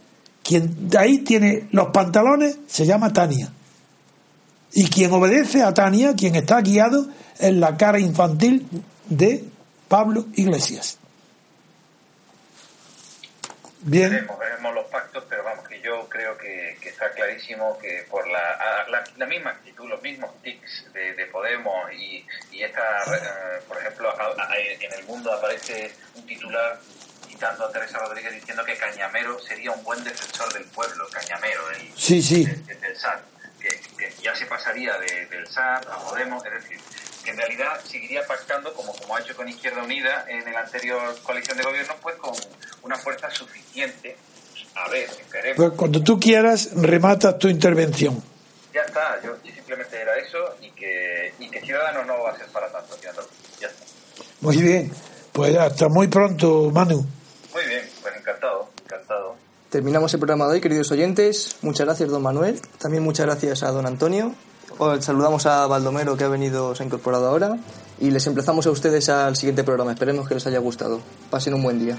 quien 0.42 0.88
de 0.88 0.98
ahí 0.98 1.18
tiene 1.18 1.68
los 1.70 1.88
pantalones, 1.88 2.58
se 2.66 2.86
llama 2.86 3.12
Tania. 3.12 3.52
Y 4.72 4.86
quien 4.86 5.12
obedece 5.12 5.62
a 5.62 5.74
Tania, 5.74 6.14
quien 6.14 6.34
está 6.34 6.60
guiado, 6.62 7.08
es 7.38 7.54
la 7.54 7.76
cara 7.76 8.00
infantil 8.00 8.66
de 9.08 9.44
Pablo 9.92 10.24
Iglesias. 10.36 10.98
Bien. 13.82 14.08
Veremos, 14.08 14.74
los 14.74 14.86
pactos, 14.86 15.22
pero 15.28 15.44
vamos, 15.44 15.68
que 15.68 15.82
yo 15.82 16.08
creo 16.08 16.38
que, 16.38 16.78
está 16.82 17.10
clarísimo 17.10 17.76
que 17.76 18.06
por 18.08 18.26
la, 18.26 18.86
la, 19.18 19.26
misma 19.26 19.50
actitud, 19.50 19.86
los 19.86 20.00
mismos 20.00 20.30
tics 20.40 20.86
de, 20.94 21.26
Podemos 21.26 21.92
y, 21.92 22.26
y 22.52 22.62
esta, 22.62 23.02
eh, 23.04 23.60
por 23.68 23.76
ejemplo, 23.76 24.14
en 24.56 24.92
el 24.98 25.04
mundo 25.04 25.30
aparece 25.30 25.92
un 26.14 26.24
titular 26.24 26.80
citando 27.28 27.66
a 27.66 27.70
Teresa 27.70 27.98
Rodríguez 27.98 28.32
diciendo 28.32 28.64
que 28.64 28.74
Cañamero 28.78 29.38
sería 29.40 29.72
un 29.72 29.84
buen 29.84 30.02
defensor 30.02 30.50
del 30.54 30.64
pueblo, 30.70 31.06
Cañamero, 31.12 31.70
el, 31.70 31.92
sí, 31.98 32.22
sí. 32.22 32.46
del 32.46 32.96
SAT, 32.96 33.20
que, 33.60 34.10
ya 34.22 34.34
se 34.34 34.46
pasaría 34.46 34.96
del 34.96 35.46
SAT 35.46 35.86
a 35.86 35.98
Podemos, 35.98 36.42
es 36.46 36.52
decir, 36.54 36.80
que 37.22 37.30
en 37.30 37.36
realidad 37.36 37.80
seguiría 37.84 38.26
pactando, 38.26 38.72
como, 38.74 38.92
como 38.94 39.16
ha 39.16 39.20
hecho 39.20 39.36
con 39.36 39.48
Izquierda 39.48 39.82
Unida 39.82 40.24
en 40.28 40.52
la 40.52 40.60
anterior 40.60 41.16
coalición 41.22 41.56
de 41.56 41.64
gobierno, 41.64 41.94
pues 42.02 42.16
con 42.16 42.34
una 42.82 42.96
fuerza 42.96 43.30
suficiente. 43.30 44.16
A 44.74 44.88
ver, 44.88 45.08
esperemos. 45.08 45.56
Pues 45.56 45.72
cuando 45.78 46.02
tú 46.02 46.18
quieras, 46.18 46.70
rematas 46.74 47.38
tu 47.38 47.48
intervención. 47.48 48.22
Ya 48.72 48.80
está, 48.80 49.20
yo, 49.22 49.36
simplemente 49.44 50.00
era 50.00 50.16
eso 50.16 50.38
y 50.60 50.70
que, 50.70 51.34
y 51.38 51.48
que 51.50 51.60
Ciudadanos 51.60 52.06
no 52.06 52.22
va 52.22 52.30
a 52.30 52.36
ser 52.36 52.46
para 52.46 52.70
tanto. 52.72 52.96
Ya 53.02 53.10
está. 53.10 53.84
Muy 54.40 54.56
bien, 54.56 54.90
pues 55.32 55.56
hasta 55.56 55.88
muy 55.88 56.08
pronto, 56.08 56.70
Manu. 56.70 57.06
Muy 57.52 57.66
bien, 57.66 57.88
pues 58.00 58.16
encantado, 58.16 58.70
encantado. 58.84 59.36
Terminamos 59.68 60.12
el 60.14 60.20
programa 60.20 60.46
de 60.46 60.52
hoy, 60.52 60.60
queridos 60.60 60.90
oyentes. 60.90 61.56
Muchas 61.62 61.86
gracias, 61.86 62.08
don 62.08 62.22
Manuel. 62.22 62.60
También 62.78 63.02
muchas 63.02 63.26
gracias 63.26 63.62
a 63.62 63.70
don 63.70 63.86
Antonio. 63.86 64.34
Saludamos 65.00 65.46
a 65.46 65.66
Baldomero 65.66 66.16
que 66.16 66.24
ha 66.24 66.28
venido, 66.28 66.74
se 66.74 66.82
ha 66.82 66.86
incorporado 66.86 67.28
ahora. 67.28 67.56
Y 68.00 68.10
les 68.10 68.26
emplazamos 68.26 68.66
a 68.66 68.70
ustedes 68.70 69.08
al 69.08 69.36
siguiente 69.36 69.64
programa. 69.64 69.92
Esperemos 69.92 70.26
que 70.26 70.34
les 70.34 70.46
haya 70.46 70.58
gustado. 70.58 71.00
Pasen 71.30 71.54
un 71.54 71.62
buen 71.62 71.78
día. 71.78 71.96